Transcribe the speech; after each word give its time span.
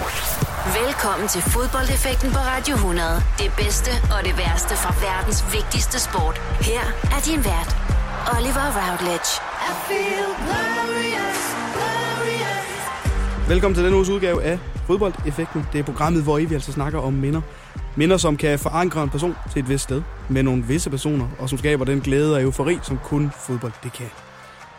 Velkommen 0.00 1.28
til 1.28 1.42
fodboldeffekten 1.42 2.30
på 2.36 2.38
Radio 2.52 2.74
100. 2.74 3.08
Det 3.38 3.50
bedste 3.62 3.90
og 4.14 4.20
det 4.26 4.34
værste 4.42 4.74
fra 4.82 4.92
verdens 5.06 5.40
vigtigste 5.56 5.96
sport. 6.06 6.36
Her 6.70 6.84
er 7.14 7.20
din 7.28 7.40
vært, 7.50 7.70
Oliver 8.34 8.68
Routledge. 8.78 9.30
I 9.68 9.72
feel 9.86 10.30
glorious, 10.46 11.40
glorious. 11.76 12.68
Velkommen 13.48 13.74
til 13.74 13.84
denne 13.84 13.96
uges 13.96 14.08
udgave 14.08 14.42
af 14.42 14.58
Fodboldeffekten. 14.86 15.66
Det 15.72 15.78
er 15.78 15.84
programmet, 15.84 16.22
hvor 16.22 16.38
I 16.38 16.44
vi 16.44 16.54
altså 16.54 16.72
snakker 16.72 16.98
om 16.98 17.12
minder. 17.12 17.40
Minder, 17.96 18.16
som 18.16 18.36
kan 18.36 18.58
forankre 18.58 19.02
en 19.02 19.10
person 19.10 19.36
til 19.52 19.60
et 19.62 19.68
vist 19.68 19.82
sted 19.82 20.02
med 20.28 20.42
nogle 20.42 20.62
visse 20.62 20.90
personer, 20.90 21.26
og 21.38 21.48
som 21.48 21.58
skaber 21.58 21.84
den 21.84 22.00
glæde 22.00 22.34
og 22.34 22.42
eufori, 22.42 22.78
som 22.82 22.98
kun 23.04 23.32
fodbold 23.46 23.72
det 23.82 23.92
kan. 23.92 24.10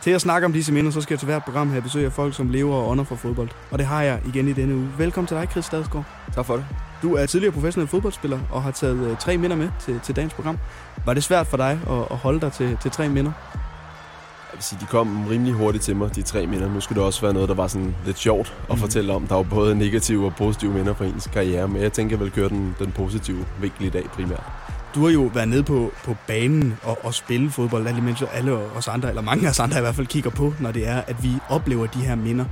Til 0.01 0.11
at 0.11 0.21
snakke 0.21 0.45
om 0.45 0.53
disse 0.53 0.73
minder, 0.73 0.91
så 0.91 1.01
skal 1.01 1.13
jeg 1.13 1.19
til 1.19 1.25
hvert 1.25 1.43
program 1.43 1.69
have 1.69 1.81
besøg 1.81 2.05
af 2.05 2.11
folk, 2.11 2.35
som 2.35 2.49
lever 2.49 2.75
og 2.75 2.89
ånder 2.89 3.03
for 3.03 3.15
fodbold. 3.15 3.49
Og 3.71 3.79
det 3.79 3.87
har 3.87 4.01
jeg 4.01 4.19
igen 4.27 4.47
i 4.47 4.53
denne 4.53 4.75
uge. 4.75 4.89
Velkommen 4.97 5.27
til 5.27 5.37
dig, 5.37 5.47
Chris 5.51 5.65
Stadsgaard. 5.65 6.05
Tak 6.35 6.45
for 6.45 6.55
det. 6.55 6.65
Du 7.01 7.13
er 7.13 7.25
tidligere 7.25 7.53
professionel 7.53 7.87
fodboldspiller 7.87 8.39
og 8.51 8.63
har 8.63 8.71
taget 8.71 9.11
uh, 9.11 9.17
tre 9.17 9.37
minder 9.37 9.55
med 9.55 9.69
til, 9.79 9.99
til 9.99 10.15
dagens 10.15 10.33
program. 10.33 10.57
Var 11.05 11.13
det 11.13 11.23
svært 11.23 11.47
for 11.47 11.57
dig 11.57 11.79
at, 11.89 11.97
at 12.11 12.17
holde 12.17 12.41
dig 12.41 12.51
til, 12.51 12.77
til 12.81 12.91
tre 12.91 13.09
minder? 13.09 13.31
Jeg 14.51 14.57
vil 14.57 14.63
sige, 14.63 14.79
de 14.81 14.85
kom 14.85 15.27
rimelig 15.27 15.53
hurtigt 15.53 15.83
til 15.83 15.95
mig, 15.95 16.15
de 16.15 16.21
tre 16.21 16.47
minder. 16.47 16.73
Nu 16.73 16.79
skulle 16.79 16.99
det 16.99 17.05
også 17.05 17.21
være 17.21 17.33
noget, 17.33 17.49
der 17.49 17.55
var 17.55 17.67
sådan 17.67 17.95
lidt 18.05 18.17
sjovt 18.17 18.53
at 18.69 18.75
mm. 18.75 18.81
fortælle 18.81 19.13
om. 19.13 19.27
Der 19.27 19.35
var 19.35 19.43
både 19.43 19.75
negative 19.75 20.25
og 20.25 20.35
positive 20.35 20.73
minder 20.73 20.93
for 20.93 21.03
ens 21.03 21.29
karriere, 21.33 21.67
men 21.67 21.81
jeg 21.81 21.93
tænker, 21.93 22.17
jeg 22.17 22.23
vil 22.23 22.31
køre 22.31 22.49
den, 22.49 22.75
den 22.79 22.91
positive 22.91 23.45
vinkel 23.61 23.85
i 23.85 23.89
dag 23.89 24.05
primært. 24.13 24.60
Du 24.95 25.03
har 25.03 25.09
jo 25.11 25.21
været 25.33 25.49
nede 25.49 25.63
på, 25.63 25.91
på 26.03 26.15
banen 26.27 26.77
og, 26.83 27.05
og 27.05 27.13
spille 27.13 27.51
fodbold, 27.51 27.87
alle 27.87 28.01
mens 28.01 28.23
alle 28.33 28.53
os 28.53 28.87
andre, 28.87 29.09
eller 29.09 29.21
mange 29.21 29.45
af 29.45 29.49
os 29.49 29.59
andre 29.59 29.77
i 29.77 29.81
hvert 29.81 29.95
fald, 29.95 30.07
kigger 30.07 30.29
på, 30.29 30.53
når 30.59 30.71
det 30.71 30.87
er, 30.87 31.01
at 31.07 31.23
vi 31.23 31.29
oplever 31.49 31.87
de 31.87 31.99
her 31.99 32.15
minder. 32.15 32.45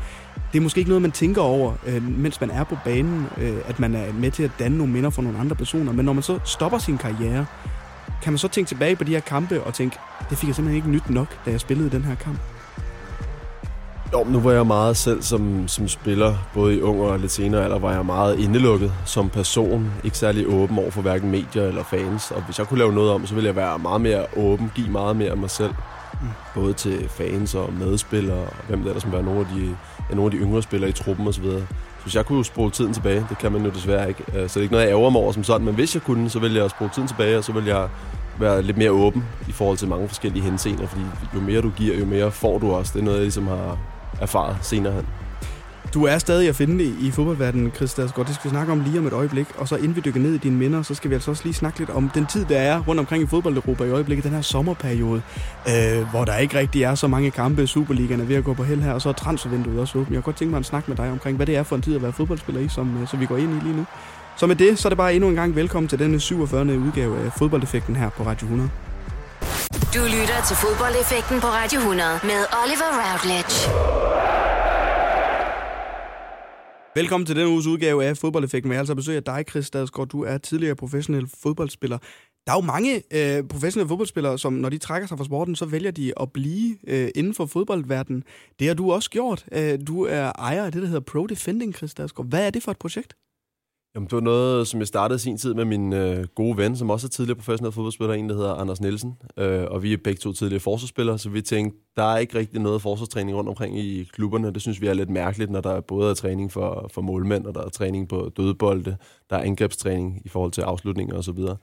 Det 0.53 0.57
er 0.59 0.62
måske 0.62 0.79
ikke 0.79 0.89
noget, 0.89 1.02
man 1.02 1.12
tænker 1.12 1.41
over, 1.41 1.73
øh, 1.85 2.03
mens 2.03 2.41
man 2.41 2.52
er 2.52 2.63
på 2.63 2.77
banen, 2.85 3.27
øh, 3.38 3.57
at 3.65 3.79
man 3.79 3.95
er 3.95 4.13
med 4.13 4.31
til 4.31 4.43
at 4.43 4.52
danne 4.59 4.77
nogle 4.77 4.93
minder 4.93 5.09
for 5.09 5.21
nogle 5.21 5.39
andre 5.39 5.55
personer. 5.55 5.93
Men 5.93 6.05
når 6.05 6.13
man 6.13 6.23
så 6.23 6.40
stopper 6.45 6.77
sin 6.77 6.98
karriere, 6.98 7.45
kan 8.21 8.34
man 8.34 8.37
så 8.37 8.48
tænke 8.48 8.67
tilbage 8.67 8.95
på 8.95 9.04
de 9.04 9.12
her 9.12 9.20
kampe 9.20 9.63
og 9.63 9.73
tænke, 9.73 9.98
det 10.29 10.37
fik 10.37 10.48
jeg 10.48 10.55
simpelthen 10.55 10.76
ikke 10.76 10.90
nyt 10.90 11.10
nok, 11.10 11.45
da 11.45 11.51
jeg 11.51 11.60
spillede 11.60 11.90
den 11.90 12.04
her 12.04 12.15
kamp? 12.15 12.40
Jo, 14.13 14.24
nu 14.24 14.40
var 14.40 14.52
jeg 14.52 14.68
meget 14.68 14.98
selv 14.98 15.21
som, 15.21 15.68
som 15.68 15.88
spiller, 15.88 16.35
både 16.54 16.76
i 16.76 16.82
ung 16.82 17.02
og 17.02 17.20
lidt 17.20 17.32
senere 17.32 17.63
alder, 17.63 17.79
var 17.79 17.93
jeg 17.93 18.05
meget 18.05 18.40
indelukket 18.40 18.93
som 19.05 19.29
person. 19.29 19.91
Ikke 20.04 20.18
særlig 20.18 20.48
åben 20.48 20.79
over 20.79 20.91
for 20.91 21.01
hverken 21.01 21.32
medier 21.32 21.63
eller 21.63 21.84
fans. 21.84 22.32
Og 22.32 22.41
hvis 22.41 22.60
jeg 22.60 22.68
kunne 22.68 22.79
lave 22.79 22.93
noget 22.93 23.12
om, 23.12 23.27
så 23.27 23.34
ville 23.34 23.48
jeg 23.48 23.55
være 23.55 23.79
meget 23.79 24.01
mere 24.01 24.26
åben, 24.38 24.71
give 24.76 24.90
meget 24.90 25.16
mere 25.16 25.32
af 25.32 25.38
mig 25.38 25.49
selv. 25.49 25.74
Mm. 26.13 26.27
Både 26.55 26.74
til 26.74 27.10
fans 27.10 27.55
og 27.55 27.74
medspillere, 27.74 28.40
og 28.40 28.54
hvem 28.68 28.84
der 28.84 28.93
er, 28.93 28.99
som 28.99 29.12
være 29.12 29.24
nogle 29.24 29.40
af 29.40 29.46
de, 29.55 29.76
ja, 30.10 30.16
nogle 30.16 30.26
af 30.26 30.32
de 30.32 30.46
yngre 30.46 30.62
spillere 30.62 30.90
i 30.90 30.94
truppen 30.94 31.27
osv. 31.27 31.44
Så 31.44 31.62
hvis 32.04 32.16
jeg 32.16 32.26
kunne 32.26 32.46
spole 32.46 32.71
tiden 32.71 32.94
tilbage, 32.94 33.26
det 33.29 33.38
kan 33.38 33.51
man 33.51 33.66
jo 33.66 33.70
desværre 33.70 34.07
ikke. 34.07 34.23
Øh, 34.27 34.49
så 34.49 34.54
det 34.54 34.55
er 34.57 34.62
ikke 34.62 34.73
noget, 34.73 34.85
jeg 34.85 34.91
ærger 34.91 35.10
mig 35.10 35.21
over 35.21 35.32
som 35.32 35.44
sådan, 35.44 35.66
men 35.66 35.76
hvis 35.76 35.96
jeg 35.96 36.04
kunne, 36.04 36.29
så 36.29 36.40
ville 36.40 36.62
jeg 36.62 36.70
spole 36.70 36.90
tiden 36.94 37.07
tilbage, 37.07 37.38
og 37.38 37.44
så 37.44 37.51
ville 37.51 37.70
jeg 37.70 37.90
være 38.40 38.62
lidt 38.62 38.77
mere 38.77 38.91
åben 38.91 39.26
i 39.48 39.51
forhold 39.51 39.77
til 39.77 39.88
mange 39.88 40.07
forskellige 40.07 40.44
henseender, 40.44 40.88
fordi 40.88 41.01
jo 41.35 41.40
mere 41.40 41.62
du 41.62 41.70
giver, 41.70 41.99
jo 41.99 42.05
mere 42.05 42.32
får 42.32 42.57
du 42.57 42.71
også. 42.71 42.94
Det 42.94 42.99
er 42.99 43.04
noget, 43.04 43.18
jeg 43.18 43.23
ligesom 43.23 43.48
har, 43.48 43.77
erfaret 44.21 44.57
senere 44.62 44.93
hen. 44.93 45.05
Du 45.93 46.03
er 46.05 46.17
stadig 46.17 46.49
at 46.49 46.55
finde 46.55 46.84
i, 46.84 47.12
fodboldverdenen, 47.12 47.71
Chris 47.75 47.93
Dagsgaard. 47.93 48.27
Altså 48.27 48.31
det 48.31 48.35
skal 48.35 48.49
vi 48.49 48.53
snakke 48.53 48.71
om 48.71 48.79
lige 48.79 48.99
om 48.99 49.07
et 49.07 49.13
øjeblik. 49.13 49.48
Og 49.57 49.67
så 49.67 49.76
inden 49.76 49.95
vi 49.95 50.01
dykker 50.01 50.20
ned 50.20 50.34
i 50.34 50.37
dine 50.37 50.55
minder, 50.55 50.81
så 50.81 50.95
skal 50.95 51.09
vi 51.09 51.15
altså 51.15 51.31
også 51.31 51.43
lige 51.43 51.53
snakke 51.53 51.79
lidt 51.79 51.89
om 51.89 52.09
den 52.09 52.26
tid, 52.26 52.45
der 52.45 52.57
er 52.57 52.79
rundt 52.87 52.99
omkring 52.99 53.23
i 53.23 53.27
fodbold-Europa 53.27 53.84
i 53.84 53.89
øjeblikket. 53.89 54.23
Den 54.23 54.34
her 54.34 54.41
sommerperiode, 54.41 55.21
øh, 55.67 56.09
hvor 56.09 56.26
der 56.26 56.37
ikke 56.37 56.59
rigtig 56.59 56.84
er 56.84 56.95
så 56.95 57.07
mange 57.07 57.31
kampe. 57.31 57.67
Superligaen 57.67 58.20
er 58.20 58.26
ved 58.26 58.35
at 58.35 58.43
gå 58.43 58.53
på 58.53 58.63
held 58.63 58.81
her, 58.81 58.93
og 58.93 59.01
så 59.01 59.09
er 59.09 59.13
transfervinduet 59.13 59.79
også 59.79 59.98
åbent. 59.98 60.13
Jeg 60.13 60.17
kunne 60.17 60.23
godt 60.23 60.35
tænke 60.35 60.49
mig 60.49 60.59
at 60.59 60.65
snakke 60.65 60.91
med 60.91 60.98
dig 60.98 61.11
omkring, 61.11 61.35
hvad 61.35 61.45
det 61.45 61.55
er 61.55 61.63
for 61.63 61.76
en 61.76 61.81
tid 61.81 61.95
at 61.95 62.01
være 62.01 62.13
fodboldspiller 62.13 62.61
i, 62.61 62.67
som, 62.67 63.01
øh, 63.01 63.07
som 63.07 63.20
vi 63.20 63.26
går 63.26 63.37
ind 63.37 63.51
i 63.51 63.63
lige 63.63 63.76
nu. 63.76 63.85
Så 64.38 64.47
med 64.47 64.56
det, 64.56 64.79
så 64.79 64.88
er 64.88 64.89
det 64.89 64.97
bare 64.97 65.13
endnu 65.13 65.29
en 65.29 65.35
gang 65.35 65.56
velkommen 65.56 65.88
til 65.88 66.00
denne 66.00 66.19
47. 66.19 66.78
udgave 66.78 67.19
af 67.19 67.31
Fodboldeffekten 67.38 67.95
her 67.95 68.09
på 68.09 68.23
Radio 68.23 68.45
100. 68.45 68.69
Du 69.95 70.00
lytter 70.00 70.39
til 70.47 70.55
fodboldeffekten 70.55 71.41
på 71.41 71.47
Radio 71.47 71.79
100 71.79 72.09
med 72.23 72.41
Oliver 72.61 72.89
Routledge. 73.01 73.55
Velkommen 76.95 77.25
til 77.25 77.35
denne 77.35 77.50
uges 77.50 77.67
udgave 77.67 78.05
af 78.05 78.17
Fodboldeffekten. 78.17 78.72
Jeg 78.72 78.79
altså 78.79 78.95
besøg 78.95 79.16
af 79.16 79.23
dig, 79.23 79.45
Chris 79.50 79.66
Stadsgaard. 79.66 80.07
Du 80.07 80.23
er 80.23 80.38
tidligere 80.38 80.75
professionel 80.75 81.29
fodboldspiller. 81.44 81.97
Der 82.47 82.51
er 82.51 82.55
jo 82.57 82.61
mange 82.61 83.03
øh, 83.13 83.44
professionelle 83.47 83.88
fodboldspillere, 83.88 84.39
som 84.39 84.53
når 84.53 84.69
de 84.69 84.77
trækker 84.77 85.07
sig 85.07 85.17
fra 85.17 85.25
sporten, 85.25 85.55
så 85.55 85.66
vælger 85.66 85.91
de 85.91 86.13
at 86.21 86.31
blive 86.31 86.77
øh, 86.88 87.09
inden 87.16 87.33
for 87.33 87.45
fodboldverdenen. 87.45 88.23
Det 88.59 88.67
har 88.67 88.75
du 88.75 88.91
også 88.91 89.09
gjort. 89.09 89.45
Øh, 89.51 89.79
du 89.88 90.03
er 90.06 90.31
ejer 90.39 90.66
af 90.66 90.71
det, 90.71 90.81
der 90.81 90.88
hedder 90.88 91.01
Pro 91.01 91.27
Defending, 91.27 91.75
Chris 91.75 91.91
Stadsgaard. 91.91 92.27
Hvad 92.29 92.45
er 92.47 92.50
det 92.50 92.63
for 92.63 92.71
et 92.71 92.77
projekt? 92.77 93.13
Jamen, 93.95 94.07
det 94.07 94.13
var 94.16 94.22
noget, 94.22 94.67
som 94.67 94.79
jeg 94.79 94.88
startede 94.88 95.19
sin 95.19 95.38
tid 95.38 95.53
med 95.53 95.66
min 95.66 95.94
øh, 95.94 96.27
gode 96.35 96.57
ven, 96.57 96.77
som 96.77 96.89
også 96.89 97.07
er 97.07 97.09
tidligere 97.09 97.38
professionel 97.38 97.72
fodboldspiller, 97.72 98.13
en 98.13 98.29
der 98.29 98.35
hedder 98.35 98.53
Anders 98.53 98.81
Nielsen. 98.81 99.17
Øh, 99.38 99.66
og 99.67 99.83
vi 99.83 99.94
er 99.94 99.97
begge 100.03 100.19
to 100.19 100.33
tidligere 100.33 100.59
forsvarsspillere, 100.59 101.19
så 101.19 101.29
vi 101.29 101.41
tænkte, 101.41 101.79
der 101.95 102.03
er 102.03 102.17
ikke 102.17 102.38
rigtig 102.38 102.61
noget 102.61 102.81
forsvarstræning 102.81 103.38
rundt 103.38 103.50
omkring 103.50 103.79
i 103.79 104.03
klubberne. 104.03 104.53
Det 104.53 104.61
synes 104.61 104.81
vi 104.81 104.88
er 104.88 104.94
lidt 104.94 105.09
mærkeligt, 105.09 105.51
når 105.51 105.61
der 105.61 105.72
er 105.72 105.81
både 105.81 106.09
er 106.09 106.13
træning 106.13 106.51
for, 106.51 106.89
for 106.94 107.01
målmænd, 107.01 107.45
og 107.45 107.55
der 107.55 107.61
er 107.61 107.69
træning 107.69 108.09
på 108.09 108.31
dødbolde, 108.38 108.97
der 109.29 109.35
er 109.35 109.41
angrebstræning 109.41 110.21
i 110.25 110.29
forhold 110.29 110.51
til 110.51 110.61
afslutninger 110.61 111.16
osv. 111.16 111.38
Så, 111.38 111.56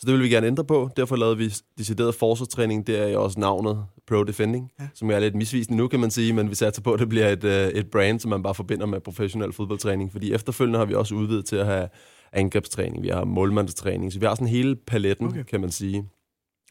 så 0.00 0.06
det 0.06 0.14
vil 0.14 0.22
vi 0.22 0.28
gerne 0.28 0.46
ændre 0.46 0.64
på. 0.64 0.90
Derfor 0.96 1.16
lavede 1.16 1.38
vi 1.38 1.54
decideret 1.78 2.14
forsvarstræning. 2.14 2.86
Det 2.86 2.98
er 2.98 3.18
også 3.18 3.40
navnet 3.40 3.84
Pro 4.06 4.24
Defending, 4.24 4.72
ja. 4.80 4.88
som 4.94 5.10
er 5.10 5.18
lidt 5.18 5.34
misvisende 5.34 5.76
nu, 5.76 5.88
kan 5.88 6.00
man 6.00 6.10
sige, 6.10 6.32
men 6.32 6.50
vi 6.50 6.54
satser 6.54 6.82
på, 6.82 6.92
at 6.92 7.00
det 7.00 7.08
bliver 7.08 7.28
et, 7.28 7.44
uh, 7.44 7.50
et 7.50 7.90
brand, 7.90 8.20
som 8.20 8.28
man 8.28 8.42
bare 8.42 8.54
forbinder 8.54 8.86
med 8.86 9.00
professionel 9.00 9.52
fodboldtræning, 9.52 10.12
fordi 10.12 10.32
efterfølgende 10.32 10.78
har 10.78 10.86
vi 10.86 10.94
også 10.94 11.14
udvidet 11.14 11.44
til 11.44 11.56
at 11.56 11.66
have 11.66 11.88
angrebstræning, 12.32 13.02
vi 13.02 13.08
har 13.08 13.24
målmandstræning, 13.24 14.12
så 14.12 14.18
vi 14.18 14.26
har 14.26 14.34
sådan 14.34 14.46
hele 14.46 14.76
paletten, 14.76 15.26
okay. 15.28 15.44
kan 15.44 15.60
man 15.60 15.70
sige. 15.70 16.04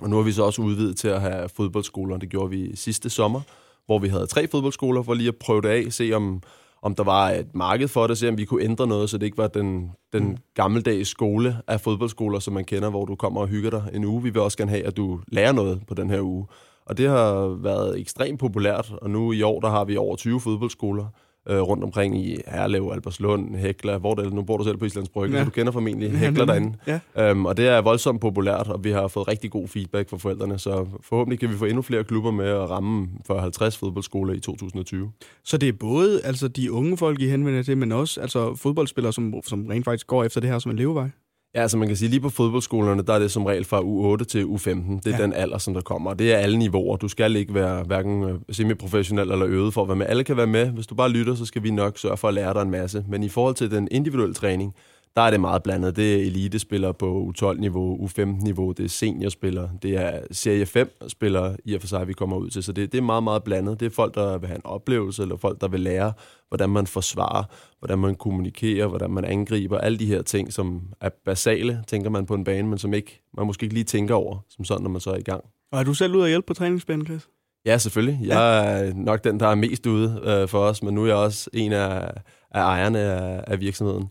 Og 0.01 0.09
nu 0.09 0.15
har 0.15 0.23
vi 0.23 0.31
så 0.31 0.43
også 0.43 0.61
udvidet 0.61 0.97
til 0.97 1.07
at 1.07 1.21
have 1.21 1.49
fodboldskoler. 1.49 2.17
Det 2.17 2.29
gjorde 2.29 2.49
vi 2.49 2.75
sidste 2.75 3.09
sommer, 3.09 3.41
hvor 3.85 3.99
vi 3.99 4.07
havde 4.07 4.27
tre 4.27 4.47
fodboldskoler 4.47 5.03
for 5.03 5.13
lige 5.13 5.27
at 5.27 5.35
prøve 5.35 5.61
det 5.61 5.69
af, 5.69 5.93
se 5.93 6.13
om, 6.13 6.41
om 6.81 6.95
der 6.95 7.03
var 7.03 7.29
et 7.29 7.55
marked 7.55 7.87
for 7.87 8.07
det, 8.07 8.17
se 8.17 8.29
om 8.29 8.37
vi 8.37 8.45
kunne 8.45 8.63
ændre 8.63 8.87
noget, 8.87 9.09
så 9.09 9.17
det 9.17 9.25
ikke 9.25 9.37
var 9.37 9.47
den, 9.47 9.91
den 10.13 10.23
mm. 10.23 10.37
gammeldags 10.53 11.09
skole 11.09 11.57
af 11.67 11.81
fodboldskoler, 11.81 12.39
som 12.39 12.53
man 12.53 12.65
kender, 12.65 12.89
hvor 12.89 13.05
du 13.05 13.15
kommer 13.15 13.41
og 13.41 13.47
hygger 13.47 13.69
dig 13.69 13.83
en 13.93 14.05
uge. 14.05 14.23
Vi 14.23 14.29
vil 14.29 14.41
også 14.41 14.57
gerne 14.57 14.71
have, 14.71 14.85
at 14.85 14.97
du 14.97 15.19
lærer 15.27 15.51
noget 15.51 15.81
på 15.87 15.93
den 15.93 16.09
her 16.09 16.21
uge. 16.21 16.47
Og 16.85 16.97
det 16.97 17.09
har 17.09 17.47
været 17.47 17.99
ekstremt 17.99 18.39
populært, 18.39 18.93
og 19.01 19.09
nu 19.09 19.31
i 19.31 19.41
år, 19.41 19.59
der 19.59 19.69
har 19.69 19.85
vi 19.85 19.97
over 19.97 20.15
20 20.15 20.41
fodboldskoler 20.41 21.05
øh, 21.49 21.61
rundt 21.61 21.83
omkring 21.83 22.25
i 22.25 22.37
Herlev, 22.47 22.89
Alberslund, 22.93 23.55
Hekla, 23.55 23.97
hvor 23.97 24.15
det 24.15 24.33
Nu 24.33 24.41
bor 24.41 24.57
du 24.57 24.63
selv 24.63 24.77
på 24.77 24.85
Islands 24.85 25.09
Brygge, 25.09 25.35
ja. 25.35 25.41
så 25.41 25.45
du 25.45 25.51
kender 25.51 25.71
formentlig 25.71 26.11
Hekla 26.11 26.45
derinde. 26.45 26.77
Ja. 26.87 26.99
Øhm, 27.17 27.45
og 27.45 27.57
det 27.57 27.67
er 27.67 27.81
voldsomt 27.81 28.21
populært, 28.21 28.67
og 28.67 28.83
vi 28.83 28.91
har 28.91 29.07
fået 29.07 29.27
rigtig 29.27 29.51
god 29.51 29.67
feedback 29.67 30.09
fra 30.09 30.17
forældrene, 30.17 30.59
så 30.59 30.87
forhåbentlig 31.01 31.39
kan 31.39 31.49
vi 31.49 31.55
få 31.55 31.65
endnu 31.65 31.81
flere 31.81 32.03
klubber 32.03 32.31
med 32.31 32.47
at 32.47 32.69
ramme 32.69 33.07
for 33.25 33.39
50 33.39 33.77
fodboldskoler 33.77 34.33
i 34.33 34.39
2020. 34.39 35.11
Så 35.43 35.57
det 35.57 35.69
er 35.69 35.73
både 35.73 36.21
altså, 36.23 36.47
de 36.47 36.71
unge 36.71 36.97
folk, 36.97 37.21
I 37.21 37.27
henvender 37.27 37.63
til, 37.63 37.77
men 37.77 37.91
også 37.91 38.21
altså, 38.21 38.55
fodboldspillere, 38.55 39.13
som, 39.13 39.33
som 39.43 39.67
rent 39.67 39.85
faktisk 39.85 40.07
går 40.07 40.23
efter 40.23 40.41
det 40.41 40.49
her 40.49 40.59
som 40.59 40.71
en 40.71 40.77
levevej? 40.77 41.09
Ja, 41.55 41.61
altså 41.61 41.77
man 41.77 41.87
kan 41.87 41.97
sige, 41.97 42.09
lige 42.09 42.19
på 42.19 42.29
fodboldskolerne, 42.29 43.03
der 43.03 43.13
er 43.13 43.19
det 43.19 43.31
som 43.31 43.45
regel 43.45 43.65
fra 43.65 43.81
U8 43.81 44.23
til 44.23 44.43
U15. 44.43 44.99
Det 45.03 45.13
er 45.13 45.17
ja. 45.17 45.23
den 45.23 45.33
alder, 45.33 45.57
som 45.57 45.73
der 45.73 45.81
kommer. 45.81 46.13
Det 46.13 46.33
er 46.33 46.37
alle 46.37 46.57
niveauer. 46.57 46.97
Du 46.97 47.07
skal 47.07 47.35
ikke 47.35 47.53
være 47.53 47.83
hverken 47.83 48.23
øh, 48.23 48.39
semiprofessionel 48.51 49.31
eller 49.31 49.47
øvet 49.47 49.73
for 49.73 49.81
at 49.81 49.87
være 49.87 49.95
med. 49.95 50.05
Alle 50.09 50.23
kan 50.23 50.37
være 50.37 50.47
med. 50.47 50.65
Hvis 50.65 50.87
du 50.87 50.95
bare 50.95 51.09
lytter, 51.09 51.35
så 51.35 51.45
skal 51.45 51.63
vi 51.63 51.71
nok 51.71 51.97
sørge 51.97 52.17
for 52.17 52.27
at 52.27 52.33
lære 52.33 52.53
dig 52.53 52.61
en 52.61 52.71
masse. 52.71 53.05
Men 53.07 53.23
i 53.23 53.29
forhold 53.29 53.55
til 53.55 53.71
den 53.71 53.87
individuelle 53.91 54.33
træning, 54.33 54.75
der 55.19 55.25
er 55.25 55.31
det 55.31 55.39
meget 55.39 55.63
blandet. 55.63 55.95
Det 55.95 56.15
er 56.15 56.25
elitespillere 56.25 56.93
på 56.93 57.33
U12-niveau, 57.33 58.07
U15-niveau, 58.07 58.71
det 58.71 58.85
er 58.85 58.89
seniorspillere, 58.89 59.69
det 59.81 59.97
er 59.97 60.19
serie 60.31 60.63
5-spillere 60.63 61.57
i 61.65 61.75
og 61.75 61.81
for 61.81 61.87
sig, 61.87 62.07
vi 62.07 62.13
kommer 62.13 62.37
ud 62.37 62.49
til. 62.49 62.63
Så 62.63 62.71
det, 62.71 62.91
det 62.91 62.97
er 62.97 63.01
meget, 63.01 63.23
meget 63.23 63.43
blandet. 63.43 63.79
Det 63.79 63.85
er 63.85 63.89
folk, 63.89 64.15
der 64.15 64.37
vil 64.37 64.47
have 64.47 64.55
en 64.55 64.65
oplevelse, 64.65 65.21
eller 65.21 65.37
folk, 65.37 65.61
der 65.61 65.67
vil 65.67 65.79
lære, 65.79 66.13
hvordan 66.47 66.69
man 66.69 66.87
forsvarer, 66.87 67.43
hvordan 67.79 67.99
man 67.99 68.15
kommunikerer, 68.15 68.87
hvordan 68.87 69.11
man 69.11 69.25
angriber, 69.25 69.77
alle 69.77 69.99
de 69.99 70.05
her 70.05 70.21
ting, 70.21 70.53
som 70.53 70.81
er 71.01 71.09
basale, 71.25 71.83
tænker 71.87 72.09
man 72.09 72.25
på 72.25 72.33
en 72.33 72.43
bane, 72.43 72.67
men 72.67 72.77
som 72.77 72.93
ikke, 72.93 73.21
man 73.37 73.47
måske 73.47 73.63
ikke 73.63 73.73
lige 73.73 73.83
tænker 73.83 74.15
over, 74.15 74.37
som 74.49 74.65
sådan, 74.65 74.83
når 74.83 74.89
man 74.89 75.01
så 75.01 75.11
er 75.11 75.17
i 75.17 75.21
gang. 75.21 75.43
Og 75.71 75.79
er 75.79 75.83
du 75.83 75.93
selv 75.93 76.15
ude 76.15 76.23
at 76.23 76.29
hjælpe 76.29 76.45
på 76.45 76.53
træningsbanen, 76.53 77.05
Chris? 77.05 77.27
Ja, 77.65 77.77
selvfølgelig. 77.77 78.19
Jeg 78.27 78.79
er 78.81 78.93
nok 78.93 79.23
den, 79.23 79.39
der 79.39 79.47
er 79.47 79.55
mest 79.55 79.85
ude 79.85 80.21
øh, 80.23 80.47
for 80.47 80.59
os, 80.59 80.83
men 80.83 80.93
nu 80.93 81.03
er 81.03 81.07
jeg 81.07 81.15
også 81.15 81.49
en 81.53 81.73
af, 81.73 82.11
af 82.51 82.61
ejerne 82.61 82.99
af, 82.99 83.43
af 83.47 83.59
virksomheden. 83.59 84.09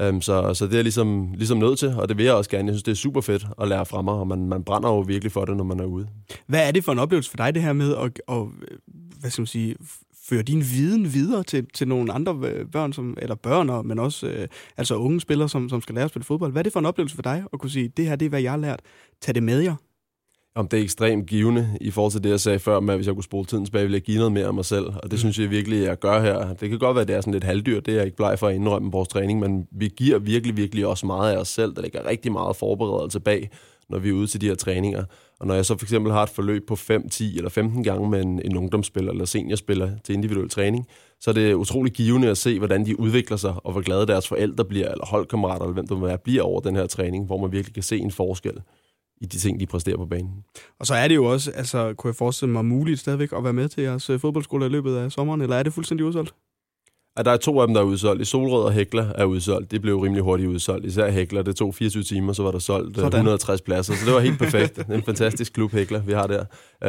Øhm, 0.00 0.20
så, 0.20 0.54
så 0.54 0.64
det 0.64 0.72
er 0.72 0.76
jeg 0.76 0.84
ligesom, 0.84 1.32
ligesom 1.36 1.58
nødt 1.58 1.78
til, 1.78 1.88
og 1.88 2.08
det 2.08 2.16
vil 2.16 2.24
jeg 2.24 2.34
også 2.34 2.50
gerne. 2.50 2.66
Jeg 2.66 2.74
synes, 2.74 2.82
det 2.82 2.92
er 2.92 2.96
super 2.96 3.20
fedt 3.20 3.46
at 3.60 3.68
lære 3.68 3.86
fra 3.86 4.02
mig, 4.02 4.14
og 4.14 4.28
man, 4.28 4.48
man 4.48 4.64
brænder 4.64 4.88
jo 4.88 5.00
virkelig 5.00 5.32
for 5.32 5.44
det, 5.44 5.56
når 5.56 5.64
man 5.64 5.80
er 5.80 5.84
ude. 5.84 6.08
Hvad 6.46 6.68
er 6.68 6.70
det 6.70 6.84
for 6.84 6.92
en 6.92 6.98
oplevelse 6.98 7.30
for 7.30 7.36
dig, 7.36 7.54
det 7.54 7.62
her 7.62 7.72
med 7.72 7.96
at, 7.96 8.20
at 8.28 8.46
hvad 9.20 9.30
skal 9.30 9.42
man 9.42 9.46
sige, 9.46 9.76
føre 10.28 10.42
din 10.42 10.60
viden 10.60 11.12
videre 11.14 11.42
til, 11.42 11.66
til 11.74 11.88
nogle 11.88 12.12
andre 12.12 12.34
børn, 12.72 12.92
som, 12.92 13.16
eller 13.22 13.34
børn, 13.34 13.88
men 13.88 13.98
også 13.98 14.26
øh, 14.26 14.48
altså 14.76 14.96
unge 14.96 15.20
spillere, 15.20 15.48
som, 15.48 15.68
som 15.68 15.80
skal 15.80 15.94
lære 15.94 16.04
at 16.04 16.10
spille 16.10 16.24
fodbold? 16.24 16.52
Hvad 16.52 16.60
er 16.60 16.62
det 16.62 16.72
for 16.72 16.80
en 16.80 16.86
oplevelse 16.86 17.14
for 17.14 17.22
dig 17.22 17.44
at 17.52 17.58
kunne 17.58 17.70
sige, 17.70 17.88
det 17.88 18.06
her 18.06 18.16
det 18.16 18.26
er, 18.26 18.30
hvad 18.30 18.42
jeg 18.42 18.52
har 18.52 18.58
lært, 18.58 18.80
tag 19.20 19.34
det 19.34 19.42
med 19.42 19.60
jer? 19.60 19.74
Om 20.56 20.68
det 20.68 20.78
er 20.78 20.82
ekstremt 20.82 21.26
givende 21.26 21.78
i 21.80 21.90
forhold 21.90 22.12
til 22.12 22.24
det, 22.24 22.30
jeg 22.30 22.40
sagde 22.40 22.58
før, 22.58 22.80
med 22.80 22.94
at 22.94 22.98
hvis 22.98 23.06
jeg 23.06 23.14
kunne 23.14 23.24
spole 23.24 23.46
tiden 23.46 23.64
tilbage, 23.64 23.82
ville 23.82 23.94
jeg 23.94 24.02
give 24.02 24.18
noget 24.18 24.32
mere 24.32 24.46
af 24.46 24.54
mig 24.54 24.64
selv. 24.64 24.86
Og 24.86 25.02
det 25.02 25.12
mm. 25.12 25.18
synes 25.18 25.38
jeg 25.38 25.50
virkelig, 25.50 25.82
jeg 25.82 25.98
gør 25.98 26.20
her. 26.20 26.54
Det 26.54 26.70
kan 26.70 26.78
godt 26.78 26.94
være, 26.94 27.02
at 27.02 27.08
det 27.08 27.16
er 27.16 27.20
sådan 27.20 27.32
lidt 27.32 27.44
halvdyr, 27.44 27.80
det 27.80 27.92
er 27.92 27.96
jeg 27.96 28.04
ikke 28.04 28.16
bleg 28.16 28.38
for 28.38 28.48
at 28.48 28.54
indrømme 28.54 28.90
vores 28.90 29.08
træning, 29.08 29.40
men 29.40 29.66
vi 29.70 29.88
giver 29.96 30.18
virkelig, 30.18 30.56
virkelig 30.56 30.86
også 30.86 31.06
meget 31.06 31.32
af 31.32 31.36
os 31.36 31.48
selv. 31.48 31.74
Der 31.74 31.82
ligger 31.82 32.08
rigtig 32.08 32.32
meget 32.32 32.56
forberedelse 32.56 33.20
bag, 33.20 33.50
når 33.88 33.98
vi 33.98 34.08
er 34.08 34.12
ude 34.12 34.26
til 34.26 34.40
de 34.40 34.46
her 34.46 34.54
træninger. 34.54 35.04
Og 35.40 35.46
når 35.46 35.54
jeg 35.54 35.66
så 35.66 35.78
for 35.78 35.84
eksempel 35.84 36.12
har 36.12 36.22
et 36.22 36.28
forløb 36.28 36.66
på 36.68 36.76
5, 36.76 37.08
10 37.08 37.36
eller 37.36 37.50
15 37.50 37.84
gange 37.84 38.10
med 38.10 38.22
en, 38.22 38.40
en 38.44 38.56
ungdomsspiller 38.56 39.12
eller 39.12 39.24
seniorspiller 39.24 39.90
til 40.04 40.14
individuel 40.14 40.48
træning, 40.48 40.86
så 41.20 41.30
er 41.30 41.34
det 41.34 41.54
utrolig 41.54 41.92
givende 41.92 42.28
at 42.28 42.38
se, 42.38 42.58
hvordan 42.58 42.86
de 42.86 43.00
udvikler 43.00 43.36
sig, 43.36 43.54
og 43.64 43.72
hvor 43.72 43.80
glade 43.80 44.06
deres 44.06 44.28
forældre 44.28 44.64
bliver, 44.64 44.88
eller 44.88 45.06
holdkammerater, 45.06 45.64
eller 45.64 45.74
hvem 45.74 45.86
det 45.86 45.98
må 45.98 46.06
være, 46.06 46.18
bliver 46.18 46.42
over 46.42 46.60
den 46.60 46.76
her 46.76 46.86
træning, 46.86 47.26
hvor 47.26 47.40
man 47.40 47.52
virkelig 47.52 47.74
kan 47.74 47.82
se 47.82 47.98
en 47.98 48.10
forskel 48.10 48.60
i 49.20 49.26
de 49.26 49.38
ting, 49.38 49.60
de 49.60 49.66
præsterer 49.66 49.96
på 49.96 50.06
banen. 50.06 50.44
Og 50.78 50.86
så 50.86 50.94
er 50.94 51.08
det 51.08 51.14
jo 51.14 51.24
også, 51.24 51.50
altså 51.50 51.94
kunne 51.94 52.08
jeg 52.08 52.16
forestille 52.16 52.52
mig, 52.52 52.64
muligt 52.64 53.00
stadigvæk 53.00 53.32
at 53.32 53.44
være 53.44 53.52
med 53.52 53.68
til 53.68 53.82
jeres 53.82 54.10
øh, 54.10 54.20
fodboldskole 54.20 54.66
i 54.66 54.68
løbet 54.68 54.96
af 54.96 55.12
sommeren, 55.12 55.40
eller 55.40 55.56
er 55.56 55.62
det 55.62 55.72
fuldstændig 55.72 56.06
udsolgt? 56.06 56.34
at 57.16 57.24
der 57.24 57.30
er 57.30 57.36
to 57.36 57.60
af 57.60 57.66
dem, 57.66 57.74
der 57.74 57.80
er 57.80 57.84
udsolgt. 57.84 58.22
I 58.22 58.24
Solrød 58.24 58.64
og 58.64 58.72
Hækler 58.72 59.06
er 59.14 59.24
udsolgt. 59.24 59.70
Det 59.70 59.82
blev 59.82 59.98
rimelig 59.98 60.22
hurtigt 60.22 60.48
udsolgt. 60.48 60.86
Især 60.86 61.10
Hækler, 61.10 61.42
det 61.42 61.56
tog 61.56 61.74
24 61.74 62.02
timer, 62.02 62.32
så 62.32 62.42
var 62.42 62.50
der 62.50 62.58
solgt 62.58 62.96
Sådan. 62.96 63.12
160 63.12 63.60
pladser. 63.60 63.94
Så 63.94 64.06
det 64.06 64.14
var 64.14 64.20
helt 64.20 64.38
perfekt. 64.38 64.78
en 64.90 65.02
fantastisk 65.02 65.52
klub, 65.52 65.72
Hækler, 65.72 66.02
vi 66.02 66.12
har 66.12 66.26
der. 66.26 66.44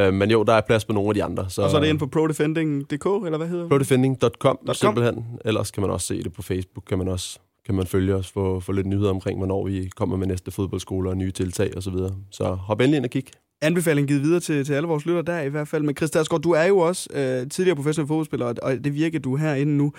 Uh, 0.07 0.13
men 0.13 0.31
jo, 0.31 0.43
der 0.43 0.53
er 0.53 0.61
plads 0.61 0.85
på 0.85 0.93
nogle 0.93 1.09
af 1.09 1.13
de 1.13 1.23
andre. 1.23 1.49
Så, 1.49 1.61
og 1.61 1.69
så 1.69 1.77
er 1.77 1.81
det 1.81 1.87
ind 1.87 1.99
på 1.99 2.07
prodefending.dk, 2.07 3.05
eller 3.25 3.37
hvad 3.37 3.47
hedder 3.47 3.63
det? 3.63 3.69
Prodefending.com, 3.69 4.57
simpelthen. 4.73 5.25
Ellers 5.45 5.71
kan 5.71 5.81
man 5.81 5.89
også 5.89 6.07
se 6.07 6.23
det 6.23 6.33
på 6.33 6.41
Facebook, 6.41 6.83
kan 6.87 6.97
man 6.97 7.07
også 7.07 7.39
kan 7.65 7.75
man 7.75 7.87
følge 7.87 8.15
os 8.15 8.31
for, 8.31 8.59
for 8.59 8.73
lidt 8.73 8.87
nyheder 8.87 9.09
omkring, 9.09 9.37
hvornår 9.37 9.65
vi 9.65 9.89
kommer 9.95 10.17
med 10.17 10.27
næste 10.27 10.51
fodboldskole 10.51 11.09
og 11.09 11.17
nye 11.17 11.31
tiltag 11.31 11.77
osv. 11.77 11.81
Så, 11.81 11.91
videre. 11.91 12.15
så 12.31 12.43
hop 12.43 12.81
endelig 12.81 12.97
ind 12.97 13.05
og 13.05 13.11
kig 13.11 13.25
anbefaling 13.61 14.07
givet 14.07 14.21
videre 14.21 14.39
til, 14.39 14.65
til 14.65 14.73
alle 14.73 14.87
vores 14.87 15.05
lytter 15.05 15.21
der 15.21 15.41
i 15.41 15.49
hvert 15.49 15.67
fald. 15.67 15.83
Men 15.83 15.95
Chris 15.95 16.11
Dagsgaard, 16.11 16.41
du 16.41 16.51
er 16.51 16.63
jo 16.63 16.77
også 16.77 17.09
øh, 17.13 17.49
tidligere 17.49 17.75
professionel 17.75 18.07
fodboldspiller, 18.07 18.53
og 18.61 18.83
det 18.83 18.93
virker 18.93 19.19
du 19.19 19.35
herinde 19.35 19.77
nu. 19.77 19.93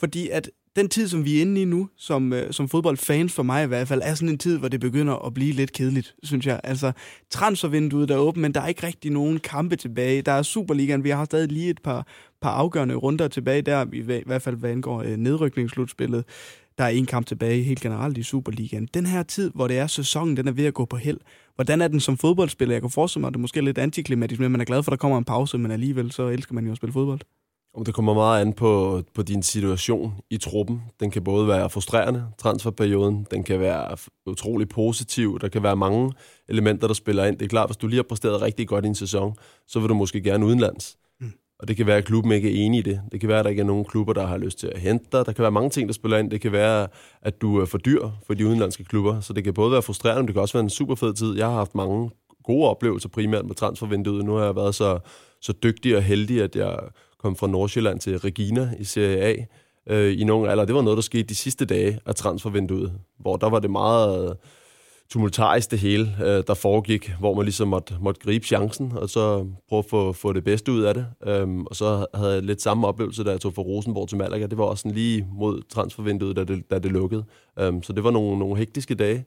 Fordi 0.00 0.28
at 0.28 0.50
den 0.76 0.88
tid, 0.88 1.08
som 1.08 1.24
vi 1.24 1.36
er 1.36 1.40
inde 1.40 1.62
i 1.62 1.64
nu, 1.64 1.88
som, 1.96 2.32
øh, 2.32 2.52
som 2.52 2.68
fodboldfans 2.68 3.32
for 3.32 3.42
mig 3.42 3.64
i 3.64 3.66
hvert 3.66 3.88
fald, 3.88 4.00
er 4.04 4.14
sådan 4.14 4.28
en 4.28 4.38
tid, 4.38 4.58
hvor 4.58 4.68
det 4.68 4.80
begynder 4.80 5.26
at 5.26 5.34
blive 5.34 5.52
lidt 5.52 5.72
kedeligt, 5.72 6.14
synes 6.22 6.46
jeg. 6.46 6.60
Altså, 6.64 6.92
transfervinduet 7.30 8.10
er 8.10 8.16
åbent, 8.16 8.42
men 8.42 8.54
der 8.54 8.60
er 8.60 8.66
ikke 8.66 8.86
rigtig 8.86 9.10
nogen 9.10 9.38
kampe 9.38 9.76
tilbage. 9.76 10.22
Der 10.22 10.32
er 10.32 10.42
Superligaen, 10.42 11.04
vi 11.04 11.10
har 11.10 11.24
stadig 11.24 11.52
lige 11.52 11.70
et 11.70 11.82
par, 11.82 12.06
par 12.42 12.50
afgørende 12.50 12.94
runder 12.94 13.28
tilbage 13.28 13.62
der, 13.62 13.86
i, 13.92 13.98
i 13.98 14.22
hvert 14.26 14.42
fald 14.42 14.56
hvad 14.56 14.70
angår 14.70 15.02
øh, 15.02 15.16
nedrykningsslutspillet. 15.16 16.24
Der 16.78 16.84
er 16.84 16.88
en 16.88 17.06
kamp 17.06 17.26
tilbage 17.26 17.62
helt 17.62 17.80
generelt 17.80 18.18
i 18.18 18.22
Superligaen. 18.22 18.88
Den 18.94 19.06
her 19.06 19.22
tid, 19.22 19.50
hvor 19.54 19.68
det 19.68 19.78
er 19.78 19.86
sæsonen, 19.86 20.36
den 20.36 20.48
er 20.48 20.52
ved 20.52 20.64
at 20.64 20.74
gå 20.74 20.84
på 20.84 20.96
held. 20.96 21.18
Hvordan 21.54 21.80
er 21.80 21.88
den 21.88 22.00
som 22.00 22.16
fodboldspiller? 22.16 22.74
Jeg 22.74 22.82
kan 22.82 22.90
forestille 22.90 23.20
mig, 23.20 23.28
at 23.28 23.32
det 23.32 23.38
er 23.38 23.40
måske 23.40 23.60
lidt 23.60 23.78
antiklimatisk, 23.78 24.40
men 24.40 24.52
man 24.52 24.60
er 24.60 24.64
glad 24.64 24.82
for, 24.82 24.90
at 24.90 24.92
der 24.92 25.00
kommer 25.00 25.18
en 25.18 25.24
pause, 25.24 25.58
men 25.58 25.70
alligevel 25.70 26.12
så 26.12 26.28
elsker 26.28 26.54
man 26.54 26.64
jo 26.64 26.70
at 26.70 26.76
spille 26.76 26.92
fodbold. 26.92 27.20
Om 27.74 27.84
det 27.84 27.94
kommer 27.94 28.14
meget 28.14 28.40
an 28.40 28.52
på, 28.52 29.02
på 29.14 29.22
din 29.22 29.42
situation 29.42 30.14
i 30.30 30.36
truppen. 30.36 30.82
Den 31.00 31.10
kan 31.10 31.24
både 31.24 31.48
være 31.48 31.70
frustrerende, 31.70 32.26
transferperioden, 32.38 33.26
den 33.30 33.44
kan 33.44 33.60
være 33.60 33.96
utrolig 34.26 34.68
positiv, 34.68 35.38
der 35.40 35.48
kan 35.48 35.62
være 35.62 35.76
mange 35.76 36.12
elementer, 36.48 36.86
der 36.86 36.94
spiller 36.94 37.24
ind. 37.24 37.38
Det 37.38 37.44
er 37.44 37.48
klart, 37.48 37.68
hvis 37.68 37.76
du 37.76 37.86
lige 37.86 37.96
har 37.98 38.02
præsteret 38.08 38.42
rigtig 38.42 38.68
godt 38.68 38.84
i 38.84 38.88
en 38.88 38.94
sæson, 38.94 39.34
så 39.66 39.80
vil 39.80 39.88
du 39.88 39.94
måske 39.94 40.20
gerne 40.20 40.46
udenlands. 40.46 40.96
Mm. 41.20 41.32
Og 41.58 41.68
det 41.68 41.76
kan 41.76 41.86
være, 41.86 41.96
at 41.96 42.04
klubben 42.04 42.32
ikke 42.32 42.50
er 42.50 42.66
enig 42.66 42.78
i 42.78 42.82
det. 42.82 43.00
Det 43.12 43.20
kan 43.20 43.28
være, 43.28 43.38
at 43.38 43.44
der 43.44 43.50
ikke 43.50 43.60
er 43.60 43.66
nogen 43.66 43.84
klubber, 43.84 44.12
der 44.12 44.26
har 44.26 44.38
lyst 44.38 44.58
til 44.58 44.66
at 44.66 44.80
hente 44.80 45.04
dig. 45.12 45.26
Der 45.26 45.32
kan 45.32 45.42
være 45.42 45.52
mange 45.52 45.70
ting, 45.70 45.88
der 45.88 45.94
spiller 45.94 46.18
ind. 46.18 46.30
Det 46.30 46.40
kan 46.40 46.52
være, 46.52 46.88
at 47.22 47.42
du 47.42 47.60
er 47.60 47.64
for 47.64 47.78
dyr 47.78 48.08
for 48.26 48.34
de 48.34 48.46
udenlandske 48.46 48.84
klubber. 48.84 49.20
Så 49.20 49.32
det 49.32 49.44
kan 49.44 49.54
både 49.54 49.72
være 49.72 49.82
frustrerende, 49.82 50.22
men 50.22 50.26
det 50.26 50.34
kan 50.34 50.42
også 50.42 50.54
være 50.54 50.64
en 50.64 50.70
super 50.70 50.94
fed 50.94 51.14
tid. 51.14 51.36
Jeg 51.36 51.46
har 51.46 51.54
haft 51.54 51.74
mange 51.74 52.10
gode 52.44 52.68
oplevelser, 52.68 53.08
primært 53.08 53.46
med 53.46 53.54
transfervinduet. 53.54 54.24
Nu 54.24 54.34
har 54.34 54.44
jeg 54.44 54.56
været 54.56 54.74
så, 54.74 54.98
så 55.40 55.52
dygtig 55.62 55.96
og 55.96 56.02
heldig, 56.02 56.42
at 56.42 56.56
jeg 56.56 56.78
kom 57.22 57.36
fra 57.36 57.46
Nordsjælland 57.46 58.00
til 58.00 58.18
Regina 58.18 58.74
i 58.78 58.84
Serie 58.84 59.18
A 59.18 59.34
øh, 59.86 60.20
i 60.20 60.24
nogle 60.24 60.50
alder. 60.50 60.64
Det 60.64 60.74
var 60.74 60.82
noget, 60.82 60.96
der 60.96 61.02
skete 61.02 61.22
de 61.22 61.34
sidste 61.34 61.64
dage 61.64 61.98
af 62.06 62.14
transfervinduet, 62.14 62.92
hvor 63.18 63.36
der 63.36 63.50
var 63.50 63.58
det 63.58 63.70
meget 63.70 64.36
tumultarisk 65.10 65.70
det 65.70 65.78
hele, 65.78 66.16
øh, 66.20 66.44
der 66.46 66.54
foregik, 66.54 67.12
hvor 67.18 67.34
man 67.34 67.44
ligesom 67.44 67.68
måtte, 67.68 67.94
måtte 68.00 68.20
gribe 68.20 68.46
chancen, 68.46 68.92
og 68.96 69.10
så 69.10 69.46
prøve 69.68 69.78
at 69.78 69.84
få, 69.84 70.12
få 70.12 70.32
det 70.32 70.44
bedste 70.44 70.72
ud 70.72 70.82
af 70.82 70.94
det. 70.94 71.06
Øhm, 71.26 71.66
og 71.66 71.76
så 71.76 72.06
havde 72.14 72.32
jeg 72.32 72.42
lidt 72.42 72.62
samme 72.62 72.86
oplevelse, 72.86 73.24
da 73.24 73.30
jeg 73.30 73.40
tog 73.40 73.54
fra 73.54 73.62
Rosenborg 73.62 74.08
til 74.08 74.18
Malaga. 74.18 74.46
Det 74.46 74.58
var 74.58 74.64
også 74.64 74.82
sådan 74.82 74.94
lige 74.94 75.26
mod 75.32 75.62
transfervinduet, 75.68 76.36
da 76.36 76.44
det, 76.44 76.70
da 76.70 76.78
det 76.78 76.92
lukkede. 76.92 77.24
Øhm, 77.58 77.82
så 77.82 77.92
det 77.92 78.04
var 78.04 78.10
nogle, 78.10 78.38
nogle 78.38 78.56
hektiske 78.56 78.94
dage. 78.94 79.24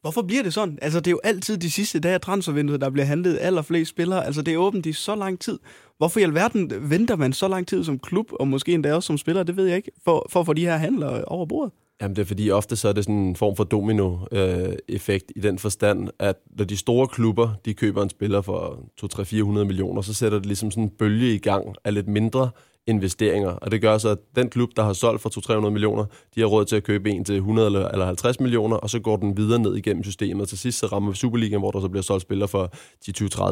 Hvorfor 0.00 0.22
bliver 0.22 0.42
det 0.42 0.54
sådan? 0.54 0.78
Altså, 0.82 1.00
det 1.00 1.06
er 1.06 1.10
jo 1.10 1.20
altid 1.24 1.58
de 1.58 1.70
sidste 1.70 2.00
dage 2.00 2.14
af 2.14 2.20
transfervinduet, 2.20 2.80
der 2.80 2.90
bliver 2.90 3.06
handlet 3.06 3.38
allerflest 3.40 3.90
spillere. 3.90 4.26
Altså, 4.26 4.42
det 4.42 4.54
er 4.54 4.58
åbent 4.58 4.86
i 4.86 4.92
så 4.92 5.14
lang 5.14 5.40
tid. 5.40 5.58
Hvorfor 5.98 6.20
i 6.20 6.22
alverden 6.22 6.90
venter 6.90 7.16
man 7.16 7.32
så 7.32 7.48
lang 7.48 7.66
tid 7.66 7.84
som 7.84 7.98
klub, 7.98 8.26
og 8.40 8.48
måske 8.48 8.72
endda 8.72 8.94
også 8.94 9.06
som 9.06 9.18
spiller, 9.18 9.42
det 9.42 9.56
ved 9.56 9.66
jeg 9.66 9.76
ikke, 9.76 9.90
for, 10.04 10.26
for 10.30 10.40
at 10.40 10.46
få 10.46 10.52
de 10.52 10.60
her 10.60 10.76
handler 10.76 11.24
over 11.24 11.46
bordet? 11.46 11.72
Jamen, 12.00 12.16
det 12.16 12.22
er 12.22 12.26
fordi 12.26 12.50
ofte 12.50 12.76
så 12.76 12.88
er 12.88 12.92
det 12.92 13.04
sådan 13.04 13.14
en 13.14 13.36
form 13.36 13.56
for 13.56 13.64
domino-effekt 13.64 15.32
øh, 15.36 15.42
i 15.42 15.46
den 15.46 15.58
forstand, 15.58 16.08
at 16.18 16.36
når 16.58 16.64
de 16.64 16.76
store 16.76 17.06
klubber, 17.06 17.54
de 17.64 17.74
køber 17.74 18.02
en 18.02 18.10
spiller 18.10 18.40
for 18.40 18.84
2-3-400 19.04 19.64
millioner, 19.64 20.02
så 20.02 20.14
sætter 20.14 20.38
det 20.38 20.46
ligesom 20.46 20.70
sådan 20.70 20.84
en 20.84 20.90
bølge 20.90 21.34
i 21.34 21.38
gang 21.38 21.74
af 21.84 21.94
lidt 21.94 22.08
mindre 22.08 22.50
investeringer. 22.88 23.50
Og 23.50 23.70
det 23.70 23.80
gør 23.80 23.98
så, 23.98 24.08
at 24.08 24.18
den 24.36 24.50
klub, 24.50 24.70
der 24.76 24.82
har 24.82 24.92
solgt 24.92 25.22
for 25.22 25.60
200-300 25.66 25.70
millioner, 25.70 26.04
de 26.34 26.40
har 26.40 26.46
råd 26.46 26.64
til 26.64 26.76
at 26.76 26.84
købe 26.84 27.10
en 27.10 27.24
til 27.24 27.36
100 27.36 27.66
eller 27.66 28.06
50 28.06 28.40
millioner, 28.40 28.76
og 28.76 28.90
så 28.90 29.00
går 29.00 29.16
den 29.16 29.36
videre 29.36 29.58
ned 29.58 29.76
igennem 29.76 30.04
systemet. 30.04 30.42
Og 30.42 30.48
til 30.48 30.58
sidst 30.58 30.78
så 30.78 30.86
rammer 30.86 31.10
vi 31.10 31.16
Superligaen, 31.16 31.60
hvor 31.60 31.70
der 31.70 31.80
så 31.80 31.88
bliver 31.88 32.02
solgt 32.02 32.22
spillere 32.22 32.48
for 32.48 32.70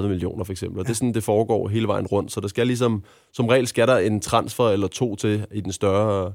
10-20-30 0.00 0.06
millioner 0.06 0.44
for 0.44 0.53
eksempel. 0.53 0.81
Og 0.81 0.85
det 0.87 0.91
er 0.91 0.94
sådan, 0.94 1.15
det 1.15 1.25
foregår 1.25 1.69
hele 1.69 1.88
vejen 1.88 2.06
rundt. 2.06 2.33
Så 2.33 2.41
der 2.41 2.49
skal 2.49 2.67
ligesom, 2.67 3.03
som 3.33 3.47
regel 3.47 3.67
skal 3.67 3.88
der 3.88 3.99
en 3.99 4.21
transfer 4.21 4.69
eller 4.69 4.87
to 4.87 5.17
til 5.17 5.47
i 5.55 5.61
den 5.61 5.73
større, 5.73 6.33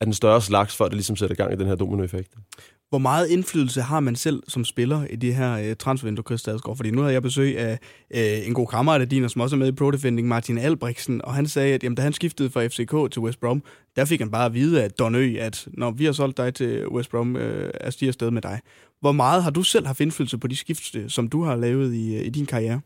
af 0.00 0.06
den 0.06 0.14
større 0.14 0.42
slags, 0.42 0.76
for 0.76 0.84
at 0.84 0.90
det 0.90 0.96
ligesom 0.96 1.16
sætter 1.16 1.36
gang 1.36 1.52
i 1.52 1.56
den 1.56 1.66
her 1.66 1.74
dominoeffekt. 1.74 2.34
Hvor 2.88 2.98
meget 2.98 3.28
indflydelse 3.28 3.82
har 3.82 4.00
man 4.00 4.16
selv 4.16 4.42
som 4.48 4.64
spiller 4.64 5.06
i 5.10 5.16
de 5.16 5.32
her 5.32 5.52
øh, 5.52 5.76
transfervindue, 5.76 6.24
Chris 6.26 6.40
Stadsgaard? 6.40 6.76
Fordi 6.76 6.90
nu 6.90 7.00
havde 7.00 7.12
jeg 7.12 7.22
besøg 7.22 7.58
af 7.58 7.78
øh, 8.10 8.46
en 8.46 8.54
god 8.54 8.66
kammerat 8.66 9.00
af 9.00 9.08
din, 9.08 9.28
som 9.28 9.40
også 9.40 9.56
er 9.56 9.58
med 9.58 9.68
i 9.68 9.72
Pro 9.72 9.90
Defending, 9.90 10.28
Martin 10.28 10.58
Albrechtsen, 10.58 11.24
og 11.24 11.34
han 11.34 11.46
sagde, 11.46 11.74
at 11.74 11.82
jamen, 11.82 11.96
da 11.96 12.02
han 12.02 12.12
skiftede 12.12 12.50
fra 12.50 12.66
FCK 12.66 13.12
til 13.12 13.22
West 13.22 13.40
Brom, 13.40 13.62
der 13.96 14.04
fik 14.04 14.20
han 14.20 14.30
bare 14.30 14.46
at 14.46 14.54
vide 14.54 14.82
af 14.82 14.90
Don 14.90 15.14
Ø, 15.14 15.36
at 15.38 15.68
når 15.72 15.90
vi 15.90 16.04
har 16.04 16.12
solgt 16.12 16.36
dig 16.36 16.54
til 16.54 16.88
West 16.88 17.10
Brom, 17.10 17.36
øh, 17.36 17.70
er 17.74 17.90
stiger 17.90 18.10
afsted 18.10 18.30
med 18.30 18.42
dig. 18.42 18.60
Hvor 19.00 19.12
meget 19.12 19.42
har 19.42 19.50
du 19.50 19.62
selv 19.62 19.86
haft 19.86 20.00
indflydelse 20.00 20.38
på 20.38 20.46
de 20.46 20.56
skift, 20.56 20.94
øh, 20.94 21.10
som 21.10 21.28
du 21.28 21.42
har 21.44 21.56
lavet 21.56 21.94
i, 21.94 22.16
øh, 22.16 22.26
i 22.26 22.28
din 22.28 22.46
karriere? 22.46 22.80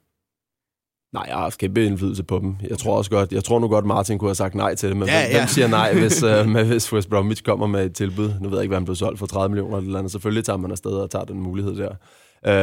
Nej, 1.13 1.25
jeg 1.29 1.35
har 1.35 1.43
haft 1.43 1.59
kæmpe 1.59 1.87
indflydelse 1.87 2.23
på 2.23 2.39
dem. 2.39 2.57
Jeg 2.71 2.79
tror 2.79 2.97
også 2.97 3.11
godt, 3.11 3.33
jeg 3.33 3.45
tror 3.45 3.59
nu 3.59 3.69
godt, 3.69 3.87
Martin 3.87 4.19
kunne 4.19 4.29
have 4.29 4.35
sagt 4.35 4.55
nej 4.55 4.75
til 4.75 4.89
det, 4.89 4.97
men 4.97 5.09
ja, 5.09 5.23
hvem, 5.23 5.33
ja. 5.33 5.39
hvem 5.39 5.49
siger 5.49 5.69
nej, 5.69 5.95
hvis, 5.95 6.23
uh, 6.23 6.47
med, 6.55 6.65
hvis 6.65 6.93
West 6.93 7.11
Bromwich 7.11 7.43
kommer 7.43 7.67
med 7.67 7.87
et 7.87 7.95
tilbud? 7.95 8.33
Nu 8.41 8.49
ved 8.49 8.59
jeg 8.59 8.63
ikke, 8.63 8.71
hvad 8.71 8.79
han 8.79 8.85
blev 8.85 8.97
solgt 8.97 9.19
for 9.19 9.27
30 9.27 9.49
millioner 9.49 9.79
eller 9.79 9.99
andet. 9.99 10.13
Selvfølgelig 10.13 10.45
tager 10.45 10.57
man 10.57 10.71
afsted 10.71 10.91
og 10.91 11.11
tager 11.11 11.25
den 11.25 11.41
mulighed 11.41 11.77
der. 11.77 11.95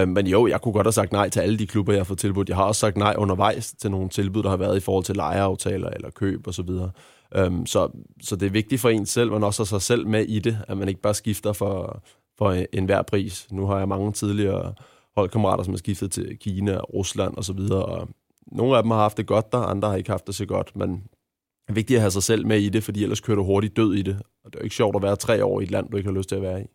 Uh, 0.04 0.10
men 0.10 0.28
jo, 0.28 0.48
jeg 0.48 0.62
kunne 0.62 0.74
godt 0.74 0.88
have 0.88 0.94
sagt 0.94 1.12
nej 1.12 1.30
til 1.30 1.40
alle 1.40 1.60
de 1.60 1.68
klubber, 1.68 1.94
jeg 1.94 2.00
har 2.00 2.04
fået 2.04 2.20
tilbudt. 2.20 2.50
Jeg 2.50 2.58
har 2.58 2.64
også 2.64 2.80
sagt 2.80 2.98
nej 2.98 3.16
undervejs 3.18 3.74
til 3.82 3.92
nogle 3.92 4.10
tilbud, 4.10 4.44
der 4.44 4.50
har 4.50 4.58
været 4.58 4.78
i 4.78 4.80
forhold 4.80 5.04
til 5.04 5.16
lejeaftaler 5.16 5.90
eller 5.90 6.10
køb 6.10 6.48
osv. 6.48 6.68
Så, 6.68 6.90
um, 7.46 7.66
så, 7.66 7.90
så 8.22 8.36
det 8.36 8.46
er 8.46 8.52
vigtigt 8.52 8.82
for 8.82 8.90
en 8.90 9.06
selv, 9.06 9.32
men 9.32 9.44
også 9.44 9.66
sig 9.66 9.82
selv 9.82 10.08
med 10.08 10.26
i 10.26 10.40
det, 10.40 10.58
at 10.68 10.78
man 10.78 10.90
ikke 10.90 11.02
bare 11.02 11.14
skifter 11.14 11.54
for, 11.54 12.04
for 12.38 12.64
enhver 12.74 13.02
pris. 13.02 13.48
Nu 13.52 13.66
har 13.66 13.78
jeg 13.78 13.88
mange 13.88 14.12
tidligere 14.12 14.74
holdkammerater, 15.16 15.64
som 15.64 15.74
har 15.74 15.78
skiftet 15.78 16.12
til 16.12 16.38
Kina, 16.42 16.78
Rusland 16.78 17.34
osv., 17.38 17.60
og 17.72 18.08
nogle 18.52 18.78
af 18.78 18.84
dem 18.84 18.92
har 18.92 18.98
haft 18.98 19.18
det 19.18 19.28
godt 19.28 19.52
der, 19.52 19.58
andre 19.58 19.90
har 19.90 19.96
ikke 19.96 20.10
haft 20.10 20.28
det 20.28 20.36
så 20.36 20.46
godt, 20.46 20.76
men 20.76 20.92
det 20.92 21.70
er 21.70 21.74
vigtigt 21.74 21.98
at 21.98 22.02
have 22.02 22.12
sig 22.12 22.24
selv 22.24 22.48
med 22.48 22.60
i 22.60 22.70
det, 22.70 22.84
fordi 22.84 23.04
ellers 23.04 23.20
kører 23.20 23.36
du 23.36 23.44
hurtigt 23.44 23.78
død 23.78 23.94
i 23.94 24.02
det. 24.02 24.22
Og 24.44 24.54
det 24.54 24.56
er 24.56 24.60
jo 24.60 24.64
ikke 24.64 24.76
sjovt 24.76 24.96
at 24.96 25.02
være 25.02 25.16
tre 25.16 25.46
år 25.46 25.60
i 25.60 25.64
et 25.64 25.72
land, 25.72 25.90
du 25.90 25.98
ikke 25.98 26.10
har 26.10 26.18
lyst 26.18 26.30
til 26.30 26.36
at 26.36 26.42
være 26.42 26.62
i. 26.62 26.66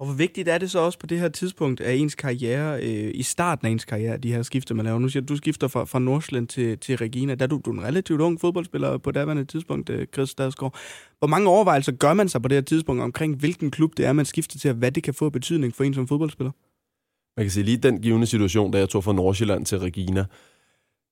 Og 0.00 0.06
hvor 0.06 0.14
vigtigt 0.14 0.48
er 0.48 0.58
det 0.58 0.70
så 0.70 0.78
også 0.78 0.98
på 0.98 1.06
det 1.06 1.20
her 1.20 1.28
tidspunkt 1.28 1.80
af 1.80 1.94
ens 1.94 2.14
karriere, 2.14 2.82
øh, 2.82 3.10
i 3.14 3.22
starten 3.22 3.66
af 3.66 3.70
ens 3.70 3.84
karriere, 3.84 4.16
de 4.16 4.32
her 4.32 4.42
skifter, 4.42 4.74
man 4.74 4.84
laver? 4.84 4.98
Nu 4.98 5.08
siger 5.08 5.22
du, 5.22 5.32
du 5.32 5.36
skifter 5.36 5.68
fra, 5.68 5.84
fra 5.84 5.98
Nordsjælland 5.98 6.48
til, 6.48 6.78
til 6.78 6.96
Regina. 6.96 7.34
Der 7.34 7.42
er 7.42 7.46
du, 7.46 7.60
du 7.64 7.70
er 7.70 7.74
en 7.74 7.84
relativt 7.84 8.20
ung 8.20 8.40
fodboldspiller 8.40 8.98
på 8.98 9.10
daværende 9.10 9.44
tidspunkt, 9.44 9.90
øh, 9.90 10.06
Chris 10.14 10.28
Stadsgaard. 10.28 10.76
Hvor 11.18 11.28
mange 11.28 11.48
overvejelser 11.48 11.92
gør 11.92 12.14
man 12.14 12.28
sig 12.28 12.42
på 12.42 12.48
det 12.48 12.56
her 12.56 12.62
tidspunkt 12.62 13.02
omkring, 13.02 13.36
hvilken 13.36 13.70
klub 13.70 13.96
det 13.96 14.06
er, 14.06 14.12
man 14.12 14.24
skifter 14.24 14.58
til, 14.58 14.70
og 14.70 14.76
hvad 14.76 14.92
det 14.92 15.02
kan 15.02 15.14
få 15.14 15.30
betydning 15.30 15.74
for 15.74 15.84
en 15.84 15.94
som 15.94 16.08
fodboldspiller? 16.08 16.52
Man 17.36 17.44
kan 17.44 17.50
sige 17.50 17.64
lige 17.64 17.76
den 17.76 18.00
givende 18.02 18.26
situation, 18.26 18.70
da 18.70 18.78
jeg 18.78 18.88
tog 18.88 19.04
fra 19.04 19.12
Nordsjælland 19.12 19.66
til 19.66 19.78
Regina, 19.78 20.24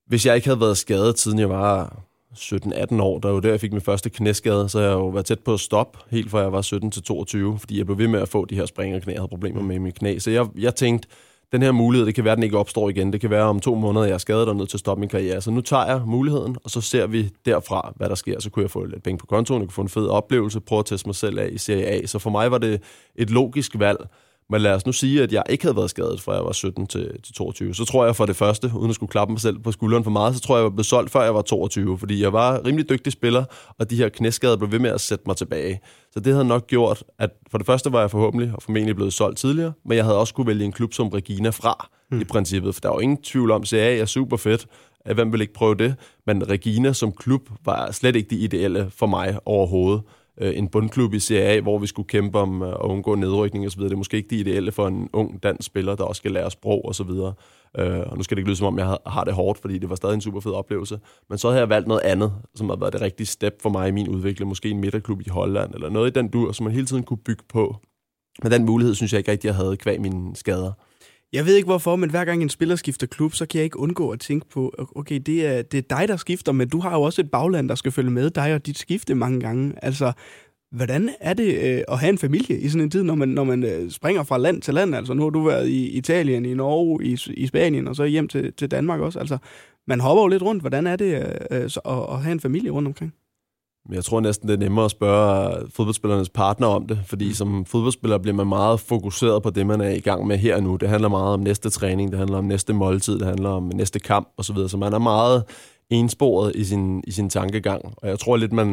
hvis 0.09 0.27
jeg 0.27 0.35
ikke 0.35 0.49
havde 0.49 0.61
været 0.61 0.77
skadet, 0.77 1.19
siden 1.19 1.39
jeg 1.39 1.51
var 1.51 2.03
17-18 2.37 3.03
år, 3.03 3.19
der 3.19 3.31
var 3.31 3.41
der, 3.41 3.51
jeg 3.51 3.61
fik 3.61 3.73
min 3.73 3.81
første 3.81 4.11
knæskade, 4.11 4.69
så 4.69 4.81
jeg 4.81 4.93
jo 4.93 5.09
været 5.09 5.27
tæt 5.27 5.41
på 5.41 5.55
at 5.55 5.61
stoppe, 5.61 5.99
helt 6.11 6.31
fra 6.31 6.39
jeg 6.39 6.53
var 6.53 6.63
17 6.63 6.91
til 6.91 7.03
22, 7.03 7.59
fordi 7.59 7.79
jeg 7.79 7.87
blev 7.87 7.99
ved 7.99 8.09
med 8.09 8.21
at 8.21 8.29
få 8.29 8.45
de 8.45 8.55
her 8.55 8.67
springerknæ, 8.67 9.13
jeg 9.13 9.21
havde 9.21 9.29
problemer 9.29 9.63
med 9.63 9.79
min 9.79 9.93
knæ. 9.93 10.19
Så 10.19 10.31
jeg, 10.31 10.47
jeg 10.59 10.75
tænkte, 10.75 11.09
den 11.53 11.63
her 11.63 11.73
mulighed, 11.73 12.07
det 12.07 12.15
kan 12.15 12.25
være, 12.25 12.33
at 12.33 12.37
den 12.37 12.43
ikke 12.43 12.59
opstår 12.59 12.89
igen. 12.89 13.13
Det 13.13 13.21
kan 13.21 13.31
være 13.31 13.43
om 13.43 13.61
to 13.61 13.75
måneder, 13.75 14.05
jeg 14.05 14.15
er 14.15 14.19
skadet 14.19 14.49
og 14.49 14.57
nødt 14.57 14.69
til 14.69 14.77
at 14.77 14.81
stoppe 14.81 15.01
min 15.01 15.09
karriere. 15.09 15.41
Så 15.41 15.51
nu 15.51 15.61
tager 15.61 15.87
jeg 15.87 16.03
muligheden, 16.07 16.57
og 16.65 16.71
så 16.71 16.81
ser 16.81 17.07
vi 17.07 17.31
derfra, 17.45 17.93
hvad 17.97 18.09
der 18.09 18.15
sker. 18.15 18.41
Så 18.41 18.51
kunne 18.51 18.63
jeg 18.63 18.71
få 18.71 18.85
lidt 18.85 19.03
penge 19.03 19.19
på 19.19 19.27
kontoen, 19.27 19.61
jeg 19.61 19.69
kunne 19.69 19.75
få 19.75 19.83
en 19.83 19.89
fed 19.89 20.07
oplevelse, 20.07 20.61
prøve 20.61 20.79
at 20.79 20.87
teste 20.87 21.09
mig 21.09 21.15
selv 21.15 21.39
af 21.39 21.49
i 21.53 21.59
Serie 21.59 21.87
A. 21.87 22.07
Så 22.07 22.19
for 22.19 22.31
mig 22.31 22.51
var 22.51 22.59
det 22.59 22.83
et 23.17 23.31
logisk 23.31 23.79
valg, 23.79 23.99
men 24.51 24.61
lad 24.61 24.75
os 24.75 24.87
nu 24.87 24.93
sige, 24.93 25.23
at 25.23 25.33
jeg 25.33 25.43
ikke 25.51 25.65
havde 25.65 25.77
været 25.77 25.91
skadet, 25.91 26.21
fra 26.21 26.35
jeg 26.35 26.45
var 26.45 26.53
17 26.53 26.87
til, 26.87 27.23
til 27.23 27.35
22. 27.35 27.75
Så 27.75 27.85
tror 27.85 28.05
jeg 28.05 28.17
for 28.17 28.27
det 28.27 28.37
første, 28.37 28.71
uden 28.77 28.89
at 28.89 28.95
skulle 28.95 29.11
klappe 29.11 29.33
mig 29.33 29.41
selv 29.41 29.59
på 29.59 29.73
skulderen 29.73 30.05
for 30.05 30.11
meget, 30.11 30.35
så 30.35 30.41
tror 30.41 30.55
jeg, 30.57 30.59
jeg 30.59 30.65
var 30.65 30.71
blevet 30.71 30.87
solgt, 30.87 31.11
før 31.11 31.23
jeg 31.23 31.35
var 31.35 31.43
22. 31.43 31.99
Fordi 31.99 32.23
jeg 32.23 32.33
var 32.33 32.65
rimelig 32.65 32.89
dygtig 32.89 33.13
spiller, 33.13 33.45
og 33.79 33.91
de 33.91 33.97
her 33.97 34.09
knæskader 34.09 34.57
blev 34.57 34.73
ved 34.73 34.79
med 34.79 34.91
at 34.91 35.01
sætte 35.01 35.25
mig 35.27 35.37
tilbage. 35.37 35.81
Så 36.13 36.21
det 36.21 36.33
havde 36.33 36.45
nok 36.45 36.67
gjort, 36.67 37.05
at 37.19 37.31
for 37.51 37.59
det 37.59 37.67
første 37.67 37.93
var 37.93 38.01
jeg 38.01 38.11
forhåbentlig 38.11 38.53
og 38.55 38.63
formentlig 38.63 38.97
blevet 38.97 39.13
solgt 39.13 39.39
tidligere, 39.39 39.73
men 39.85 39.97
jeg 39.97 40.05
havde 40.05 40.19
også 40.19 40.35
kunne 40.35 40.47
vælge 40.47 40.65
en 40.65 40.73
klub 40.73 40.93
som 40.93 41.09
Regina 41.09 41.51
fra, 41.51 41.89
mm. 42.11 42.21
i 42.21 42.25
princippet. 42.25 42.75
For 42.75 42.81
der 42.81 42.89
var 42.89 43.01
ingen 43.01 43.23
tvivl 43.23 43.51
om, 43.51 43.63
at 43.63 43.69
CA 43.69 43.99
er 43.99 44.07
super 44.07 44.37
fedt, 44.37 44.67
hvem 45.15 45.33
vil 45.33 45.41
ikke 45.41 45.53
prøve 45.53 45.75
det? 45.75 45.95
Men 46.27 46.49
Regina 46.49 46.93
som 46.93 47.13
klub 47.13 47.51
var 47.65 47.91
slet 47.91 48.17
ikke 48.17 48.31
det 48.31 48.37
ideelle 48.37 48.91
for 48.91 49.07
mig 49.07 49.39
overhovedet. 49.45 50.03
Øh, 50.41 50.59
en 50.59 50.69
bundklub 50.69 51.15
i 51.15 51.21
CA, 51.21 51.61
hvor 51.61 51.79
vi 51.79 51.87
skulle 51.87 52.09
kæmpe 52.09 52.39
om 52.39 52.63
øh, 52.63 52.69
at 52.69 52.77
undgå 52.81 53.15
nedrykning 53.15 53.67
osv. 53.67 53.83
Det 53.83 53.93
er 53.93 53.97
måske 53.97 54.17
ikke 54.17 54.31
det 54.31 54.37
ideelle 54.37 54.73
for 54.73 54.89
en 54.89 55.09
ung 55.13 55.43
dansk 55.43 55.67
spiller, 55.67 55.95
der 55.95 56.05
også 56.05 56.21
skal 56.21 56.33
lære 56.33 56.51
sprog 56.51 56.89
osv. 56.89 57.11
Øh, 57.79 58.01
og 58.07 58.17
nu 58.17 58.23
skal 58.23 58.37
det 58.37 58.41
ikke 58.41 58.49
lyde 58.49 58.57
som 58.57 58.67
om, 58.67 58.79
jeg 58.79 58.97
har 59.07 59.25
det 59.25 59.35
hårdt, 59.35 59.59
fordi 59.59 59.79
det 59.79 59.91
var 59.91 59.97
stadig 59.97 60.15
en 60.15 60.21
super 60.21 60.41
fed 60.41 60.53
oplevelse. 60.53 61.01
Men 61.29 61.39
så 61.39 61.49
havde 61.49 61.61
jeg 61.61 61.69
valgt 61.69 61.89
noget 61.89 62.03
andet, 62.03 62.33
som 62.55 62.69
har 62.69 62.77
været 62.77 62.93
det 62.93 63.01
rigtige 63.01 63.27
step 63.27 63.63
for 63.63 63.71
mig 63.71 63.89
i 63.89 63.93
min 63.93 64.09
udvikling. 64.09 64.49
Måske 64.49 64.71
en 64.71 64.81
midterklub 64.81 65.21
i 65.21 65.29
Holland, 65.29 65.75
eller 65.75 65.89
noget 65.91 66.11
i 66.11 66.13
den 66.13 66.29
dur, 66.29 66.53
som 66.53 66.65
man 66.65 66.73
hele 66.73 66.87
tiden 66.87 67.03
kunne 67.03 67.19
bygge 67.25 67.45
på. 67.49 67.77
Men 68.43 68.53
den 68.53 68.67
mulighed 68.67 68.95
synes 68.95 69.13
jeg 69.13 69.19
ikke 69.19 69.31
rigtig, 69.31 69.49
jeg 69.49 69.57
havde 69.57 69.77
kvæg 69.77 70.01
mine 70.01 70.37
skader. 70.37 70.73
Jeg 71.33 71.47
ved 71.47 71.57
ikke 71.57 71.67
hvorfor, 71.67 71.97
men 71.97 72.11
hver 72.11 72.25
gang 72.25 72.43
en 72.43 72.49
spiller 72.49 72.77
skifter 72.77 73.07
klub, 73.07 73.35
så 73.35 73.47
kan 73.47 73.59
jeg 73.59 73.65
ikke 73.65 73.79
undgå 73.79 74.11
at 74.11 74.21
tænke 74.21 74.49
på, 74.49 74.75
okay, 74.97 75.21
det 75.27 75.47
er, 75.47 75.63
det 75.63 75.79
er 75.79 75.97
dig, 75.97 76.09
der 76.09 76.17
skifter, 76.17 76.53
men 76.53 76.69
du 76.69 76.81
har 76.81 76.97
jo 76.97 77.03
også 77.03 77.23
et 77.23 77.31
bagland, 77.31 77.69
der 77.69 77.75
skal 77.75 77.93
følge 77.93 78.11
med 78.11 78.31
dig 78.31 78.55
og 78.55 78.67
dit 78.67 78.79
skifte 78.79 79.15
mange 79.15 79.41
gange. 79.41 79.75
Altså, 79.83 80.13
hvordan 80.71 81.11
er 81.21 81.35
det 81.35 81.55
øh, 81.55 81.83
at 81.89 81.99
have 81.99 82.11
en 82.11 82.19
familie 82.19 82.61
i 82.61 82.69
sådan 82.69 82.85
en 82.85 82.91
tid, 82.91 83.03
når 83.03 83.15
man, 83.15 83.29
når 83.29 83.45
man 83.45 83.65
øh, 83.65 83.91
springer 83.91 84.23
fra 84.23 84.39
land 84.39 84.63
til 84.63 84.75
land? 84.75 84.95
Altså, 84.95 85.15
nu 85.15 85.23
har 85.23 85.31
du 85.31 85.43
været 85.43 85.69
i 85.69 85.89
Italien, 85.89 86.45
i 86.45 86.55
Norge, 86.55 87.05
i, 87.05 87.19
i 87.35 87.47
Spanien, 87.47 87.89
og 87.89 87.97
så 87.97 88.05
hjem 88.05 88.29
til, 88.29 88.53
til 88.53 88.71
Danmark 88.71 89.01
også. 89.01 89.19
Altså, 89.19 89.39
man 89.87 90.01
hopper 90.01 90.23
jo 90.23 90.29
lidt 90.29 90.43
rundt. 90.43 90.63
Hvordan 90.63 90.87
er 90.87 90.97
det 90.97 91.15
øh, 91.15 91.61
øh 91.61 91.65
at, 91.65 92.05
at 92.13 92.23
have 92.23 92.33
en 92.33 92.41
familie 92.41 92.71
rundt 92.71 92.89
omkring? 92.89 93.15
Jeg 93.93 94.05
tror 94.05 94.21
næsten, 94.21 94.49
det 94.49 94.55
er 94.55 94.59
nemmere 94.59 94.85
at 94.85 94.91
spørge 94.91 95.67
fodboldspillernes 95.71 96.29
partner 96.29 96.67
om 96.67 96.87
det, 96.87 96.99
fordi 97.07 97.27
mm. 97.27 97.33
som 97.33 97.65
fodboldspiller 97.65 98.19
bliver 98.19 98.35
man 98.35 98.47
meget 98.47 98.81
fokuseret 98.81 99.43
på 99.43 99.51
det, 99.51 99.67
man 99.67 99.81
er 99.81 99.89
i 99.89 100.01
gang 100.01 100.27
med 100.27 100.39
her 100.39 100.57
og 100.57 100.63
nu. 100.63 100.77
Det 100.77 100.89
handler 100.89 101.09
meget 101.09 101.35
om 101.35 101.41
næste 101.41 101.71
træning, 101.71 102.11
det 102.11 102.19
handler 102.19 102.39
om 102.39 102.45
næste 102.45 102.73
måltid, 102.73 103.19
det 103.19 103.27
handler 103.27 103.51
om 103.51 103.71
næste 103.75 103.99
kamp 103.99 104.29
osv., 104.37 104.57
så 104.69 104.77
man 104.77 104.93
er 104.93 104.99
meget 104.99 105.45
ensporet 105.91 106.57
i 106.57 106.65
sin, 106.65 107.03
i 107.07 107.11
sin 107.11 107.31
tankegang. 107.31 107.95
Og 107.97 108.09
jeg 108.09 108.19
tror 108.19 108.37
lidt, 108.37 108.53
man, 108.53 108.67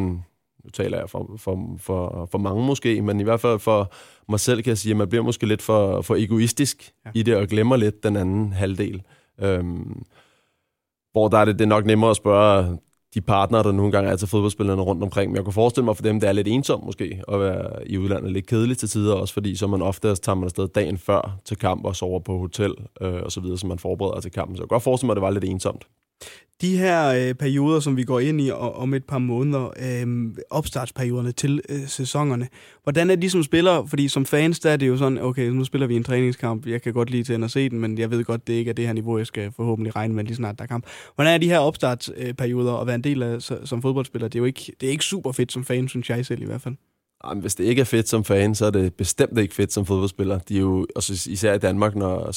nu 0.64 0.70
taler 0.72 0.98
jeg 0.98 1.10
for, 1.10 1.30
for, 1.36 1.76
for, 1.78 2.28
for 2.30 2.38
mange 2.38 2.66
måske, 2.66 3.02
men 3.02 3.20
i 3.20 3.22
hvert 3.24 3.40
fald 3.40 3.58
for 3.58 3.92
mig 4.28 4.40
selv 4.40 4.62
kan 4.62 4.70
jeg 4.70 4.78
sige, 4.78 4.90
at 4.90 4.96
man 4.96 5.08
bliver 5.08 5.24
måske 5.24 5.46
lidt 5.46 5.62
for, 5.62 6.02
for 6.02 6.16
egoistisk 6.16 6.92
ja. 7.06 7.10
i 7.14 7.22
det, 7.22 7.36
og 7.36 7.46
glemmer 7.46 7.76
lidt 7.76 8.02
den 8.02 8.16
anden 8.16 8.52
halvdel. 8.52 9.02
Øhm, 9.40 10.02
hvor 11.12 11.28
der 11.28 11.38
er 11.38 11.44
det, 11.44 11.58
det 11.58 11.64
er 11.64 11.68
nok 11.68 11.86
nemmere 11.86 12.10
at 12.10 12.16
spørge 12.16 12.78
de 13.16 13.20
partnere, 13.20 13.62
der 13.62 13.72
nogle 13.72 13.92
gange 13.92 14.10
er 14.10 14.16
til 14.16 14.28
fodboldspillerne 14.28 14.82
rundt 14.82 15.02
omkring. 15.02 15.30
Men 15.30 15.36
jeg 15.36 15.44
kunne 15.44 15.52
forestille 15.52 15.84
mig 15.84 15.96
for 15.96 16.02
dem, 16.02 16.20
det 16.20 16.28
er 16.28 16.32
lidt 16.32 16.48
ensomt 16.48 16.84
måske 16.84 17.22
at 17.32 17.40
være 17.40 17.88
i 17.88 17.98
udlandet. 17.98 18.32
Lidt 18.32 18.46
kedeligt 18.46 18.78
til 18.78 18.88
tider 18.88 19.14
også, 19.14 19.34
fordi 19.34 19.56
så 19.56 19.66
man 19.66 19.82
ofte 19.82 20.14
tager 20.14 20.36
man 20.36 20.44
afsted 20.44 20.68
dagen 20.68 20.98
før 20.98 21.38
til 21.44 21.56
kamp 21.56 21.84
og 21.84 21.96
sover 21.96 22.20
på 22.20 22.38
hotel 22.38 22.74
øh, 23.00 23.22
og 23.22 23.32
så 23.32 23.40
videre, 23.40 23.58
så 23.58 23.66
man 23.66 23.78
forbereder 23.78 24.20
til 24.20 24.30
kampen. 24.30 24.56
Så 24.56 24.62
jeg 24.62 24.68
kunne 24.68 24.74
godt 24.74 24.82
forestille 24.82 25.06
mig, 25.06 25.12
at 25.12 25.16
det 25.16 25.22
var 25.22 25.30
lidt 25.30 25.44
ensomt. 25.44 25.86
De 26.60 26.78
her 26.78 27.08
øh, 27.08 27.34
perioder, 27.34 27.80
som 27.80 27.96
vi 27.96 28.04
går 28.04 28.20
ind 28.20 28.40
i 28.40 28.50
om 28.50 28.94
et 28.94 29.04
par 29.04 29.18
måneder, 29.18 29.70
øh, 29.82 30.34
opstartsperioderne 30.50 31.32
til 31.32 31.60
øh, 31.68 31.86
sæsonerne, 31.86 32.48
hvordan 32.82 33.10
er 33.10 33.16
de 33.16 33.30
som 33.30 33.42
spiller? 33.42 33.86
Fordi 33.86 34.08
som 34.08 34.26
fans, 34.26 34.60
der 34.60 34.70
er 34.70 34.76
det 34.76 34.88
jo 34.88 34.96
sådan, 34.96 35.18
okay, 35.18 35.48
nu 35.48 35.64
spiller 35.64 35.86
vi 35.86 35.96
en 35.96 36.04
træningskamp, 36.04 36.66
jeg 36.66 36.82
kan 36.82 36.92
godt 36.92 37.10
lide 37.10 37.24
til 37.24 37.44
at 37.44 37.50
se 37.50 37.68
den, 37.68 37.80
men 37.80 37.98
jeg 37.98 38.10
ved 38.10 38.24
godt, 38.24 38.46
det 38.46 38.52
ikke 38.52 38.68
er 38.68 38.72
det 38.72 38.86
her 38.86 38.92
niveau, 38.92 39.18
jeg 39.18 39.26
skal 39.26 39.52
forhåbentlig 39.56 39.96
regne 39.96 40.14
med 40.14 40.24
lige 40.24 40.36
snart 40.36 40.58
der 40.58 40.62
er 40.64 40.68
kamp. 40.68 40.86
Hvordan 41.14 41.34
er 41.34 41.38
de 41.38 41.48
her 41.48 41.58
opstartsperioder 41.58 42.74
at 42.74 42.86
være 42.86 42.96
en 42.96 43.04
del 43.04 43.22
af 43.22 43.42
som 43.42 43.82
fodboldspiller? 43.82 44.28
Det 44.28 44.38
er 44.38 44.40
jo 44.40 44.44
ikke, 44.44 44.72
det 44.80 44.86
er 44.86 44.90
ikke 44.90 45.04
super 45.04 45.32
fedt 45.32 45.52
som 45.52 45.64
fan, 45.64 45.88
synes 45.88 46.10
jeg 46.10 46.26
selv 46.26 46.42
i 46.42 46.46
hvert 46.46 46.62
fald. 46.62 46.74
Jamen, 47.24 47.40
hvis 47.40 47.54
det 47.54 47.64
ikke 47.64 47.80
er 47.80 47.84
fedt 47.84 48.08
som 48.08 48.24
fan, 48.24 48.54
så 48.54 48.66
er 48.66 48.70
det 48.70 48.94
bestemt 48.94 49.38
ikke 49.38 49.54
fedt 49.54 49.72
som 49.72 49.86
fodboldspiller. 49.86 50.38
De 50.38 50.56
er 50.56 50.60
jo, 50.60 50.86
også 50.96 51.30
især 51.30 51.54
i 51.54 51.58
Danmark, 51.58 51.96
når, 51.96 52.32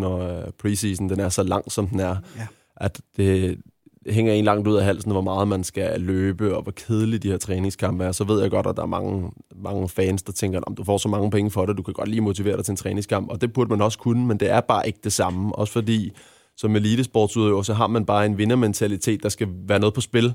når 0.00 0.18
øh, 0.18 0.52
preseason 0.58 1.08
den 1.08 1.20
er 1.20 1.28
så 1.28 1.42
lang, 1.42 1.72
som 1.72 1.88
den 1.88 2.00
er. 2.00 2.16
Ja 2.38 2.46
at 2.76 3.00
det 3.16 3.58
hænger 4.06 4.32
en 4.32 4.44
langt 4.44 4.68
ud 4.68 4.76
af 4.76 4.84
halsen, 4.84 5.12
hvor 5.12 5.20
meget 5.20 5.48
man 5.48 5.64
skal 5.64 6.00
løbe, 6.00 6.56
og 6.56 6.62
hvor 6.62 6.72
kedelige 6.72 7.18
de 7.18 7.30
her 7.30 7.38
træningskampe 7.38 8.04
er. 8.04 8.12
Så 8.12 8.24
ved 8.24 8.40
jeg 8.40 8.50
godt, 8.50 8.66
at 8.66 8.76
der 8.76 8.82
er 8.82 8.86
mange, 8.86 9.30
mange 9.56 9.88
fans, 9.88 10.22
der 10.22 10.32
tænker, 10.32 10.60
at 10.70 10.76
du 10.76 10.84
får 10.84 10.98
så 10.98 11.08
mange 11.08 11.30
penge 11.30 11.50
for 11.50 11.66
det, 11.66 11.76
du 11.76 11.82
kan 11.82 11.94
godt 11.94 12.08
lige 12.08 12.20
motivere 12.20 12.56
dig 12.56 12.64
til 12.64 12.72
en 12.72 12.76
træningskamp. 12.76 13.30
Og 13.30 13.40
det 13.40 13.52
burde 13.52 13.70
man 13.70 13.80
også 13.82 13.98
kunne, 13.98 14.26
men 14.26 14.40
det 14.40 14.50
er 14.50 14.60
bare 14.60 14.86
ikke 14.86 14.98
det 15.04 15.12
samme. 15.12 15.54
Også 15.54 15.72
fordi, 15.72 16.12
som 16.56 16.76
elitesportsudøver, 16.76 17.62
så 17.62 17.74
har 17.74 17.86
man 17.86 18.06
bare 18.06 18.26
en 18.26 18.38
vindermentalitet, 18.38 19.22
der 19.22 19.28
skal 19.28 19.48
være 19.50 19.78
noget 19.78 19.94
på 19.94 20.00
spil. 20.00 20.34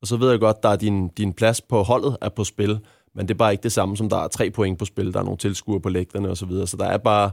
Og 0.00 0.06
så 0.06 0.16
ved 0.16 0.30
jeg 0.30 0.40
godt, 0.40 0.56
at 0.64 0.80
din, 0.80 1.08
din 1.08 1.32
plads 1.32 1.60
på 1.60 1.82
holdet 1.82 2.16
er 2.20 2.28
på 2.28 2.44
spil, 2.44 2.78
men 3.14 3.28
det 3.28 3.34
er 3.34 3.38
bare 3.38 3.52
ikke 3.52 3.62
det 3.62 3.72
samme, 3.72 3.96
som 3.96 4.08
der 4.08 4.16
er 4.16 4.28
tre 4.28 4.50
point 4.50 4.78
på 4.78 4.84
spil, 4.84 5.12
der 5.12 5.20
er 5.20 5.24
nogle 5.24 5.38
tilskuere 5.38 5.80
på 5.80 5.88
lægterne 5.88 6.28
osv. 6.28 6.36
Så, 6.36 6.46
videre. 6.46 6.66
så 6.66 6.76
der 6.76 6.84
er 6.84 6.98
bare 6.98 7.30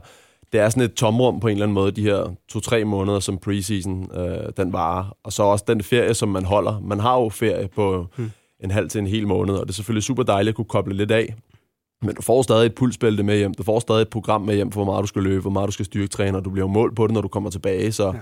det 0.52 0.60
er 0.60 0.68
sådan 0.68 0.82
et 0.82 0.94
tomrum 0.94 1.40
på 1.40 1.48
en 1.48 1.52
eller 1.52 1.64
anden 1.64 1.74
måde, 1.74 1.92
de 1.92 2.02
her 2.02 2.34
to-tre 2.48 2.84
måneder, 2.84 3.20
som 3.20 3.38
preseason 3.38 4.10
øh, 4.14 4.52
den 4.56 4.72
varer. 4.72 5.16
Og 5.24 5.32
så 5.32 5.42
også 5.42 5.64
den 5.68 5.82
ferie, 5.82 6.14
som 6.14 6.28
man 6.28 6.44
holder. 6.44 6.80
Man 6.80 7.00
har 7.00 7.20
jo 7.20 7.28
ferie 7.28 7.68
på 7.68 8.06
hmm. 8.16 8.30
en 8.64 8.70
halv 8.70 8.88
til 8.88 8.98
en 8.98 9.06
hel 9.06 9.26
måned, 9.26 9.54
og 9.54 9.66
det 9.66 9.72
er 9.72 9.74
selvfølgelig 9.74 10.02
super 10.02 10.22
dejligt 10.22 10.52
at 10.52 10.56
kunne 10.56 10.64
koble 10.64 10.94
lidt 10.94 11.10
af. 11.10 11.34
Men 12.02 12.14
du 12.14 12.22
får 12.22 12.42
stadig 12.42 12.66
et 12.66 12.74
pulsbælte 12.74 13.22
med 13.22 13.36
hjem. 13.36 13.54
Du 13.54 13.62
får 13.62 13.80
stadig 13.80 14.02
et 14.02 14.08
program 14.08 14.42
med 14.42 14.54
hjem 14.54 14.72
for, 14.72 14.84
hvor 14.84 14.92
meget 14.92 15.02
du 15.02 15.06
skal 15.06 15.22
løbe, 15.22 15.40
hvor 15.40 15.50
meget 15.50 15.66
du 15.66 15.72
skal 15.72 15.84
styrketræne, 15.84 16.38
og 16.38 16.44
du 16.44 16.50
bliver 16.50 16.68
mål 16.68 16.94
på 16.94 17.06
det, 17.06 17.14
når 17.14 17.20
du 17.20 17.28
kommer 17.28 17.50
tilbage. 17.50 17.92
Så 17.92 18.06
ja. 18.06 18.12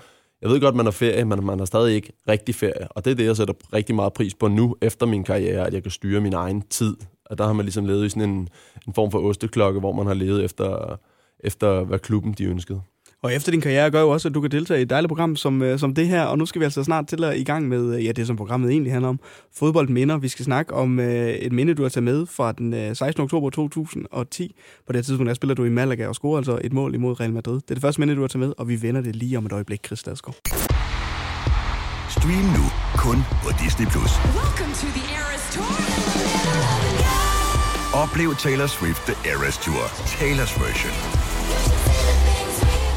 jeg 0.43 0.51
ved 0.51 0.61
godt, 0.61 0.75
man 0.75 0.87
har 0.87 0.91
ferie, 0.91 1.25
men 1.25 1.47
man 1.47 1.59
har 1.59 1.67
stadig 1.67 1.95
ikke 1.95 2.13
rigtig 2.29 2.55
ferie. 2.55 2.89
Og 2.91 3.05
det 3.05 3.11
er 3.11 3.15
det, 3.15 3.25
jeg 3.25 3.37
sætter 3.37 3.55
rigtig 3.73 3.95
meget 3.95 4.13
pris 4.13 4.35
på 4.35 4.49
nu, 4.49 4.77
efter 4.83 5.07
min 5.07 5.25
karriere, 5.25 5.67
at 5.67 5.75
jeg 5.75 5.83
kan 5.83 5.91
styre 5.91 6.21
min 6.21 6.33
egen 6.33 6.63
tid. 6.71 6.97
Og 7.27 7.39
der 7.39 7.47
har 7.47 7.53
man 7.53 7.65
ligesom 7.65 7.87
levet 7.87 8.07
i 8.07 8.09
sådan 8.09 8.31
en, 8.31 8.49
en 8.87 8.95
form 8.95 9.11
for 9.11 9.19
osteklokke, 9.19 9.81
hvor 9.81 9.93
man 9.93 10.07
har 10.07 10.15
levet 10.15 10.45
efter 10.45 10.99
efter 11.43 11.85
hvad 11.85 11.99
klubben 11.99 12.33
de 12.33 12.45
ønskede. 12.45 12.81
Og 13.23 13.35
efter 13.35 13.53
din 13.53 13.61
karriere 13.61 13.91
gør 13.91 14.01
jo 14.01 14.09
også, 14.09 14.29
at 14.29 14.35
du 14.35 14.41
kan 14.41 14.51
deltage 14.51 14.81
i 14.81 14.83
et 14.83 14.91
dejligt 14.91 15.09
program 15.09 15.37
som, 15.37 15.63
øh, 15.63 15.79
som 15.79 15.95
det 15.95 16.09
her, 16.09 16.23
og 16.23 16.39
nu 16.39 16.47
skal 16.47 16.61
vi 16.61 16.65
altså 16.65 16.85
snart 16.85 17.07
til 17.07 17.25
at 17.25 17.37
i 17.37 17.45
gang 17.45 17.69
med, 17.69 17.97
øh, 17.97 18.05
ja, 18.05 18.13
det 18.13 18.27
som 18.27 18.37
programmet 18.37 18.71
egentlig 18.71 18.93
handler 18.93 19.09
om, 19.09 19.21
fodboldminder. 19.57 20.19
Vi 20.19 20.29
skal 20.29 20.45
snakke 20.45 20.75
om 20.75 20.99
uh, 20.99 21.05
et 21.05 21.53
minde, 21.53 21.75
du 21.75 21.83
har 21.83 21.89
taget 21.89 22.05
med 22.05 22.27
fra 22.27 22.53
den 22.53 22.73
uh, 22.73 22.97
16. 22.97 23.23
oktober 23.23 23.51
2010. 23.51 24.57
På 24.87 24.93
det 24.93 25.05
tidspunkt, 25.05 25.29
der 25.29 25.35
spiller 25.35 25.55
du 25.55 25.65
i 25.65 25.69
Malaga 25.69 26.07
og 26.07 26.15
scorer 26.15 26.37
altså 26.37 26.59
et 26.65 26.73
mål 26.73 26.95
imod 26.95 27.21
Real 27.21 27.33
Madrid. 27.33 27.55
Det 27.55 27.71
er 27.71 27.75
det 27.75 27.83
første 27.83 28.01
minde, 28.01 28.15
du 28.15 28.21
har 28.21 28.29
taget 28.29 28.47
med, 28.47 28.55
og 28.59 28.69
vi 28.69 28.83
vender 28.83 29.01
det 29.01 29.17
lige 29.17 29.39
om 29.39 29.47
et 29.47 29.53
øjeblik, 29.53 29.87
Chris 29.87 30.03
Dadsgaard. 30.03 30.37
Stream 32.11 32.45
nu 32.59 32.65
kun 32.97 33.19
på 33.45 33.51
Disney+. 33.65 33.87
Plus. 33.87 34.13
Oplev 37.95 38.35
Taylor 38.35 38.67
Swift 38.67 39.03
The 39.07 39.31
Eras 39.31 39.59
Tour, 39.59 39.85
Taylor's 40.19 40.55
version 40.65 41.22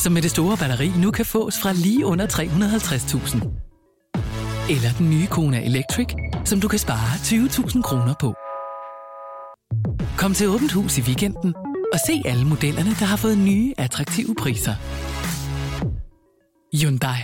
som 0.00 0.12
med 0.12 0.22
det 0.22 0.30
store 0.30 0.56
batteri 0.56 0.88
nu 0.88 1.10
kan 1.10 1.26
fås 1.26 1.54
fra 1.62 1.72
lige 1.72 2.06
under 2.06 2.26
350.000. 2.26 3.36
Eller 4.74 4.90
den 4.98 5.10
nye 5.10 5.26
Kona 5.26 5.64
Electric, 5.64 6.08
som 6.44 6.60
du 6.60 6.68
kan 6.68 6.78
spare 6.78 7.10
20.000 7.16 7.82
kroner 7.82 8.14
på. 8.20 8.34
Kom 10.18 10.34
til 10.34 10.48
Åbent 10.48 10.72
Hus 10.72 10.98
i 10.98 11.00
weekenden 11.00 11.54
og 11.92 11.98
se 12.06 12.22
alle 12.24 12.44
modellerne, 12.44 12.90
der 12.90 13.04
har 13.04 13.16
fået 13.16 13.38
nye, 13.38 13.74
attraktive 13.78 14.34
priser. 14.34 14.74
Hyundai. 16.76 17.20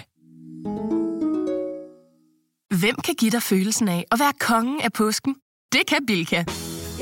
Hvem 2.80 2.96
kan 3.04 3.14
give 3.14 3.30
dig 3.30 3.42
følelsen 3.42 3.88
af 3.88 4.04
at 4.12 4.18
være 4.18 4.32
kongen 4.40 4.80
af 4.80 4.92
påsken? 4.92 5.34
Det 5.72 5.80
kan 5.88 6.06
Bilka! 6.06 6.44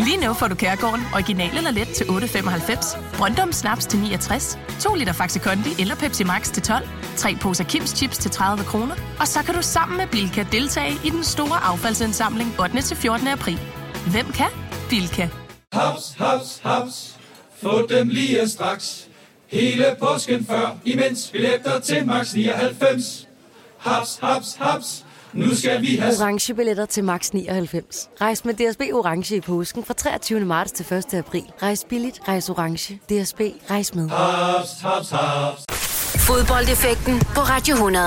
Lige 0.05 0.17
nu 0.17 0.33
får 0.33 0.49
du 0.49 0.55
Kærgården 0.55 1.05
original 1.15 1.57
eller 1.57 1.71
let 1.71 1.89
til 1.89 2.05
8.95, 2.05 3.17
Brøndum 3.19 3.53
Snaps 3.53 3.87
til 3.87 3.99
69, 3.99 4.59
2 4.81 4.95
liter 4.95 5.13
Faxi 5.13 5.39
Kondi 5.39 5.71
eller 5.79 5.95
Pepsi 5.95 6.25
Max 6.25 6.53
til 6.53 6.63
12, 6.63 6.89
3 7.17 7.37
poser 7.41 7.65
Kims 7.65 7.91
Chips 7.91 8.19
til 8.19 8.31
30 8.31 8.65
kroner, 8.65 8.95
og 9.21 9.29
så 9.29 9.43
kan 9.43 9.55
du 9.55 9.63
sammen 9.63 9.97
med 9.99 10.07
Bilka 10.07 10.45
deltage 10.53 10.93
i 11.05 11.11
den 11.11 11.25
store 11.25 11.65
affaldsindsamling 11.65 12.61
8. 12.61 12.83
til 12.83 12.97
14. 12.97 13.29
april. 13.29 13.61
Hvem 14.11 14.27
kan? 14.33 14.51
Bilka. 14.91 15.29
Haps, 15.73 16.15
haps, 16.19 16.61
haps. 16.63 17.17
Få 17.63 17.87
dem 17.87 18.09
lige 18.09 18.49
straks 18.49 19.09
Hele 19.47 19.97
påsken 20.01 20.47
før, 20.47 20.77
imens 20.85 21.31
billetter 21.33 21.81
til 21.81 22.07
max 22.07 22.35
99. 22.35 23.29
Haps, 23.79 24.19
haps, 24.23 24.55
haps. 24.61 25.04
Nu 25.37 25.55
skal 25.55 25.83
vi 25.83 25.97
have... 25.97 26.13
Orange 26.21 26.55
billetter 26.55 26.87
til 26.87 27.05
max 27.05 27.31
99. 27.31 28.11
Rejs 28.21 28.45
med 28.45 28.55
DSB 28.55 28.81
Orange 28.93 29.37
i 29.37 29.41
påsken 29.41 29.85
fra 29.85 29.95
23. 29.95 30.41
marts 30.41 30.73
til 30.73 30.95
1. 30.95 31.15
april. 31.15 31.43
Rejs 31.63 31.87
billigt, 31.89 32.21
rejs 32.29 32.51
orange. 32.51 32.95
DSB, 32.95 33.41
rejs 33.71 33.95
med. 33.95 34.09
Haps, 34.09 34.81
haps, 34.81 35.11
haps. 35.11 35.65
Fodboldeffekten 36.27 37.19
på 37.19 37.41
Radio 37.41 37.75
100. 37.75 38.05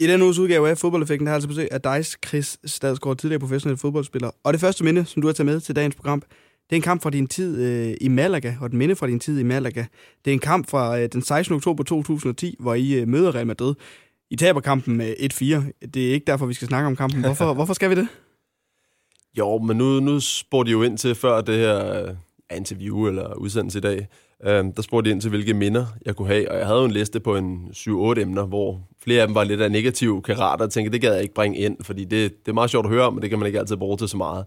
I 0.00 0.06
den 0.06 0.22
uges 0.22 0.38
udgave 0.38 0.70
af 0.70 0.78
Fodboldeffekten, 0.78 1.26
der 1.26 1.30
har 1.30 1.34
jeg 1.34 1.36
altså 1.36 1.48
besøg 1.48 1.68
af 1.70 1.82
dig, 1.82 2.04
Chris 2.26 2.58
Stadsgaard, 2.64 3.16
tidligere 3.16 3.40
professionel 3.40 3.78
fodboldspiller. 3.78 4.30
Og 4.44 4.52
det 4.52 4.60
første 4.60 4.84
minde, 4.84 5.04
som 5.04 5.22
du 5.22 5.28
har 5.28 5.32
taget 5.32 5.46
med 5.46 5.60
til 5.60 5.76
dagens 5.76 5.94
program, 5.94 6.22
det 6.70 6.76
er 6.76 6.78
en 6.78 6.82
kamp 6.82 7.02
fra 7.02 7.10
din 7.10 7.26
tid 7.26 7.62
øh, 7.62 7.96
i 8.00 8.08
Malaga, 8.08 8.54
og 8.60 8.66
et 8.66 8.72
minde 8.72 8.96
fra 8.96 9.06
din 9.06 9.20
tid 9.20 9.40
i 9.40 9.42
Malaga. 9.42 9.84
Det 10.24 10.30
er 10.30 10.32
en 10.32 10.40
kamp 10.40 10.70
fra 10.70 10.98
øh, 10.98 11.08
den 11.12 11.22
16. 11.22 11.56
oktober 11.56 11.84
2010, 11.84 12.56
hvor 12.58 12.74
I 12.74 12.92
øh, 12.92 13.08
møder 13.08 13.34
Real 13.34 13.46
Madrid. 13.46 13.74
I 14.30 14.36
taber 14.36 14.60
kampen 14.60 14.96
med 14.96 15.14
1-4. 15.82 15.86
Det 15.94 16.08
er 16.08 16.12
ikke 16.12 16.26
derfor, 16.26 16.46
vi 16.46 16.54
skal 16.54 16.68
snakke 16.68 16.86
om 16.86 16.96
kampen. 16.96 17.20
Hvorfor, 17.20 17.54
hvorfor 17.58 17.74
skal 17.74 17.90
vi 17.90 17.94
det? 17.94 18.08
Jo, 19.38 19.58
men 19.58 19.76
nu, 19.76 20.00
nu 20.00 20.20
spurgte 20.20 20.68
de 20.68 20.72
jo 20.72 20.82
ind 20.82 20.98
til 20.98 21.14
før 21.14 21.40
det 21.40 21.58
her 21.58 22.02
øh, 22.02 22.14
interview 22.56 23.06
eller 23.06 23.34
udsendelse 23.34 23.78
i 23.78 23.82
dag. 23.82 24.08
Øh, 24.44 24.64
der 24.76 24.82
spurgte 24.82 25.10
de 25.10 25.12
ind 25.12 25.20
til, 25.20 25.30
hvilke 25.30 25.54
minder 25.54 25.86
jeg 26.06 26.16
kunne 26.16 26.28
have. 26.28 26.50
Og 26.50 26.58
jeg 26.58 26.66
havde 26.66 26.78
jo 26.78 26.84
en 26.84 26.90
liste 26.90 27.20
på 27.20 27.36
en 27.36 27.68
7-8 27.72 28.20
emner, 28.20 28.46
hvor 28.46 28.80
flere 29.02 29.20
af 29.20 29.28
dem 29.28 29.34
var 29.34 29.44
lidt 29.44 29.60
af 29.60 29.70
negative 29.70 30.22
karater. 30.22 30.64
Jeg 30.64 30.70
tænkte, 30.70 30.92
det 30.92 31.00
gad 31.00 31.12
jeg 31.12 31.22
ikke 31.22 31.34
bringe 31.34 31.58
ind, 31.58 31.76
fordi 31.82 32.04
det, 32.04 32.46
det 32.46 32.48
er 32.48 32.54
meget 32.54 32.70
sjovt 32.70 32.86
at 32.86 32.92
høre 32.92 33.06
om, 33.06 33.14
men 33.14 33.22
det 33.22 33.30
kan 33.30 33.38
man 33.38 33.46
ikke 33.46 33.58
altid 33.58 33.76
bruge 33.76 33.96
til 33.96 34.08
så 34.08 34.16
meget 34.16 34.44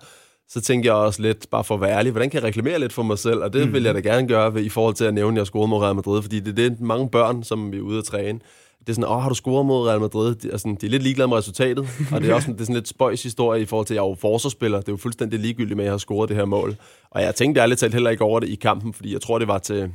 så 0.49 0.61
tænkte 0.61 0.87
jeg 0.87 0.95
også 0.95 1.21
lidt, 1.21 1.49
bare 1.49 1.63
for 1.63 1.75
at 1.75 1.81
være 1.81 1.97
ærlig, 1.97 2.11
hvordan 2.11 2.29
kan 2.29 2.41
jeg 2.41 2.47
reklamere 2.47 2.79
lidt 2.79 2.93
for 2.93 3.03
mig 3.03 3.19
selv? 3.19 3.43
Og 3.43 3.53
det 3.53 3.67
mm. 3.67 3.73
vil 3.73 3.83
jeg 3.83 3.95
da 3.95 3.99
gerne 3.99 4.27
gøre 4.27 4.53
ved, 4.53 4.61
i 4.63 4.69
forhold 4.69 4.95
til 4.95 5.05
at 5.05 5.13
nævne, 5.13 5.37
at 5.37 5.39
jeg 5.39 5.47
scorede 5.47 5.67
mod 5.67 5.81
Real 5.81 5.95
Madrid, 5.95 6.21
fordi 6.21 6.39
det, 6.39 6.57
det 6.57 6.65
er 6.65 6.75
mange 6.79 7.09
børn, 7.09 7.43
som 7.43 7.71
vi 7.71 7.77
er 7.77 7.81
ude 7.81 7.97
at 7.97 8.03
træne. 8.03 8.39
Det 8.79 8.89
er 8.89 8.93
sådan, 8.93 9.09
åh, 9.09 9.21
har 9.21 9.29
du 9.29 9.35
scoret 9.35 9.65
mod 9.65 9.87
Real 9.87 9.99
Madrid? 9.99 10.35
De 10.35 10.51
er, 10.51 10.57
sådan, 10.57 10.75
de 10.75 10.85
er 10.85 10.89
lidt 10.89 11.03
ligeglade 11.03 11.27
med 11.27 11.37
resultatet, 11.37 11.87
og 12.11 12.21
det 12.21 12.29
er 12.29 12.33
også 12.33 12.45
sådan, 12.45 12.55
det 12.55 12.61
er 12.61 12.65
sådan 12.65 12.75
lidt 12.75 12.87
spøjs 12.87 13.23
historie 13.23 13.61
i 13.61 13.65
forhold 13.65 13.87
til, 13.87 13.93
at 13.93 13.95
jeg 13.95 14.03
er 14.03 14.09
jo 14.09 14.15
forsvarsspiller. 14.21 14.79
Det 14.79 14.87
er 14.87 14.93
jo 14.93 14.97
fuldstændig 14.97 15.39
ligegyldigt 15.39 15.77
med, 15.77 15.83
at 15.83 15.85
jeg 15.85 15.93
har 15.93 15.97
scoret 15.97 16.29
det 16.29 16.37
her 16.37 16.45
mål. 16.45 16.75
Og 17.11 17.21
jeg 17.21 17.35
tænkte 17.35 17.61
ærligt 17.61 17.79
talt 17.79 17.93
heller 17.93 18.09
ikke 18.09 18.23
over 18.23 18.39
det 18.39 18.49
i 18.49 18.55
kampen, 18.55 18.93
fordi 18.93 19.13
jeg 19.13 19.21
tror, 19.21 19.39
det 19.39 19.47
var 19.47 19.57
til, 19.57 19.77
jeg 19.77 19.89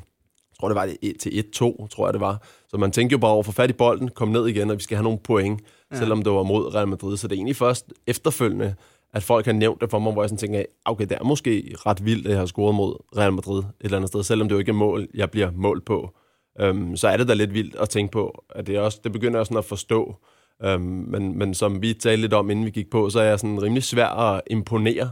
tror, 0.61 0.69
det 0.69 0.75
var 0.75 0.88
til 1.21 1.45
1-2, 1.57 1.88
tror 1.88 2.07
jeg, 2.07 2.12
det 2.12 2.21
var. 2.21 2.43
Så 2.69 2.76
man 2.76 2.93
tænkte 2.93 3.12
jo 3.12 3.19
bare 3.19 3.31
over 3.31 3.43
at 3.43 3.47
få 3.47 3.52
fat 3.52 3.71
i 3.71 3.73
bolden, 3.73 4.09
komme 4.09 4.33
ned 4.33 4.47
igen, 4.47 4.71
og 4.71 4.76
vi 4.76 4.83
skal 4.83 4.97
have 4.97 5.05
nogle 5.05 5.19
point, 5.19 5.61
ja. 5.93 5.99
selvom 5.99 6.23
det 6.23 6.33
var 6.33 6.43
mod 6.43 6.75
Real 6.75 6.88
Madrid. 6.88 7.17
Så 7.17 7.28
det 7.28 7.33
er 7.33 7.37
egentlig 7.37 7.57
først 7.57 7.93
efterfølgende, 8.07 8.75
at 9.18 9.25
folk 9.25 9.46
har 9.46 9.52
nævnt 9.52 9.80
det 9.80 9.90
for 9.90 9.98
mig, 9.98 10.12
hvor 10.12 10.22
jeg 10.22 10.28
sådan 10.28 10.38
tænker, 10.38 10.62
okay, 10.84 11.06
det 11.06 11.18
er 11.20 11.25
måske 11.25 11.75
ret 11.87 12.04
vildt, 12.04 12.26
at 12.26 12.30
jeg 12.30 12.38
har 12.38 12.46
scoret 12.46 12.75
mod 12.75 12.96
Real 13.16 13.32
Madrid 13.32 13.58
et 13.58 13.64
eller 13.80 13.96
andet 13.96 14.08
sted, 14.08 14.22
selvom 14.22 14.48
det 14.48 14.54
jo 14.54 14.58
ikke 14.58 14.70
er 14.70 14.75
mål, 14.75 15.08
jeg 15.14 15.30
bliver 15.30 15.50
målt 15.54 15.84
på. 15.84 16.10
Øhm, 16.60 16.96
så 16.96 17.08
er 17.08 17.16
det 17.16 17.28
da 17.28 17.34
lidt 17.34 17.54
vildt 17.54 17.76
at 17.76 17.88
tænke 17.88 18.12
på, 18.12 18.44
at 18.50 18.66
det, 18.66 18.76
er 18.76 18.80
også, 18.80 19.00
det 19.04 19.12
begynder 19.12 19.38
jeg 19.38 19.46
sådan 19.46 19.58
at 19.58 19.64
forstå. 19.64 20.16
Øhm, 20.64 20.82
men, 20.82 21.38
men 21.38 21.54
som 21.54 21.82
vi 21.82 21.94
talte 21.94 22.20
lidt 22.20 22.32
om, 22.32 22.50
inden 22.50 22.64
vi 22.64 22.70
gik 22.70 22.90
på, 22.90 23.10
så 23.10 23.20
er 23.20 23.25
jeg 23.25 23.38
sådan 23.38 23.62
rimelig 23.62 23.82
svær 23.82 24.06
at 24.06 24.40
imponere. 24.50 25.10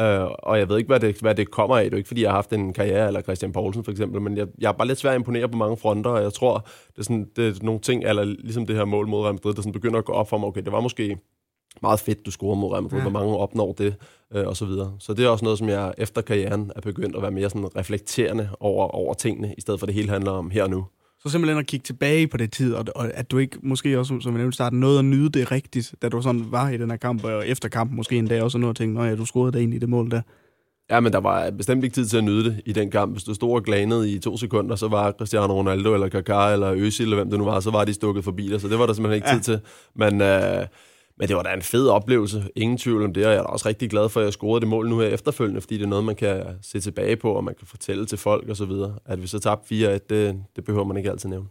Øh, 0.00 0.26
og 0.38 0.58
jeg 0.58 0.68
ved 0.68 0.78
ikke, 0.78 0.88
hvad 0.88 1.00
det, 1.00 1.20
hvad 1.20 1.34
det 1.34 1.50
kommer 1.50 1.76
af. 1.76 1.84
Det 1.84 1.92
er 1.92 1.96
jo 1.96 1.98
ikke, 1.98 2.08
fordi 2.08 2.22
jeg 2.22 2.30
har 2.30 2.36
haft 2.36 2.52
en 2.52 2.72
karriere, 2.72 3.06
eller 3.06 3.22
Christian 3.22 3.52
Poulsen 3.52 3.84
for 3.84 3.90
eksempel, 3.90 4.20
men 4.20 4.36
jeg, 4.36 4.46
jeg 4.58 4.68
er 4.68 4.72
bare 4.72 4.88
lidt 4.88 4.98
svær 4.98 5.10
at 5.10 5.16
imponere 5.16 5.48
på 5.48 5.56
mange 5.56 5.76
fronter, 5.76 6.10
og 6.10 6.22
jeg 6.22 6.32
tror, 6.32 6.58
det 6.88 6.98
er, 6.98 7.02
sådan, 7.02 7.26
det 7.36 7.48
er 7.48 7.64
nogle 7.64 7.80
ting, 7.80 8.04
eller 8.04 8.24
ligesom 8.24 8.66
det 8.66 8.76
her 8.76 8.84
mål 8.84 9.08
mod 9.08 9.24
Real 9.24 9.34
Madrid, 9.34 9.54
der 9.54 9.62
sådan 9.62 9.72
begynder 9.72 9.98
at 9.98 10.04
gå 10.04 10.12
op 10.12 10.28
for 10.28 10.38
mig, 10.38 10.46
okay, 10.46 10.62
det 10.62 10.72
var 10.72 10.80
måske 10.80 11.18
meget 11.82 12.00
fedt, 12.00 12.26
du 12.26 12.30
scorer 12.30 12.54
mod 12.54 12.72
Real 12.72 12.82
Madrid, 12.82 12.98
ja. 12.98 13.02
hvor 13.02 13.20
mange 13.20 13.36
opnår 13.36 13.72
det, 13.72 13.94
øh, 14.34 14.46
og 14.46 14.56
så 14.56 14.64
videre. 14.64 14.92
Så 14.98 15.14
det 15.14 15.24
er 15.24 15.28
også 15.28 15.44
noget, 15.44 15.58
som 15.58 15.68
jeg 15.68 15.94
efter 15.98 16.20
karrieren 16.20 16.72
er 16.76 16.80
begyndt 16.80 17.16
at 17.16 17.22
være 17.22 17.30
mere 17.30 17.50
sådan 17.50 17.76
reflekterende 17.76 18.48
over, 18.60 18.88
over 18.88 19.14
tingene, 19.14 19.54
i 19.58 19.60
stedet 19.60 19.80
for 19.80 19.84
at 19.84 19.88
det 19.88 19.94
hele 19.94 20.10
handler 20.10 20.30
om 20.30 20.50
her 20.50 20.62
og 20.62 20.70
nu. 20.70 20.84
Så 21.22 21.28
simpelthen 21.28 21.58
at 21.58 21.66
kigge 21.66 21.84
tilbage 21.84 22.26
på 22.26 22.36
det 22.36 22.52
tid, 22.52 22.74
og, 22.74 22.84
og 22.94 23.14
at 23.14 23.30
du 23.30 23.38
ikke 23.38 23.58
måske 23.62 23.98
også, 23.98 24.20
som 24.20 24.34
vi 24.34 24.38
nævnte 24.38 24.54
starten, 24.54 24.80
nåede 24.80 24.98
at 24.98 25.04
nyde 25.04 25.28
det 25.28 25.52
rigtigt, 25.52 25.94
da 26.02 26.08
du 26.08 26.22
sådan 26.22 26.46
var 26.50 26.70
i 26.70 26.76
den 26.76 26.90
her 26.90 26.96
kamp, 26.96 27.24
og 27.24 27.48
efter 27.48 27.68
kampen 27.68 27.96
måske 27.96 28.16
en 28.16 28.26
dag 28.26 28.42
også 28.42 28.58
noget 28.58 28.72
at 28.72 28.76
tænke, 28.76 29.02
ja, 29.02 29.16
du 29.16 29.24
scorede 29.24 29.58
det 29.58 29.74
i 29.74 29.78
det 29.78 29.88
mål 29.88 30.10
der. 30.10 30.20
Ja, 30.90 31.00
men 31.00 31.12
der 31.12 31.20
var 31.20 31.50
bestemt 31.50 31.84
ikke 31.84 31.94
tid 31.94 32.06
til 32.06 32.16
at 32.16 32.24
nyde 32.24 32.44
det 32.44 32.60
i 32.66 32.72
den 32.72 32.90
kamp. 32.90 33.12
Hvis 33.12 33.24
du 33.24 33.34
stod 33.34 33.54
og 33.54 33.62
glanede 33.62 34.10
i 34.10 34.18
to 34.18 34.36
sekunder, 34.36 34.76
så 34.76 34.88
var 34.88 35.12
Cristiano 35.12 35.58
Ronaldo 35.58 35.94
eller 35.94 36.08
Kaká 36.08 36.52
eller 36.52 36.74
Özil 36.74 37.02
eller 37.02 37.16
hvem 37.16 37.30
det 37.30 37.38
nu 37.38 37.44
var, 37.44 37.60
så 37.60 37.70
var 37.70 37.84
de 37.84 37.94
stukket 37.94 38.24
forbi 38.24 38.48
dig, 38.48 38.60
så 38.60 38.68
det 38.68 38.78
var 38.78 38.86
der 38.86 38.92
simpelthen 38.92 39.16
ikke 39.16 39.28
ja. 39.28 39.34
tid 39.34 39.42
til. 39.42 39.60
Men 39.94 40.20
øh, 40.20 40.66
men 41.18 41.28
det 41.28 41.36
var 41.36 41.42
da 41.42 41.54
en 41.54 41.62
fed 41.62 41.88
oplevelse, 41.88 42.48
ingen 42.56 42.78
tvivl 42.78 43.04
om 43.04 43.14
det, 43.14 43.26
og 43.26 43.32
jeg 43.32 43.38
er 43.38 43.42
også 43.42 43.68
rigtig 43.68 43.90
glad 43.90 44.08
for, 44.08 44.20
at 44.20 44.24
jeg 44.24 44.32
scorede 44.32 44.60
det 44.60 44.68
mål 44.68 44.88
nu 44.88 44.98
her 44.98 45.08
efterfølgende, 45.08 45.60
fordi 45.60 45.76
det 45.76 45.84
er 45.84 45.88
noget, 45.88 46.04
man 46.04 46.16
kan 46.16 46.42
se 46.62 46.80
tilbage 46.80 47.16
på, 47.16 47.32
og 47.32 47.44
man 47.44 47.54
kan 47.58 47.66
fortælle 47.66 48.06
til 48.06 48.18
folk 48.18 48.48
og 48.48 48.56
så 48.56 48.64
videre. 48.64 48.94
At 49.06 49.22
vi 49.22 49.26
så 49.26 49.38
tabte 49.38 49.94
4-1, 49.94 49.98
det, 50.10 50.42
det 50.56 50.64
behøver 50.64 50.84
man 50.84 50.96
ikke 50.96 51.10
altid 51.10 51.28
nævne. 51.28 51.46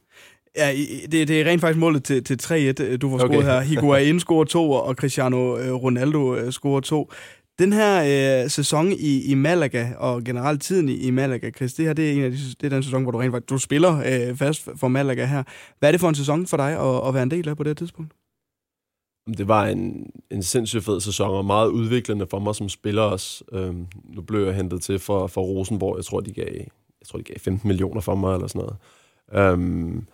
Ja, 0.57 0.73
det, 1.11 1.27
det 1.27 1.41
er 1.41 1.45
rent 1.45 1.61
faktisk 1.61 1.79
målet 1.79 2.03
til, 2.03 2.23
til 2.23 2.39
3-1, 2.43 2.97
du 2.97 3.09
får 3.09 3.17
scoret 3.17 3.37
okay. 3.37 3.47
her. 3.47 3.59
Higuain 3.59 4.19
scorer 4.19 4.43
to, 4.43 4.71
og 4.71 4.95
Cristiano 4.95 5.57
øh, 5.57 5.73
Ronaldo 5.73 6.35
øh, 6.35 6.51
scorer 6.51 6.81
to. 6.81 7.11
Den 7.59 7.73
her 7.73 8.43
øh, 8.43 8.49
sæson 8.49 8.91
i, 8.91 9.21
i 9.31 9.33
Malaga, 9.33 9.87
og 9.97 10.23
generelt 10.23 10.61
tiden 10.61 10.89
i, 10.89 10.95
i 10.95 11.11
Malaga, 11.11 11.51
Chris, 11.51 11.73
det 11.73 11.85
her 11.85 11.93
det 11.93 12.09
er, 12.09 12.13
en 12.13 12.23
af 12.23 12.31
de, 12.31 12.37
det 12.37 12.63
er 12.63 12.69
den 12.69 12.83
sæson, 12.83 13.03
hvor 13.03 13.11
du 13.11 13.17
rent 13.17 13.33
faktisk 13.33 13.49
du 13.49 13.57
spiller 13.57 14.03
øh, 14.29 14.37
fast 14.37 14.69
for 14.75 14.87
Malaga 14.87 15.25
her. 15.25 15.43
Hvad 15.79 15.89
er 15.89 15.91
det 15.91 16.01
for 16.01 16.09
en 16.09 16.15
sæson 16.15 16.47
for 16.47 16.57
dig 16.57 16.71
at, 16.71 17.07
at 17.07 17.13
være 17.13 17.23
en 17.23 17.31
del 17.31 17.49
af 17.49 17.57
på 17.57 17.63
det 17.63 17.77
tidspunkt? 17.77 18.13
Det 19.27 19.47
var 19.47 19.65
en, 19.65 20.11
en 20.31 20.43
sindssygt 20.43 20.83
fed 20.83 20.99
sæson, 20.99 21.29
og 21.29 21.45
meget 21.45 21.67
udviklende 21.67 22.27
for 22.29 22.39
mig 22.39 22.55
som 22.55 22.69
spiller 22.69 23.01
også. 23.01 23.43
Øhm, 23.51 23.85
nu 24.03 24.21
blev 24.21 24.45
jeg 24.45 24.55
hentet 24.55 24.81
til 24.81 24.99
for, 24.99 25.27
for 25.27 25.41
Rosenborg. 25.41 25.97
Jeg 25.97 26.05
tror, 26.05 26.19
de 26.19 26.31
gav, 26.31 26.53
jeg 26.53 27.07
tror, 27.07 27.17
de 27.17 27.23
gav 27.23 27.35
15 27.39 27.67
millioner 27.67 28.01
for 28.01 28.15
mig, 28.15 28.33
eller 28.33 28.47
sådan 28.47 28.61
noget. 28.61 29.53
Øhm, 29.53 30.07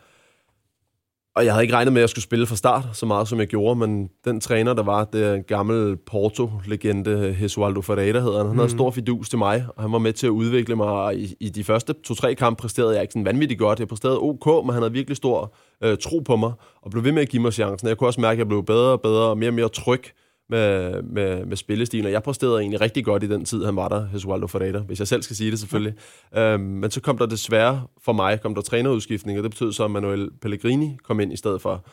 og 1.36 1.46
jeg 1.46 1.54
havde 1.54 1.63
ikke 1.63 1.74
regnet 1.74 1.93
med, 1.93 2.02
at 2.02 2.04
jeg 2.04 2.10
skulle 2.10 2.24
spille 2.24 2.46
fra 2.46 2.56
start, 2.56 2.84
så 2.93 3.06
meget 3.06 3.28
som 3.28 3.39
jeg 3.39 3.48
gjorde, 3.48 3.80
men 3.80 4.10
den 4.26 4.39
træner, 4.39 4.74
der 4.74 4.84
var, 4.84 5.04
det 5.04 5.24
er 5.24 5.34
en 5.34 5.43
gammel 5.43 5.98
Porto-legende, 5.98 7.38
Jesualdo 7.41 7.82
Ferreira 7.82 8.19
hedder 8.19 8.38
han. 8.38 8.46
Han 8.46 8.54
mm. 8.54 8.60
havde 8.60 8.69
stor 8.69 8.91
fidus 8.91 9.30
til 9.30 9.38
mig, 9.38 9.65
og 9.76 9.84
han 9.84 9.91
var 9.91 10.00
med 10.00 10.13
til 10.13 10.28
at 10.28 10.32
udvikle 10.32 10.76
mig. 10.76 11.17
I, 11.17 11.36
i 11.39 11.50
de 11.50 11.63
første 11.63 11.93
to-tre 11.93 12.36
kampe 12.36 12.62
præsterede 12.62 12.93
jeg 12.93 13.02
ikke 13.02 13.12
sådan 13.12 13.26
vanvittigt 13.26 13.60
godt. 13.60 13.80
Jeg 13.80 13.88
præsterede 13.88 14.19
ok, 14.19 14.65
men 14.65 14.74
han 14.74 14.82
havde 14.82 14.93
virkelig 14.93 15.17
stor 15.17 15.54
øh, 15.84 15.98
tro 15.98 16.19
på 16.19 16.36
mig, 16.36 16.52
og 16.82 16.91
blev 16.91 17.04
ved 17.04 17.12
med 17.12 17.22
at 17.22 17.30
give 17.30 17.41
mig 17.41 17.54
chancen. 17.54 17.88
Jeg 17.88 17.98
kunne 17.98 18.08
også 18.08 18.22
mærke, 18.22 18.34
at 18.34 18.39
jeg 18.39 18.48
blev 18.48 18.65
bedre 18.65 18.91
og 18.91 19.02
bedre, 19.02 19.30
og 19.30 19.38
mere 19.38 19.50
og 19.50 19.54
mere 19.54 19.69
tryg 19.69 20.04
med, 20.49 21.01
med, 21.01 21.45
med 21.45 21.58
spillestilen, 21.58 22.06
og 22.06 22.12
jeg 22.12 22.23
præsterede 22.23 22.60
egentlig 22.60 22.82
rigtig 22.82 23.06
godt 23.06 23.23
i 23.23 23.27
den 23.27 23.45
tid, 23.45 23.65
han 23.65 23.75
var 23.75 23.88
der, 23.88 24.08
Jesualdo 24.13 24.47
Ferreira, 24.47 24.79
hvis 24.79 24.99
jeg 24.99 25.08
selv 25.08 25.21
skal 25.21 25.36
sige 25.36 25.51
det 25.51 25.60
selvfølgelig. 25.60 25.93
Ja. 26.34 26.53
Øhm, 26.53 26.63
men 26.63 26.91
så 26.91 27.01
kom 27.01 27.17
der 27.17 27.25
desværre 27.25 27.84
for 28.01 28.13
mig, 28.13 28.41
kom 28.41 28.56
der 28.56 28.62
trænerudskiftning, 28.62 29.39
og 29.39 29.43
det 29.43 29.51
betød 29.51 29.71
så, 29.71 29.86
at 29.86 29.91
Manuel 29.91 30.29
Pellegrini 30.41 30.97
kom 31.03 31.19
ind 31.19 31.34
i 31.34 31.38
stedet 31.38 31.62
for. 31.62 31.86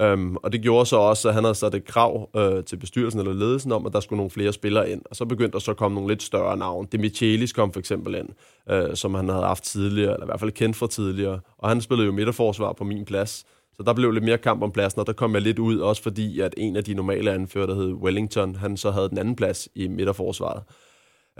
Øhm, 0.00 0.36
og 0.36 0.52
det 0.52 0.62
gjorde 0.62 0.86
så 0.86 0.96
også, 0.96 1.28
at 1.28 1.34
han 1.34 1.44
havde 1.44 1.54
sat 1.54 1.74
et 1.74 1.84
krav 1.84 2.30
øh, 2.36 2.64
til 2.64 2.76
bestyrelsen 2.76 3.20
eller 3.20 3.32
ledelsen 3.32 3.72
om, 3.72 3.86
at 3.86 3.92
der 3.92 4.00
skulle 4.00 4.16
nogle 4.16 4.30
flere 4.30 4.52
spillere 4.52 4.90
ind. 4.90 5.02
Og 5.10 5.16
så 5.16 5.24
begyndte 5.24 5.52
der 5.52 5.58
så 5.58 5.70
at 5.70 5.76
komme 5.76 5.94
nogle 5.94 6.10
lidt 6.10 6.22
større 6.22 6.56
navn. 6.56 6.88
Demichelis 6.92 7.52
kom 7.52 7.72
for 7.72 7.80
eksempel 7.80 8.14
ind, 8.14 8.28
øh, 8.70 8.96
som 8.96 9.14
han 9.14 9.28
havde 9.28 9.42
haft 9.42 9.64
tidligere, 9.64 10.12
eller 10.12 10.26
i 10.26 10.28
hvert 10.28 10.40
fald 10.40 10.50
kendt 10.50 10.76
fra 10.76 10.86
tidligere. 10.86 11.40
Og 11.58 11.68
han 11.68 11.80
spillede 11.80 12.06
jo 12.06 12.12
midterforsvar 12.12 12.72
på 12.72 12.84
min 12.84 13.04
plads. 13.04 13.44
Så 13.78 13.82
der 13.86 13.92
blev 13.92 14.10
lidt 14.10 14.24
mere 14.24 14.38
kamp 14.38 14.62
om 14.62 14.72
pladsen, 14.72 15.00
og 15.00 15.06
der 15.06 15.12
kom 15.12 15.34
jeg 15.34 15.42
lidt 15.42 15.58
ud, 15.58 15.78
også 15.78 16.02
fordi 16.02 16.40
at 16.40 16.54
en 16.56 16.76
af 16.76 16.84
de 16.84 16.94
normale 16.94 17.32
anfører, 17.32 17.66
der 17.66 17.74
hed 17.74 17.92
Wellington, 17.92 18.54
han 18.54 18.76
så 18.76 18.90
havde 18.90 19.08
den 19.08 19.18
anden 19.18 19.36
plads 19.36 19.68
i 19.74 19.88
midterforsvaret. 19.88 20.62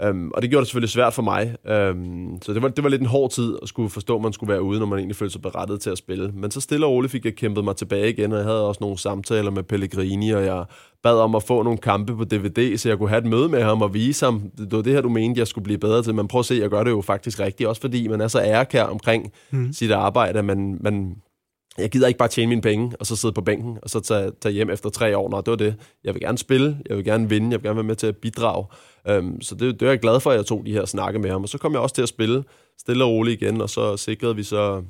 Um, 0.09 0.31
og 0.35 0.41
det 0.41 0.49
gjorde 0.49 0.61
det 0.61 0.67
selvfølgelig 0.67 0.89
svært 0.89 1.13
for 1.13 1.21
mig. 1.21 1.55
Um, 1.91 2.37
så 2.41 2.53
det 2.53 2.61
var, 2.61 2.67
det 2.67 2.83
var 2.83 2.89
lidt 2.89 3.01
en 3.01 3.07
hård 3.07 3.31
tid 3.31 3.57
at 3.61 3.69
skulle 3.69 3.89
forstå, 3.89 4.15
at 4.15 4.21
man 4.21 4.33
skulle 4.33 4.51
være 4.51 4.61
ude, 4.61 4.79
når 4.79 4.85
man 4.85 4.99
egentlig 4.99 5.15
følte 5.15 5.31
sig 5.31 5.41
berettet 5.41 5.81
til 5.81 5.89
at 5.89 5.97
spille. 5.97 6.31
Men 6.33 6.51
så 6.51 6.61
stille 6.61 6.85
og 6.85 6.91
roligt 6.91 7.11
fik 7.11 7.25
jeg 7.25 7.35
kæmpet 7.35 7.63
mig 7.63 7.75
tilbage 7.75 8.09
igen, 8.09 8.31
og 8.31 8.37
jeg 8.37 8.45
havde 8.45 8.67
også 8.67 8.77
nogle 8.81 8.97
samtaler 8.97 9.51
med 9.51 9.63
Pellegrini, 9.63 10.31
og 10.31 10.45
jeg 10.45 10.65
bad 11.03 11.19
om 11.19 11.35
at 11.35 11.43
få 11.43 11.63
nogle 11.63 11.77
kampe 11.77 12.15
på 12.15 12.23
DVD, 12.23 12.77
så 12.77 12.89
jeg 12.89 12.97
kunne 12.97 13.09
have 13.09 13.19
et 13.19 13.25
møde 13.25 13.49
med 13.49 13.63
ham 13.63 13.81
og 13.81 13.93
vise 13.93 14.25
ham, 14.25 14.41
det 14.57 14.71
var 14.71 14.81
det 14.81 14.93
her, 14.93 15.01
du 15.01 15.09
mente, 15.09 15.39
jeg 15.39 15.47
skulle 15.47 15.63
blive 15.63 15.79
bedre 15.79 16.03
til. 16.03 16.15
Men 16.15 16.27
prøv 16.27 16.39
at 16.39 16.45
se, 16.45 16.55
jeg 16.55 16.69
gør 16.69 16.83
det 16.83 16.91
jo 16.91 17.01
faktisk 17.01 17.39
rigtigt, 17.39 17.69
også 17.69 17.81
fordi 17.81 18.07
man 18.07 18.21
er 18.21 18.27
så 18.27 18.41
ærekær 18.41 18.83
omkring 18.83 19.31
mm. 19.51 19.73
sit 19.73 19.91
arbejde, 19.91 20.39
at 20.39 20.45
man, 20.45 20.77
man, 20.81 21.15
jeg 21.77 21.89
gider 21.89 22.07
ikke 22.07 22.17
bare 22.17 22.29
tjene 22.29 22.49
mine 22.49 22.61
penge, 22.61 22.95
og 22.99 23.05
så 23.05 23.15
sidde 23.15 23.33
på 23.33 23.41
bænken, 23.41 23.77
og 23.83 23.89
så 23.89 23.99
tage, 23.99 24.31
tage 24.41 24.53
hjem 24.53 24.69
efter 24.69 24.89
tre 24.89 25.17
år. 25.17 25.29
når 25.29 25.41
det 25.41 25.51
var 25.51 25.57
det. 25.57 25.75
Jeg 26.03 26.13
vil 26.13 26.21
gerne 26.21 26.37
spille, 26.37 26.79
jeg 26.89 26.97
vil 26.97 27.05
gerne 27.05 27.29
vinde, 27.29 27.51
jeg 27.51 27.59
vil 27.59 27.67
gerne 27.67 27.75
være 27.75 27.83
med 27.83 27.95
til 27.95 28.07
at 28.07 28.17
bidrage. 28.17 28.65
Um, 29.17 29.41
så 29.41 29.55
det, 29.55 29.79
det 29.79 29.85
er 29.85 29.89
jeg 29.89 29.99
glad 29.99 30.19
for, 30.19 30.31
at 30.31 30.37
jeg 30.37 30.45
tog 30.45 30.65
de 30.65 30.71
her 30.71 30.85
snakke 30.85 31.19
med 31.19 31.29
ham. 31.29 31.43
Og 31.43 31.49
så 31.49 31.57
kom 31.57 31.73
jeg 31.73 31.81
også 31.81 31.95
til 31.95 32.01
at 32.01 32.09
spille 32.09 32.43
stille 32.79 33.03
og 33.03 33.09
roligt 33.09 33.41
igen, 33.41 33.61
og 33.61 33.69
så 33.69 33.97
sikrede 33.97 34.35
vi 34.35 34.43
så 34.43 34.83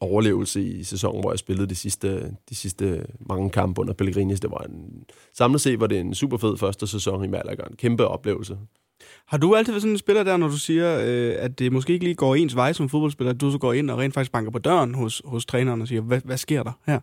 overlevelse 0.00 0.62
i 0.62 0.84
sæsonen, 0.84 1.20
hvor 1.20 1.32
jeg 1.32 1.38
spillede 1.38 1.66
de 1.66 1.74
sidste, 1.74 2.36
de 2.48 2.54
sidste 2.54 3.06
mange 3.20 3.50
kampe 3.50 3.80
under 3.80 3.94
Pellegrinis. 3.94 4.40
Det 4.40 4.50
var 4.50 4.58
en, 4.58 5.04
samlet 5.34 5.60
set 5.60 5.80
var 5.80 5.86
det 5.86 6.00
en 6.00 6.14
super 6.14 6.36
fed 6.36 6.56
første 6.56 6.86
sæson 6.86 7.24
i 7.24 7.28
Malaga. 7.28 7.62
En 7.70 7.76
kæmpe 7.76 8.06
oplevelse. 8.06 8.58
Har 9.28 9.38
du 9.38 9.54
altid 9.54 9.72
været 9.72 9.82
sådan 9.82 9.92
en 9.92 9.98
spiller 9.98 10.22
der, 10.22 10.36
når 10.36 10.48
du 10.48 10.56
siger, 10.56 11.00
øh, 11.04 11.34
at 11.38 11.58
det 11.58 11.72
måske 11.72 11.92
ikke 11.92 12.04
lige 12.04 12.14
går 12.14 12.34
ens 12.34 12.56
vej 12.56 12.72
som 12.72 12.88
fodboldspiller, 12.88 13.32
at 13.32 13.40
du 13.40 13.50
så 13.50 13.58
går 13.58 13.72
ind 13.72 13.90
og 13.90 13.98
rent 13.98 14.14
faktisk 14.14 14.32
banker 14.32 14.50
på 14.50 14.58
døren 14.58 14.94
hos, 14.94 15.22
hos 15.24 15.46
træneren 15.46 15.80
og 15.80 15.88
siger, 15.88 16.00
hvad, 16.00 16.20
hvad 16.24 16.36
sker 16.36 16.62
der 16.62 16.72
her? 16.86 17.00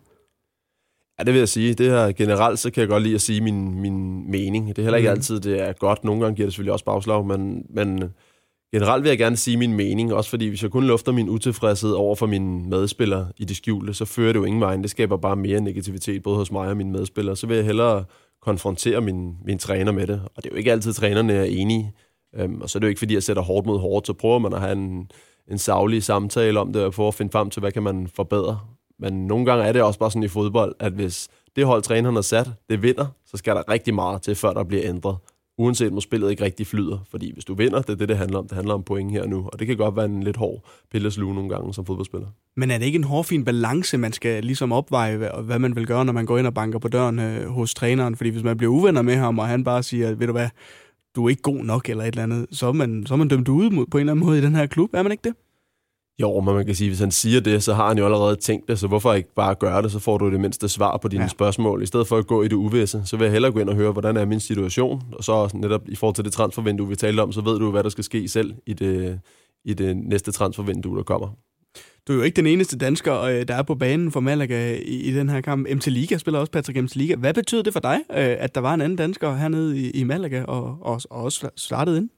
Ja, 1.18 1.24
det 1.24 1.32
vil 1.34 1.38
jeg 1.38 1.48
sige. 1.48 1.74
Det 1.74 1.90
her 1.90 2.12
generelt, 2.12 2.58
så 2.58 2.70
kan 2.70 2.80
jeg 2.80 2.88
godt 2.88 3.02
lide 3.02 3.14
at 3.14 3.20
sige 3.20 3.40
min, 3.40 3.80
min 3.80 4.30
mening. 4.30 4.68
Det 4.68 4.78
er 4.78 4.82
heller 4.82 4.96
ikke 4.96 5.08
mm. 5.08 5.16
altid, 5.16 5.40
det 5.40 5.60
er 5.60 5.72
godt. 5.72 6.04
Nogle 6.04 6.22
gange 6.22 6.36
giver 6.36 6.46
det 6.46 6.52
selvfølgelig 6.52 6.72
også 6.72 6.84
bagslag, 6.84 7.26
men, 7.26 7.66
men 7.70 8.04
generelt 8.74 9.02
vil 9.02 9.08
jeg 9.08 9.18
gerne 9.18 9.36
sige 9.36 9.56
min 9.56 9.72
mening, 9.72 10.14
også 10.14 10.30
fordi 10.30 10.48
hvis 10.48 10.62
jeg 10.62 10.70
kun 10.70 10.84
lufter 10.84 11.12
min 11.12 11.28
utilfredshed 11.28 11.90
over 11.90 12.14
for 12.14 12.26
mine 12.26 12.68
medspillere 12.68 13.28
i 13.36 13.44
det 13.44 13.56
skjulte, 13.56 13.94
så 13.94 14.04
fører 14.04 14.32
det 14.32 14.40
jo 14.40 14.44
ingen 14.44 14.60
vej. 14.60 14.76
Det 14.76 14.90
skaber 14.90 15.16
bare 15.16 15.36
mere 15.36 15.60
negativitet, 15.60 16.22
både 16.22 16.36
hos 16.36 16.52
mig 16.52 16.68
og 16.68 16.76
mine 16.76 16.92
medspillere. 16.92 17.36
Så 17.36 17.46
vil 17.46 17.56
jeg 17.56 17.66
hellere 17.66 18.04
konfrontere 18.42 19.00
min, 19.00 19.36
min 19.44 19.58
træner 19.58 19.92
med 19.92 20.06
det. 20.06 20.22
Og 20.36 20.42
det 20.42 20.46
er 20.46 20.54
jo 20.54 20.58
ikke 20.58 20.72
altid, 20.72 20.92
trænerne 20.92 21.32
er 21.32 21.44
enige. 21.44 21.92
Øhm, 22.38 22.60
og 22.60 22.70
så 22.70 22.78
er 22.78 22.80
det 22.80 22.86
jo 22.86 22.88
ikke, 22.88 22.98
fordi 22.98 23.14
jeg 23.14 23.22
sætter 23.22 23.42
hårdt 23.42 23.66
mod 23.66 23.78
hårdt, 23.78 24.06
så 24.06 24.12
prøver 24.12 24.38
man 24.38 24.52
at 24.52 24.60
have 24.60 24.72
en, 24.72 25.10
en 25.50 25.58
savlig 25.58 26.02
samtale 26.02 26.60
om 26.60 26.72
det, 26.72 26.84
og 26.84 26.92
prøver 26.92 27.08
at 27.08 27.14
finde 27.14 27.32
frem 27.32 27.50
til, 27.50 27.60
hvad 27.60 27.72
kan 27.72 27.82
man 27.82 28.08
forbedre. 28.14 28.58
Men 28.98 29.26
nogle 29.26 29.46
gange 29.46 29.64
er 29.64 29.72
det 29.72 29.82
også 29.82 29.98
bare 29.98 30.10
sådan 30.10 30.22
i 30.22 30.28
fodbold, 30.28 30.74
at 30.80 30.92
hvis 30.92 31.28
det 31.56 31.66
hold, 31.66 31.82
træneren 31.82 32.14
har 32.14 32.22
sat, 32.22 32.50
det 32.70 32.82
vinder, 32.82 33.06
så 33.26 33.36
skal 33.36 33.56
der 33.56 33.70
rigtig 33.70 33.94
meget 33.94 34.22
til, 34.22 34.34
før 34.34 34.52
der 34.52 34.64
bliver 34.64 34.82
ændret. 34.84 35.16
Uanset 35.58 35.92
om 35.92 36.00
spillet 36.00 36.30
ikke 36.30 36.44
rigtig 36.44 36.66
flyder. 36.66 36.98
Fordi 37.10 37.32
hvis 37.32 37.44
du 37.44 37.54
vinder, 37.54 37.82
det 37.82 37.90
er 37.90 37.94
det, 37.94 38.08
det 38.08 38.16
handler 38.16 38.38
om. 38.38 38.48
Det 38.48 38.56
handler 38.56 38.74
om 38.74 38.82
point 38.82 39.12
her 39.12 39.26
nu. 39.26 39.48
Og 39.52 39.58
det 39.58 39.66
kan 39.66 39.76
godt 39.76 39.96
være 39.96 40.04
en 40.04 40.22
lidt 40.22 40.36
hård 40.36 40.64
pilleslue 40.92 41.34
nogle 41.34 41.48
gange 41.48 41.74
som 41.74 41.86
fodboldspiller. 41.86 42.26
Men 42.56 42.70
er 42.70 42.78
det 42.78 42.86
ikke 42.86 42.96
en 42.96 43.04
hårfin 43.04 43.44
balance, 43.44 43.98
man 43.98 44.12
skal 44.12 44.44
ligesom 44.44 44.72
opveje, 44.72 45.16
hvad 45.42 45.58
man 45.58 45.76
vil 45.76 45.86
gøre, 45.86 46.04
når 46.04 46.12
man 46.12 46.26
går 46.26 46.38
ind 46.38 46.46
og 46.46 46.54
banker 46.54 46.78
på 46.78 46.88
døren 46.88 47.18
øh, 47.18 47.48
hos 47.48 47.74
træneren? 47.74 48.16
Fordi 48.16 48.30
hvis 48.30 48.42
man 48.42 48.56
bliver 48.56 48.72
uvenner 48.72 49.02
med 49.02 49.16
ham, 49.16 49.38
og 49.38 49.46
han 49.46 49.64
bare 49.64 49.82
siger, 49.82 50.14
ved 50.14 50.26
du 50.26 50.32
hvad, 50.32 50.48
du 51.16 51.24
er 51.24 51.28
ikke 51.28 51.42
god 51.42 51.64
nok 51.64 51.88
eller 51.88 52.04
et 52.04 52.08
eller 52.08 52.22
andet, 52.22 52.46
så 52.50 52.66
er 52.66 52.72
man, 52.72 53.06
så 53.06 53.14
er 53.14 53.18
man 53.18 53.28
dømt 53.28 53.48
ude 53.48 53.70
på 53.70 53.98
en 53.98 54.00
eller 54.00 54.12
anden 54.12 54.26
måde 54.26 54.38
i 54.38 54.42
den 54.42 54.54
her 54.54 54.66
klub. 54.66 54.90
Er 54.94 55.02
man 55.02 55.12
ikke 55.12 55.28
det? 55.28 55.34
Jo, 56.20 56.40
men 56.40 56.54
man 56.54 56.66
kan 56.66 56.74
sige, 56.74 56.90
hvis 56.90 57.00
han 57.00 57.10
siger 57.10 57.40
det, 57.40 57.62
så 57.62 57.74
har 57.74 57.88
han 57.88 57.98
jo 57.98 58.04
allerede 58.04 58.36
tænkt 58.36 58.68
det, 58.68 58.78
så 58.78 58.86
hvorfor 58.86 59.12
ikke 59.12 59.34
bare 59.34 59.54
gøre 59.54 59.82
det, 59.82 59.92
så 59.92 59.98
får 59.98 60.18
du 60.18 60.30
det 60.30 60.40
mindste 60.40 60.68
svar 60.68 60.96
på 60.96 61.08
dine 61.08 61.22
ja. 61.22 61.28
spørgsmål. 61.28 61.82
I 61.82 61.86
stedet 61.86 62.08
for 62.08 62.16
at 62.16 62.26
gå 62.26 62.42
i 62.42 62.48
det 62.48 62.52
uvisse, 62.52 63.02
så 63.04 63.16
vil 63.16 63.24
jeg 63.24 63.32
hellere 63.32 63.52
gå 63.52 63.58
ind 63.58 63.68
og 63.68 63.74
høre, 63.74 63.92
hvordan 63.92 64.16
er 64.16 64.24
min 64.24 64.40
situation, 64.40 65.02
og 65.12 65.24
så 65.24 65.50
netop 65.54 65.88
i 65.88 65.96
forhold 65.96 66.14
til 66.14 66.24
det 66.24 66.32
transfervindue, 66.32 66.88
vi 66.88 66.96
talte 66.96 67.20
om, 67.20 67.32
så 67.32 67.40
ved 67.40 67.58
du, 67.58 67.70
hvad 67.70 67.82
der 67.82 67.88
skal 67.88 68.04
ske 68.04 68.28
selv 68.28 68.54
i 68.66 68.72
det, 68.72 69.20
i 69.64 69.74
det 69.74 69.96
næste 69.96 70.32
transfervindue, 70.32 70.96
der 70.96 71.02
kommer. 71.02 71.28
Du 72.08 72.12
er 72.12 72.16
jo 72.16 72.22
ikke 72.22 72.36
den 72.36 72.46
eneste 72.46 72.78
dansker, 72.78 73.20
øh, 73.20 73.48
der 73.48 73.54
er 73.54 73.62
på 73.62 73.74
banen 73.74 74.12
for 74.12 74.20
Malaga 74.20 74.74
i, 74.74 75.00
i 75.00 75.12
den 75.12 75.28
her 75.28 75.40
kamp. 75.40 75.68
MT 75.74 75.86
Liga 75.86 76.18
spiller 76.18 76.40
også 76.40 76.52
Patrick 76.52 76.82
MT 76.82 76.96
Liga. 76.96 77.16
Hvad 77.16 77.34
betyder 77.34 77.62
det 77.62 77.72
for 77.72 77.80
dig, 77.80 78.00
øh, 78.10 78.36
at 78.38 78.54
der 78.54 78.60
var 78.60 78.74
en 78.74 78.80
anden 78.80 78.96
dansker 78.96 79.36
hernede 79.36 79.78
i, 79.78 79.90
i 79.90 80.04
Malaga 80.04 80.42
og, 80.42 80.78
og, 80.80 81.00
og 81.10 81.22
også 81.22 81.48
startede 81.56 81.96
ind? 81.98 82.10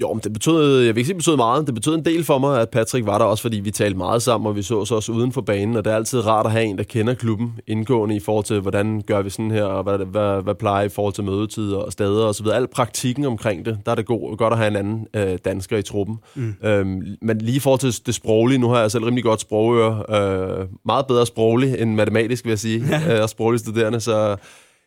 Jo, 0.00 0.12
men 0.12 0.20
det 0.24 0.32
betød, 0.32 0.80
jeg 0.80 0.94
vil 0.94 1.00
ikke 1.00 1.06
sige, 1.06 1.14
det 1.14 1.24
betød 1.24 1.36
meget. 1.36 1.66
Det 1.66 1.74
betød 1.74 1.94
en 1.94 2.04
del 2.04 2.24
for 2.24 2.38
mig, 2.38 2.60
at 2.60 2.70
Patrick 2.70 3.06
var 3.06 3.18
der 3.18 3.24
også, 3.24 3.42
fordi 3.42 3.60
vi 3.60 3.70
talte 3.70 3.98
meget 3.98 4.22
sammen, 4.22 4.48
og 4.48 4.56
vi 4.56 4.62
så 4.62 4.80
os 4.80 4.90
også 4.90 5.12
uden 5.12 5.32
for 5.32 5.40
banen, 5.40 5.76
og 5.76 5.84
det 5.84 5.92
er 5.92 5.96
altid 5.96 6.26
rart 6.26 6.46
at 6.46 6.52
have 6.52 6.64
en, 6.64 6.78
der 6.78 6.84
kender 6.84 7.14
klubben 7.14 7.52
indgående 7.66 8.16
i 8.16 8.20
forhold 8.20 8.44
til, 8.44 8.60
hvordan 8.60 9.02
gør 9.06 9.22
vi 9.22 9.30
sådan 9.30 9.50
her, 9.50 9.64
og 9.64 9.82
hvad, 9.82 9.98
hvad, 9.98 10.42
hvad 10.42 10.54
plejer 10.54 10.84
i 10.84 10.88
forhold 10.88 11.14
til 11.14 11.24
mødetider 11.24 11.76
og 11.76 11.92
steder 11.92 12.24
og 12.24 12.34
så 12.34 12.42
videre. 12.42 12.56
Al 12.56 12.68
praktikken 12.68 13.24
omkring 13.24 13.64
det, 13.64 13.78
der 13.86 13.92
er 13.92 13.96
det 13.96 14.06
god, 14.06 14.36
godt 14.36 14.52
at 14.52 14.58
have 14.58 14.68
en 14.68 14.76
anden 14.76 15.06
øh, 15.16 15.38
dansker 15.44 15.76
i 15.76 15.82
truppen. 15.82 16.18
Mm. 16.34 16.54
Øhm, 16.64 17.02
men 17.22 17.38
lige 17.38 17.56
i 17.56 17.60
forhold 17.60 17.80
til 17.80 18.06
det 18.06 18.14
sproglige, 18.14 18.58
nu 18.58 18.68
har 18.68 18.80
jeg 18.80 18.90
selv 18.90 19.04
rimelig 19.04 19.24
godt 19.24 19.40
sprogøre, 19.40 20.02
øh, 20.10 20.66
meget 20.84 21.06
bedre 21.06 21.26
sproglig 21.26 21.80
end 21.80 21.94
matematisk, 21.94 22.44
vil 22.44 22.50
jeg 22.50 22.58
sige, 22.58 22.84
øh, 23.10 23.22
og 23.22 23.28
sproglig 23.28 23.60
studerende, 23.60 24.00
så 24.00 24.36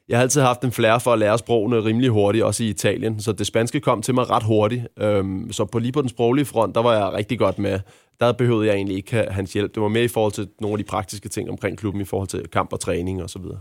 jeg 0.09 0.17
har 0.17 0.21
altid 0.21 0.41
haft 0.41 0.61
en 0.63 0.71
flere 0.71 0.99
for 0.99 1.13
at 1.13 1.19
lære 1.19 1.37
sprogene 1.37 1.83
rimelig 1.83 2.09
hurtigt, 2.09 2.43
også 2.43 2.63
i 2.63 2.67
Italien, 2.67 3.19
så 3.19 3.31
det 3.31 3.47
spanske 3.47 3.79
kom 3.79 4.01
til 4.01 4.13
mig 4.13 4.29
ret 4.29 4.43
hurtigt. 4.43 4.87
Øhm, 4.99 5.51
så 5.51 5.65
på 5.65 5.79
lige 5.79 5.91
på 5.91 6.01
den 6.01 6.09
sproglige 6.09 6.45
front, 6.45 6.75
der 6.75 6.81
var 6.81 6.93
jeg 6.93 7.13
rigtig 7.13 7.39
godt 7.39 7.59
med. 7.59 7.79
Der 8.19 8.31
behøvede 8.31 8.67
jeg 8.67 8.75
egentlig 8.75 8.97
ikke 8.97 9.27
hans 9.31 9.53
hjælp. 9.53 9.75
Det 9.75 9.83
var 9.83 9.89
mere 9.89 10.03
i 10.03 10.07
forhold 10.07 10.33
til 10.33 10.47
nogle 10.61 10.73
af 10.73 10.77
de 10.77 10.83
praktiske 10.83 11.29
ting 11.29 11.49
omkring 11.49 11.77
klubben, 11.77 12.01
i 12.01 12.05
forhold 12.05 12.27
til 12.27 12.47
kamp 12.53 12.73
og 12.73 12.79
træning 12.79 13.23
og 13.23 13.29
så 13.29 13.39
videre. 13.39 13.59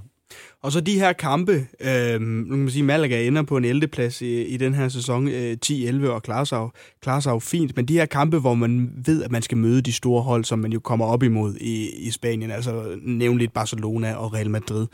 Og 0.62 0.72
så 0.72 0.80
de 0.80 0.98
her 0.98 1.12
kampe, 1.12 1.52
øh, 1.80 2.20
nu 2.20 2.48
kan 2.48 2.58
man 2.58 2.70
sige, 2.70 2.82
Malaga 2.82 3.26
ender 3.26 3.42
på 3.42 3.56
en 3.56 3.64
11. 3.64 3.86
plads 3.86 4.22
i, 4.22 4.42
i 4.42 4.56
den 4.56 4.74
her 4.74 4.88
sæson, 4.88 5.28
øh, 5.28 5.56
10-11, 5.66 6.10
og 6.10 6.22
klarer 6.22 6.44
sig, 6.44 6.56
jo, 6.56 6.70
klarer 7.02 7.20
sig 7.20 7.30
jo 7.30 7.38
fint. 7.38 7.76
Men 7.76 7.86
de 7.86 7.94
her 7.94 8.06
kampe, 8.06 8.38
hvor 8.38 8.54
man 8.54 8.90
ved, 9.06 9.22
at 9.22 9.32
man 9.32 9.42
skal 9.42 9.58
møde 9.58 9.82
de 9.82 9.92
store 9.92 10.22
hold, 10.22 10.44
som 10.44 10.58
man 10.58 10.72
jo 10.72 10.80
kommer 10.80 11.06
op 11.06 11.22
imod 11.22 11.54
i, 11.54 11.90
i 11.90 12.10
Spanien, 12.10 12.50
altså 12.50 12.98
nævnligt 13.02 13.52
Barcelona 13.52 14.14
og 14.14 14.34
Real 14.34 14.50
Madrid. 14.50 14.86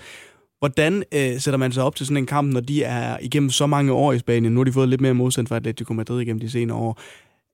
Hvordan 0.65 1.05
øh, 1.15 1.41
sætter 1.41 1.59
man 1.59 1.73
sig 1.73 1.83
op 1.83 1.97
til 1.97 2.07
sådan 2.07 2.17
en 2.17 2.27
kamp, 2.27 2.53
når 2.53 2.61
de 2.61 2.83
er 2.83 3.19
igennem 3.21 3.51
så 3.51 3.67
mange 3.67 3.93
år 3.93 4.13
i 4.13 4.19
Spanien? 4.19 4.53
Nu 4.53 4.61
har 4.61 4.65
de 4.65 4.73
fået 4.73 4.89
lidt 4.89 5.01
mere 5.01 5.15
modstand 5.15 5.47
fra 5.47 5.57
Atletico 5.57 5.93
Madrid 5.93 6.21
igennem 6.21 6.41
de 6.41 6.51
senere 6.51 6.77
år. 6.77 7.01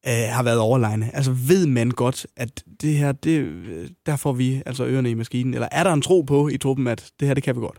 Øh, 0.06 0.12
har 0.30 0.42
været 0.42 0.58
overlegne. 0.58 1.10
Altså 1.16 1.32
ved 1.32 1.66
man 1.66 1.90
godt, 1.90 2.26
at 2.36 2.62
det 2.82 2.94
her, 2.94 3.12
det, 3.12 3.38
øh, 3.40 3.88
der 4.06 4.16
får 4.16 4.32
vi 4.32 4.62
altså 4.66 4.84
ørerne 4.84 5.10
i 5.10 5.14
maskinen? 5.14 5.54
Eller 5.54 5.68
er 5.72 5.84
der 5.84 5.92
en 5.92 6.02
tro 6.02 6.20
på 6.22 6.48
i 6.48 6.56
truppen, 6.56 6.86
at 6.86 7.10
det 7.20 7.28
her, 7.28 7.34
det 7.34 7.42
kan 7.42 7.56
vi 7.56 7.60
godt? 7.60 7.78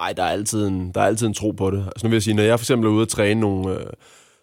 Nej, 0.00 0.12
der 0.12 0.22
er 0.22 0.28
altid 0.28 0.66
en, 0.66 0.92
der 0.94 1.00
er 1.00 1.06
altid 1.06 1.26
en 1.26 1.34
tro 1.34 1.50
på 1.50 1.70
det. 1.70 1.84
Altså 1.86 2.06
nu 2.06 2.08
vil 2.08 2.16
jeg 2.16 2.22
sige, 2.22 2.34
når 2.34 2.42
jeg 2.42 2.58
for 2.58 2.64
eksempel 2.64 2.88
er 2.88 2.92
ude 2.92 3.02
at 3.02 3.08
træne 3.08 3.40
nogle, 3.40 3.80
øh, 3.80 3.86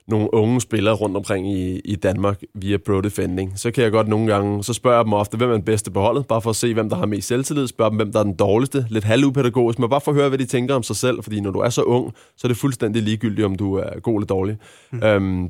nogle 0.10 0.34
unge 0.34 0.62
spillere 0.62 0.95
rundt 0.95 1.17
omkring 1.17 1.54
i, 1.54 1.80
i 1.80 1.95
Danmark 1.95 2.41
via 2.54 2.78
Pro 2.78 3.02
Defending, 3.02 3.60
så 3.60 3.72
kan 3.72 3.84
jeg 3.84 3.91
godt 3.91 4.08
nogle 4.08 4.34
gange, 4.34 4.63
så 4.63 4.74
spørger 4.74 4.98
jeg 4.98 5.06
dem 5.06 5.13
ofte, 5.13 5.38
hvem 5.38 5.50
er 5.50 5.54
den 5.54 5.63
bedste 5.63 5.91
på 5.91 6.00
holdet, 6.02 6.28
bare 6.28 6.41
for 6.41 6.50
at 6.50 6.56
se, 6.56 6.74
hvem 6.74 6.89
der 6.89 6.95
har 6.95 7.06
mest 7.06 7.28
selvtillid, 7.28 7.67
spørger 7.67 7.89
dem, 7.89 7.98
hvem 7.98 8.12
der 8.12 8.19
er 8.19 8.24
den 8.24 8.36
dårligste, 8.36 8.86
lidt 8.89 9.04
halvupædagogisk, 9.04 9.80
men 9.80 9.89
bare 9.89 10.02
for 10.02 10.12
at 10.12 10.17
høre, 10.17 10.30
hvad 10.30 10.38
de 10.38 10.45
tænker 10.45 10.76
om 10.76 10.84
sig 10.84 10.95
selv, 10.95 11.24
fordi 11.24 11.39
når 11.39 11.52
du 11.52 11.60
er 11.60 11.69
så 11.69 11.82
ung, 11.82 12.13
så 12.38 12.48
er 12.48 12.50
det 12.50 12.58
fuldstændig 12.58 13.04
ligegyldigt, 13.04 13.45
om 13.45 13.56
du 13.56 13.76
er 13.76 14.00
god 14.00 14.15
eller 14.15 14.28
dårlig. 14.28 14.58
Mm. 14.91 15.04
Øhm, 15.04 15.50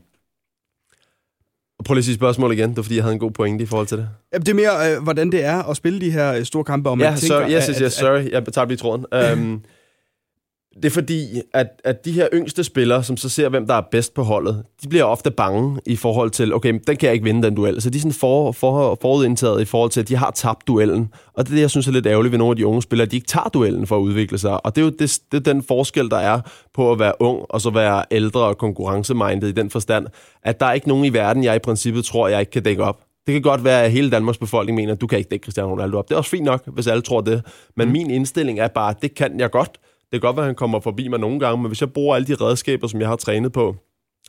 Prøv 1.86 1.93
lige 1.93 2.00
at 2.02 2.06
sige 2.06 2.15
spørgsmål 2.15 2.54
igen, 2.54 2.69
det 2.69 2.78
var 2.78 2.84
fordi, 2.84 2.95
jeg 2.95 3.04
havde 3.04 3.13
en 3.13 3.19
god 3.19 3.32
pointe 3.32 3.63
i 3.63 3.65
forhold 3.65 3.88
til 3.88 3.98
det. 3.98 4.10
Ja, 4.34 4.38
det 4.38 4.50
er 4.50 4.54
mere, 4.54 4.95
øh, 4.95 5.04
hvordan 5.04 5.32
det 5.32 5.45
er 5.45 5.63
at 5.63 5.78
spille 5.78 6.02
de 6.02 6.12
her 6.12 6.34
øh, 6.34 6.43
store 6.43 6.63
kampe, 6.63 6.89
og 6.89 6.98
man 6.98 7.08
ja, 7.08 7.15
tænker... 7.15 7.39
Sorry, 7.39 7.52
yes, 7.52 7.67
yes, 7.67 7.78
yes, 7.78 7.93
sorry, 7.93 8.32
jeg 8.32 8.45
tager 8.45 8.67
lige 8.67 8.78
tråden. 8.78 9.06
Um, 9.34 9.62
det 10.76 10.86
er 10.86 10.90
fordi, 10.90 11.42
at, 11.54 11.68
at 11.84 12.06
de 12.06 12.12
her 12.12 12.28
yngste 12.34 12.64
spillere, 12.64 13.04
som 13.04 13.18
så 13.18 13.30
ser, 13.30 13.50
hvem 13.50 13.68
der 13.68 13.74
er 13.74 13.82
bedst 13.92 14.14
på 14.14 14.24
holdet, 14.24 14.64
de 14.84 14.88
bliver 14.90 15.04
ofte 15.04 15.32
bange 15.32 15.80
i 15.86 15.96
forhold 15.96 16.32
til, 16.32 16.54
okay, 16.54 16.74
den 16.88 16.96
kan 16.96 17.08
jeg 17.08 17.14
ikke 17.14 17.24
vinde, 17.24 17.44
den 17.44 17.56
duel. 17.56 17.82
Så 17.82 17.90
de 17.90 17.98
er 17.98 18.00
sådan 18.00 18.14
for, 18.14 18.52
for, 18.52 18.98
forudindtaget 19.02 19.62
i 19.62 19.66
forhold 19.66 19.92
til, 19.92 20.00
at 20.00 20.08
de 20.08 20.16
har 20.16 20.32
tabt 20.32 20.68
duellen. 20.68 21.14
Og 21.34 21.46
det 21.46 21.52
er 21.52 21.56
det, 21.56 21.62
jeg 21.62 21.70
synes 21.70 21.88
er 21.88 21.92
lidt 21.92 22.06
ærgerligt 22.06 22.32
ved 22.32 22.40
nogle 22.40 22.52
af 22.52 22.56
de 22.56 22.66
unge 22.66 22.82
spillere, 22.82 23.06
at 23.06 23.12
de 23.12 23.16
ikke 23.16 23.28
tager 23.28 23.50
duellen 23.50 23.88
for 23.88 23.98
at 23.98 24.02
udvikle 24.02 24.38
sig. 24.38 24.66
Og 24.66 24.76
det 24.76 24.82
er 24.82 24.86
jo 24.86 24.92
det, 25.00 25.20
det 25.32 25.38
er 25.38 25.54
den 25.54 25.64
forskel, 25.64 26.10
der 26.10 26.18
er 26.18 26.42
på 26.74 26.92
at 26.92 27.00
være 27.00 27.14
ung 27.20 27.46
og 27.50 27.62
så 27.62 27.70
være 27.70 28.04
ældre 28.12 28.42
og 28.42 28.58
konkurrencemindet 28.58 29.48
i 29.48 29.52
den 29.52 29.70
forstand, 29.70 30.08
at 30.44 30.60
der 30.60 30.66
er 30.66 30.74
ikke 30.74 30.88
nogen 30.88 31.06
i 31.06 31.14
verden, 31.14 31.44
jeg 31.44 31.56
i 31.56 31.60
princippet 31.60 32.06
tror, 32.06 32.28
jeg 32.28 32.40
ikke 32.40 32.52
kan 32.52 32.64
dække 32.64 32.84
op. 32.84 33.02
Det 33.28 33.34
kan 33.34 33.42
godt 33.42 33.64
være, 33.64 33.84
at 33.84 33.92
hele 33.92 34.10
Danmarks 34.10 34.38
befolkning 34.38 34.76
mener, 34.76 34.94
at 34.94 35.02
du 35.02 35.08
kan 35.08 35.18
ikke 35.18 35.30
dække 35.30 35.44
Cristiano 35.44 35.72
Ronaldo 35.72 35.98
op. 35.98 36.10
Det 36.10 36.14
er 36.14 36.18
også 36.18 36.30
fint 36.30 36.44
nok, 36.44 36.64
hvis 36.68 36.88
alle 36.88 37.02
tror 37.02 37.22
det. 37.22 37.42
Men 37.76 37.88
mm. 37.88 37.92
min 37.92 38.12
indstilling 38.12 38.60
er 38.60 38.68
bare, 38.68 38.90
at 38.90 39.02
det 39.02 39.16
kan 39.16 39.40
jeg 39.40 39.52
godt. 39.52 39.80
Det 40.12 40.22
kan 40.22 40.28
godt 40.28 40.36
være, 40.36 40.43
at 40.43 40.48
han 40.48 40.56
kommer 40.56 40.80
forbi 40.80 41.08
mig 41.08 41.19
nogle 41.19 41.39
gange, 41.39 41.62
men 41.62 41.67
hvis 41.67 41.82
jeg 41.82 41.93
bruger 41.93 42.15
alle 42.15 42.28
de 42.28 42.36
redskaber, 42.36 42.88
som 42.88 43.02
jeg 43.02 43.10
har 43.10 43.15
trænet 43.15 43.52
på, 43.52 43.76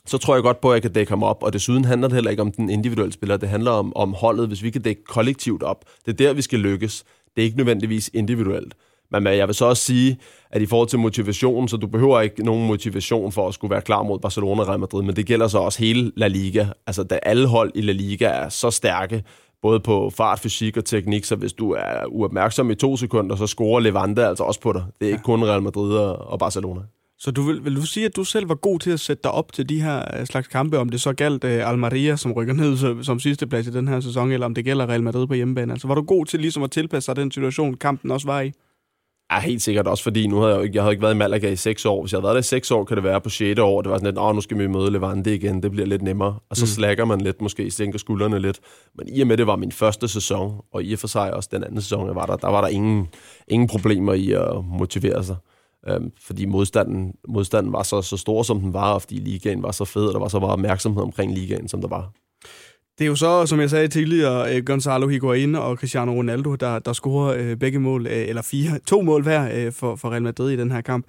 så 0.05 0.17
tror 0.17 0.33
jeg 0.33 0.43
godt 0.43 0.61
på, 0.61 0.69
at 0.69 0.73
jeg 0.73 0.81
kan 0.81 0.91
dække 0.91 1.11
ham 1.11 1.23
op. 1.23 1.43
Og 1.43 1.53
desuden 1.53 1.85
handler 1.85 2.07
det 2.07 2.15
heller 2.15 2.31
ikke 2.31 2.41
om 2.41 2.51
den 2.51 2.69
individuelle 2.69 3.13
spiller. 3.13 3.37
Det 3.37 3.49
handler 3.49 3.71
om, 3.71 3.95
om 3.95 4.13
holdet, 4.13 4.47
hvis 4.47 4.63
vi 4.63 4.69
kan 4.69 4.81
dække 4.81 5.03
kollektivt 5.03 5.63
op. 5.63 5.85
Det 6.05 6.11
er 6.11 6.17
der, 6.17 6.33
vi 6.33 6.41
skal 6.41 6.59
lykkes. 6.59 7.03
Det 7.35 7.41
er 7.41 7.45
ikke 7.45 7.57
nødvendigvis 7.57 8.09
individuelt. 8.13 8.73
Men 9.11 9.25
jeg 9.25 9.47
vil 9.47 9.55
så 9.55 9.65
også 9.65 9.83
sige, 9.83 10.17
at 10.51 10.61
i 10.61 10.65
forhold 10.65 10.87
til 10.87 10.99
motivation, 10.99 11.67
så 11.67 11.77
du 11.77 11.87
behøver 11.87 12.21
ikke 12.21 12.43
nogen 12.43 12.67
motivation 12.67 13.31
for 13.31 13.47
at 13.47 13.53
skulle 13.53 13.71
være 13.71 13.81
klar 13.81 14.03
mod 14.03 14.19
Barcelona 14.19 14.61
og 14.61 14.67
Real 14.67 14.79
Madrid, 14.79 15.03
men 15.03 15.15
det 15.15 15.25
gælder 15.25 15.47
så 15.47 15.57
også 15.57 15.79
hele 15.79 16.11
La 16.15 16.27
Liga. 16.27 16.65
Altså, 16.87 17.03
da 17.03 17.19
alle 17.23 17.47
hold 17.47 17.71
i 17.75 17.81
La 17.81 17.91
Liga 17.91 18.25
er 18.25 18.49
så 18.49 18.71
stærke, 18.71 19.23
både 19.61 19.79
på 19.79 20.09
fart, 20.09 20.39
fysik 20.39 20.77
og 20.77 20.85
teknik, 20.85 21.25
så 21.25 21.35
hvis 21.35 21.53
du 21.53 21.71
er 21.71 22.05
uopmærksom 22.07 22.71
i 22.71 22.75
to 22.75 22.97
sekunder, 22.97 23.35
så 23.35 23.47
scorer 23.47 23.79
Levante 23.79 24.27
altså 24.27 24.43
også 24.43 24.59
på 24.59 24.73
dig. 24.73 24.83
Det 24.99 25.07
er 25.07 25.11
ikke 25.11 25.23
kun 25.23 25.43
Real 25.43 25.61
Madrid 25.61 25.93
og 25.97 26.39
Barcelona. 26.39 26.81
Så 27.19 27.31
du 27.31 27.41
vil, 27.41 27.65
vil 27.65 27.75
du 27.75 27.85
sige, 27.85 28.05
at 28.05 28.15
du 28.15 28.23
selv 28.23 28.49
var 28.49 28.55
god 28.55 28.79
til 28.79 28.91
at 28.91 28.99
sætte 28.99 29.23
dig 29.23 29.31
op 29.31 29.53
til 29.53 29.69
de 29.69 29.81
her 29.81 30.19
øh, 30.19 30.25
slags 30.25 30.47
kampe, 30.47 30.77
om 30.77 30.89
det 30.89 31.01
så 31.01 31.13
galt 31.13 31.43
uh, 31.43 31.69
Almeria, 31.69 32.15
som 32.15 32.31
rykker 32.31 32.53
ned 32.53 32.77
som, 32.77 33.03
som 33.03 33.19
sidste 33.19 33.47
plads 33.47 33.67
i 33.67 33.71
den 33.71 33.87
her 33.87 33.99
sæson, 33.99 34.31
eller 34.31 34.45
om 34.45 34.53
det 34.53 34.65
gælder 34.65 34.89
Real 34.89 35.03
Madrid 35.03 35.27
på 35.27 35.33
hjemmebane? 35.33 35.71
Altså 35.73 35.87
var 35.87 35.95
du 35.95 36.01
god 36.01 36.25
til 36.25 36.39
ligesom 36.39 36.63
at 36.63 36.71
tilpasse 36.71 37.05
sig 37.05 37.15
den 37.15 37.31
situation, 37.31 37.73
kampen 37.73 38.11
også 38.11 38.27
var 38.27 38.41
i? 38.41 38.51
Ja, 39.31 39.39
helt 39.39 39.61
sikkert 39.61 39.87
også, 39.87 40.03
fordi 40.03 40.27
nu 40.27 40.39
havde 40.39 40.55
jeg, 40.55 40.63
ikke, 40.63 40.75
jeg 40.75 40.83
havde 40.83 40.93
ikke 40.93 41.01
været 41.01 41.13
i 41.13 41.17
Malaga 41.17 41.49
i 41.49 41.55
seks 41.55 41.85
år. 41.85 42.01
Hvis 42.01 42.11
jeg 42.11 42.17
havde 42.17 42.23
været 42.23 42.33
der 42.33 42.39
i 42.39 42.43
seks 42.43 42.71
år, 42.71 42.83
kan 42.83 42.97
det 42.97 43.03
være 43.03 43.21
på 43.21 43.29
6. 43.29 43.59
år. 43.59 43.81
Det 43.81 43.91
var 43.91 43.97
sådan 43.97 44.07
lidt, 44.07 44.19
åh, 44.19 44.35
nu 44.35 44.41
skal 44.41 44.57
vi 44.57 44.67
møde 44.67 44.91
Levante 44.91 45.35
igen. 45.35 45.63
Det 45.63 45.71
bliver 45.71 45.87
lidt 45.87 46.01
nemmere. 46.01 46.39
Og 46.49 46.57
så 46.57 46.63
mm. 46.63 46.67
slækker 46.67 47.05
man 47.05 47.21
lidt, 47.21 47.41
måske 47.41 47.71
sænker 47.71 47.99
skuldrene 47.99 48.39
lidt. 48.39 48.59
Men 48.95 49.07
i 49.09 49.21
og 49.21 49.27
med, 49.27 49.37
det 49.37 49.47
var 49.47 49.55
min 49.55 49.71
første 49.71 50.07
sæson, 50.07 50.61
og 50.73 50.83
i 50.83 50.93
og 50.93 50.99
for 50.99 51.07
sig 51.07 51.33
også 51.33 51.49
den 51.51 51.63
anden 51.63 51.81
sæson, 51.81 52.07
jeg 52.07 52.15
var 52.15 52.25
der, 52.25 52.35
der 52.35 52.47
var 52.47 52.61
der 52.61 52.67
ingen, 52.67 53.07
ingen 53.47 53.67
problemer 53.67 54.13
i 54.13 54.31
at 54.31 54.65
motivere 54.65 55.23
sig. 55.23 55.35
Øhm, 55.87 56.11
fordi 56.21 56.45
modstanden, 56.45 57.13
modstanden 57.27 57.73
var 57.73 57.83
så, 57.83 58.01
så 58.01 58.17
stor, 58.17 58.43
som 58.43 58.59
den 58.59 58.73
var, 58.73 58.93
og 58.93 59.01
fordi 59.01 59.15
ligaen 59.15 59.63
var 59.63 59.71
så 59.71 59.85
fed, 59.85 60.05
og 60.05 60.13
der 60.13 60.19
var 60.19 60.27
så 60.27 60.39
meget 60.39 60.53
opmærksomhed 60.53 61.03
omkring 61.03 61.33
ligaen, 61.33 61.67
som 61.67 61.81
der 61.81 61.87
var. 61.87 62.11
Det 63.01 63.05
er 63.05 63.09
jo 63.09 63.15
så, 63.15 63.45
som 63.45 63.59
jeg 63.59 63.69
sagde 63.69 63.87
tidligere, 63.87 64.55
øh, 64.55 64.63
Gonzalo 64.65 65.07
Higuain 65.07 65.55
og 65.55 65.77
Cristiano 65.77 66.11
Ronaldo, 66.11 66.55
der, 66.55 66.79
der 66.79 66.93
scorer 66.93 67.35
øh, 67.37 67.57
begge 67.57 67.79
mål, 67.79 68.07
øh, 68.07 68.29
eller 68.29 68.41
fire, 68.41 68.79
to 68.79 69.01
mål 69.01 69.23
hver 69.23 69.71
for, 69.71 69.95
for 69.95 70.09
Real 70.09 70.21
Madrid 70.21 70.51
i 70.51 70.55
den 70.55 70.71
her 70.71 70.81
kamp. 70.81 71.05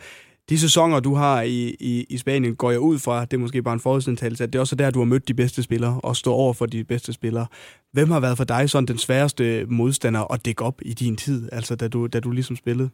De 0.49 0.59
sæsoner, 0.59 1.01
du 1.01 1.15
har 1.15 1.43
i, 1.43 1.77
i, 1.81 2.07
i 2.11 2.19
Spanien, 2.19 2.55
går 2.57 2.71
jeg 2.71 2.81
ud 2.81 2.99
fra, 2.99 3.25
det 3.25 3.33
er 3.33 3.39
måske 3.39 3.63
bare 3.63 3.75
en 3.75 3.81
forudsindtagelse, 3.81 4.45
at 4.45 4.53
det 4.53 4.59
er 4.59 4.61
også 4.61 4.77
der, 4.77 4.91
du 4.91 4.99
har 4.99 5.07
mødt 5.07 5.29
de 5.29 5.35
bedste 5.35 5.63
spillere 5.63 6.01
og 6.03 6.17
står 6.17 6.35
over 6.35 6.53
for 6.53 6.67
de 6.67 6.85
bedste 6.85 7.13
spillere. 7.13 7.47
Hvem 7.93 8.11
har 8.11 8.21
været 8.21 8.37
for 8.37 8.45
dig 8.45 8.71
sådan 8.71 8.87
den 8.87 8.99
sværeste 8.99 9.67
modstander 9.69 10.33
at 10.33 10.45
dække 10.45 10.65
op 10.65 10.81
i 10.83 10.95
din 10.95 11.17
tid, 11.17 11.49
altså 11.53 11.75
da 11.75 11.89
du, 11.89 12.07
da 12.07 12.21
du 12.21 12.31
ligesom 12.31 12.57
spillede? 12.57 12.91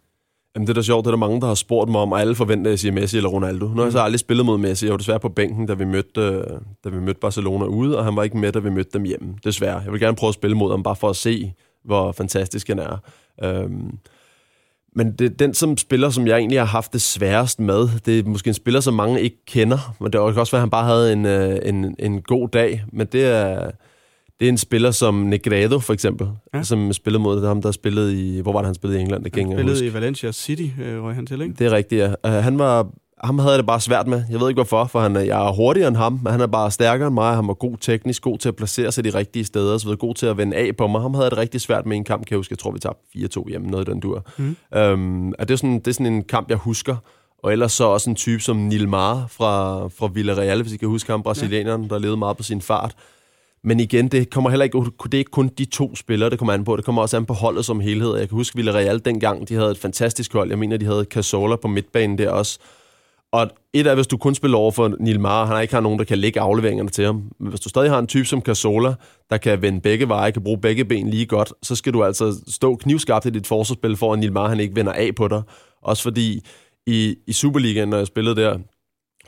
Jamen, 0.59 0.67
det 0.67 0.73
er 0.73 0.75
da 0.75 0.83
sjovt, 0.83 1.05
det 1.05 1.09
er 1.09 1.13
der 1.13 1.19
mange, 1.19 1.41
der 1.41 1.47
har 1.47 1.55
spurgt 1.55 1.91
mig 1.91 2.01
om, 2.01 2.13
og 2.13 2.21
alle 2.21 2.35
forventer, 2.35 2.71
at 2.71 2.71
jeg 2.71 2.79
siger 2.79 2.93
Messi 2.93 3.17
eller 3.17 3.31
Ronaldo. 3.31 3.69
Nu 3.69 3.77
har 3.77 3.83
jeg 3.83 3.93
så 3.93 4.01
aldrig 4.01 4.21
spillet 4.21 4.47
mod 4.47 4.59
Messi. 4.59 4.87
Jeg 4.87 4.91
var 4.91 4.97
desværre 4.97 5.21
på 5.21 5.29
bænken, 5.29 5.67
da 5.67 5.75
vi 5.75 5.85
mødte, 5.85 6.21
øh, 6.21 6.45
da 6.85 6.89
vi 6.89 7.01
mødte 7.01 7.21
Barcelona 7.21 7.65
ude, 7.65 7.99
og 7.99 8.05
han 8.05 8.17
var 8.17 8.23
ikke 8.23 8.39
med, 8.39 8.53
da 8.53 8.59
vi 8.59 8.71
mødte 8.71 8.91
dem 8.93 9.05
hjemme. 9.05 9.35
Desværre. 9.45 9.81
Jeg 9.85 9.93
vil 9.93 10.01
gerne 10.01 10.17
prøve 10.17 10.29
at 10.29 10.35
spille 10.35 10.57
mod 10.57 10.71
ham, 10.71 10.83
bare 10.83 10.97
for 10.97 11.09
at 11.09 11.17
se, 11.17 11.53
hvor 11.85 12.13
fantastisk 12.13 12.69
han 12.69 12.79
er. 12.79 12.97
Øhm, 13.45 13.99
men 14.97 15.13
det, 15.13 15.39
den 15.39 15.55
som 15.55 15.77
spiller, 15.77 16.11
som 16.11 16.27
jeg 16.27 16.39
egentlig 16.39 16.61
har 16.61 16.67
haft 16.67 16.93
det 16.93 17.03
sværest 17.03 17.61
med, 17.61 17.89
det 18.07 18.19
er 18.19 18.23
måske 18.25 18.49
en 18.49 18.55
spiller, 18.55 18.81
som 18.81 18.95
mange 18.95 19.21
ikke 19.21 19.45
kender, 19.47 19.95
men 20.01 20.13
det 20.13 20.13
kan 20.13 20.21
også 20.21 20.53
være, 20.53 20.59
at 20.59 20.63
han 20.63 20.71
bare 20.71 20.85
havde 20.85 21.13
en, 21.13 21.27
øh, 21.27 21.59
en, 21.63 21.97
en 21.99 22.23
god 22.23 22.49
dag. 22.49 22.85
Men 22.93 23.07
det 23.07 23.25
er, 23.25 23.71
det 24.41 24.47
er 24.47 24.49
en 24.49 24.59
spiller 24.59 24.91
som 24.91 25.15
Negredo, 25.15 25.79
for 25.79 25.93
eksempel, 25.93 26.29
ja. 26.55 26.63
som 26.63 26.93
spillede 26.93 27.23
mod 27.23 27.47
ham, 27.47 27.63
der 27.63 27.71
spillede 27.71 28.21
i... 28.21 28.41
Hvor 28.41 28.53
var 28.53 28.61
det, 28.61 28.67
han 28.67 28.75
spillede 28.75 28.99
i 28.99 29.03
England? 29.03 29.25
Det 29.25 29.35
han 29.35 29.53
spillede 29.53 29.87
i 29.87 29.95
Valencia 29.95 30.33
City, 30.33 30.67
øh, 30.83 31.05
røg 31.05 31.15
han 31.15 31.27
til, 31.27 31.43
ikke? 31.43 31.55
Det 31.59 31.67
er 31.67 31.73
rigtigt, 31.73 32.01
ja. 32.01 32.09
Uh, 32.39 32.45
han 32.45 32.59
var... 32.59 32.89
Ham 33.25 33.39
havde 33.39 33.57
det 33.57 33.67
bare 33.67 33.81
svært 33.81 34.07
med. 34.07 34.23
Jeg 34.31 34.41
ved 34.41 34.49
ikke 34.49 34.59
hvorfor, 34.59 34.85
for 34.85 35.01
han, 35.01 35.17
jeg 35.17 35.47
er 35.47 35.53
hurtigere 35.53 35.89
end 35.89 35.97
ham, 35.97 36.21
men 36.23 36.33
han 36.33 36.41
er 36.41 36.47
bare 36.47 36.71
stærkere 36.71 37.07
end 37.07 37.15
mig. 37.15 37.35
Han 37.35 37.49
var 37.49 37.55
god 37.55 37.77
teknisk, 37.81 38.23
god 38.23 38.39
til 38.39 38.49
at 38.49 38.57
placere 38.57 38.93
sig 38.93 39.05
de 39.05 39.11
rigtige 39.11 39.45
steder, 39.45 39.79
så 39.79 39.89
ved, 39.89 39.97
god 39.97 40.15
til 40.15 40.27
at 40.27 40.37
vende 40.37 40.57
af 40.57 40.77
på 40.77 40.87
mig. 40.87 41.01
Ham 41.01 41.15
havde 41.15 41.31
det 41.31 41.39
rigtig 41.39 41.61
svært 41.61 41.87
med 41.87 41.97
en 41.97 42.05
kamp, 42.05 42.27
kan 42.27 42.35
jeg 42.35 42.39
huske. 42.39 42.53
Jeg 42.53 42.59
tror, 42.59 42.71
vi 42.71 42.79
tabte 42.79 43.19
4-2 43.39 43.49
hjemme, 43.49 43.71
noget 43.71 43.89
i 43.89 43.91
den 43.91 44.01
dur. 44.01 44.25
Mm. 44.39 45.33
Er 45.39 45.45
det, 45.49 45.59
sådan, 45.59 45.79
det 45.79 45.89
er 45.89 45.93
sådan 45.93 46.07
en 46.07 46.25
kamp, 46.25 46.49
jeg 46.49 46.57
husker. 46.57 46.97
Og 47.43 47.53
ellers 47.53 47.73
så 47.73 47.85
også 47.85 48.11
en 48.11 48.17
type 48.17 48.43
som 48.43 48.57
Nilmar 48.57 49.27
fra, 49.31 49.83
fra 49.89 50.07
Villarreal, 50.15 50.63
hvis 50.63 50.73
I 50.73 50.77
kan 50.77 50.89
huske 50.89 51.11
ham, 51.11 51.23
brasilianeren, 51.23 51.83
ja. 51.83 51.89
der 51.89 51.99
levede 51.99 52.17
meget 52.17 52.37
på 52.37 52.43
sin 52.43 52.61
fart. 52.61 52.95
Men 53.65 53.81
igen, 53.81 54.09
det 54.09 54.31
kommer 54.31 54.51
heller 54.51 54.65
ikke, 54.65 54.79
det 55.05 55.15
er 55.15 55.19
ikke 55.19 55.31
kun 55.31 55.49
de 55.59 55.65
to 55.65 55.97
spillere, 55.97 56.31
det 56.31 56.39
kommer 56.39 56.53
an 56.53 56.65
på. 56.65 56.77
Det 56.77 56.85
kommer 56.85 57.03
også 57.03 57.17
an 57.17 57.27
på 57.27 57.35
holdet 57.35 57.65
som 57.65 57.81
helhed. 57.81 58.17
Jeg 58.17 58.29
kan 58.29 58.37
huske 58.37 58.57
Villarreal 58.57 58.99
dengang, 59.05 59.49
de 59.49 59.55
havde 59.55 59.71
et 59.71 59.79
fantastisk 59.79 60.33
hold. 60.33 60.49
Jeg 60.49 60.59
mener, 60.59 60.77
de 60.77 60.87
havde 60.87 61.05
Casola 61.05 61.57
på 61.57 61.69
midtbanen 61.69 62.19
der 62.19 62.31
også. 62.31 62.59
Og 63.33 63.51
et 63.73 63.87
af, 63.87 63.95
hvis 63.95 64.07
du 64.07 64.17
kun 64.17 64.35
spiller 64.35 64.59
over 64.59 64.71
for 64.71 64.95
Nilmar, 65.01 65.45
han 65.45 65.63
ikke 65.63 65.75
har 65.75 65.81
nogen, 65.81 65.99
der 65.99 66.05
kan 66.05 66.19
lægge 66.19 66.41
afleveringerne 66.41 66.91
til 66.91 67.05
ham. 67.05 67.23
Men 67.41 67.49
hvis 67.49 67.61
du 67.61 67.69
stadig 67.69 67.91
har 67.91 67.99
en 67.99 68.07
type 68.07 68.25
som 68.25 68.41
Casola, 68.41 68.95
der 69.31 69.37
kan 69.37 69.63
vende 69.63 69.81
begge 69.81 70.09
veje, 70.09 70.31
kan 70.31 70.43
bruge 70.43 70.61
begge 70.61 70.85
ben 70.85 71.11
lige 71.11 71.27
godt, 71.27 71.53
så 71.63 71.75
skal 71.75 71.93
du 71.93 72.05
altså 72.05 72.41
stå 72.49 72.77
knivskarpt 72.77 73.27
i 73.27 73.31
dit 73.31 73.47
forsvarsspil, 73.47 73.97
for 73.97 74.13
at 74.13 74.19
Nilmar 74.19 74.49
han 74.49 74.61
ikke 74.61 74.77
vender 74.77 74.93
af 74.93 75.15
på 75.15 75.29
dig. 75.29 75.43
Også 75.83 76.03
fordi 76.03 76.41
i, 76.87 77.17
i 77.27 77.33
Superligaen, 77.33 77.89
når 77.89 77.97
jeg 77.97 78.07
spillede 78.07 78.37
der, 78.37 78.59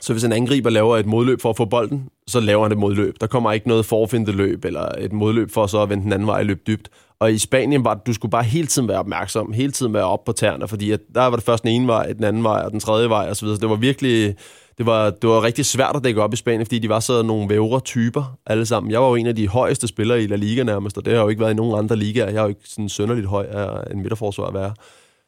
så 0.01 0.13
hvis 0.13 0.23
en 0.23 0.33
angriber 0.33 0.69
laver 0.69 0.97
et 0.97 1.05
modløb 1.05 1.41
for 1.41 1.49
at 1.49 1.57
få 1.57 1.65
bolden, 1.65 2.09
så 2.27 2.39
laver 2.39 2.63
han 2.63 2.71
et 2.71 2.77
modløb. 2.77 3.15
Der 3.21 3.27
kommer 3.27 3.51
ikke 3.51 3.67
noget 3.67 3.85
forfindeløb 3.85 4.65
eller 4.65 4.89
et 4.97 5.13
modløb 5.13 5.51
for 5.51 5.67
så 5.67 5.81
at 5.81 5.89
vende 5.89 6.03
den 6.03 6.13
anden 6.13 6.27
vej 6.27 6.39
og 6.39 6.45
løbe 6.45 6.61
dybt. 6.67 6.89
Og 7.19 7.33
i 7.33 7.37
Spanien 7.37 7.83
var 7.83 7.93
du 7.95 8.13
skulle 8.13 8.31
bare 8.31 8.43
hele 8.43 8.67
tiden 8.67 8.87
være 8.87 8.99
opmærksom, 8.99 9.53
hele 9.53 9.71
tiden 9.71 9.93
være 9.93 10.03
op 10.03 10.23
på 10.23 10.31
tæerne, 10.31 10.67
fordi 10.67 10.91
at 10.91 10.99
der 11.15 11.21
var 11.21 11.35
det 11.35 11.45
først 11.45 11.63
den 11.63 11.71
ene 11.71 11.87
vej, 11.87 12.13
den 12.13 12.23
anden 12.23 12.43
vej 12.43 12.61
og 12.65 12.71
den 12.71 12.79
tredje 12.79 13.09
vej 13.09 13.29
osv. 13.29 13.47
Så 13.47 13.57
det 13.61 13.69
var 13.69 13.75
virkelig, 13.75 14.35
det 14.77 14.85
var, 14.85 15.09
det 15.09 15.29
var 15.29 15.43
rigtig 15.43 15.65
svært 15.65 15.95
at 15.95 16.03
dække 16.03 16.21
op 16.21 16.33
i 16.33 16.35
Spanien, 16.35 16.65
fordi 16.65 16.79
de 16.79 16.89
var 16.89 16.99
så 16.99 17.21
nogle 17.23 17.49
vævre 17.49 17.79
typer 17.79 18.37
alle 18.45 18.65
sammen. 18.65 18.91
Jeg 18.91 19.01
var 19.01 19.07
jo 19.07 19.15
en 19.15 19.27
af 19.27 19.35
de 19.35 19.47
højeste 19.47 19.87
spillere 19.87 20.23
i 20.23 20.27
La 20.27 20.35
Liga 20.35 20.63
nærmest, 20.63 20.97
og 20.97 21.05
det 21.05 21.13
har 21.13 21.21
jo 21.21 21.29
ikke 21.29 21.41
været 21.41 21.51
i 21.51 21.55
nogen 21.55 21.79
andre 21.79 21.95
ligaer. 21.95 22.29
Jeg 22.29 22.37
er 22.37 22.41
jo 22.41 22.49
ikke 22.49 22.61
sådan 22.65 22.89
sønderligt 22.89 23.27
høj 23.27 23.45
af 23.49 23.91
en 23.91 24.01
midterforsvar 24.01 24.45
at 24.45 24.53
være. 24.53 24.73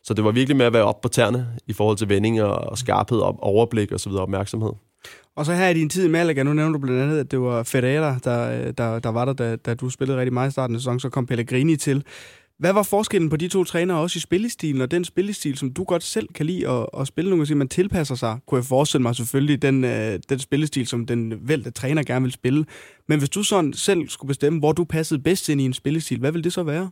Så 0.03 0.13
det 0.13 0.23
var 0.23 0.31
virkelig 0.31 0.57
med 0.57 0.65
at 0.65 0.73
være 0.73 0.83
op 0.83 1.01
på 1.01 1.07
tæerne 1.07 1.47
i 1.67 1.73
forhold 1.73 1.97
til 1.97 2.09
vendinger 2.09 2.43
og 2.43 2.77
skarphed 2.77 3.19
og 3.19 3.43
overblik 3.43 3.91
og 3.91 3.99
så 3.99 4.09
videre 4.09 4.23
opmærksomhed. 4.23 4.71
Og 5.35 5.45
så 5.45 5.53
her 5.53 5.69
i 5.69 5.73
din 5.73 5.89
tid 5.89 6.05
i 6.05 6.09
Malaga, 6.09 6.43
nu 6.43 6.53
nævner 6.53 6.73
du 6.73 6.79
blandt 6.79 7.01
andet, 7.01 7.19
at 7.19 7.31
det 7.31 7.41
var 7.41 7.63
Ferreira, 7.63 8.19
der, 8.23 8.71
der, 8.71 8.99
der 8.99 9.09
var 9.09 9.25
der, 9.25 9.33
da, 9.33 9.55
da 9.55 9.73
du 9.73 9.89
spillede 9.89 10.19
rigtig 10.19 10.33
meget 10.33 10.49
i 10.49 10.51
starten 10.51 10.75
af 10.75 10.81
sæsonen, 10.81 10.99
så 10.99 11.09
kom 11.09 11.25
Pellegrini 11.25 11.75
til. 11.75 12.03
Hvad 12.59 12.73
var 12.73 12.83
forskellen 12.83 13.29
på 13.29 13.37
de 13.37 13.47
to 13.47 13.63
trænere 13.63 13.97
også 13.97 14.17
i 14.17 14.19
spillestilen, 14.19 14.81
og 14.81 14.91
den 14.91 15.05
spillestil, 15.05 15.57
som 15.57 15.73
du 15.73 15.83
godt 15.83 16.03
selv 16.03 16.27
kan 16.35 16.45
lide 16.45 16.69
at, 16.69 16.85
at 16.99 17.07
spille? 17.07 17.29
Nogle 17.29 17.45
sige, 17.45 17.57
man 17.57 17.67
tilpasser 17.67 18.15
sig, 18.15 18.39
kunne 18.47 18.57
jeg 18.57 18.65
forestille 18.65 19.01
mig 19.01 19.15
selvfølgelig, 19.15 19.61
den, 19.61 19.83
øh, 19.83 20.19
den 20.29 20.39
spillestil, 20.39 20.87
som 20.87 21.05
den 21.05 21.33
vælte 21.41 21.71
træner 21.71 22.03
gerne 22.03 22.23
vil 22.23 22.31
spille. 22.31 22.65
Men 23.07 23.19
hvis 23.19 23.29
du 23.29 23.43
sådan 23.43 23.73
selv 23.73 24.09
skulle 24.09 24.27
bestemme, 24.27 24.59
hvor 24.59 24.71
du 24.71 24.83
passede 24.83 25.19
bedst 25.19 25.49
ind 25.49 25.61
i 25.61 25.65
en 25.65 25.73
spillestil, 25.73 26.19
hvad 26.19 26.31
ville 26.31 26.43
det 26.43 26.53
så 26.53 26.63
være? 26.63 26.89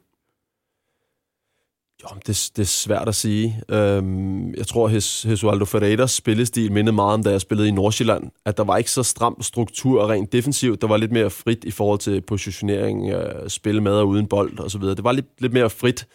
Jo, 2.04 2.16
det, 2.28 2.52
det 2.56 2.62
er 2.62 2.68
svært 2.68 3.08
at 3.08 3.16
sige. 3.16 3.62
Øhm, 3.70 4.54
jeg 4.54 4.68
tror, 4.68 4.88
at 4.88 5.26
Jesualdo 5.26 5.66
Ferreiras 5.66 6.12
spillestil 6.12 6.72
mindede 6.72 6.96
meget 6.96 7.14
om, 7.14 7.24
da 7.24 7.30
jeg 7.30 7.42
spillede 7.42 7.68
i 7.68 7.72
Nordsjælland. 7.72 8.32
At 8.46 8.58
der 8.58 8.64
var 8.64 8.78
ikke 8.78 8.92
så 8.92 9.04
stram 9.04 9.42
struktur 9.42 10.10
rent 10.10 10.32
defensivt. 10.32 10.82
Der 10.82 10.88
var 10.88 10.98
lidt 10.98 11.12
mere 11.12 11.30
frit 11.30 11.64
i 11.64 11.72
forhold 11.72 12.00
til 12.00 12.22
positionering, 12.22 13.10
øh, 13.10 13.50
spil 13.50 13.82
med 13.82 13.92
og 13.92 14.08
uden 14.08 14.28
bold 14.28 14.60
osv. 14.60 14.82
Det 14.82 15.04
var 15.04 15.12
lidt, 15.12 15.42
lidt 15.42 15.54
mere 15.54 15.70
frit. 15.70 16.08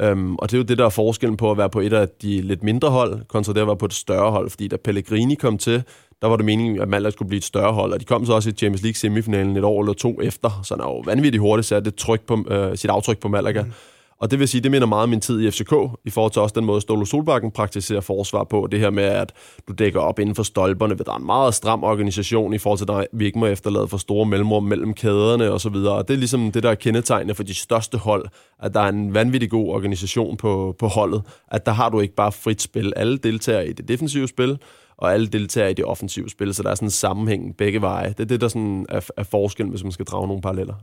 Øhm, 0.00 0.36
og 0.36 0.50
det 0.50 0.56
er 0.56 0.58
jo 0.58 0.64
det, 0.64 0.78
der 0.78 0.84
er 0.84 0.90
forskellen 0.90 1.36
på 1.36 1.50
at 1.50 1.58
være 1.58 1.70
på 1.70 1.80
et 1.80 1.92
af 1.92 2.08
de 2.08 2.40
lidt 2.40 2.62
mindre 2.62 2.90
hold, 2.90 3.24
kontra 3.28 3.52
det 3.52 3.60
at 3.60 3.66
være 3.66 3.76
på 3.76 3.86
et 3.86 3.94
større 3.94 4.30
hold. 4.30 4.50
Fordi 4.50 4.68
da 4.68 4.76
Pellegrini 4.76 5.34
kom 5.34 5.58
til, 5.58 5.82
der 6.22 6.28
var 6.28 6.36
det 6.36 6.44
meningen, 6.44 6.80
at 6.80 6.88
Malaga 6.88 7.10
skulle 7.10 7.28
blive 7.28 7.38
et 7.38 7.44
større 7.44 7.72
hold, 7.72 7.92
og 7.92 8.00
de 8.00 8.04
kom 8.04 8.26
så 8.26 8.32
også 8.32 8.50
i 8.50 8.52
Champions 8.52 8.82
League 8.82 8.94
semifinalen 8.94 9.56
et 9.56 9.64
år 9.64 9.82
eller 9.82 9.92
to 9.92 10.22
efter, 10.22 10.60
så 10.64 10.74
han 10.74 10.80
er 10.80 10.88
jo 10.88 10.98
vanvittigt 10.98 11.40
hurtigt 11.40 11.66
sat 11.66 11.84
det 11.84 11.94
tryk 11.94 12.20
på, 12.20 12.44
øh, 12.50 12.76
sit 12.76 12.90
aftryk 12.90 13.18
på 13.18 13.28
Malaga. 13.28 13.62
Mm. 13.62 13.72
Og 14.20 14.30
det 14.30 14.38
vil 14.38 14.48
sige, 14.48 14.60
det 14.60 14.70
minder 14.70 14.86
meget 14.86 15.02
om 15.02 15.08
min 15.08 15.20
tid 15.20 15.40
i 15.40 15.50
FCK, 15.50 15.72
i 16.04 16.10
forhold 16.10 16.32
til 16.32 16.42
også 16.42 16.52
den 16.56 16.64
måde, 16.64 16.80
Stolo 16.80 17.04
Solbakken 17.04 17.50
praktiserer 17.50 18.00
forsvar 18.00 18.44
på. 18.44 18.68
Det 18.70 18.80
her 18.80 18.90
med, 18.90 19.04
at 19.04 19.32
du 19.68 19.72
dækker 19.72 20.00
op 20.00 20.18
inden 20.18 20.34
for 20.34 20.42
stolperne, 20.42 20.98
ved 20.98 21.04
der 21.04 21.12
er 21.12 21.16
en 21.16 21.26
meget 21.26 21.54
stram 21.54 21.84
organisation 21.84 22.54
i 22.54 22.58
forhold 22.58 22.78
til, 22.78 22.90
at 22.90 23.06
vi 23.12 23.26
ikke 23.26 23.38
må 23.38 23.46
efterlade 23.46 23.88
for 23.88 23.96
store 23.96 24.26
mellemrum 24.26 24.64
mellem 24.64 24.94
kæderne 24.94 25.50
osv. 25.50 25.74
Og, 25.74 25.96
og 25.96 26.08
det 26.08 26.14
er 26.14 26.18
ligesom 26.18 26.52
det, 26.52 26.62
der 26.62 26.70
er 26.70 26.74
kendetegnende 26.74 27.34
for 27.34 27.42
de 27.42 27.54
største 27.54 27.98
hold, 27.98 28.28
at 28.62 28.74
der 28.74 28.80
er 28.80 28.88
en 28.88 29.14
vanvittig 29.14 29.50
god 29.50 29.68
organisation 29.68 30.36
på, 30.36 30.76
på 30.78 30.86
holdet. 30.86 31.22
At 31.48 31.66
der 31.66 31.72
har 31.72 31.88
du 31.88 32.00
ikke 32.00 32.14
bare 32.14 32.32
frit 32.32 32.62
spil. 32.62 32.92
Alle 32.96 33.18
deltager 33.18 33.60
i 33.60 33.72
det 33.72 33.88
defensive 33.88 34.28
spil, 34.28 34.58
og 34.96 35.12
alle 35.12 35.26
deltager 35.26 35.68
i 35.68 35.72
det 35.72 35.84
offensive 35.84 36.30
spil, 36.30 36.54
så 36.54 36.62
der 36.62 36.70
er 36.70 36.74
sådan 36.74 36.86
en 36.86 36.90
sammenhæng 36.90 37.56
begge 37.56 37.80
veje. 37.80 38.08
Det 38.08 38.20
er 38.20 38.24
det, 38.24 38.40
der 38.40 38.48
sådan 38.48 38.86
er, 38.88 39.10
er 39.16 39.22
forskellen, 39.22 39.70
hvis 39.70 39.82
man 39.82 39.92
skal 39.92 40.06
drage 40.06 40.26
nogle 40.26 40.42
paralleller. 40.42 40.74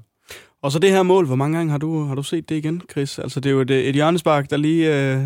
Og 0.61 0.71
så 0.71 0.79
det 0.79 0.91
her 0.91 1.03
mål, 1.03 1.25
hvor 1.25 1.35
mange 1.35 1.57
gange 1.57 1.71
har 1.71 1.77
du, 1.77 2.03
har 2.03 2.15
du 2.15 2.23
set 2.23 2.49
det 2.49 2.55
igen, 2.55 2.81
Chris? 2.91 3.19
Altså 3.19 3.39
det 3.39 3.49
er 3.49 3.53
jo 3.53 3.61
et, 3.61 3.71
et 3.71 3.95
hjørnespark, 3.95 4.49
der 4.49 4.57
lige... 4.57 5.13
Øh, 5.13 5.21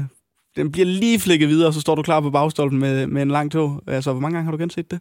den 0.56 0.72
bliver 0.72 0.86
lige 0.86 1.20
flækket 1.20 1.50
videre, 1.50 1.68
og 1.68 1.74
så 1.74 1.82
står 1.82 1.96
du 1.96 2.02
klar 2.02 2.22
på 2.22 2.30
bagstolpen 2.30 2.80
med, 2.80 3.08
med 3.08 3.22
en 3.22 3.32
lang 3.32 3.52
tog. 3.52 3.82
Altså, 3.88 4.12
hvor 4.12 4.22
mange 4.22 4.36
gange 4.36 4.46
har 4.46 4.52
du 4.52 4.58
genset 4.58 4.92
det? 4.92 5.00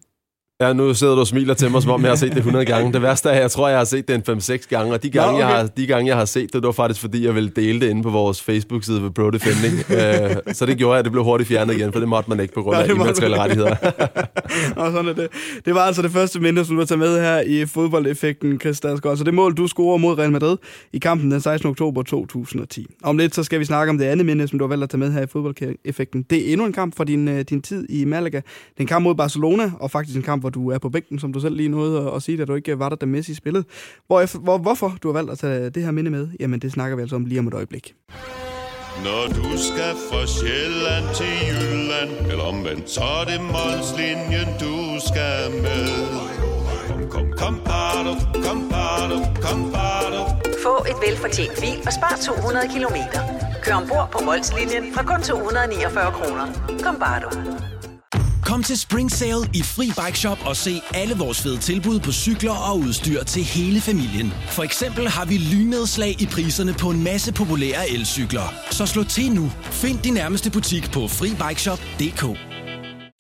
Ja, 0.63 0.73
nu 0.73 0.95
sidder 0.95 1.15
du 1.15 1.21
og 1.21 1.27
smiler 1.27 1.55
til 1.55 1.71
mig, 1.71 1.83
som 1.83 1.91
om 1.91 2.03
jeg 2.03 2.11
har 2.11 2.17
set 2.17 2.31
det 2.31 2.39
100 2.39 2.65
gange. 2.65 2.93
Det 2.93 3.03
værste 3.03 3.29
er, 3.29 3.33
at 3.33 3.41
jeg 3.41 3.51
tror, 3.51 3.69
jeg 3.69 3.79
har 3.79 3.85
set 3.85 4.09
det 4.09 4.29
en 4.29 4.39
5-6 4.39 4.69
gange, 4.69 4.93
og 4.93 5.03
de 5.03 5.11
gange, 5.11 5.33
Nå, 5.33 5.39
okay. 5.39 5.49
jeg 5.49 5.57
har, 5.57 5.67
de 5.67 5.87
gange, 5.87 6.09
jeg 6.09 6.17
har 6.17 6.25
set 6.25 6.43
det, 6.43 6.53
det 6.53 6.63
var 6.63 6.73
faktisk, 6.73 7.01
fordi 7.01 7.27
jeg 7.27 7.35
ville 7.35 7.51
dele 7.57 7.81
det 7.81 7.89
inde 7.89 8.03
på 8.03 8.11
vores 8.11 8.43
Facebook-side 8.43 9.03
ved 9.03 9.11
Bro 9.11 9.31
Defending. 9.31 9.75
uh, 9.75 10.37
så 10.57 10.67
det 10.67 10.79
gjorde 10.79 10.93
jeg, 10.93 10.99
at 10.99 11.05
det 11.05 11.13
blev 11.13 11.25
hurtigt 11.25 11.49
fjernet 11.49 11.75
igen, 11.75 11.93
for 11.93 12.01
det 12.01 12.09
måtte 12.09 12.31
man 12.31 12.41
ikke 12.41 12.55
på 12.55 12.63
grund 12.63 12.77
af 12.77 12.89
immaterielle 12.89 13.39
rettigheder. 13.39 13.77
og 14.77 14.93
sådan 14.93 15.09
er 15.09 15.13
det. 15.13 15.29
Det 15.65 15.75
var 15.75 15.81
altså 15.81 16.03
det 16.03 16.11
første 16.11 16.41
minde, 16.41 16.65
som 16.65 16.77
du 16.77 16.85
tager 16.85 16.99
med 16.99 17.21
her 17.21 17.41
i 17.41 17.67
fodboldeffekten, 17.67 18.61
Chris 18.61 18.81
Dagsgaard. 18.81 19.17
Så 19.17 19.25
det 19.25 19.35
mål, 19.35 19.55
du 19.55 19.67
scorer 19.67 19.97
mod 19.97 20.19
Real 20.19 20.33
Madrid 20.33 20.57
i 20.93 20.99
kampen 20.99 21.31
den 21.31 21.41
16. 21.41 21.71
oktober 21.71 22.03
2010. 22.03 22.87
Om 23.03 23.19
lidt, 23.19 23.35
så 23.35 23.43
skal 23.43 23.61
vi 23.61 23.65
snakke 23.65 23.91
om 23.91 23.99
det 23.99 24.05
andet 24.05 24.27
minde, 24.27 24.49
som 24.49 24.59
du 24.59 24.65
har 24.65 24.69
valgt 24.69 24.83
at 24.83 24.91
tage 24.91 24.99
med 24.99 25.13
her 25.13 25.23
i 25.23 25.27
fodboldeffekten. 25.27 26.23
Det 26.31 26.49
er 26.49 26.53
endnu 26.53 26.67
en 26.67 26.73
kamp 26.73 26.97
for 26.97 27.05
din, 27.05 27.29
øh, 27.29 27.41
din 27.41 27.63
tid 27.63 27.87
i 27.91 28.05
Malaga. 28.05 28.37
Det 28.37 28.45
er 28.77 28.81
en 28.81 28.87
kamp 28.87 29.03
mod 29.03 29.15
Barcelona, 29.15 29.73
og 29.81 29.91
faktisk 29.91 30.17
en 30.17 30.23
kamp, 30.23 30.48
hvor 30.49 30.63
du 30.63 30.71
er 30.71 30.79
på 30.79 30.89
bænken, 30.89 31.19
som 31.19 31.33
du 31.33 31.41
selv 31.41 31.57
lige 31.57 31.69
nåede 31.69 32.07
at, 32.07 32.17
at 32.17 32.23
sige, 32.23 32.43
at 32.43 32.49
du 32.49 32.55
ikke 32.55 32.79
var 32.79 32.89
der, 32.89 32.97
da 32.97 33.07
Messi 33.07 33.35
spillede. 33.35 33.65
Hvor, 34.07 34.39
hvor, 34.39 34.59
hvorfor 34.59 34.97
du 35.03 35.09
har 35.09 35.13
valgt 35.13 35.31
at 35.31 35.39
tage 35.39 35.71
det 35.71 35.83
her 35.83 35.91
minde 35.91 36.11
med, 36.11 36.29
jamen 36.41 36.61
det 36.61 36.73
snakker 36.73 36.97
vi 36.97 37.03
altså 37.03 37.17
om 37.17 37.25
lige 37.25 37.39
om 37.39 37.47
et 37.49 37.55
øjeblik. 37.55 37.95
Når 39.05 39.25
du 39.39 39.49
skal 39.69 39.93
fra 40.09 40.27
Sjælland 40.27 41.07
til 41.19 41.35
Jylland, 41.49 42.31
eller 42.31 42.45
omvendt, 42.45 42.91
så 42.91 43.01
er 43.21 43.25
det 43.31 43.41
Molslinjen, 43.55 44.49
du 44.65 44.75
skal 45.09 45.41
med. 45.67 45.89
Kom, 46.89 47.01
kom, 47.15 47.27
kom, 47.41 47.55
bado, 47.69 48.13
kom, 48.45 48.59
bado, 48.73 49.19
kom, 49.45 49.61
bado. 49.75 50.23
Få 50.65 50.75
et 50.91 50.99
velfortjent 51.07 51.55
bil 51.63 51.79
og 51.87 51.93
spar 51.99 52.15
200 52.27 52.69
kilometer. 52.75 53.21
Kør 53.63 53.75
ombord 53.81 54.09
på 54.13 54.19
Molslinjen 54.27 54.85
fra 54.95 55.03
kun 55.11 55.21
249 55.23 56.13
kroner. 56.19 56.47
Kom, 56.85 56.97
bare 57.05 57.21
du. 57.25 57.31
Kom 58.49 58.63
til 58.63 58.79
Spring 58.79 59.11
Sale 59.13 59.51
i 59.55 59.63
Fri 59.63 59.87
Bike 59.87 60.19
Shop 60.19 60.39
og 60.47 60.57
se 60.57 60.83
alle 60.95 61.15
vores 61.15 61.43
fede 61.43 61.59
tilbud 61.59 62.01
på 62.01 62.13
cykler 62.13 62.53
og 62.71 62.79
udstyr 62.79 63.25
til 63.25 63.45
hele 63.45 63.81
familien. 63.81 64.33
For 64.51 64.63
eksempel 64.63 65.09
har 65.09 65.25
vi 65.25 65.37
lynedslag 65.37 66.23
i 66.23 66.27
priserne 66.27 66.75
på 66.75 66.91
en 66.91 67.05
masse 67.05 67.33
populære 67.33 67.91
elcykler. 67.91 68.55
Så 68.71 68.87
slå 68.87 69.05
til 69.05 69.33
nu. 69.33 69.53
Find 69.63 69.99
din 69.99 70.15
nærmeste 70.15 70.51
butik 70.51 70.91
på 70.93 71.09
FriBikeShop.dk 71.09 72.23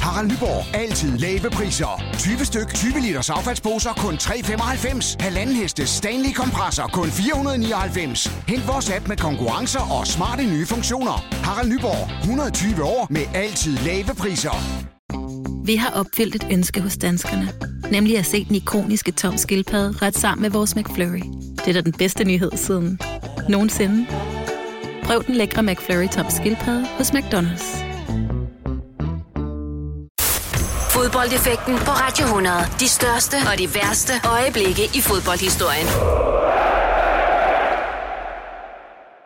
Harald 0.01 0.29
Nyborg. 0.31 0.75
Altid 0.75 1.19
lave 1.19 1.51
priser. 1.51 2.03
20 2.19 2.45
styk, 2.45 2.75
20 2.75 3.01
liters 3.01 3.31
affaldsposer 3.31 3.93
kun 3.93 4.15
3,95. 4.15 5.17
Halvanden 5.21 5.57
heste 5.57 5.87
Stanley 5.87 6.33
kompresser 6.33 6.87
kun 6.87 7.11
499. 7.11 8.27
Hent 8.49 8.69
vores 8.69 8.91
app 8.91 9.09
med 9.09 9.17
konkurrencer 9.17 9.99
og 9.99 10.07
smarte 10.07 10.43
nye 10.43 10.67
funktioner. 10.67 11.25
Harald 11.45 11.69
Nyborg. 11.69 12.21
120 12.21 12.85
år 12.85 13.07
med 13.11 13.23
altid 13.35 13.77
lave 13.77 14.15
priser. 14.19 14.98
Vi 15.69 15.77
har 15.77 15.91
opfyldt 15.91 16.35
et 16.35 16.47
ønske 16.51 16.81
hos 16.81 16.97
danskerne. 16.97 17.53
Nemlig 17.91 18.19
at 18.19 18.27
se 18.27 18.45
den 18.45 18.55
ikoniske 18.55 19.13
tom 19.13 19.37
skildpadde 19.37 20.07
ret 20.07 20.17
sammen 20.17 20.43
med 20.43 20.51
vores 20.51 20.77
McFlurry. 20.77 21.23
Det 21.57 21.69
er 21.69 21.73
da 21.73 21.81
den 21.81 21.93
bedste 21.93 22.25
nyhed 22.25 22.51
siden 22.55 23.01
nogensinde. 23.49 24.07
Prøv 25.03 25.25
den 25.27 25.35
lækre 25.35 25.63
McFlurry 25.63 26.09
tom 26.09 26.27
skildpadde 26.31 26.87
hos 26.87 27.11
McDonald's. 27.11 27.67
Fodboldeffekten 30.91 31.75
på 31.75 31.91
Radio 31.91 32.25
100. 32.25 32.57
De 32.81 32.89
største 32.89 33.37
og 33.53 33.59
de 33.59 33.75
værste 33.75 34.13
øjeblikke 34.25 34.85
i 34.95 35.01
fodboldhistorien. 35.01 35.89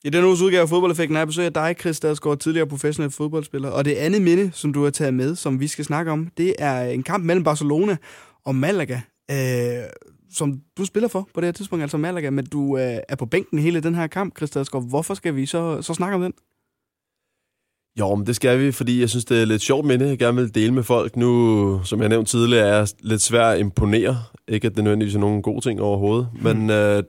I 0.05 0.11
denne 0.11 0.27
uges 0.27 0.43
udgave 0.43 0.63
af 0.63 0.69
Fodboldeffekten 0.69 1.17
jeg 1.17 1.27
besøg 1.27 1.45
af 1.45 1.53
dig, 1.53 1.77
Chris 1.81 2.01
Dadsgaard, 2.01 2.39
tidligere 2.39 2.67
professionel 2.67 3.11
fodboldspiller. 3.11 3.69
Og 3.69 3.85
det 3.85 3.95
andet 3.95 4.23
minde, 4.23 4.51
som 4.53 4.73
du 4.73 4.85
har 4.85 4.91
taget 4.91 5.15
med, 5.15 5.35
som 5.37 5.61
vi 5.61 5.67
skal 5.67 5.85
snakke 5.85 6.11
om, 6.11 6.29
det 6.37 6.55
er 6.59 6.83
en 6.83 7.03
kamp 7.03 7.25
mellem 7.25 7.45
Barcelona 7.45 7.97
og 8.45 8.55
Malaga, 8.55 9.01
øh, 9.31 9.37
som 10.33 10.61
du 10.79 10.85
spiller 10.85 11.09
for 11.09 11.29
på 11.35 11.41
det 11.41 11.47
her 11.47 11.53
tidspunkt, 11.53 11.83
altså 11.83 11.97
Malaga, 11.97 12.31
men 12.31 12.47
du 12.47 12.79
øh, 12.79 12.99
er 13.09 13.17
på 13.17 13.27
bænken 13.27 13.59
hele 13.59 13.81
den 13.81 13.95
her 13.95 14.07
kamp, 14.07 14.37
Chris 14.37 14.51
Dadsgaard. 14.51 14.89
Hvorfor 14.89 15.15
skal 15.15 15.37
vi 15.37 15.47
så, 15.47 15.83
så 15.83 15.95
snakke 15.95 16.15
om 16.15 16.23
den? 16.23 16.33
Jo, 17.99 18.15
men 18.15 18.27
det 18.27 18.37
skal 18.37 18.61
vi, 18.61 18.73
fordi 18.73 19.01
jeg 19.01 19.11
synes, 19.11 19.25
det 19.25 19.41
er 19.41 19.45
lidt 19.45 19.63
sjovt 19.63 19.87
minde, 19.87 20.09
jeg 20.09 20.19
gerne 20.19 20.37
vil 20.37 20.55
dele 20.55 20.75
med 20.75 20.83
folk. 20.83 21.17
Nu, 21.17 21.81
som 21.85 22.01
jeg 22.01 22.09
nævnte 22.09 22.31
tidligere, 22.31 22.69
er 22.69 22.77
jeg 22.77 22.89
lidt 23.01 23.23
svært 23.23 23.55
at 23.55 23.61
imponere. 23.61 24.17
Ikke 24.49 24.67
at 24.67 24.77
det 24.77 24.85
nødvendigvis 24.85 25.15
er 25.15 25.21
nogen 25.21 25.43
gode 25.43 25.61
ting 25.61 25.81
overhovedet, 25.81 26.29
mm. 26.35 26.43
men 26.43 26.71
øh, 26.71 27.03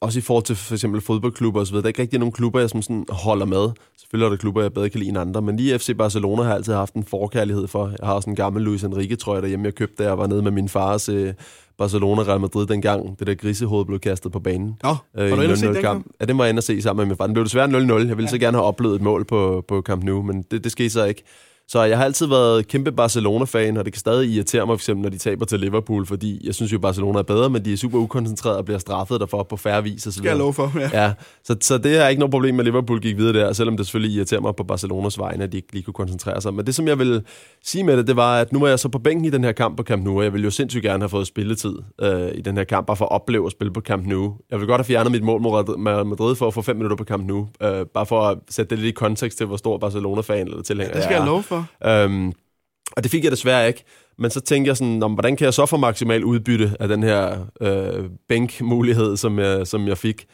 også 0.00 0.18
i 0.18 0.22
forhold 0.22 0.44
til 0.44 0.56
for 0.56 0.74
eksempel 0.74 1.00
fodboldklubber 1.00 1.60
osv., 1.60 1.76
der 1.76 1.82
er 1.82 1.86
ikke 1.86 2.02
rigtig 2.02 2.18
nogen 2.18 2.32
klubber, 2.32 2.60
jeg 2.60 2.70
som 2.70 2.82
sådan 2.82 3.04
holder 3.08 3.46
med. 3.46 3.68
Selvfølgelig 3.98 4.26
er 4.26 4.30
der 4.30 4.36
klubber, 4.36 4.62
jeg 4.62 4.72
bedre 4.72 4.90
kan 4.90 5.00
lide 5.00 5.08
end 5.08 5.18
andre, 5.18 5.42
men 5.42 5.56
lige 5.56 5.78
FC 5.78 5.96
Barcelona 5.96 6.42
har 6.42 6.48
jeg 6.48 6.56
altid 6.56 6.72
haft 6.72 6.94
en 6.94 7.04
forkærlighed 7.04 7.66
for. 7.66 7.86
Jeg 7.86 8.06
har 8.08 8.14
også 8.14 8.30
en 8.30 8.36
gammel 8.36 8.62
Luis 8.62 8.84
Enrique, 8.84 9.16
tror 9.16 9.34
jeg, 9.34 9.42
derhjemme, 9.42 9.64
jeg 9.64 9.74
købte, 9.74 10.02
da 10.02 10.08
jeg 10.08 10.18
var 10.18 10.26
nede 10.26 10.42
med 10.42 10.50
min 10.50 10.68
far 10.68 10.98
til 10.98 11.34
Barcelona 11.78 12.22
Real 12.22 12.40
Madrid 12.40 12.66
dengang, 12.66 13.18
det 13.18 13.26
der 13.26 13.34
grisehoved 13.34 13.84
blev 13.84 13.98
kastet 13.98 14.32
på 14.32 14.40
banen. 14.40 14.76
Nå, 14.82 14.96
øh, 15.18 15.30
var 15.30 15.36
du 15.36 15.42
inde 15.42 15.56
se 15.56 15.66
den 15.66 15.82
kamp? 15.82 16.06
Ja, 16.20 16.24
det 16.24 16.38
var 16.38 16.44
jeg 16.44 16.50
inde 16.50 16.58
at 16.58 16.64
se 16.64 16.82
sammen 16.82 17.02
med 17.02 17.06
min 17.06 17.16
far. 17.16 17.26
Den 17.26 17.34
blev 17.34 17.44
desværre 17.44 17.66
0-0. 17.66 17.72
Jeg 17.72 17.88
ville 17.88 18.16
ja. 18.20 18.26
så 18.26 18.38
gerne 18.38 18.56
have 18.56 18.64
oplevet 18.64 18.94
et 18.94 19.02
mål 19.02 19.24
på, 19.24 19.64
på 19.68 19.82
Camp 19.82 20.04
Nou, 20.04 20.22
men 20.22 20.42
det, 20.50 20.64
det 20.64 20.72
skete 20.72 20.90
så 20.90 21.04
ikke. 21.04 21.22
Så 21.68 21.82
jeg 21.82 21.98
har 21.98 22.04
altid 22.04 22.26
været 22.26 22.68
kæmpe 22.68 22.92
Barcelona-fan, 22.92 23.76
og 23.76 23.84
det 23.84 23.92
kan 23.92 24.00
stadig 24.00 24.30
irritere 24.30 24.66
mig, 24.66 24.72
for 24.72 24.82
eksempel, 24.82 25.02
når 25.02 25.10
de 25.10 25.18
taber 25.18 25.44
til 25.44 25.60
Liverpool, 25.60 26.06
fordi 26.06 26.46
jeg 26.46 26.54
synes 26.54 26.72
jo, 26.72 26.78
Barcelona 26.78 27.18
er 27.18 27.22
bedre, 27.22 27.50
men 27.50 27.64
de 27.64 27.72
er 27.72 27.76
super 27.76 27.98
ukoncentrerede 27.98 28.58
og 28.58 28.64
bliver 28.64 28.78
straffet 28.78 29.20
derfor 29.20 29.42
på 29.42 29.56
færre 29.56 29.82
vis. 29.82 30.06
Og 30.06 30.12
så 30.12 30.18
Skal 30.18 30.28
jeg 30.28 30.38
love 30.38 30.54
for, 30.54 30.72
ja. 30.78 31.04
ja 31.04 31.12
så, 31.44 31.56
så 31.60 31.78
det 31.78 32.04
er 32.04 32.08
ikke 32.08 32.20
noget 32.20 32.30
problem 32.30 32.54
med, 32.54 32.60
at 32.60 32.64
Liverpool 32.64 33.00
gik 33.00 33.16
videre 33.16 33.32
der, 33.32 33.52
selvom 33.52 33.76
det 33.76 33.86
selvfølgelig 33.86 34.16
irriterer 34.16 34.40
mig 34.40 34.56
på 34.56 34.64
Barcelonas 34.64 35.18
vegne, 35.18 35.44
at 35.44 35.52
de 35.52 35.56
ikke 35.56 35.72
lige 35.72 35.82
kunne 35.82 35.94
koncentrere 35.94 36.40
sig. 36.40 36.54
Men 36.54 36.66
det, 36.66 36.74
som 36.74 36.88
jeg 36.88 36.98
vil 36.98 37.22
sige 37.64 37.84
med 37.84 37.96
det, 37.96 38.06
det 38.06 38.16
var, 38.16 38.40
at 38.40 38.52
nu 38.52 38.60
var 38.60 38.68
jeg 38.68 38.78
så 38.78 38.88
på 38.88 38.98
bænken 38.98 39.24
i 39.24 39.30
den 39.30 39.44
her 39.44 39.52
kamp 39.52 39.76
på 39.76 39.82
Camp 39.82 40.04
Nou, 40.04 40.18
og 40.18 40.24
jeg 40.24 40.32
ville 40.32 40.44
jo 40.44 40.50
sindssygt 40.50 40.82
gerne 40.82 41.02
have 41.02 41.08
fået 41.08 41.26
spilletid 41.26 41.74
øh, 42.00 42.28
i 42.34 42.40
den 42.40 42.56
her 42.56 42.64
kamp, 42.64 42.86
bare 42.86 42.96
for 42.96 43.04
at 43.04 43.12
opleve 43.12 43.46
at 43.46 43.52
spille 43.52 43.72
på 43.72 43.80
Camp 43.80 44.06
Nou. 44.06 44.34
Jeg 44.50 44.58
vil 44.58 44.66
godt 44.66 44.78
have 44.78 44.84
fjernet 44.84 45.12
mit 45.12 45.22
mål 45.22 45.40
mod 45.40 46.04
Madrid 46.04 46.36
for 46.36 46.46
at 46.46 46.54
få 46.54 46.62
fem 46.62 46.76
minutter 46.76 46.96
på 46.96 47.04
Camp 47.04 47.26
Nou, 47.26 47.48
øh, 47.62 47.86
bare 47.86 48.06
for 48.06 48.20
at 48.20 48.38
sætte 48.50 48.70
det 48.70 48.78
lidt 48.78 48.88
i 48.88 48.92
kontekst 48.92 49.38
til, 49.38 49.46
hvor 49.46 49.56
stor 49.56 49.78
Barcelona-fan 49.78 50.46
eller 50.46 50.62
tilhænger 50.62 50.90
ja, 50.90 50.96
det 50.96 51.04
skal 51.04 51.14
jeg, 51.14 51.20
jeg 51.20 51.26
love 51.26 51.42
for. 51.42 51.55
Øhm, 51.86 52.32
og 52.96 53.02
det 53.02 53.10
fik 53.10 53.24
jeg 53.24 53.32
desværre 53.32 53.68
ikke. 53.68 53.84
Men 54.18 54.30
så 54.30 54.40
tænkte 54.40 54.68
jeg 54.68 54.76
sådan, 54.76 55.02
om, 55.02 55.12
hvordan 55.12 55.36
kan 55.36 55.44
jeg 55.44 55.54
så 55.54 55.66
få 55.66 55.76
maksimal 55.76 56.24
udbytte 56.24 56.72
af 56.80 56.88
den 56.88 57.02
her 57.02 57.46
øh, 57.60 58.04
bænkmulighed, 58.28 59.16
som 59.16 59.38
jeg, 59.38 59.66
som 59.66 59.88
jeg 59.88 59.98
fik. 59.98 60.26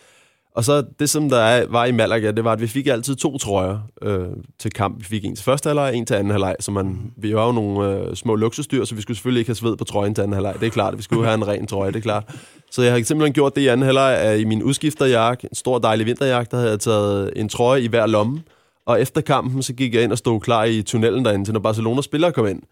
Og 0.55 0.65
så 0.65 0.85
det, 0.99 1.11
som 1.11 1.29
der 1.29 1.39
er, 1.39 1.67
var 1.69 1.85
i 1.85 1.93
Malaga, 1.93 2.31
det 2.31 2.45
var, 2.45 2.53
at 2.53 2.61
vi 2.61 2.67
fik 2.67 2.87
altid 2.87 3.17
to 3.17 3.39
trøjer 3.39 3.79
øh, 4.03 4.27
til 4.59 4.73
kamp. 4.73 4.99
Vi 4.99 5.05
fik 5.05 5.25
en 5.25 5.37
til 5.37 5.45
første 5.45 5.69
halvleg 5.69 5.85
og 5.85 5.97
en 5.97 6.07
til 6.07 6.15
anden 6.15 6.31
halvleg. 6.31 6.57
Så 6.61 6.71
man, 6.71 7.13
vi 7.17 7.35
var 7.35 7.47
jo 7.47 7.53
nogle 7.53 7.89
øh, 7.89 8.17
små 8.17 8.35
luksusdyr, 8.35 8.85
så 8.85 8.95
vi 8.95 9.03
skulle 9.03 9.17
selvfølgelig 9.17 9.41
ikke 9.41 9.49
have 9.49 9.57
sved 9.57 9.77
på 9.77 9.85
trøjen 9.85 10.15
til 10.15 10.23
anden 10.23 10.35
halvleg. 10.35 10.55
Det 10.61 10.67
er 10.67 10.71
klart, 10.71 10.99
vi 10.99 11.03
skulle 11.03 11.25
have 11.25 11.35
en 11.35 11.49
ren 11.49 11.67
trøje, 11.67 11.93
det 11.93 11.97
er 11.97 12.03
klart. 12.03 12.25
Så 12.71 12.83
jeg 12.83 12.93
har 12.93 13.03
simpelthen 13.03 13.33
gjort 13.33 13.57
det 13.57 13.63
i 13.63 13.67
anden 13.67 13.87
halvleg 13.87 14.41
i 14.41 14.45
min 14.45 14.63
udskifterjakke, 14.63 15.49
en 15.51 15.55
stor 15.55 15.79
dejlig 15.79 16.07
vinterjakke, 16.07 16.51
der 16.51 16.57
havde 16.57 16.71
jeg 16.71 16.81
taget 16.81 17.33
en 17.37 17.49
trøje 17.49 17.81
i 17.81 17.87
hver 17.87 18.07
lomme. 18.07 18.43
Og 18.87 19.01
efter 19.01 19.21
kampen, 19.21 19.63
så 19.63 19.73
gik 19.73 19.95
jeg 19.95 20.03
ind 20.03 20.13
og 20.13 20.19
stod 20.19 20.41
klar 20.41 20.65
i 20.65 20.83
tunnelen 20.83 21.25
derinde, 21.25 21.45
til 21.45 21.53
når 21.53 21.61
Barcelona 21.61 22.03
spillere 22.03 22.33
kom 22.33 22.47
ind. 22.47 22.63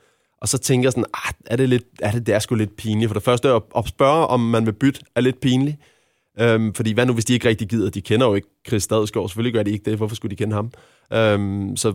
Og 0.41 0.49
så 0.49 0.59
tænker 0.59 0.87
jeg 0.87 0.93
sådan, 0.93 1.05
ah, 1.15 1.33
er 1.47 1.57
det, 1.57 1.69
lidt, 1.69 1.85
er 2.03 2.11
det, 2.11 2.27
det 2.27 2.35
er 2.35 2.39
sgu 2.39 2.55
lidt 2.55 2.77
pinligt. 2.77 3.09
For 3.09 3.15
det 3.15 3.23
første 3.23 3.49
at, 3.49 3.63
at 3.77 3.89
spørge, 3.89 4.27
om 4.27 4.41
man 4.41 4.67
vil 4.67 4.73
bytte, 4.73 5.01
er 5.15 5.21
lidt 5.21 5.41
pinligt. 5.41 5.77
Øhm, 6.41 6.75
fordi 6.75 6.93
hvad 6.93 7.07
nu, 7.07 7.13
hvis 7.13 7.25
de 7.25 7.33
ikke 7.33 7.49
rigtig 7.49 7.69
gider? 7.69 7.91
De 7.91 8.01
kender 8.01 8.27
jo 8.27 8.35
ikke 8.35 8.49
Chris 8.69 8.83
Stadsgaard. 8.83 9.29
Selvfølgelig 9.29 9.55
gør 9.55 9.63
de 9.63 9.71
ikke 9.71 9.91
det. 9.91 9.97
Hvorfor 9.97 10.17
skulle 10.17 10.31
de 10.31 10.37
kende 10.37 10.55
ham? 10.55 10.71
Øhm, 11.13 11.77
så 11.77 11.95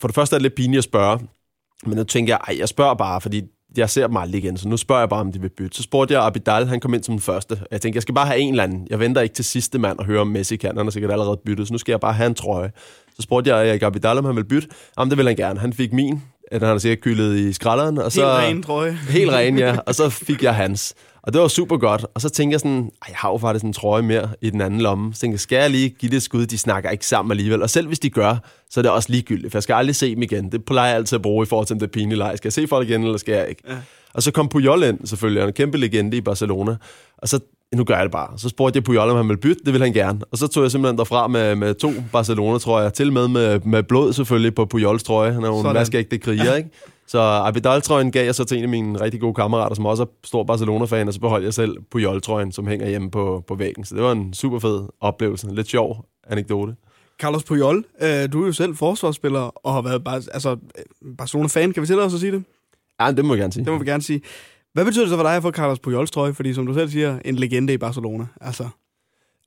for 0.00 0.08
det 0.08 0.14
første 0.14 0.34
er 0.34 0.38
det 0.38 0.42
lidt 0.42 0.54
pinligt 0.54 0.78
at 0.78 0.84
spørge. 0.84 1.20
Men 1.86 1.96
nu 1.96 2.04
tænker 2.04 2.32
jeg, 2.32 2.40
ej, 2.48 2.58
jeg 2.58 2.68
spørger 2.68 2.94
bare, 2.94 3.20
fordi 3.20 3.42
jeg 3.78 3.90
ser 3.90 4.06
dem 4.06 4.16
aldrig 4.16 4.44
igen, 4.44 4.56
så 4.56 4.68
nu 4.68 4.76
spørger 4.76 5.02
jeg 5.02 5.08
bare, 5.08 5.20
om 5.20 5.32
de 5.32 5.40
vil 5.40 5.48
bytte. 5.48 5.76
Så 5.76 5.82
spurgte 5.82 6.14
jeg 6.14 6.22
Abidal, 6.22 6.66
han 6.66 6.80
kom 6.80 6.94
ind 6.94 7.02
som 7.02 7.12
den 7.12 7.20
første. 7.20 7.60
Jeg 7.70 7.80
tænkte, 7.80 7.96
jeg 7.96 8.02
skal 8.02 8.14
bare 8.14 8.26
have 8.26 8.38
en 8.38 8.50
eller 8.50 8.64
anden. 8.64 8.86
Jeg 8.90 9.00
venter 9.00 9.20
ikke 9.20 9.34
til 9.34 9.44
sidste 9.44 9.78
mand 9.78 9.98
og 9.98 10.04
høre, 10.04 10.20
om 10.20 10.26
Messi 10.26 10.56
kan. 10.56 10.76
Han 10.76 10.86
har 10.86 10.90
sikkert 10.90 11.12
allerede 11.12 11.40
byttet, 11.46 11.66
så 11.66 11.74
nu 11.74 11.78
skal 11.78 11.92
jeg 11.92 12.00
bare 12.00 12.12
have 12.12 12.26
en 12.26 12.34
trøje. 12.34 12.70
Så 13.16 13.22
spurgte 13.22 13.54
jeg 13.54 13.68
Erik 13.68 13.82
Abidal, 13.82 14.18
om 14.18 14.24
han 14.24 14.36
ville 14.36 14.48
bytte. 14.48 14.68
Jamen, 14.98 15.10
det 15.10 15.18
vil 15.18 15.26
han 15.26 15.36
gerne. 15.36 15.60
Han 15.60 15.72
fik 15.72 15.92
min. 15.92 16.22
Har 16.52 16.66
han 16.66 16.80
sikkert 16.80 17.00
kyldet 17.00 17.36
i 17.36 17.52
skralderen. 17.52 17.98
Og 17.98 18.12
så, 18.12 18.20
helt 18.20 18.30
ren 18.30 18.62
trøje. 18.62 18.98
Helt 19.08 19.30
ren, 19.30 19.58
ja. 19.58 19.76
Og 19.86 19.94
så 19.94 20.08
fik 20.10 20.42
jeg 20.42 20.54
hans. 20.54 20.94
Og 21.26 21.32
det 21.32 21.40
var 21.40 21.48
super 21.48 21.76
godt. 21.76 22.06
Og 22.14 22.20
så 22.20 22.28
tænker 22.28 22.52
jeg 22.52 22.60
sådan, 22.60 22.90
jeg 23.08 23.16
har 23.16 23.30
jo 23.30 23.38
faktisk 23.38 23.64
en 23.64 23.72
trøje 23.72 24.02
mere 24.02 24.28
i 24.40 24.50
den 24.50 24.60
anden 24.60 24.80
lomme. 24.80 25.14
Så 25.14 25.20
tænker 25.20 25.32
jeg, 25.32 25.40
skal 25.40 25.56
jeg 25.56 25.70
lige 25.70 25.88
give 25.88 26.10
det 26.10 26.16
et 26.16 26.22
skud? 26.22 26.46
De 26.46 26.58
snakker 26.58 26.90
ikke 26.90 27.06
sammen 27.06 27.32
alligevel. 27.32 27.62
Og 27.62 27.70
selv 27.70 27.86
hvis 27.86 27.98
de 27.98 28.10
gør, 28.10 28.36
så 28.70 28.80
er 28.80 28.82
det 28.82 28.90
også 28.90 29.12
ligegyldigt. 29.12 29.52
For 29.52 29.58
jeg 29.58 29.62
skal 29.62 29.74
aldrig 29.74 29.96
se 29.96 30.14
dem 30.14 30.22
igen. 30.22 30.52
Det 30.52 30.64
plejer 30.64 30.88
jeg 30.88 30.96
altid 30.96 31.16
at 31.16 31.22
bruge 31.22 31.42
i 31.42 31.46
forhold 31.46 31.66
til, 31.66 31.82
er 31.82 31.86
pinligt 31.86 32.18
leg. 32.18 32.32
Skal 32.36 32.48
jeg 32.48 32.52
se 32.52 32.66
folk 32.66 32.88
igen, 32.88 33.02
eller 33.02 33.18
skal 33.18 33.34
jeg 33.34 33.48
ikke? 33.48 33.62
Ja. 33.68 33.76
Og 34.14 34.22
så 34.22 34.30
kom 34.30 34.48
Puyol 34.48 34.82
ind, 34.82 35.06
selvfølgelig. 35.06 35.42
Han 35.42 35.46
er 35.46 35.50
en 35.50 35.54
kæmpe 35.54 35.78
legende 35.78 36.16
i 36.16 36.20
Barcelona. 36.20 36.76
Og 37.18 37.28
så 37.28 37.40
nu 37.74 37.84
gør 37.84 37.94
jeg 37.94 38.04
det 38.04 38.12
bare. 38.12 38.38
Så 38.38 38.48
spurgte 38.48 38.76
jeg 38.76 38.84
Puyol, 38.84 39.10
om 39.10 39.16
han 39.16 39.28
ville 39.28 39.40
bytte. 39.40 39.64
Det 39.64 39.72
ville 39.72 39.84
han 39.84 39.92
gerne. 39.92 40.20
Og 40.32 40.38
så 40.38 40.46
tog 40.46 40.62
jeg 40.62 40.70
simpelthen 40.70 40.98
derfra 40.98 41.28
med, 41.28 41.54
med 41.54 41.74
to 41.74 41.92
Barcelona, 42.12 42.58
tror 42.58 42.80
jeg. 42.80 42.92
Til 42.92 43.12
med, 43.12 43.28
med 43.28 43.60
med 43.60 43.82
blod 43.82 44.12
selvfølgelig 44.12 44.54
på 44.54 44.64
Puyols 44.64 45.02
trøje. 45.02 45.32
Han 45.32 45.42
er 45.42 45.48
jo 45.48 45.58
en 45.58 45.74
vaskeægte 45.74 46.18
kriger, 46.18 46.54
ikke? 46.54 46.70
Så 47.06 47.20
Abidal-trøjen 47.20 48.12
gav 48.12 48.24
jeg 48.24 48.34
så 48.34 48.44
til 48.44 48.58
en 48.58 48.62
af 48.62 48.68
mine 48.68 49.00
rigtig 49.00 49.20
gode 49.20 49.34
kammerater, 49.34 49.76
som 49.76 49.86
også 49.86 50.02
er 50.02 50.06
stor 50.24 50.44
Barcelona-fan, 50.44 51.08
og 51.08 51.14
så 51.14 51.20
beholdt 51.20 51.44
jeg 51.44 51.54
selv 51.54 51.76
Puyol-trøjen, 51.90 52.52
som 52.52 52.66
hænger 52.66 52.88
hjemme 52.88 53.10
på, 53.10 53.44
på 53.46 53.54
væggen. 53.54 53.84
Så 53.84 53.94
det 53.94 54.02
var 54.02 54.12
en 54.12 54.34
super 54.34 54.58
fed 54.58 54.88
oplevelse. 55.00 55.54
Lidt 55.54 55.68
sjov 55.68 56.04
anekdote. 56.26 56.76
Carlos 57.20 57.44
Puyol, 57.44 57.84
øh, 58.02 58.32
du 58.32 58.42
er 58.42 58.46
jo 58.46 58.52
selv 58.52 58.76
forsvarsspiller 58.76 59.40
og 59.40 59.72
har 59.72 59.82
været 59.82 60.04
bare, 60.04 60.22
altså, 60.32 60.56
Barcelona-fan. 61.18 61.72
Kan 61.72 61.80
vi 61.80 61.86
tillade 61.86 62.06
os 62.06 62.14
at 62.14 62.20
sige 62.20 62.32
det? 62.32 62.44
Ja, 63.00 63.12
det 63.12 63.24
må 63.24 63.34
vi 63.34 63.40
gerne 63.40 63.52
sige. 63.52 63.64
Det 63.64 63.72
må 63.72 63.78
vi 63.78 63.84
gerne 63.84 64.02
sige. 64.02 64.20
Hvad 64.72 64.84
betyder 64.84 65.04
det 65.04 65.10
så 65.10 65.16
for 65.16 65.22
dig 65.22 65.36
at 65.36 65.42
få 65.42 65.50
Carlos 65.50 65.78
Pujols 65.78 66.10
trøje? 66.10 66.34
Fordi 66.34 66.54
som 66.54 66.66
du 66.66 66.74
selv 66.74 66.90
siger, 66.90 67.18
en 67.24 67.36
legende 67.36 67.72
i 67.72 67.78
Barcelona. 67.78 68.26
Altså. 68.40 68.68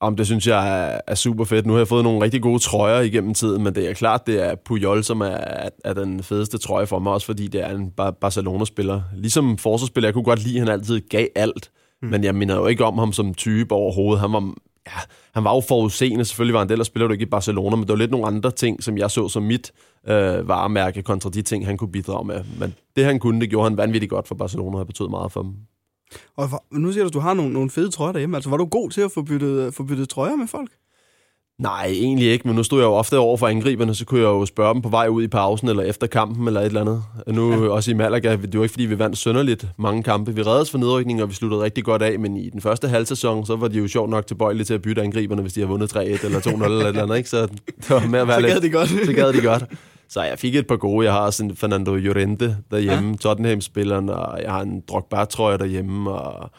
Om 0.00 0.16
det 0.16 0.26
synes 0.26 0.46
jeg 0.46 0.92
er, 0.92 1.00
er 1.06 1.14
super 1.14 1.44
fedt. 1.44 1.66
Nu 1.66 1.72
har 1.72 1.80
jeg 1.80 1.88
fået 1.88 2.04
nogle 2.04 2.24
rigtig 2.24 2.42
gode 2.42 2.58
trøjer 2.58 3.00
igennem 3.00 3.34
tiden, 3.34 3.64
men 3.64 3.74
det 3.74 3.90
er 3.90 3.94
klart, 3.94 4.26
det 4.26 4.46
er 4.46 4.54
Puyol, 4.54 5.04
som 5.04 5.20
er, 5.20 5.68
er 5.84 5.94
den 5.94 6.22
fedeste 6.22 6.58
trøje 6.58 6.86
for 6.86 6.98
mig, 6.98 7.12
også 7.12 7.26
fordi 7.26 7.48
det 7.48 7.60
er 7.60 7.70
en 7.74 7.92
Barcelona-spiller. 8.20 9.02
Ligesom 9.16 9.58
forsvarsspiller, 9.58 10.08
jeg 10.08 10.14
kunne 10.14 10.24
godt 10.24 10.44
lide, 10.44 10.60
at 10.60 10.66
han 10.66 10.68
altid 10.68 11.00
gav 11.08 11.26
alt, 11.34 11.70
mm. 12.02 12.08
men 12.08 12.24
jeg 12.24 12.34
minder 12.34 12.56
jo 12.56 12.66
ikke 12.66 12.84
om 12.84 12.98
ham 12.98 13.12
som 13.12 13.34
type 13.34 13.74
overhovedet. 13.74 14.20
Han 14.20 14.32
var, 14.32 14.54
ja, 14.86 15.00
han 15.34 15.44
var 15.44 15.54
jo 15.54 15.60
forudseende, 15.60 16.24
selvfølgelig 16.24 16.54
var 16.54 16.66
han 16.66 16.80
af 16.80 16.86
spiller 16.86 17.06
du 17.06 17.12
ikke 17.12 17.22
i 17.22 17.30
Barcelona, 17.30 17.76
men 17.76 17.86
der 17.86 17.92
var 17.92 17.98
lidt 17.98 18.10
nogle 18.10 18.26
andre 18.26 18.50
ting, 18.50 18.82
som 18.82 18.98
jeg 18.98 19.10
så 19.10 19.28
som 19.28 19.42
mit 19.42 19.72
øh, 20.08 20.48
varemærke 20.48 21.02
kontra 21.02 21.30
de 21.30 21.42
ting, 21.42 21.66
han 21.66 21.76
kunne 21.76 21.92
bidrage 21.92 22.26
med. 22.26 22.44
Men 22.58 22.74
det 22.96 23.04
han 23.04 23.18
kunne, 23.18 23.40
det 23.40 23.50
gjorde 23.50 23.68
han 23.68 23.76
vanvittigt 23.76 24.10
godt 24.10 24.28
for 24.28 24.34
Barcelona, 24.34 24.78
og 24.78 24.86
betød 24.86 25.08
meget 25.08 25.32
for 25.32 25.42
dem. 25.42 25.54
Og 26.36 26.50
for, 26.50 26.64
nu 26.72 26.92
siger 26.92 27.04
du, 27.04 27.08
at 27.08 27.14
du 27.14 27.20
har 27.20 27.34
nogle, 27.34 27.52
nogle 27.52 27.70
fede 27.70 27.90
trøjer 27.90 28.12
derhjemme. 28.12 28.36
Altså, 28.36 28.50
var 28.50 28.56
du 28.56 28.64
god 28.64 28.90
til 28.90 29.00
at 29.00 29.12
få 29.12 29.22
byttet, 29.22 29.74
få 29.74 29.82
byttet 29.82 30.08
trøjer 30.08 30.36
med 30.36 30.46
folk? 30.46 30.70
Nej, 31.60 31.86
egentlig 31.86 32.30
ikke, 32.30 32.48
men 32.48 32.56
nu 32.56 32.62
stod 32.62 32.78
jeg 32.80 32.86
jo 32.86 32.92
ofte 32.92 33.18
over 33.18 33.36
for 33.36 33.46
angriberne, 33.46 33.94
så 33.94 34.04
kunne 34.04 34.20
jeg 34.20 34.26
jo 34.26 34.46
spørge 34.46 34.74
dem 34.74 34.82
på 34.82 34.88
vej 34.88 35.08
ud 35.08 35.22
i 35.22 35.28
pausen, 35.28 35.68
eller 35.68 35.82
efter 35.82 36.06
kampen, 36.06 36.46
eller 36.46 36.60
et 36.60 36.66
eller 36.66 36.80
andet. 36.80 37.02
Nu 37.26 37.64
ja. 37.64 37.70
også 37.70 37.90
i 37.90 37.94
Malaga, 37.94 38.36
det 38.36 38.58
var 38.58 38.62
ikke 38.64 38.72
fordi, 38.72 38.84
vi 38.84 38.98
vandt 38.98 39.18
sønderligt 39.18 39.66
mange 39.78 40.02
kampe. 40.02 40.34
Vi 40.34 40.42
reddes 40.42 40.70
for 40.70 40.78
nedrykning, 40.78 41.22
og 41.22 41.28
vi 41.28 41.34
sluttede 41.34 41.62
rigtig 41.62 41.84
godt 41.84 42.02
af, 42.02 42.18
men 42.18 42.36
i 42.36 42.50
den 42.50 42.60
første 42.60 42.88
halvsæson, 42.88 43.46
så 43.46 43.56
var 43.56 43.68
de 43.68 43.78
jo 43.78 43.88
sjovt 43.88 44.10
nok 44.10 44.26
tilbøjelige 44.26 44.64
til 44.64 44.74
at 44.74 44.82
bytte 44.82 45.02
angriberne, 45.02 45.42
hvis 45.42 45.52
de 45.52 45.60
har 45.60 45.66
vundet 45.66 45.96
3-1 45.96 45.98
eller 45.98 46.40
2-0 46.40 46.64
eller 46.64 46.80
et 46.80 46.88
eller 46.88 47.02
andet, 47.02 47.16
ikke? 47.16 47.28
Så 47.28 47.46
det 47.76 47.90
var 47.90 48.06
med 48.06 48.20
at 48.20 48.28
være 48.28 48.40
så 48.42 48.48
gad 48.48 48.60
de 48.60 48.70
godt. 48.70 48.88
så 48.88 49.12
gad 49.12 49.32
de 49.32 49.40
godt. 49.40 49.64
Så 50.10 50.22
jeg 50.22 50.38
fik 50.38 50.54
et 50.54 50.66
par 50.66 50.76
gode. 50.76 51.06
Jeg 51.06 51.12
har 51.12 51.40
en 51.42 51.56
Fernando 51.56 51.94
Llorente 51.94 52.56
derhjemme, 52.70 53.10
ja. 53.10 53.16
Tottenham-spilleren, 53.16 54.08
og 54.08 54.42
jeg 54.42 54.50
har 54.52 54.60
en 54.60 54.80
Drogba-trøje 54.80 55.58
derhjemme, 55.58 56.10
og 56.10 56.50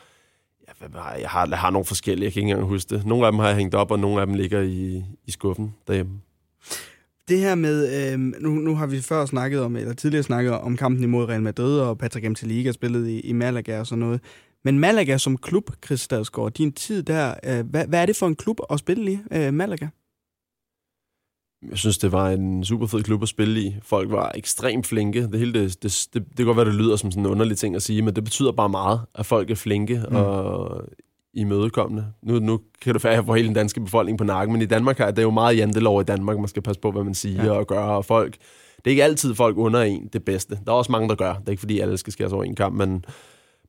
jeg 1.20 1.30
har, 1.30 1.48
jeg 1.48 1.60
har 1.60 1.70
nogle 1.70 1.86
forskellige, 1.86 2.26
jeg 2.26 2.34
kan 2.34 2.42
ikke 2.42 2.52
engang 2.52 2.70
huske 2.70 2.96
det. 2.96 3.06
Nogle 3.06 3.26
af 3.26 3.32
dem 3.32 3.40
har 3.40 3.48
jeg 3.48 3.56
hængt 3.56 3.76
op, 3.76 3.92
og 3.92 4.00
nogle 4.00 4.22
af 4.22 4.28
dem 4.28 4.36
ligger 4.36 4.62
i, 4.62 5.04
i 5.26 5.32
skuffen 5.32 5.76
derhjemme. 5.88 6.12
Det 7.28 7.40
her 7.40 7.56
med, 7.56 8.12
øh, 8.14 8.20
nu, 8.20 8.50
nu 8.50 8.76
har 8.76 8.88
vi 8.88 9.02
før 9.02 9.26
snakket 9.26 9.62
om, 9.62 9.76
eller 9.76 9.94
tidligere 9.94 10.24
snakket 10.24 10.54
om 10.54 10.78
kampen 10.78 11.04
imod 11.04 11.30
Real 11.30 11.42
Madrid, 11.42 11.80
og 11.80 11.98
Patrick 11.98 12.42
Liga 12.42 12.72
spillet 12.72 13.08
i, 13.08 13.20
i 13.20 13.34
Malaga 13.34 13.80
og 13.80 13.88
sådan 13.88 14.00
noget. 14.00 14.22
Men 14.64 14.80
Malaga 14.80 15.18
som 15.18 15.38
klub, 15.38 15.72
Chris 15.86 16.02
Stadsgaard, 16.02 16.52
din 16.52 16.72
tid 16.72 17.04
der, 17.04 17.34
øh, 17.44 17.66
hvad, 17.70 17.88
hvad 17.88 18.02
er 18.02 18.06
det 18.06 18.16
for 18.16 18.28
en 18.28 18.36
klub 18.36 18.60
at 18.70 18.80
spille 18.80 19.12
i, 19.12 19.20
øh, 19.32 19.54
Malaga? 19.54 19.88
Jeg 21.70 21.78
synes, 21.78 21.98
det 21.98 22.12
var 22.12 22.30
en 22.30 22.64
super 22.64 22.88
fed 22.88 23.04
klub 23.04 23.22
at 23.24 23.30
spille 23.30 23.62
i. 23.62 23.76
Folk 23.84 24.12
var 24.12 24.32
ekstremt 24.36 24.88
flinke. 24.88 25.28
Det 25.28 25.40
hele, 25.40 25.54
det, 25.54 25.84
det, 25.84 26.08
det, 26.14 26.24
det 26.30 26.38
kan 26.38 26.46
godt 26.46 26.58
være, 26.58 26.66
det 26.66 26.76
lyder 26.76 26.96
som 26.96 27.12
sådan 27.12 27.26
en 27.26 27.32
underlig 27.32 27.58
ting 27.58 27.76
at 27.76 27.82
sige, 27.82 28.02
men 28.02 28.16
det 28.16 28.24
betyder 28.24 28.52
bare 28.52 28.70
meget, 28.70 29.02
at 29.16 29.26
folk 29.26 29.52
er 29.52 29.56
flinke. 29.56 30.04
Mm. 30.10 30.16
Og 30.16 30.82
imødekommende. 31.34 32.06
Nu, 32.24 32.40
nu 32.40 32.60
kan 32.82 32.94
det 32.94 33.04
være, 33.04 33.14
at 33.14 33.18
jeg 33.18 33.26
får 33.26 33.36
hele 33.36 33.48
den 33.48 33.56
danske 33.56 33.82
befolkning 33.82 34.18
på 34.18 34.24
nakken, 34.24 34.54
men 34.54 34.62
i 34.62 34.66
Danmark 34.66 35.00
er 35.00 35.12
det 35.12 35.24
jo 35.24 35.32
meget 35.32 35.58
jantelov 35.58 36.02
i 36.02 36.04
Danmark. 36.04 36.38
Man 36.38 36.48
skal 36.48 36.62
passe 36.62 36.82
på, 36.82 36.92
hvad 36.92 37.04
man 37.04 37.14
siger 37.14 37.46
ja. 37.46 37.52
og 37.52 37.68
gør, 37.68 37.80
og 37.80 38.06
folk... 38.06 38.38
Det 38.76 38.88
er 38.88 38.92
ikke 38.92 39.04
altid 39.04 39.36
folk 39.36 39.58
under 39.58 39.82
en 39.82 40.10
det 40.14 40.26
bedste. 40.26 40.60
Der 40.66 40.72
er 40.72 40.76
også 40.76 40.92
mange, 40.92 41.10
der 41.10 41.16
gør. 41.16 41.34
Det 41.34 41.48
er 41.48 41.52
ikke, 41.52 41.60
fordi 41.60 41.80
alle 41.80 41.98
skal 41.98 42.14
skæres 42.14 42.34
over 42.34 42.44
en 42.44 42.56
kamp, 42.56 42.76
men, 42.76 43.06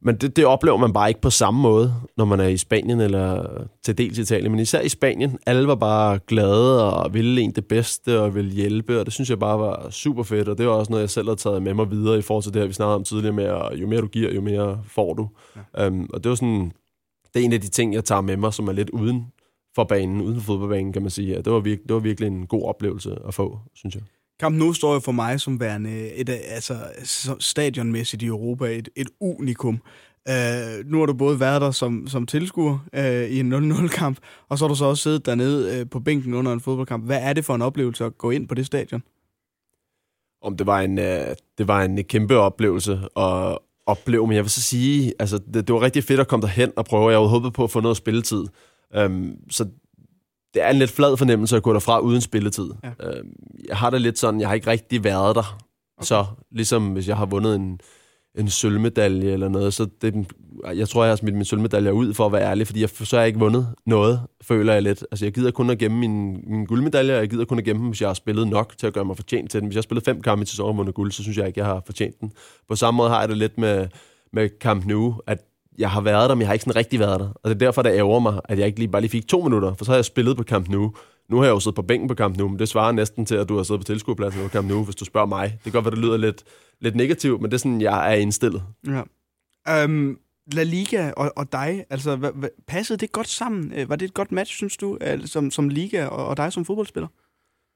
men 0.04 0.16
det, 0.16 0.36
det 0.36 0.46
oplever 0.46 0.76
man 0.76 0.92
bare 0.92 1.08
ikke 1.08 1.20
på 1.20 1.30
samme 1.30 1.60
måde, 1.60 1.94
når 2.16 2.24
man 2.24 2.40
er 2.40 2.48
i 2.48 2.56
Spanien 2.56 3.00
eller 3.00 3.46
til 3.82 3.98
dels 3.98 4.18
Italien. 4.18 4.50
Men 4.50 4.60
især 4.60 4.80
i 4.80 4.88
Spanien, 4.88 5.38
alle 5.46 5.68
var 5.68 5.74
bare 5.74 6.18
glade 6.26 6.92
og 6.92 7.14
ville 7.14 7.40
en 7.40 7.50
det 7.50 7.66
bedste 7.66 8.20
og 8.20 8.34
ville 8.34 8.52
hjælpe, 8.52 9.00
og 9.00 9.04
det 9.04 9.14
synes 9.14 9.30
jeg 9.30 9.38
bare 9.38 9.58
var 9.58 9.90
super 9.90 10.22
fedt, 10.22 10.48
og 10.48 10.58
det 10.58 10.66
var 10.66 10.72
også 10.72 10.90
noget, 10.90 11.02
jeg 11.02 11.10
selv 11.10 11.28
har 11.28 11.34
taget 11.34 11.62
med 11.62 11.74
mig 11.74 11.90
videre 11.90 12.18
i 12.18 12.22
forhold 12.22 12.42
til 12.42 12.54
det 12.54 12.62
her, 12.62 12.66
vi 12.66 12.72
snakkede 12.72 12.94
om 12.94 13.04
tidligere 13.04 13.34
med, 13.34 13.44
at 13.44 13.72
jo 13.74 13.86
mere 13.86 14.00
du 14.00 14.06
giver, 14.06 14.34
jo 14.34 14.40
mere 14.40 14.80
får 14.86 15.14
du. 15.14 15.28
Ja. 15.76 15.86
Um, 15.86 16.10
og 16.12 16.24
det 16.24 16.30
var 16.30 16.36
sådan, 16.36 16.72
det 17.34 17.40
er 17.40 17.44
en 17.44 17.52
af 17.52 17.60
de 17.60 17.68
ting, 17.68 17.94
jeg 17.94 18.04
tager 18.04 18.20
med 18.20 18.36
mig, 18.36 18.54
som 18.54 18.68
er 18.68 18.72
lidt 18.72 18.90
uden 18.90 19.26
for 19.74 19.84
banen, 19.84 20.20
uden 20.20 20.34
for 20.34 20.42
fodboldbanen, 20.42 20.92
kan 20.92 21.02
man 21.02 21.10
sige. 21.10 21.36
Det 21.36 21.52
var, 21.52 21.60
virkelig, 21.60 21.88
det 21.88 21.94
var 21.94 22.00
virkelig 22.00 22.26
en 22.26 22.46
god 22.46 22.62
oplevelse 22.62 23.16
at 23.28 23.34
få, 23.34 23.58
synes 23.74 23.94
jeg. 23.94 24.02
Kamp 24.42 24.56
nu 24.56 24.72
står 24.72 24.94
jo 24.94 25.00
for 25.00 25.12
mig 25.12 25.40
som 25.40 25.60
værende 25.60 26.12
et, 26.12 26.28
altså, 26.28 26.74
stadionmæssigt 27.38 28.22
i 28.22 28.26
Europa 28.26 28.64
et, 28.64 28.88
et 28.96 29.08
unikum. 29.20 29.80
Uh, 30.30 30.90
nu 30.90 30.98
har 30.98 31.06
du 31.06 31.14
både 31.14 31.40
været 31.40 31.60
der 31.60 31.70
som, 31.70 32.06
som 32.06 32.26
tilskuer 32.26 32.78
uh, 32.98 33.04
i 33.04 33.40
en 33.40 33.52
0-0-kamp, 33.52 34.18
og 34.48 34.58
så 34.58 34.64
har 34.64 34.68
du 34.68 34.74
så 34.74 34.84
også 34.84 35.02
siddet 35.02 35.26
dernede 35.26 35.80
uh, 35.80 35.90
på 35.90 36.00
bænken 36.00 36.34
under 36.34 36.52
en 36.52 36.60
fodboldkamp. 36.60 37.04
Hvad 37.04 37.18
er 37.22 37.32
det 37.32 37.44
for 37.44 37.54
en 37.54 37.62
oplevelse 37.62 38.04
at 38.04 38.18
gå 38.18 38.30
ind 38.30 38.48
på 38.48 38.54
det 38.54 38.66
stadion? 38.66 39.02
Om 40.42 40.56
det 40.56 40.66
var 40.66 40.80
en, 40.80 40.98
uh, 40.98 41.34
det 41.58 41.68
var 41.68 41.82
en 41.82 42.04
kæmpe 42.04 42.36
oplevelse 42.36 43.00
at 43.16 43.58
opleve, 43.86 44.26
men 44.26 44.36
jeg 44.36 44.44
vil 44.44 44.50
så 44.50 44.62
sige, 44.62 45.14
altså, 45.18 45.38
det, 45.54 45.66
det 45.66 45.74
var 45.74 45.82
rigtig 45.82 46.04
fedt 46.04 46.20
at 46.20 46.28
komme 46.28 46.42
derhen 46.42 46.72
og 46.76 46.84
prøve. 46.84 47.10
Jeg 47.10 47.18
havde 47.18 47.28
håbet 47.28 47.52
på 47.52 47.64
at 47.64 47.70
få 47.70 47.80
noget 47.80 47.96
spilletid. 47.96 48.44
Um, 49.04 49.34
så 49.50 49.66
det 50.54 50.62
er 50.62 50.70
en 50.70 50.78
lidt 50.78 50.90
flad 50.90 51.16
fornemmelse 51.16 51.56
at 51.56 51.62
gå 51.62 51.72
derfra 51.72 52.00
uden 52.00 52.20
spilletid. 52.20 52.70
Ja. 52.84 53.08
Øh, 53.08 53.24
jeg 53.68 53.76
har 53.76 53.90
det 53.90 54.00
lidt 54.00 54.18
sådan, 54.18 54.40
jeg 54.40 54.48
har 54.48 54.54
ikke 54.54 54.66
rigtig 54.66 55.04
været 55.04 55.36
der. 55.36 55.58
Okay. 55.96 56.06
Så 56.06 56.24
ligesom 56.50 56.92
hvis 56.92 57.08
jeg 57.08 57.16
har 57.16 57.26
vundet 57.26 57.56
en, 57.56 57.80
en 58.34 58.48
sølvmedalje 58.48 59.32
eller 59.32 59.48
noget, 59.48 59.74
så 59.74 59.86
det, 60.02 60.32
jeg 60.74 60.88
tror, 60.88 61.04
jeg 61.04 61.10
har 61.10 61.16
smidt 61.16 61.34
min 61.34 61.44
sølvmedalje 61.44 61.94
ud 61.94 62.14
for 62.14 62.26
at 62.26 62.32
være 62.32 62.42
ærlig, 62.42 62.66
fordi 62.66 62.80
jeg, 62.80 62.88
så 62.88 63.16
har 63.16 63.20
jeg 63.20 63.26
ikke 63.26 63.38
vundet 63.38 63.74
noget, 63.86 64.20
føler 64.42 64.72
jeg 64.72 64.82
lidt. 64.82 65.04
Altså 65.10 65.24
jeg 65.24 65.32
gider 65.32 65.50
kun 65.50 65.70
at 65.70 65.78
gemme 65.78 65.98
min, 65.98 66.44
min 66.46 66.64
guldmedalje, 66.64 67.14
og 67.14 67.20
jeg 67.20 67.30
gider 67.30 67.44
kun 67.44 67.58
at 67.58 67.64
gemme 67.64 67.82
dem, 67.82 67.88
hvis 67.88 68.00
jeg 68.00 68.08
har 68.08 68.14
spillet 68.14 68.48
nok 68.48 68.74
til 68.78 68.86
at 68.86 68.92
gøre 68.92 69.04
mig 69.04 69.16
fortjent 69.16 69.50
til 69.50 69.60
den. 69.60 69.66
Hvis 69.66 69.74
jeg 69.74 69.80
har 69.80 69.82
spillet 69.82 70.04
fem 70.04 70.22
kampe 70.22 70.42
i 70.42 70.46
sæsonen 70.46 70.70
og 70.70 70.76
vundet 70.76 70.94
guld, 70.94 71.12
så 71.12 71.22
synes 71.22 71.38
jeg 71.38 71.46
ikke, 71.46 71.60
jeg 71.60 71.66
har 71.66 71.82
fortjent 71.86 72.20
den. 72.20 72.32
På 72.68 72.76
samme 72.76 72.96
måde 72.96 73.10
har 73.10 73.20
jeg 73.20 73.28
det 73.28 73.38
lidt 73.38 73.58
med, 73.58 73.88
med 74.32 74.48
Camp 74.60 74.86
Nou, 74.86 75.14
at 75.26 75.38
jeg 75.78 75.90
har 75.90 76.00
været 76.00 76.28
der, 76.28 76.34
men 76.34 76.40
jeg 76.40 76.48
har 76.48 76.52
ikke 76.52 76.62
sådan 76.62 76.76
rigtig 76.76 77.00
været 77.00 77.20
der. 77.20 77.28
Og 77.28 77.44
det 77.44 77.50
er 77.50 77.58
derfor, 77.58 77.82
det 77.82 77.90
ærger 77.90 78.20
mig, 78.20 78.40
at 78.44 78.58
jeg 78.58 78.66
ikke 78.66 78.78
lige 78.78 78.88
bare 78.88 79.02
lige 79.02 79.10
fik 79.10 79.28
to 79.28 79.42
minutter, 79.42 79.74
for 79.74 79.84
så 79.84 79.90
har 79.90 79.96
jeg 79.96 80.04
spillet 80.04 80.36
på 80.36 80.42
kamp 80.42 80.68
nu. 80.68 80.94
Nu 81.28 81.36
har 81.36 81.44
jeg 81.44 81.50
jo 81.50 81.60
siddet 81.60 81.76
på 81.76 81.82
bænken 81.82 82.08
på 82.08 82.14
kamp 82.14 82.36
nu, 82.36 82.48
men 82.48 82.58
det 82.58 82.68
svarer 82.68 82.92
næsten 82.92 83.26
til, 83.26 83.34
at 83.34 83.48
du 83.48 83.56
har 83.56 83.62
siddet 83.62 83.80
på 83.80 83.84
tilskuerpladsen 83.84 84.42
på 84.42 84.48
kamp 84.48 84.68
nu, 84.68 84.84
hvis 84.84 84.96
du 84.96 85.04
spørger 85.04 85.26
mig. 85.26 85.50
Det 85.52 85.62
kan 85.62 85.72
godt 85.72 85.84
være, 85.84 85.94
det 85.94 85.98
lyder 85.98 86.16
lidt, 86.16 86.42
lidt 86.80 86.94
negativt, 86.96 87.40
men 87.40 87.50
det 87.50 87.54
er 87.54 87.58
sådan, 87.58 87.80
jeg 87.80 88.12
er 88.12 88.14
indstillet. 88.14 88.62
Ja. 88.86 89.84
Um, 89.84 90.18
La 90.52 90.62
Liga 90.62 91.12
og, 91.16 91.32
og 91.36 91.52
dig, 91.52 91.84
altså, 91.90 92.16
hvad, 92.16 92.30
hvad, 92.34 92.48
passede 92.66 92.98
det 92.98 93.12
godt 93.12 93.28
sammen? 93.28 93.72
Øh, 93.76 93.88
var 93.88 93.96
det 93.96 94.06
et 94.06 94.14
godt 94.14 94.32
match, 94.32 94.54
synes 94.54 94.76
du, 94.76 94.98
øh, 95.00 95.26
som, 95.26 95.50
som 95.50 95.68
Liga 95.68 96.06
og, 96.06 96.26
og 96.26 96.36
dig 96.36 96.52
som 96.52 96.64
fodboldspiller? 96.64 97.08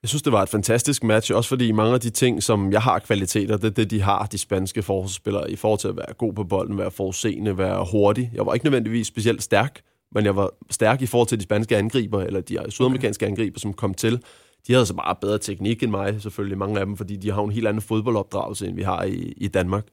Jeg 0.02 0.08
synes, 0.08 0.22
det 0.22 0.32
var 0.32 0.42
et 0.42 0.48
fantastisk 0.48 1.04
match, 1.04 1.34
også 1.34 1.48
fordi 1.48 1.72
mange 1.72 1.94
af 1.94 2.00
de 2.00 2.10
ting, 2.10 2.42
som 2.42 2.72
jeg 2.72 2.82
har 2.82 2.98
kvaliteter, 2.98 3.56
det 3.56 3.64
er 3.64 3.70
det, 3.70 3.90
de 3.90 4.02
har, 4.02 4.26
de 4.26 4.38
spanske 4.38 4.82
forsvarsspillere, 4.82 5.50
i 5.50 5.56
forhold 5.56 5.80
til 5.80 5.88
at 5.88 5.96
være 5.96 6.14
god 6.18 6.32
på 6.32 6.44
bolden, 6.44 6.78
være 6.78 6.90
forudseende, 6.90 7.58
være 7.58 7.86
hurtig. 7.92 8.30
Jeg 8.34 8.46
var 8.46 8.54
ikke 8.54 8.66
nødvendigvis 8.66 9.06
specielt 9.06 9.42
stærk, 9.42 9.80
men 10.12 10.24
jeg 10.24 10.36
var 10.36 10.50
stærk 10.70 11.02
i 11.02 11.06
forhold 11.06 11.28
til 11.28 11.38
de 11.38 11.42
spanske 11.42 11.76
angriber, 11.76 12.22
eller 12.22 12.40
de 12.40 12.58
sydamerikanske 12.68 13.24
okay. 13.24 13.30
angriber, 13.30 13.60
som 13.60 13.72
kom 13.72 13.94
til. 13.94 14.22
De 14.66 14.72
havde 14.72 14.86
så 14.86 14.94
meget 14.94 15.18
bedre 15.18 15.38
teknik 15.38 15.82
end 15.82 15.90
mig, 15.90 16.22
selvfølgelig 16.22 16.58
mange 16.58 16.80
af 16.80 16.86
dem, 16.86 16.96
fordi 16.96 17.16
de 17.16 17.30
har 17.30 17.42
en 17.42 17.50
helt 17.50 17.66
anden 17.66 17.82
fodboldopdragelse, 17.82 18.66
end 18.66 18.76
vi 18.76 18.82
har 18.82 19.02
i, 19.02 19.32
i 19.36 19.48
Danmark. 19.48 19.84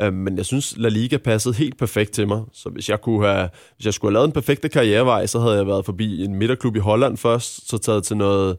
Øh, 0.00 0.12
men 0.12 0.36
jeg 0.36 0.46
synes, 0.46 0.74
La 0.76 0.88
Liga 0.88 1.16
passede 1.16 1.54
helt 1.54 1.78
perfekt 1.78 2.12
til 2.12 2.28
mig. 2.28 2.42
Så 2.52 2.68
hvis 2.68 2.88
jeg, 2.88 3.00
kunne 3.00 3.26
have, 3.26 3.48
hvis 3.76 3.84
jeg 3.84 3.94
skulle 3.94 4.10
have 4.10 4.14
lavet 4.14 4.26
en 4.26 4.32
perfekte 4.32 4.68
karrierevej, 4.68 5.26
så 5.26 5.40
havde 5.40 5.56
jeg 5.56 5.66
været 5.66 5.84
forbi 5.84 6.24
en 6.24 6.34
midterklub 6.34 6.76
i 6.76 6.78
Holland 6.78 7.16
først, 7.16 7.68
så 7.68 7.78
taget 7.78 8.04
til 8.04 8.16
noget 8.16 8.56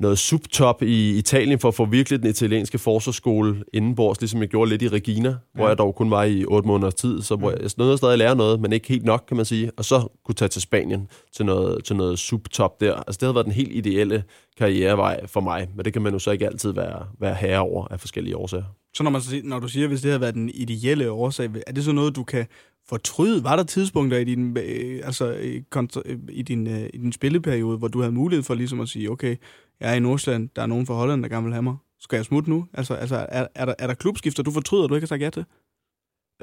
noget 0.00 0.18
subtop 0.18 0.82
i 0.82 1.18
Italien 1.18 1.58
for 1.58 1.68
at 1.68 1.74
få 1.74 1.84
virkelig 1.84 2.22
den 2.22 2.30
italienske 2.30 2.78
forsvarsskole 2.78 3.64
indenbords, 3.72 4.20
ligesom 4.20 4.40
jeg 4.40 4.48
gjorde 4.48 4.70
lidt 4.70 4.82
i 4.82 4.88
Regina, 4.88 5.28
ja. 5.28 5.34
hvor 5.54 5.68
jeg 5.68 5.78
dog 5.78 5.94
kun 5.94 6.10
var 6.10 6.24
i 6.24 6.44
otte 6.44 6.68
måneders 6.68 6.94
tid, 6.94 7.22
så 7.22 7.36
hvor 7.36 7.50
jeg 7.50 7.70
nåede 7.78 7.96
stadig 7.96 8.12
at 8.12 8.18
lære 8.18 8.36
noget, 8.36 8.60
men 8.60 8.72
ikke 8.72 8.88
helt 8.88 9.04
nok, 9.04 9.24
kan 9.28 9.36
man 9.36 9.46
sige, 9.46 9.70
og 9.76 9.84
så 9.84 10.08
kunne 10.24 10.34
tage 10.34 10.48
til 10.48 10.62
Spanien 10.62 11.08
til 11.36 11.46
noget, 11.46 11.84
til 11.84 11.96
noget 11.96 12.18
subtop 12.18 12.80
der. 12.80 12.94
Altså 12.94 13.18
det 13.18 13.22
havde 13.22 13.34
været 13.34 13.46
den 13.46 13.54
helt 13.54 13.72
ideelle 13.72 14.24
karrierevej 14.58 15.26
for 15.26 15.40
mig, 15.40 15.68
men 15.74 15.84
det 15.84 15.92
kan 15.92 16.02
man 16.02 16.12
jo 16.12 16.18
så 16.18 16.30
ikke 16.30 16.46
altid 16.46 16.72
være, 16.72 17.06
være 17.20 17.34
herre 17.34 17.60
over 17.60 17.86
af 17.90 18.00
forskellige 18.00 18.36
årsager. 18.36 18.64
Så 18.94 19.02
når, 19.02 19.10
man, 19.10 19.22
når 19.44 19.58
du 19.58 19.68
siger, 19.68 19.88
hvis 19.88 20.00
det 20.00 20.10
havde 20.10 20.20
været 20.20 20.34
den 20.34 20.50
ideelle 20.54 21.10
årsag, 21.10 21.50
er 21.66 21.72
det 21.72 21.84
så 21.84 21.92
noget, 21.92 22.16
du 22.16 22.24
kan 22.24 22.46
fortryde? 22.88 23.44
Var 23.44 23.56
der 23.56 23.62
tidspunkter 23.62 24.18
i 24.18 24.24
din, 24.24 24.56
øh, 24.58 25.00
altså, 25.04 25.32
i, 25.32 25.62
øh, 26.04 26.18
i, 26.28 26.42
din, 26.42 26.66
øh, 26.66 26.88
i 26.94 26.98
din 26.98 27.12
spilleperiode, 27.12 27.78
hvor 27.78 27.88
du 27.88 28.00
havde 28.00 28.12
mulighed 28.12 28.42
for 28.42 28.54
ligesom 28.54 28.80
at 28.80 28.88
sige, 28.88 29.10
okay, 29.10 29.36
jeg 29.80 29.90
er 29.90 29.94
i 29.94 30.00
Nordsjælland, 30.00 30.48
der 30.56 30.62
er 30.62 30.66
nogen 30.66 30.86
fra 30.86 30.94
Holland, 30.94 31.22
der 31.22 31.28
gerne 31.28 31.44
vil 31.44 31.52
have 31.52 31.62
mig. 31.62 31.76
Skal 32.00 32.16
jeg 32.16 32.24
smutte 32.24 32.50
nu? 32.50 32.66
Altså, 32.72 32.94
altså 32.94 33.26
er, 33.28 33.46
er, 33.54 33.64
der, 33.64 33.74
er 33.78 33.86
der 33.86 33.94
klubskifter, 33.94 34.42
du 34.42 34.50
fortryder, 34.50 34.86
du 34.86 34.94
ikke 34.94 35.04
har 35.04 35.08
sagt 35.08 35.22
ja 35.22 35.30
til? 35.30 35.44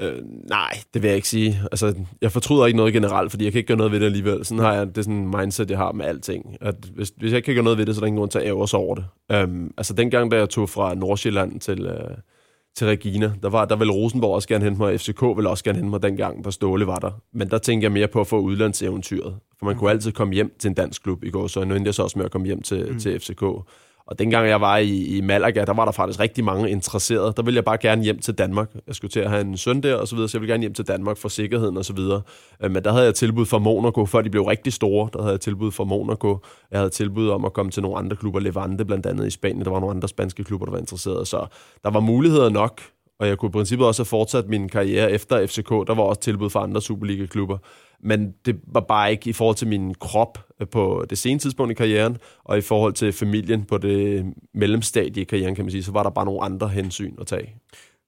Øh, 0.00 0.22
nej, 0.48 0.70
det 0.94 1.02
vil 1.02 1.08
jeg 1.08 1.16
ikke 1.16 1.28
sige. 1.28 1.60
Altså, 1.72 1.94
jeg 2.20 2.32
fortryder 2.32 2.66
ikke 2.66 2.76
noget 2.76 2.92
generelt, 2.92 3.30
fordi 3.30 3.44
jeg 3.44 3.52
kan 3.52 3.58
ikke 3.58 3.68
gøre 3.68 3.76
noget 3.76 3.92
ved 3.92 4.00
det 4.00 4.06
alligevel. 4.06 4.44
Sådan 4.44 4.64
har 4.64 4.72
jeg, 4.72 4.86
det 4.86 4.98
er 4.98 5.02
sådan 5.02 5.14
en 5.14 5.34
mindset, 5.38 5.70
jeg 5.70 5.78
har 5.78 5.92
med 5.92 6.04
alting. 6.04 6.56
At 6.60 6.74
hvis, 6.94 7.12
hvis 7.16 7.30
jeg 7.32 7.36
ikke 7.36 7.46
kan 7.46 7.54
gøre 7.54 7.64
noget 7.64 7.78
ved 7.78 7.86
det, 7.86 7.94
så 7.94 7.98
er 7.98 8.02
der 8.02 8.06
ingen 8.06 8.18
grund 8.18 8.30
til 8.30 8.38
at 8.38 8.46
ære 8.46 8.68
sig 8.68 8.78
over 8.78 8.94
det. 8.94 9.04
Øhm, 9.32 9.74
altså, 9.76 9.94
dengang, 9.94 10.30
da 10.30 10.36
jeg 10.36 10.50
tog 10.50 10.68
fra 10.68 10.94
Nordsjælland 10.94 11.60
til, 11.60 11.86
øh, 11.86 12.16
til 12.76 12.86
Regina, 12.86 13.32
der, 13.42 13.48
var, 13.48 13.64
der 13.64 13.76
ville 13.76 13.92
Rosenborg 13.92 14.34
også 14.34 14.48
gerne 14.48 14.64
hente 14.64 14.80
mig, 14.80 14.92
og 14.92 15.00
FCK 15.00 15.22
ville 15.22 15.50
også 15.50 15.64
gerne 15.64 15.78
hente 15.78 15.90
mig 15.90 16.02
dengang, 16.02 16.44
da 16.44 16.50
Ståle 16.50 16.86
var 16.86 16.98
der. 16.98 17.10
Men 17.32 17.50
der 17.50 17.58
tænkte 17.58 17.84
jeg 17.84 17.92
mere 17.92 18.08
på 18.08 18.20
at 18.20 18.26
få 18.26 18.38
udlandseventyret. 18.40 19.36
For 19.58 19.66
man 19.66 19.74
mm. 19.74 19.78
kunne 19.78 19.90
altid 19.90 20.12
komme 20.12 20.34
hjem 20.34 20.54
til 20.58 20.68
en 20.68 20.74
dansk 20.74 21.02
klub 21.02 21.24
i 21.24 21.30
går, 21.30 21.46
så 21.46 21.64
nu 21.64 21.74
endte 21.74 21.88
jeg 21.88 21.94
så 21.94 22.02
også 22.02 22.18
med 22.18 22.24
at 22.24 22.30
komme 22.30 22.46
hjem 22.46 22.62
til, 22.62 22.92
mm. 22.92 22.98
til 22.98 23.20
FCK. 23.20 23.42
Og 24.06 24.18
dengang 24.18 24.48
jeg 24.48 24.60
var 24.60 24.76
i, 24.76 25.16
i 25.16 25.20
Malaga, 25.20 25.64
der 25.64 25.72
var 25.72 25.84
der 25.84 25.92
faktisk 25.92 26.20
rigtig 26.20 26.44
mange 26.44 26.70
interesserede. 26.70 27.32
Der 27.36 27.42
ville 27.42 27.56
jeg 27.56 27.64
bare 27.64 27.78
gerne 27.78 28.02
hjem 28.02 28.18
til 28.18 28.34
Danmark. 28.34 28.70
Jeg 28.86 28.94
skulle 28.94 29.10
til 29.10 29.20
at 29.20 29.30
have 29.30 29.40
en 29.40 29.56
søn 29.56 29.82
der 29.82 29.94
og 29.94 30.08
så 30.08 30.14
videre, 30.14 30.28
så 30.28 30.36
jeg 30.36 30.40
ville 30.40 30.52
gerne 30.52 30.60
hjem 30.60 30.74
til 30.74 30.88
Danmark 30.88 31.16
for 31.16 31.28
sikkerheden 31.28 31.76
og 31.76 31.84
så 31.84 31.92
videre. 31.92 32.22
Øh, 32.62 32.70
men 32.70 32.84
der 32.84 32.92
havde 32.92 33.04
jeg 33.04 33.14
tilbud 33.14 33.46
fra 33.46 33.58
Monaco, 33.58 34.06
før 34.06 34.22
de 34.22 34.30
blev 34.30 34.42
rigtig 34.42 34.72
store. 34.72 35.08
Der 35.12 35.22
havde 35.22 35.32
jeg 35.32 35.40
tilbud 35.40 35.70
fra 35.70 35.84
Monaco. 35.84 36.38
Jeg 36.70 36.78
havde 36.78 36.90
tilbud 36.90 37.28
om 37.28 37.44
at 37.44 37.52
komme 37.52 37.70
til 37.70 37.82
nogle 37.82 37.98
andre 37.98 38.16
klubber, 38.16 38.40
Levante 38.40 38.84
blandt 38.84 39.06
andet 39.06 39.26
i 39.26 39.30
Spanien. 39.30 39.64
Der 39.64 39.70
var 39.70 39.80
nogle 39.80 39.94
andre 39.94 40.08
spanske 40.08 40.44
klubber, 40.44 40.66
der 40.66 40.72
var 40.72 40.78
interesserede. 40.78 41.26
Så 41.26 41.46
der 41.84 41.90
var 41.90 42.00
muligheder 42.00 42.48
nok, 42.48 42.80
og 43.24 43.28
jeg 43.28 43.38
kunne 43.38 43.48
i 43.48 43.52
princippet 43.52 43.86
også 43.86 44.02
have 44.02 44.06
fortsat 44.06 44.48
min 44.48 44.68
karriere 44.68 45.12
efter 45.12 45.46
FCK. 45.46 45.70
Der 45.70 45.94
var 45.94 46.02
også 46.02 46.20
tilbud 46.20 46.50
fra 46.50 46.62
andre 46.62 46.82
Superliga-klubber 46.82 47.58
men 48.04 48.34
det 48.46 48.60
var 48.66 48.80
bare 48.80 49.10
ikke 49.10 49.30
i 49.30 49.32
forhold 49.32 49.56
til 49.56 49.68
min 49.68 49.94
krop 49.94 50.38
øh, 50.60 50.68
på 50.68 51.04
det 51.10 51.18
sene 51.18 51.38
tidspunkt 51.38 51.72
i 51.72 51.74
karrieren, 51.74 52.16
og 52.44 52.58
i 52.58 52.60
forhold 52.60 52.92
til 52.92 53.12
familien 53.12 53.64
på 53.64 53.78
det 53.78 54.24
mellemstadie 54.54 55.22
i 55.22 55.24
karrieren, 55.24 55.54
kan 55.54 55.64
man 55.64 55.70
sige, 55.70 55.82
så 55.82 55.92
var 55.92 56.02
der 56.02 56.10
bare 56.10 56.24
nogle 56.24 56.42
andre 56.42 56.68
hensyn 56.68 57.14
at 57.20 57.26
tage. 57.26 57.54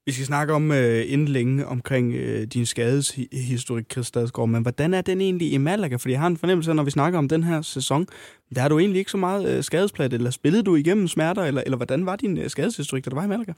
Vi 0.07 0.13
skal 0.13 0.27
snakke 0.27 0.53
om 0.53 0.71
uh, 0.71 0.77
inden 1.13 1.29
længe 1.29 1.67
omkring 1.67 2.15
uh, 2.15 2.43
din 2.43 2.67
skadeshistorik, 2.67 3.85
Chris 3.93 4.07
Stadsgaard, 4.07 4.49
men 4.49 4.63
hvordan 4.63 4.95
er 4.95 5.01
den 5.01 5.21
egentlig 5.21 5.53
i 5.53 5.59
Malaga? 5.59 5.97
Fordi 5.97 6.13
jeg 6.13 6.21
har 6.21 6.27
en 6.27 6.37
fornemmelse 6.37 6.75
når 6.75 6.83
vi 6.83 6.91
snakker 6.91 7.19
om 7.19 7.29
den 7.29 7.45
her 7.45 7.63
sæson, 7.63 8.07
der 8.55 8.63
er 8.63 8.69
du 8.69 8.79
egentlig 8.79 8.99
ikke 8.99 9.11
så 9.11 9.17
meget 9.17 9.57
uh, 9.57 9.65
skadesplat, 9.65 10.13
eller 10.13 10.31
spillede 10.31 10.63
du 10.63 10.75
igennem 10.75 11.09
smerter, 11.09 11.43
eller, 11.43 11.63
eller 11.67 11.77
hvordan 11.77 12.07
var 12.07 12.17
din 12.17 12.39
uh, 12.39 12.47
skadeshistorik, 12.47 13.05
da 13.05 13.11
du 13.11 13.17
var 13.17 13.25
i 13.25 13.29
Malaga? 13.29 13.53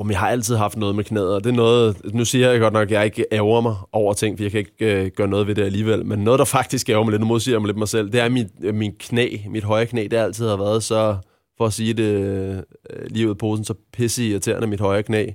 Om 0.00 0.10
jeg 0.10 0.18
har 0.18 0.28
altid 0.28 0.56
haft 0.56 0.76
noget 0.76 0.94
med 0.94 1.04
knæet, 1.04 1.34
og 1.34 1.44
det 1.44 1.50
er 1.50 1.54
noget, 1.54 2.14
nu 2.14 2.24
siger 2.24 2.50
jeg 2.50 2.60
godt 2.60 2.72
nok, 2.72 2.82
at 2.82 2.90
jeg 2.90 3.04
ikke 3.04 3.24
ærger 3.32 3.60
mig 3.60 3.76
over 3.92 4.14
ting, 4.14 4.38
for 4.38 4.44
jeg 4.44 4.50
kan 4.50 4.58
ikke 4.58 5.02
øh, 5.04 5.10
gøre 5.16 5.28
noget 5.28 5.46
ved 5.46 5.54
det 5.54 5.62
alligevel, 5.62 6.06
men 6.06 6.18
noget, 6.18 6.38
der 6.38 6.44
faktisk 6.44 6.88
ærger 6.88 7.04
mig 7.04 7.10
lidt, 7.10 7.20
nu 7.20 7.26
modsiger 7.26 7.54
jeg 7.54 7.62
mig 7.62 7.66
lidt 7.66 7.78
mig 7.78 7.88
selv, 7.88 8.12
det 8.12 8.20
er 8.20 8.28
mit, 8.28 8.46
øh, 8.62 8.74
min 8.74 8.92
knæ, 8.98 9.36
mit 9.48 9.64
højre 9.64 9.86
knæ, 9.86 10.02
det 10.10 10.16
altid 10.16 10.48
har 10.48 10.56
været 10.56 10.82
så, 10.82 11.16
for 11.56 11.66
at 11.66 11.72
sige 11.72 11.94
det 11.94 12.04
øh, 12.04 12.62
lige 13.06 13.26
ud 13.26 13.30
af 13.30 13.38
posen, 13.38 13.64
så 13.64 13.74
pisse 13.92 14.28
irriterende 14.28 14.66
mit 14.66 14.80
højre 14.80 15.02
knæ. 15.02 15.26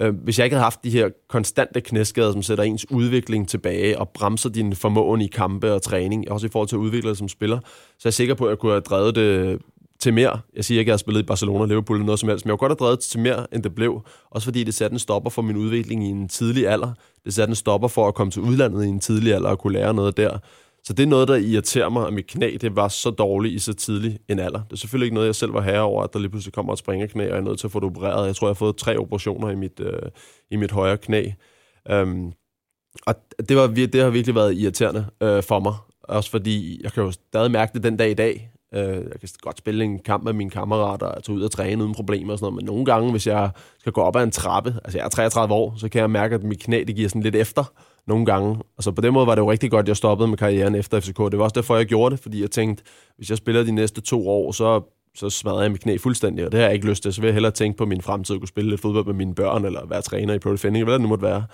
Øh, 0.00 0.14
hvis 0.24 0.38
jeg 0.38 0.44
ikke 0.44 0.54
havde 0.54 0.64
haft 0.64 0.84
de 0.84 0.90
her 0.90 1.08
konstante 1.28 1.80
knæskader, 1.80 2.32
som 2.32 2.42
sætter 2.42 2.64
ens 2.64 2.90
udvikling 2.90 3.48
tilbage 3.48 3.98
og 3.98 4.08
bremser 4.08 4.50
din 4.50 4.74
formåen 4.74 5.20
i 5.20 5.26
kampe 5.26 5.72
og 5.72 5.82
træning, 5.82 6.30
også 6.30 6.46
i 6.46 6.50
forhold 6.50 6.68
til 6.68 6.76
at 6.76 6.80
udvikle 6.80 7.08
dig 7.08 7.16
som 7.16 7.28
spiller, 7.28 7.58
så 7.98 8.08
er 8.08 8.10
jeg 8.10 8.14
sikker 8.14 8.34
på, 8.34 8.44
at 8.44 8.50
jeg 8.50 8.58
kunne 8.58 8.72
have 8.72 8.80
drevet 8.80 9.14
det 9.14 9.58
til 10.00 10.14
mere. 10.14 10.40
Jeg 10.56 10.64
siger 10.64 10.78
ikke, 10.78 10.88
at 10.88 10.90
jeg 10.90 10.94
har 10.94 10.98
spillet 10.98 11.20
i 11.22 11.24
Barcelona, 11.26 11.64
Liverpool 11.64 11.96
eller 11.96 12.06
noget 12.06 12.20
som 12.20 12.28
helst, 12.28 12.44
men 12.44 12.50
jeg 12.50 12.58
kunne 12.58 12.68
godt 12.68 12.80
have 12.80 12.86
drevet 12.86 13.00
til 13.00 13.20
mere, 13.20 13.54
end 13.54 13.62
det 13.62 13.74
blev. 13.74 14.02
Også 14.30 14.44
fordi 14.44 14.64
det 14.64 14.74
satte 14.74 14.94
en 14.94 14.98
stopper 14.98 15.30
for 15.30 15.42
min 15.42 15.56
udvikling 15.56 16.04
i 16.04 16.08
en 16.08 16.28
tidlig 16.28 16.68
alder. 16.68 16.92
Det 17.24 17.34
satte 17.34 17.50
en 17.50 17.56
stopper 17.56 17.88
for 17.88 18.08
at 18.08 18.14
komme 18.14 18.30
til 18.30 18.42
udlandet 18.42 18.84
i 18.84 18.88
en 18.88 19.00
tidlig 19.00 19.34
alder 19.34 19.48
og 19.48 19.58
kunne 19.58 19.72
lære 19.72 19.94
noget 19.94 20.16
der. 20.16 20.38
Så 20.84 20.92
det 20.92 21.02
er 21.02 21.06
noget, 21.06 21.28
der 21.28 21.34
irriterer 21.34 21.88
mig, 21.88 22.06
at 22.06 22.12
mit 22.12 22.26
knæ 22.26 22.56
det 22.60 22.76
var 22.76 22.88
så 22.88 23.10
dårligt 23.10 23.54
i 23.54 23.58
så 23.58 23.72
tidlig 23.72 24.18
en 24.28 24.38
alder. 24.38 24.62
Det 24.62 24.72
er 24.72 24.76
selvfølgelig 24.76 25.06
ikke 25.06 25.14
noget, 25.14 25.26
jeg 25.26 25.34
selv 25.34 25.54
var 25.54 25.60
herre 25.60 25.80
over, 25.82 26.02
at 26.02 26.12
der 26.12 26.18
lige 26.18 26.30
pludselig 26.30 26.52
kommer 26.52 26.72
et 26.72 26.78
springerknæ, 26.78 27.24
og 27.24 27.30
jeg 27.30 27.36
er 27.36 27.40
nødt 27.40 27.58
til 27.58 27.66
at 27.66 27.72
få 27.72 27.80
det 27.80 27.86
opereret. 27.86 28.26
Jeg 28.26 28.36
tror, 28.36 28.46
jeg 28.46 28.50
har 28.50 28.54
fået 28.54 28.76
tre 28.76 28.96
operationer 28.98 29.50
i 29.50 29.54
mit, 29.54 29.80
øh, 29.80 30.02
i 30.50 30.56
mit 30.56 30.70
højre 30.70 30.96
knæ. 30.96 31.30
Um, 31.92 32.32
Og 33.06 33.14
det, 33.48 33.56
var, 33.56 33.66
det 33.66 33.94
har 33.94 34.10
virkelig 34.10 34.34
været 34.34 34.56
irriterende 34.56 35.06
øh, 35.22 35.42
for 35.42 35.60
mig. 35.60 35.74
Også 36.02 36.30
fordi, 36.30 36.80
jeg 36.82 36.92
kan 36.92 37.02
jo 37.02 37.10
stadig 37.10 37.50
mærke 37.50 37.72
det 37.74 37.82
den 37.82 37.96
dag 37.96 38.10
i 38.10 38.14
dag. 38.14 38.50
Øh, 38.74 38.82
jeg 38.82 39.20
kan 39.20 39.28
godt 39.40 39.58
spille 39.58 39.84
en 39.84 39.98
kamp 39.98 40.24
med 40.24 40.32
mine 40.32 40.50
kammerater 40.50 41.06
og 41.06 41.24
tage 41.24 41.36
ud 41.36 41.42
og 41.42 41.50
træne 41.50 41.82
uden 41.82 41.94
problemer 41.94 42.32
og 42.32 42.38
sådan 42.38 42.44
noget. 42.44 42.56
Men 42.56 42.64
nogle 42.64 42.84
gange, 42.84 43.10
hvis 43.10 43.26
jeg 43.26 43.50
skal 43.78 43.92
gå 43.92 44.00
op 44.00 44.16
ad 44.16 44.22
en 44.22 44.30
trappe, 44.30 44.74
altså 44.84 44.98
jeg 44.98 45.04
er 45.04 45.08
33 45.08 45.54
år, 45.54 45.74
så 45.76 45.88
kan 45.88 46.00
jeg 46.00 46.10
mærke, 46.10 46.34
at 46.34 46.42
mit 46.42 46.62
knæ 46.62 46.84
det 46.86 46.96
giver 46.96 47.08
sådan 47.08 47.22
lidt 47.22 47.36
efter 47.36 47.72
nogle 48.06 48.26
gange. 48.26 48.58
Og 48.76 48.82
så 48.82 48.92
på 48.92 49.00
den 49.00 49.12
måde 49.12 49.26
var 49.26 49.34
det 49.34 49.42
jo 49.42 49.50
rigtig 49.50 49.70
godt, 49.70 49.84
at 49.84 49.88
jeg 49.88 49.96
stoppede 49.96 50.28
med 50.28 50.38
karrieren 50.38 50.74
efter 50.74 51.00
FCK. 51.00 51.18
Det 51.18 51.38
var 51.38 51.44
også 51.44 51.54
derfor, 51.54 51.76
jeg 51.76 51.86
gjorde 51.86 52.16
det, 52.16 52.22
fordi 52.22 52.40
jeg 52.40 52.50
tænkte, 52.50 52.84
hvis 53.16 53.30
jeg 53.30 53.38
spiller 53.38 53.62
de 53.62 53.72
næste 53.72 54.00
to 54.00 54.28
år, 54.28 54.52
så, 54.52 54.82
så 55.14 55.30
smadrer 55.30 55.62
jeg 55.62 55.70
mit 55.70 55.80
knæ 55.80 55.96
fuldstændig, 55.96 56.46
og 56.46 56.52
det 56.52 56.60
har 56.60 56.66
jeg 56.66 56.74
ikke 56.74 56.86
lyst 56.86 57.02
til. 57.02 57.12
Så 57.12 57.20
vil 57.20 57.28
jeg 57.28 57.34
hellere 57.34 57.52
tænke 57.52 57.78
på 57.78 57.86
min 57.86 58.00
fremtid, 58.02 58.34
at 58.34 58.40
kunne 58.40 58.48
spille 58.48 58.70
lidt 58.70 58.80
fodbold 58.80 59.06
med 59.06 59.14
mine 59.14 59.34
børn, 59.34 59.64
eller 59.64 59.86
være 59.86 60.02
træner 60.02 60.34
i 60.34 60.38
Pro 60.38 60.52
Defending, 60.52 60.84
hvad 60.84 60.94
det 60.94 61.02
nu 61.02 61.08
måtte 61.08 61.24
være. 61.24 61.44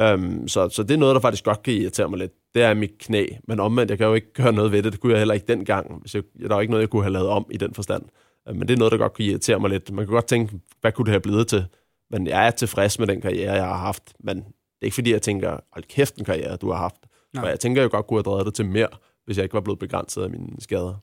Um, 0.00 0.48
så, 0.48 0.68
så 0.68 0.82
det 0.82 0.90
er 0.90 0.98
noget, 0.98 1.14
der 1.14 1.20
faktisk 1.20 1.44
godt 1.44 1.62
kan 1.62 1.74
irritere 1.74 2.08
mig 2.08 2.18
lidt. 2.18 2.32
Det 2.54 2.62
er 2.62 2.74
mit 2.74 2.98
knæ. 2.98 3.26
Men 3.48 3.60
omvendt, 3.60 3.90
jeg 3.90 3.98
kan 3.98 4.06
jo 4.06 4.14
ikke 4.14 4.32
gøre 4.32 4.52
noget 4.52 4.72
ved 4.72 4.82
det. 4.82 4.92
Det 4.92 5.00
kunne 5.00 5.12
jeg 5.12 5.20
heller 5.20 5.34
ikke 5.34 5.46
dengang. 5.46 6.00
Hvis 6.00 6.14
jeg, 6.14 6.22
der 6.48 6.56
er 6.56 6.60
ikke 6.60 6.70
noget, 6.70 6.82
jeg 6.82 6.90
kunne 6.90 7.02
have 7.02 7.12
lavet 7.12 7.28
om 7.28 7.46
i 7.50 7.56
den 7.56 7.74
forstand. 7.74 8.02
Uh, 8.50 8.56
men 8.56 8.68
det 8.68 8.74
er 8.74 8.78
noget, 8.78 8.92
der 8.92 8.98
godt 8.98 9.12
kan 9.12 9.24
irritere 9.24 9.60
mig 9.60 9.70
lidt. 9.70 9.92
Man 9.92 10.04
kan 10.04 10.12
godt 10.12 10.26
tænke, 10.26 10.60
hvad 10.80 10.92
kunne 10.92 11.04
det 11.04 11.12
have 11.12 11.20
blevet 11.20 11.46
til? 11.46 11.64
Men 12.10 12.26
jeg 12.26 12.46
er 12.46 12.50
tilfreds 12.50 12.98
med 12.98 13.06
den 13.06 13.20
karriere, 13.20 13.52
jeg 13.52 13.64
har 13.64 13.76
haft. 13.76 14.12
Men 14.20 14.36
det 14.36 14.44
er 14.82 14.86
ikke 14.86 14.94
fordi, 14.94 15.12
jeg 15.12 15.22
tænker, 15.22 15.58
hold 15.72 15.84
kæft 15.84 16.16
en 16.16 16.24
karriere, 16.24 16.56
du 16.56 16.70
har 16.70 16.78
haft. 16.78 17.06
Nej. 17.34 17.44
Og 17.44 17.50
jeg 17.50 17.60
tænker, 17.60 17.82
jeg 17.82 17.90
godt 17.90 18.06
kunne 18.06 18.18
have 18.18 18.22
drevet 18.22 18.46
det 18.46 18.54
til 18.54 18.66
mere, 18.66 18.88
hvis 19.24 19.36
jeg 19.36 19.44
ikke 19.44 19.54
var 19.54 19.60
blevet 19.60 19.78
begrænset 19.78 20.22
af 20.22 20.30
mine 20.30 20.48
skader. 20.58 20.94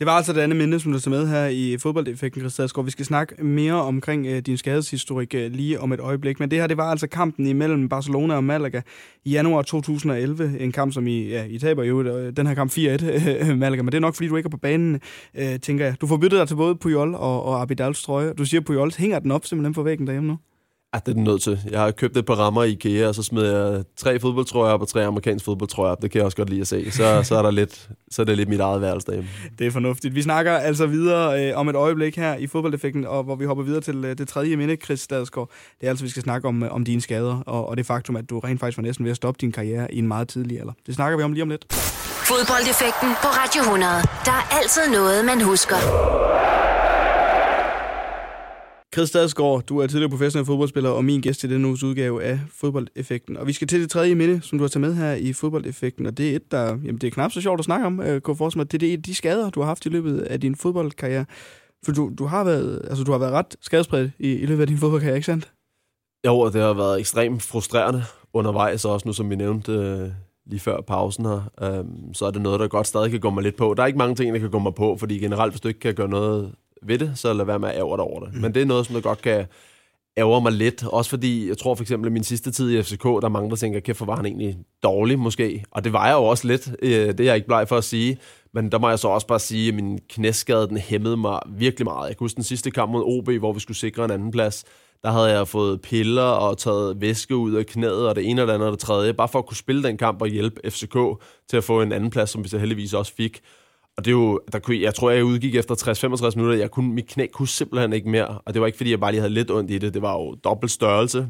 Det 0.00 0.06
var 0.06 0.12
altså 0.12 0.32
det 0.32 0.40
andet 0.40 0.56
minde, 0.56 0.80
som 0.80 0.92
du 0.92 1.00
tager 1.00 1.18
med 1.18 1.28
her 1.28 1.46
i 1.46 1.76
fodboldeffekten, 1.78 2.50
Christian 2.50 2.86
Vi 2.86 2.90
skal 2.90 3.04
snakke 3.04 3.44
mere 3.44 3.74
omkring 3.74 4.26
øh, 4.26 4.38
din 4.38 4.56
skadeshistorik 4.56 5.34
øh, 5.34 5.52
lige 5.52 5.80
om 5.80 5.92
et 5.92 6.00
øjeblik. 6.00 6.40
Men 6.40 6.50
det 6.50 6.58
her, 6.58 6.66
det 6.66 6.76
var 6.76 6.90
altså 6.90 7.06
kampen 7.06 7.46
imellem 7.46 7.88
Barcelona 7.88 8.34
og 8.34 8.44
Malaga 8.44 8.80
i 9.24 9.30
januar 9.30 9.62
2011. 9.62 10.60
En 10.60 10.72
kamp, 10.72 10.92
som 10.92 11.06
I, 11.06 11.28
ja, 11.28 11.44
I 11.44 11.58
taber 11.58 11.84
jo 11.84 12.02
øh, 12.02 12.36
den 12.36 12.46
her 12.46 12.54
kamp 12.54 12.72
4-1, 12.72 12.80
øh, 12.80 13.58
Malaga. 13.58 13.82
Men 13.82 13.92
det 13.92 13.96
er 13.96 14.00
nok, 14.00 14.14
fordi 14.14 14.28
du 14.28 14.36
ikke 14.36 14.46
er 14.46 14.50
på 14.50 14.56
banen, 14.56 15.00
øh, 15.34 15.60
tænker 15.60 15.84
jeg. 15.84 16.00
Du 16.00 16.06
får 16.06 16.16
byttet 16.16 16.38
dig 16.38 16.48
til 16.48 16.54
både 16.54 16.76
Puyol 16.76 17.14
og, 17.14 17.42
og 17.44 17.62
Abidals 17.62 18.02
trøje. 18.02 18.32
Du 18.32 18.44
siger, 18.44 18.60
Puyol 18.60 18.92
hænger 18.98 19.18
den 19.18 19.30
op 19.30 19.46
simpelthen 19.46 19.74
på 19.74 19.82
væggen 19.82 20.06
derhjemme 20.06 20.28
nu? 20.28 20.38
Ja, 20.94 20.98
det 20.98 21.08
er 21.08 21.14
den 21.14 21.24
nødt 21.24 21.42
til. 21.42 21.60
Jeg 21.70 21.80
har 21.80 21.90
købt 21.90 22.16
et 22.16 22.26
par 22.26 22.34
rammer 22.34 22.62
i 22.64 22.70
IKEA, 22.70 23.08
og 23.08 23.14
så 23.14 23.22
smed 23.22 23.46
jeg 23.46 23.84
tre 23.96 24.20
fodboldtrøjer 24.20 24.72
op 24.72 24.80
og 24.80 24.88
tre 24.88 25.04
amerikanske 25.04 25.44
fodboldtrøjer 25.44 25.92
op. 25.92 26.02
Det 26.02 26.10
kan 26.10 26.18
jeg 26.18 26.24
også 26.24 26.36
godt 26.36 26.50
lide 26.50 26.60
at 26.60 26.66
se. 26.66 26.90
Så, 26.90 27.22
så, 27.22 27.36
er, 27.36 27.42
der 27.42 27.50
lidt, 27.50 27.88
så 28.10 28.22
er 28.22 28.26
det 28.26 28.36
lidt 28.36 28.48
mit 28.48 28.60
eget 28.60 28.80
værelse 28.80 29.06
derhjemme. 29.06 29.30
Det 29.58 29.66
er 29.66 29.70
fornuftigt. 29.70 30.14
Vi 30.14 30.22
snakker 30.22 30.52
altså 30.52 30.86
videre 30.86 31.48
øh, 31.48 31.58
om 31.58 31.68
et 31.68 31.76
øjeblik 31.76 32.16
her 32.16 32.34
i 32.36 32.46
fodboldeffekten, 32.46 33.06
og 33.06 33.22
hvor 33.22 33.36
vi 33.36 33.44
hopper 33.44 33.64
videre 33.64 33.80
til 33.80 34.04
øh, 34.04 34.18
det 34.18 34.28
tredje 34.28 34.56
minde, 34.56 34.76
Chris 34.76 35.00
Stadsgaard. 35.00 35.50
Det 35.80 35.86
er 35.86 35.90
altså, 35.90 36.04
vi 36.04 36.10
skal 36.10 36.22
snakke 36.22 36.48
om, 36.48 36.62
øh, 36.62 36.74
om 36.74 36.84
dine 36.84 37.00
skader, 37.00 37.42
og, 37.46 37.68
og 37.68 37.76
det 37.76 37.86
faktum, 37.86 38.16
at 38.16 38.30
du 38.30 38.38
rent 38.38 38.60
faktisk 38.60 38.78
var 38.78 38.82
næsten 38.82 39.04
ved 39.04 39.10
at 39.10 39.16
stoppe 39.16 39.38
din 39.40 39.52
karriere 39.52 39.94
i 39.94 39.98
en 39.98 40.08
meget 40.08 40.28
tidlig 40.28 40.60
alder. 40.60 40.72
Det 40.86 40.94
snakker 40.94 41.18
vi 41.18 41.22
om 41.22 41.32
lige 41.32 41.42
om 41.42 41.48
lidt. 41.48 41.66
Fodboldeffekten 42.28 43.08
på 43.22 43.28
Radio 43.28 43.60
100. 43.62 43.92
Der 44.24 44.32
er 44.32 44.58
altid 44.62 44.82
noget, 44.92 45.24
man 45.24 45.40
husker. 45.42 46.19
Chris 48.94 49.08
Stadsgaard, 49.08 49.62
du 49.62 49.78
er 49.78 49.86
tidligere 49.86 50.10
professionel 50.10 50.46
fodboldspiller 50.46 50.90
og 50.90 51.04
min 51.04 51.20
gæst 51.20 51.44
i 51.44 51.48
denne 51.48 51.68
uges 51.68 51.82
udgave 51.82 52.22
af 52.22 52.40
Fodboldeffekten. 52.54 53.36
Og 53.36 53.46
vi 53.46 53.52
skal 53.52 53.68
til 53.68 53.80
det 53.80 53.90
tredje 53.90 54.14
minde, 54.14 54.40
som 54.42 54.58
du 54.58 54.64
har 54.64 54.68
taget 54.68 54.80
med 54.80 54.94
her 54.94 55.12
i 55.12 55.32
Fodboldeffekten, 55.32 56.06
og 56.06 56.18
det 56.18 56.30
er 56.30 56.36
et, 56.36 56.52
der 56.52 56.66
jamen, 56.66 56.98
det 56.98 57.04
er 57.04 57.10
knap 57.10 57.32
så 57.32 57.40
sjovt 57.40 57.58
at 57.58 57.64
snakke 57.64 57.86
om, 57.86 58.00
øh, 58.00 58.20
Kåre 58.20 58.50
mig. 58.56 58.72
Det 58.72 58.82
er 58.82 58.88
det, 58.88 59.06
de 59.06 59.14
skader, 59.14 59.50
du 59.50 59.60
har 59.60 59.66
haft 59.66 59.86
i 59.86 59.88
løbet 59.88 60.20
af 60.20 60.40
din 60.40 60.56
fodboldkarriere. 60.56 61.24
For 61.84 61.92
du, 61.92 62.10
du, 62.18 62.24
har, 62.24 62.44
været, 62.44 62.82
altså, 62.88 63.04
du 63.04 63.12
har 63.12 63.18
været 63.18 63.32
ret 63.32 63.56
skadespredt 63.60 64.10
i, 64.18 64.32
i 64.32 64.46
løbet 64.46 64.60
af 64.60 64.66
din 64.66 64.78
fodboldkarriere, 64.78 65.16
ikke 65.16 65.26
sandt? 65.26 65.52
Jo, 66.26 66.38
og 66.38 66.52
det 66.52 66.60
har 66.60 66.72
været 66.72 67.00
ekstremt 67.00 67.42
frustrerende 67.42 68.02
undervejs, 68.32 68.84
også 68.84 69.08
nu 69.08 69.12
som 69.12 69.30
vi 69.30 69.36
nævnte 69.36 69.72
øh, 69.72 70.08
lige 70.46 70.60
før 70.60 70.80
pausen 70.80 71.24
her, 71.24 71.50
øh, 71.62 71.84
så 72.14 72.26
er 72.26 72.30
det 72.30 72.42
noget, 72.42 72.60
der 72.60 72.68
godt 72.68 72.86
stadig 72.86 73.10
kan 73.10 73.20
gå 73.20 73.30
mig 73.30 73.42
lidt 73.42 73.56
på. 73.56 73.74
Der 73.76 73.82
er 73.82 73.86
ikke 73.86 73.98
mange 73.98 74.14
ting, 74.14 74.34
der 74.34 74.40
kan 74.40 74.50
gå 74.50 74.58
mig 74.58 74.74
på, 74.74 74.96
fordi 74.96 75.18
generelt, 75.18 75.52
hvis 75.52 75.60
du 75.60 75.68
ikke 75.68 75.80
kan 75.80 75.94
gøre 75.94 76.08
noget 76.08 76.52
ved 76.82 76.98
det, 76.98 77.12
så 77.14 77.32
lad 77.32 77.44
være 77.44 77.58
med 77.58 77.68
at 77.68 77.76
ærge 77.76 77.96
dig 77.96 78.04
over 78.04 78.20
det. 78.20 78.34
Mm. 78.34 78.40
Men 78.40 78.54
det 78.54 78.62
er 78.62 78.66
noget, 78.66 78.86
som 78.86 78.94
der 78.94 79.00
godt 79.00 79.22
kan 79.22 79.46
ærger 80.18 80.40
mig 80.40 80.52
lidt. 80.52 80.84
Også 80.86 81.10
fordi, 81.10 81.48
jeg 81.48 81.58
tror 81.58 81.74
for 81.74 81.82
eksempel, 81.82 82.06
at 82.08 82.12
min 82.12 82.24
sidste 82.24 82.50
tid 82.50 82.70
i 82.70 82.82
FCK, 82.82 83.04
der 83.04 83.24
er 83.24 83.28
mange, 83.28 83.50
der 83.50 83.56
tænker, 83.56 83.80
kæft, 83.80 83.98
hvor 83.98 84.06
var 84.06 84.16
han 84.16 84.26
egentlig 84.26 84.58
dårlig 84.82 85.18
måske. 85.18 85.64
Og 85.70 85.84
det 85.84 85.92
var 85.92 86.06
jeg 86.06 86.14
jo 86.14 86.24
også 86.24 86.46
lidt. 86.46 86.70
Øh, 86.82 86.90
det 86.90 87.20
er 87.20 87.24
jeg 87.24 87.34
ikke 87.34 87.46
bleg 87.46 87.68
for 87.68 87.76
at 87.76 87.84
sige. 87.84 88.18
Men 88.54 88.72
der 88.72 88.78
må 88.78 88.88
jeg 88.88 88.98
så 88.98 89.08
også 89.08 89.26
bare 89.26 89.38
sige, 89.38 89.68
at 89.68 89.74
min 89.74 89.98
knæskade, 90.08 90.68
den 90.68 90.76
hæmmede 90.76 91.16
mig 91.16 91.40
virkelig 91.48 91.84
meget. 91.84 92.08
Jeg 92.08 92.16
kan 92.16 92.24
huske 92.24 92.36
den 92.36 92.44
sidste 92.44 92.70
kamp 92.70 92.92
mod 92.92 93.02
OB, 93.06 93.30
hvor 93.30 93.52
vi 93.52 93.60
skulle 93.60 93.76
sikre 93.76 94.04
en 94.04 94.10
anden 94.10 94.30
plads. 94.30 94.64
Der 95.02 95.10
havde 95.10 95.26
jeg 95.26 95.48
fået 95.48 95.80
piller 95.80 96.22
og 96.22 96.58
taget 96.58 97.00
væske 97.00 97.36
ud 97.36 97.54
af 97.54 97.66
knæet, 97.66 98.08
og 98.08 98.16
det 98.16 98.30
ene 98.30 98.40
eller 98.40 98.54
andet 98.54 98.66
og 98.66 98.72
det 98.72 98.80
tredje, 98.80 99.14
bare 99.14 99.28
for 99.28 99.38
at 99.38 99.46
kunne 99.46 99.56
spille 99.56 99.82
den 99.82 99.96
kamp 99.96 100.22
og 100.22 100.28
hjælpe 100.28 100.70
FCK 100.70 100.96
til 101.48 101.56
at 101.56 101.64
få 101.64 101.82
en 101.82 101.92
anden 101.92 102.10
plads, 102.10 102.30
som 102.30 102.44
vi 102.44 102.48
så 102.48 102.58
heldigvis 102.58 102.94
også 102.94 103.14
fik. 103.14 103.40
Og 104.00 104.04
det 104.04 104.10
er 104.10 104.16
jo, 104.16 104.40
der 104.52 104.58
kunne, 104.58 104.80
jeg 104.80 104.94
tror, 104.94 105.10
jeg 105.10 105.24
udgik 105.24 105.54
efter 105.54 105.74
60-65 106.32 106.36
minutter. 106.36 106.58
Jeg 106.58 106.70
kunne, 106.70 106.92
mit 106.92 107.06
knæ 107.06 107.26
kunne 107.26 107.48
simpelthen 107.48 107.92
ikke 107.92 108.08
mere. 108.08 108.26
Og 108.26 108.54
det 108.54 108.60
var 108.60 108.66
ikke, 108.66 108.76
fordi 108.76 108.90
jeg 108.90 109.00
bare 109.00 109.12
lige 109.12 109.20
havde 109.20 109.34
lidt 109.34 109.50
ondt 109.50 109.70
i 109.70 109.78
det. 109.78 109.94
Det 109.94 110.02
var 110.02 110.12
jo 110.12 110.34
dobbelt 110.34 110.72
størrelse. 110.72 111.28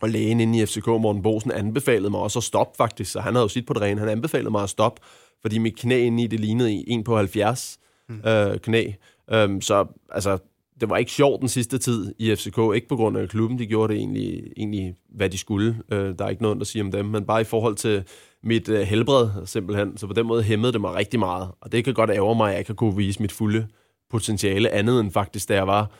Og 0.00 0.08
lægen 0.08 0.40
inde 0.40 0.62
i 0.62 0.66
FCK, 0.66 0.86
Morten 0.86 1.22
Bosen, 1.22 1.52
anbefalede 1.52 2.10
mig 2.10 2.20
også 2.20 2.38
at 2.38 2.42
stoppe 2.42 2.76
faktisk. 2.76 3.12
Så 3.12 3.20
han 3.20 3.34
havde 3.34 3.42
jo 3.42 3.48
sit 3.48 3.66
på 3.66 3.72
det 3.72 3.82
rene. 3.82 4.00
Han 4.00 4.08
anbefalede 4.08 4.50
mig 4.50 4.62
at 4.62 4.70
stoppe, 4.70 5.02
fordi 5.42 5.58
mit 5.58 5.76
knæ 5.76 6.06
inde 6.06 6.22
i 6.22 6.26
det 6.26 6.40
lignede 6.40 6.88
en 6.88 7.04
på 7.04 7.16
70 7.16 7.78
mm. 8.08 8.20
øh, 8.28 8.58
knæ. 8.58 8.92
Um, 9.34 9.60
så 9.60 9.86
altså, 10.10 10.38
det 10.80 10.90
var 10.90 10.96
ikke 10.96 11.12
sjovt 11.12 11.40
den 11.40 11.48
sidste 11.48 11.78
tid 11.78 12.14
i 12.18 12.34
FCK. 12.34 12.58
Ikke 12.74 12.88
på 12.88 12.96
grund 12.96 13.18
af 13.18 13.28
klubben. 13.28 13.58
De 13.58 13.66
gjorde 13.66 13.92
det 13.92 14.00
egentlig, 14.00 14.52
egentlig 14.56 14.94
hvad 15.08 15.30
de 15.30 15.38
skulle. 15.38 15.76
Uh, 15.92 15.98
der 15.98 16.24
er 16.24 16.28
ikke 16.28 16.42
noget 16.42 16.60
at 16.60 16.66
sige 16.66 16.82
om 16.82 16.90
dem. 16.90 17.06
Men 17.06 17.24
bare 17.24 17.40
i 17.40 17.44
forhold 17.44 17.76
til 17.76 18.04
mit 18.44 18.68
øh, 18.68 18.80
helbred 18.80 19.46
simpelthen. 19.46 19.96
Så 19.96 20.06
på 20.06 20.12
den 20.12 20.26
måde 20.26 20.42
hæmmede 20.42 20.72
det 20.72 20.80
mig 20.80 20.94
rigtig 20.94 21.20
meget. 21.20 21.48
Og 21.60 21.72
det 21.72 21.84
kan 21.84 21.94
godt 21.94 22.10
ære 22.10 22.34
mig, 22.34 22.46
at 22.46 22.52
jeg 22.52 22.58
ikke 22.58 22.74
kunne 22.74 22.96
vise 22.96 23.22
mit 23.22 23.32
fulde 23.32 23.66
potentiale 24.10 24.70
andet 24.70 25.00
end 25.00 25.10
faktisk, 25.10 25.48
da 25.48 25.54
jeg 25.54 25.66
var 25.66 25.90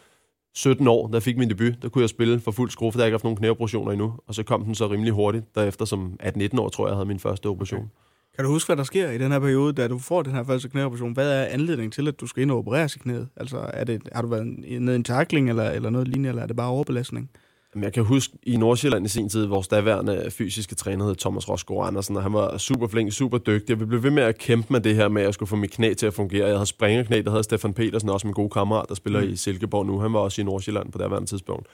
17 0.55 0.89
år, 0.89 1.09
da 1.09 1.15
jeg 1.15 1.23
fik 1.23 1.39
min 1.39 1.51
debut, 1.51 1.73
der 1.83 1.89
kunne 1.89 2.03
jeg 2.03 2.09
spille 2.09 2.41
for 2.41 2.51
fuld 2.51 2.71
skrue, 2.71 2.93
for 2.93 2.99
der 2.99 3.07
ikke 3.07 3.15
haft 3.15 3.25
nogen 3.25 3.37
knæoperationer 3.37 3.93
endnu. 3.93 4.15
Og 4.27 4.35
så 4.35 4.43
kom 4.43 4.65
den 4.65 4.75
så 4.75 4.87
rimelig 4.87 5.13
hurtigt, 5.13 5.55
derefter 5.55 5.85
som 5.85 6.19
18-19 6.23 6.61
år, 6.61 6.69
tror 6.69 6.87
jeg, 6.87 6.91
jeg 6.91 6.97
havde 6.97 7.07
min 7.07 7.19
første 7.19 7.47
operation. 7.47 7.81
Okay. 7.81 7.89
Kan 8.37 8.45
du 8.45 8.51
huske, 8.51 8.69
hvad 8.69 8.77
der 8.77 8.83
sker 8.83 9.11
i 9.11 9.19
den 9.19 9.33
her 9.33 9.39
periode, 9.39 9.73
da 9.73 9.89
du 9.89 9.99
får 9.99 10.23
den 10.23 10.35
her 10.35 10.45
første 10.45 10.69
knæoperation? 10.69 11.13
Hvad 11.13 11.33
er 11.33 11.45
anledningen 11.45 11.91
til, 11.91 12.09
at 12.09 12.21
du 12.21 12.27
skal 12.27 12.43
ind 12.43 12.51
og 12.51 12.59
opereres 12.59 12.97
i 12.97 12.99
knæet? 12.99 13.29
Altså, 13.37 13.71
er 13.73 13.85
det, 13.85 14.03
har 14.13 14.23
du 14.23 14.29
været 14.29 14.47
nede 14.81 14.93
i 14.93 14.97
en 14.97 15.05
tackling 15.05 15.49
eller, 15.49 15.71
eller 15.71 15.91
noget 15.91 16.09
lignende, 16.09 16.29
eller 16.29 16.43
er 16.43 16.47
det 16.47 16.57
bare 16.57 16.69
overbelastning? 16.69 17.31
Jamen, 17.75 17.85
jeg 17.85 17.93
kan 17.93 18.05
huske 18.05 18.35
i 18.43 18.57
Nordsjælland 18.57 19.07
i 19.07 19.09
sin 19.09 19.29
tid, 19.29 19.47
vores 19.47 19.69
daværende 19.69 20.31
fysiske 20.31 20.75
træner 20.75 21.07
hed 21.07 21.17
Thomas 21.17 21.49
Rosgaard 21.49 21.87
Andersen, 21.87 22.17
og 22.17 22.23
han 22.23 22.33
var 22.33 22.59
super 22.59 22.89
flink, 22.89 23.13
super 23.13 23.39
dygtig, 23.39 23.75
og 23.75 23.81
vi 23.81 23.85
blev 23.85 24.03
ved 24.03 24.11
med 24.11 24.23
at 24.23 24.39
kæmpe 24.39 24.73
med 24.73 24.81
det 24.81 24.95
her 24.95 25.09
med, 25.09 25.23
at 25.23 25.27
jeg 25.27 25.35
skulle 25.35 25.49
få 25.49 25.57
mit 25.57 25.71
knæ 25.71 25.95
til 25.95 26.07
at 26.07 26.15
fungere. 26.15 26.47
Jeg 26.47 26.57
havde 26.57 26.67
springerknæ, 26.67 27.23
der 27.23 27.31
havde 27.31 27.43
Stefan 27.43 27.75
Petersen, 27.75 28.09
også 28.09 28.27
min 28.27 28.35
gode 28.35 28.51
kammerat, 28.51 28.89
der 28.89 28.95
spiller 28.95 29.21
mm. 29.21 29.29
i 29.29 29.37
Silkeborg 29.37 29.87
nu. 29.87 29.99
Han 29.99 30.13
var 30.13 30.19
også 30.19 30.41
i 30.41 30.45
Nordsjælland 30.45 30.93
på 30.93 30.99
daværende 30.99 31.29
tidspunkt. 31.29 31.67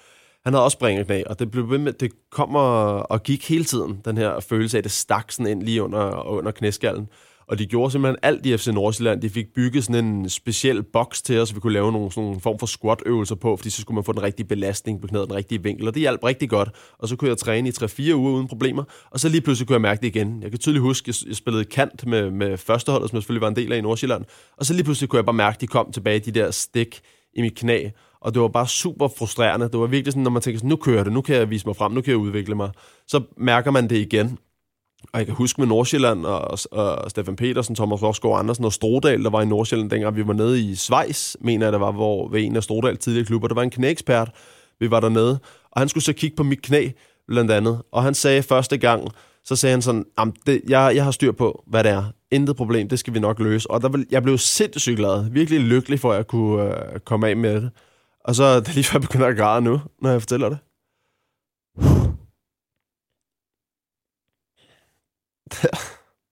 Han 0.44 0.52
havde 0.52 0.64
også 0.64 0.74
springerknæ, 0.74 1.22
og 1.26 1.38
det 1.38 1.50
blev 1.50 1.70
ved 1.70 1.78
med, 1.78 1.92
det 1.92 2.12
kom 2.30 2.54
og, 2.54 3.10
og 3.10 3.22
gik 3.22 3.48
hele 3.48 3.64
tiden, 3.64 4.00
den 4.04 4.18
her 4.18 4.40
følelse 4.40 4.76
af, 4.76 4.78
at 4.78 4.84
det 4.84 4.92
stak 4.92 5.30
sådan 5.30 5.52
ind 5.52 5.62
lige 5.62 5.82
under, 5.82 6.26
under 6.26 6.50
knæskallen. 6.50 7.08
Og 7.48 7.58
de 7.58 7.66
gjorde 7.66 7.90
simpelthen 7.90 8.16
alt 8.22 8.46
i 8.46 8.56
FC 8.56 8.66
Nordsjælland. 8.66 9.22
De 9.22 9.30
fik 9.30 9.46
bygget 9.54 9.84
sådan 9.84 10.04
en 10.04 10.28
speciel 10.28 10.82
boks 10.82 11.22
til 11.22 11.40
os, 11.40 11.48
så 11.48 11.54
vi 11.54 11.60
kunne 11.60 11.72
lave 11.72 11.92
nogle 11.92 12.12
sådan 12.12 12.24
nogle 12.24 12.40
form 12.40 12.58
for 12.58 12.66
squat-øvelser 12.66 13.34
på, 13.34 13.56
fordi 13.56 13.70
så 13.70 13.80
skulle 13.80 13.94
man 13.94 14.04
få 14.04 14.12
den 14.12 14.22
rigtige 14.22 14.46
belastning 14.46 15.00
på 15.00 15.06
knæet, 15.06 15.28
den 15.28 15.36
rigtige 15.36 15.62
vinkel. 15.62 15.88
Og 15.88 15.94
det 15.94 16.00
hjalp 16.00 16.24
rigtig 16.24 16.50
godt. 16.50 16.68
Og 16.98 17.08
så 17.08 17.16
kunne 17.16 17.30
jeg 17.30 17.38
træne 17.38 17.68
i 17.68 17.72
3-4 17.72 18.14
uger 18.14 18.32
uden 18.32 18.48
problemer. 18.48 18.84
Og 19.10 19.20
så 19.20 19.28
lige 19.28 19.40
pludselig 19.40 19.66
kunne 19.66 19.74
jeg 19.74 19.80
mærke 19.80 20.00
det 20.00 20.06
igen. 20.06 20.42
Jeg 20.42 20.50
kan 20.50 20.60
tydeligt 20.60 20.82
huske, 20.82 21.08
at 21.08 21.22
jeg 21.26 21.36
spillede 21.36 21.64
kant 21.64 22.06
med, 22.06 22.30
med 22.30 22.56
førsteholdet, 22.56 23.10
som 23.10 23.16
jeg 23.16 23.22
selvfølgelig 23.22 23.42
var 23.42 23.48
en 23.48 23.56
del 23.56 23.72
af 23.72 23.78
i 23.78 23.80
Nordsjælland. 23.80 24.24
Og 24.56 24.66
så 24.66 24.74
lige 24.74 24.84
pludselig 24.84 25.08
kunne 25.08 25.18
jeg 25.18 25.24
bare 25.26 25.34
mærke, 25.36 25.54
at 25.54 25.60
de 25.60 25.66
kom 25.66 25.92
tilbage, 25.92 26.18
de 26.18 26.30
der 26.30 26.50
stik 26.50 27.00
i 27.34 27.42
mit 27.42 27.54
knæ. 27.54 27.88
Og 28.20 28.34
det 28.34 28.42
var 28.42 28.48
bare 28.48 28.68
super 28.68 29.08
frustrerende. 29.18 29.68
Det 29.68 29.80
var 29.80 29.86
virkelig 29.86 30.12
sådan, 30.12 30.22
når 30.22 30.30
man 30.30 30.42
tænker 30.42 30.58
sådan, 30.58 30.68
nu 30.68 30.76
kører 30.76 31.04
det, 31.04 31.12
nu 31.12 31.20
kan 31.20 31.36
jeg 31.36 31.50
vise 31.50 31.66
mig 31.66 31.76
frem, 31.76 31.92
nu 31.92 32.00
kan 32.00 32.10
jeg 32.10 32.18
udvikle 32.18 32.54
mig. 32.54 32.70
Så 33.06 33.22
mærker 33.36 33.70
man 33.70 33.90
det 33.90 33.96
igen. 33.96 34.38
Og 35.12 35.18
jeg 35.18 35.26
kan 35.26 35.34
huske 35.34 35.60
med 35.60 35.68
Nordsjælland 35.68 36.26
og, 36.26 36.58
og 36.72 37.10
Stefan 37.10 37.36
Petersen, 37.36 37.74
Thomas 37.74 38.02
Rosgaard 38.02 38.38
Andersen 38.38 38.64
og 38.64 38.72
Strodal, 38.72 39.24
der 39.24 39.30
var 39.30 39.42
i 39.42 39.46
Nordsjælland, 39.46 39.90
dengang 39.90 40.16
vi 40.16 40.26
var 40.26 40.32
nede 40.32 40.60
i 40.60 40.74
Schweiz, 40.74 41.36
mener 41.40 41.66
jeg, 41.66 41.72
der 41.72 41.78
var, 41.78 41.92
hvor 41.92 42.28
ved 42.28 42.42
en 42.42 42.56
af 42.56 42.62
Strodal 42.62 42.96
tidligere 42.96 43.26
klubber, 43.26 43.48
der 43.48 43.54
var 43.54 43.62
en 43.62 43.70
knæekspert, 43.70 44.30
vi 44.80 44.90
var 44.90 45.00
dernede, 45.00 45.38
og 45.70 45.80
han 45.80 45.88
skulle 45.88 46.04
så 46.04 46.12
kigge 46.12 46.36
på 46.36 46.42
mit 46.42 46.62
knæ, 46.62 46.88
blandt 47.28 47.50
andet, 47.50 47.82
og 47.92 48.02
han 48.02 48.14
sagde 48.14 48.42
første 48.42 48.76
gang, 48.76 49.08
så 49.44 49.56
sagde 49.56 49.72
han 49.72 49.82
sådan, 49.82 50.04
det, 50.46 50.62
jeg, 50.68 50.92
jeg 50.94 51.04
har 51.04 51.10
styr 51.10 51.32
på, 51.32 51.64
hvad 51.66 51.84
det 51.84 51.92
er. 51.92 52.04
Intet 52.30 52.56
problem, 52.56 52.88
det 52.88 52.98
skal 52.98 53.14
vi 53.14 53.20
nok 53.20 53.38
løse. 53.38 53.70
Og 53.70 53.82
der, 53.82 54.04
jeg 54.10 54.22
blev 54.22 54.38
sindssygt 54.38 54.96
glad, 54.96 55.30
virkelig 55.30 55.60
lykkelig 55.60 56.00
for, 56.00 56.10
at 56.10 56.16
jeg 56.16 56.26
kunne 56.26 56.62
øh, 56.62 57.00
komme 57.00 57.28
af 57.28 57.36
med 57.36 57.54
det. 57.54 57.70
Og 58.24 58.34
så 58.34 58.44
er 58.44 58.60
det 58.60 58.74
lige 58.74 58.84
før 58.84 58.98
jeg 58.98 59.02
begynder 59.02 59.26
at 59.26 59.36
græde 59.36 59.60
nu, 59.60 59.80
når 60.02 60.10
jeg 60.10 60.22
fortæller 60.22 60.48
det. 60.48 60.58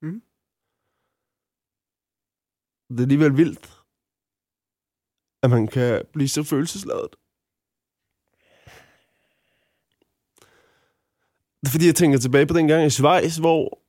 Mm. 0.02 0.22
Det 2.88 2.98
er 2.98 3.02
alligevel 3.02 3.36
vildt, 3.36 3.80
at 5.42 5.50
man 5.50 5.68
kan 5.68 6.04
blive 6.12 6.28
så 6.28 6.42
følelsesladet. 6.42 7.10
Det 11.60 11.68
er 11.68 11.70
fordi, 11.70 11.86
jeg 11.86 11.94
tænker 11.94 12.18
tilbage 12.18 12.46
på 12.46 12.54
den 12.54 12.68
gang 12.68 12.86
i 12.86 12.90
Schweiz, 12.90 13.36
hvor, 13.36 13.80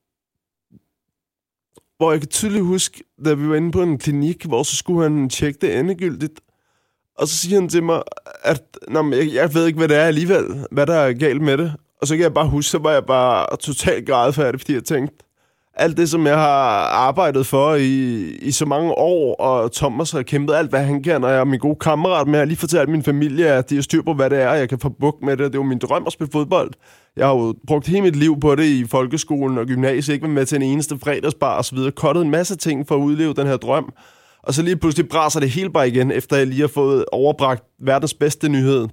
hvor 1.97 2.11
jeg 2.11 2.21
kan 2.21 2.29
tydeligt 2.29 2.65
huske, 2.65 3.03
da 3.25 3.33
vi 3.33 3.49
var 3.49 3.55
inde 3.55 3.71
på 3.71 3.81
en 3.81 3.97
klinik, 3.97 4.45
hvor 4.45 4.63
så 4.63 4.75
skulle 4.75 5.03
han 5.03 5.29
tjekke 5.29 5.59
det 5.59 5.79
endegyldigt. 5.79 6.41
Og 7.15 7.27
så 7.27 7.37
siger 7.37 7.59
han 7.59 7.69
til 7.69 7.83
mig, 7.83 8.03
at 8.43 8.77
Nå, 8.87 9.01
men 9.01 9.19
jeg, 9.19 9.33
jeg 9.33 9.53
ved 9.53 9.67
ikke, 9.67 9.77
hvad 9.77 9.87
det 9.87 9.97
er 9.97 10.05
alligevel, 10.05 10.67
hvad 10.71 10.87
der 10.87 10.95
er 10.95 11.13
galt 11.13 11.41
med 11.41 11.57
det. 11.57 11.75
Og 12.01 12.07
så 12.07 12.15
kan 12.15 12.23
jeg 12.23 12.33
bare 12.33 12.47
huske, 12.47 12.69
så 12.69 12.77
var 12.77 12.91
jeg 12.91 13.05
bare 13.05 13.57
totalt 13.57 14.07
grædfærdig, 14.07 14.59
fordi 14.59 14.73
jeg 14.73 14.83
tænkte, 14.83 15.15
alt 15.79 15.97
det, 15.97 16.09
som 16.09 16.27
jeg 16.27 16.35
har 16.35 16.87
arbejdet 16.87 17.45
for 17.45 17.75
i, 17.75 18.21
i 18.35 18.51
så 18.51 18.65
mange 18.65 18.91
år, 18.91 19.35
og 19.35 19.71
Thomas 19.71 20.11
har 20.11 20.21
kæmpet 20.21 20.53
alt, 20.53 20.69
hvad 20.69 20.83
han 20.83 21.03
kan, 21.03 21.23
og 21.23 21.29
jeg 21.29 21.39
er 21.39 21.43
min 21.43 21.59
gode 21.59 21.75
kammerat 21.81 22.27
med, 22.27 22.39
at 22.39 22.47
lige 22.47 22.57
fortælle 22.57 22.91
min 22.91 23.03
familie, 23.03 23.47
at 23.47 23.69
de 23.69 23.75
har 23.75 23.81
styr 23.81 24.01
på, 24.01 24.13
hvad 24.13 24.29
det 24.29 24.41
er, 24.41 24.49
og 24.49 24.57
jeg 24.57 24.69
kan 24.69 24.79
få 24.79 24.89
bukt 24.89 25.21
med 25.21 25.31
det. 25.31 25.39
Det 25.39 25.45
er 25.45 25.59
jo 25.59 25.63
min 25.63 25.79
drøm 25.79 26.03
at 26.07 26.13
spille 26.13 26.31
fodbold. 26.31 26.71
Jeg 27.15 27.27
har 27.27 27.33
jo 27.33 27.55
brugt 27.67 27.87
hele 27.87 28.01
mit 28.01 28.15
liv 28.15 28.39
på 28.39 28.55
det 28.55 28.63
i 28.63 28.85
folkeskolen 28.87 29.57
og 29.57 29.65
gymnasiet, 29.65 30.15
ikke 30.15 30.27
med 30.27 30.45
til 30.45 30.55
en 30.55 30.61
eneste 30.61 30.99
fredagsbar 31.03 31.59
osv., 31.59 31.77
kottet 31.95 32.21
en 32.21 32.31
masse 32.31 32.55
ting 32.55 32.87
for 32.87 32.95
at 32.95 32.99
udleve 32.99 33.33
den 33.33 33.47
her 33.47 33.57
drøm. 33.57 33.93
Og 34.43 34.53
så 34.53 34.61
lige 34.61 34.77
pludselig 34.77 35.09
braser 35.09 35.39
det 35.39 35.49
hele 35.49 35.69
bare 35.69 35.87
igen, 35.87 36.11
efter 36.11 36.37
jeg 36.37 36.47
lige 36.47 36.61
har 36.61 36.67
fået 36.67 37.05
overbragt 37.11 37.63
verdens 37.79 38.13
bedste 38.13 38.49
nyhed 38.49 38.87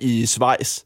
i 0.00 0.26
Schweiz. 0.26 0.80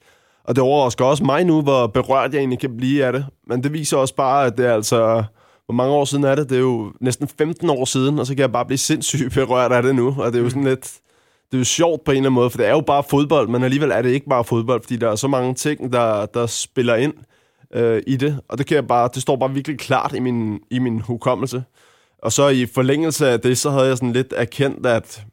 Og 0.49 0.57
det 0.57 0.65
overrasker 0.65 1.05
også 1.05 1.25
mig 1.25 1.45
nu, 1.45 1.63
hvor 1.63 1.87
berørt 1.87 2.33
jeg 2.33 2.39
egentlig 2.39 2.59
kan 2.59 2.77
blive 2.77 3.05
af 3.05 3.13
det. 3.13 3.27
Men 3.47 3.63
det 3.63 3.73
viser 3.73 3.97
også 3.97 4.15
bare, 4.15 4.47
at 4.47 4.59
det 4.59 4.67
er 4.67 4.75
altså... 4.75 5.25
Hvor 5.67 5.75
mange 5.75 5.95
år 5.95 6.05
siden 6.05 6.25
er 6.25 6.35
det? 6.35 6.51
Det 6.51 6.57
er 6.57 6.61
jo 6.61 6.93
næsten 7.01 7.29
15 7.29 7.71
år 7.71 7.85
siden, 7.85 8.19
og 8.19 8.27
så 8.27 8.35
kan 8.35 8.41
jeg 8.41 8.53
bare 8.53 8.65
blive 8.65 8.79
sindssygt 8.79 9.35
berørt 9.35 9.73
af 9.73 9.83
det 9.83 9.95
nu. 9.95 10.17
Og 10.19 10.33
det 10.33 10.39
er 10.39 10.43
jo 10.43 10.51
sådan 10.51 10.65
lidt... 10.65 10.99
Det 11.51 11.57
er 11.57 11.59
jo 11.59 11.65
sjovt 11.65 12.05
på 12.05 12.11
en 12.11 12.17
eller 12.17 12.21
anden 12.29 12.35
måde, 12.35 12.51
for 12.51 12.59
det 12.59 12.67
er 12.67 12.71
jo 12.71 12.81
bare 12.81 13.03
fodbold, 13.03 13.49
men 13.49 13.65
alligevel 13.65 13.91
er 13.91 14.03
det 14.03 14.11
ikke 14.11 14.29
bare 14.29 14.45
fodbold, 14.45 14.83
fordi 14.83 14.97
der 14.97 15.11
er 15.11 15.17
så 15.17 15.29
mange 15.29 15.55
ting, 15.55 15.93
der, 15.93 16.27
der 16.27 16.47
spiller 16.47 16.95
ind 16.95 17.15
øh, 17.75 18.03
i 18.07 18.17
det. 18.17 18.41
Og 18.49 18.59
det, 18.59 18.67
kan 18.67 18.75
jeg 18.75 18.87
bare, 18.87 19.11
det 19.15 19.23
står 19.23 19.37
bare 19.37 19.55
virkelig 19.55 19.79
klart 19.79 20.15
i 20.15 20.21
min, 20.21 20.61
i 20.71 20.79
min 20.79 21.01
hukommelse. 21.01 21.65
Og 22.23 22.33
så 22.33 22.49
i 22.49 22.67
forlængelse 22.67 23.29
af 23.29 23.41
det, 23.41 23.59
så 23.59 23.71
havde 23.71 23.87
jeg 23.87 23.97
sådan 23.97 24.13
lidt 24.13 24.35
erkendt, 24.37 24.87
at, 24.87 25.25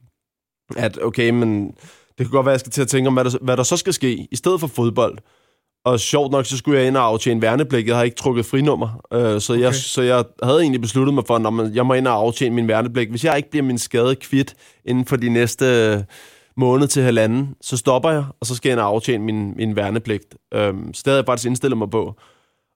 at 0.78 1.00
okay, 1.04 1.30
men 1.30 1.76
det 2.18 2.26
kan 2.26 2.32
godt 2.32 2.46
være, 2.46 2.52
jeg 2.52 2.60
skal 2.60 2.72
til 2.72 2.82
at 2.82 2.88
tænke 2.88 3.08
om, 3.08 3.14
hvad 3.14 3.24
der, 3.24 3.38
hvad 3.42 3.58
der 3.58 3.64
så 3.64 3.78
skal 3.78 3.94
ske, 3.94 4.28
i 4.32 4.36
stedet 4.36 4.60
for 4.60 4.68
fodbold. 4.68 5.18
Og 5.86 6.00
sjovt 6.00 6.32
nok, 6.32 6.46
så 6.46 6.58
skulle 6.58 6.80
jeg 6.80 6.88
ind 6.88 6.98
og 6.98 7.04
aftjene 7.04 7.42
værnepligt. 7.42 7.88
Jeg 7.88 7.96
har 7.96 8.04
ikke 8.04 8.16
trukket 8.16 8.46
frinummer. 8.46 9.02
Øh, 9.14 9.42
så, 9.42 9.54
okay. 9.54 9.62
jeg, 9.62 9.76
så 9.76 10.02
jeg 10.02 10.24
havde 10.44 10.62
egentlig 10.62 10.82
besluttet 10.82 11.14
mig 11.14 11.24
for, 11.28 11.36
at 11.36 11.76
jeg 11.76 11.86
må 11.86 11.94
ind 11.94 12.08
og 12.08 12.14
aftjene 12.14 12.56
min 12.56 12.68
værnepligt. 12.68 13.10
Hvis 13.10 13.26
jeg 13.26 13.38
ikke 13.38 13.50
bliver 13.50 13.64
min 13.64 13.78
skade 13.78 14.16
kvidt 14.16 14.56
inden 14.86 15.06
for 15.06 15.16
de 15.16 15.30
næste 15.30 16.06
måned 16.58 16.88
til 16.88 17.04
halvanden, 17.04 17.56
så 17.62 17.78
stopper 17.78 18.12
jeg, 18.12 18.24
og 18.40 18.46
så 18.46 18.56
skal 18.56 18.70
jeg 18.70 18.74
ind 18.74 18.80
og 18.80 18.88
aftjene 18.88 19.24
min, 19.24 19.54
min 19.56 19.76
værnepligt. 19.76 20.36
Øh, 20.54 20.74
så 20.94 21.02
det 21.06 21.06
havde 21.06 21.18
jeg 21.18 21.26
faktisk 21.26 21.48
indstillet 21.48 21.78
mig 21.78 21.90
på. 21.90 22.16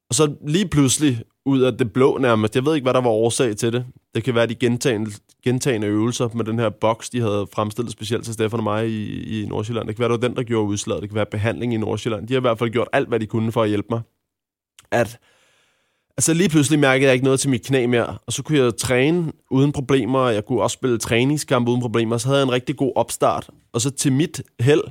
Og 0.09 0.15
så 0.15 0.35
lige 0.47 0.67
pludselig, 0.67 1.23
ud 1.45 1.61
af 1.61 1.77
det 1.77 1.93
blå 1.93 2.17
nærmest, 2.17 2.55
jeg 2.55 2.65
ved 2.65 2.75
ikke, 2.75 2.85
hvad 2.85 2.93
der 2.93 3.01
var 3.01 3.09
årsag 3.09 3.57
til 3.57 3.73
det. 3.73 3.85
Det 4.15 4.23
kan 4.23 4.35
være 4.35 4.47
de 4.47 4.55
gentagende, 4.55 5.11
gentagende 5.43 5.87
øvelser 5.87 6.29
med 6.33 6.45
den 6.45 6.59
her 6.59 6.69
boks, 6.69 7.09
de 7.09 7.21
havde 7.21 7.47
fremstillet 7.53 7.91
specielt 7.91 8.25
til 8.25 8.33
Stefan 8.33 8.59
og 8.59 8.63
mig 8.63 8.89
i, 8.89 9.41
i 9.41 9.45
Nordsjælland. 9.45 9.87
Det 9.87 9.95
kan 9.95 10.01
være, 10.01 10.11
det 10.11 10.21
var 10.21 10.27
den, 10.27 10.37
der 10.37 10.43
gjorde 10.43 10.67
udslaget. 10.67 11.01
Det 11.01 11.09
kan 11.09 11.15
være 11.15 11.25
behandling 11.25 11.73
i 11.73 11.77
Nordsjælland. 11.77 12.27
De 12.27 12.33
har 12.33 12.39
i 12.39 12.41
hvert 12.41 12.59
fald 12.59 12.69
gjort 12.69 12.87
alt, 12.93 13.07
hvad 13.07 13.19
de 13.19 13.25
kunne 13.25 13.51
for 13.51 13.63
at 13.63 13.69
hjælpe 13.69 13.87
mig. 13.89 14.01
At 14.91 15.19
Altså 16.19 16.33
lige 16.33 16.49
pludselig 16.49 16.79
mærkede 16.79 17.05
jeg 17.05 17.13
ikke 17.13 17.23
noget 17.23 17.39
til 17.39 17.49
mit 17.49 17.61
knæ 17.65 17.85
mere, 17.85 18.17
og 18.27 18.33
så 18.33 18.43
kunne 18.43 18.57
jeg 18.57 18.77
træne 18.77 19.31
uden 19.51 19.71
problemer, 19.71 20.29
jeg 20.29 20.45
kunne 20.45 20.61
også 20.61 20.73
spille 20.73 20.97
træningskamp 20.97 21.67
uden 21.67 21.81
problemer, 21.81 22.17
så 22.17 22.27
havde 22.27 22.39
jeg 22.39 22.45
en 22.45 22.51
rigtig 22.51 22.77
god 22.77 22.91
opstart. 22.95 23.49
Og 23.73 23.81
så 23.81 23.89
til 23.91 24.13
mit 24.13 24.41
held, 24.59 24.81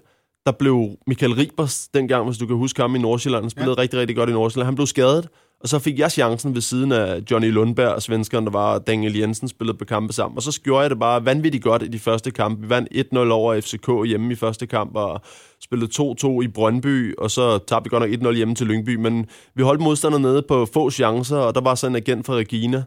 der 0.46 0.52
blev 0.52 0.88
Michael 1.06 1.32
Ribers 1.32 1.88
dengang, 1.94 2.26
hvis 2.26 2.38
du 2.38 2.46
kan 2.46 2.56
huske 2.56 2.82
ham 2.82 2.94
i 2.94 2.98
Nordsjælland, 2.98 3.44
han 3.44 3.50
spillede 3.50 3.74
ja. 3.78 3.82
rigtig, 3.82 3.98
rigtig 3.98 4.16
godt 4.16 4.28
i 4.28 4.32
Nordsjælland. 4.32 4.66
Han 4.66 4.74
blev 4.74 4.86
skadet, 4.86 5.28
og 5.60 5.68
så 5.68 5.78
fik 5.78 5.98
jeg 5.98 6.10
chancen 6.10 6.54
ved 6.54 6.60
siden 6.60 6.92
af 6.92 7.22
Johnny 7.30 7.52
Lundberg 7.52 7.88
og 7.88 8.02
svenskeren, 8.02 8.44
der 8.44 8.50
var 8.50 8.78
Daniel 8.78 9.16
Jensen, 9.16 9.48
spillede 9.48 9.78
på 9.78 9.84
kampe 9.84 10.12
sammen. 10.12 10.36
Og 10.36 10.42
så 10.42 10.60
gjorde 10.64 10.82
jeg 10.82 10.90
det 10.90 10.98
bare 10.98 11.24
vanvittigt 11.24 11.64
godt 11.64 11.82
i 11.82 11.88
de 11.88 11.98
første 11.98 12.30
kampe. 12.30 12.62
Vi 12.62 12.68
vandt 12.68 12.88
1-0 13.14 13.18
over 13.18 13.60
FCK 13.60 14.06
hjemme 14.06 14.32
i 14.32 14.34
første 14.34 14.66
kamp, 14.66 14.96
og 14.96 15.20
spillede 15.62 15.90
2-2 16.02 16.40
i 16.40 16.48
Brøndby, 16.48 17.14
og 17.18 17.30
så 17.30 17.58
tabte 17.58 17.90
vi 17.90 17.96
godt 17.96 18.22
nok 18.22 18.32
1-0 18.32 18.36
hjemme 18.36 18.54
til 18.54 18.66
Lyngby. 18.66 18.94
Men 18.94 19.26
vi 19.54 19.62
holdt 19.62 19.80
modstanderne 19.80 20.22
nede 20.22 20.42
på 20.48 20.66
få 20.66 20.90
chancer, 20.90 21.36
og 21.36 21.54
der 21.54 21.60
var 21.60 21.74
sådan 21.74 21.96
en 21.96 22.02
agent 22.02 22.26
fra 22.26 22.34
Regina. 22.34 22.84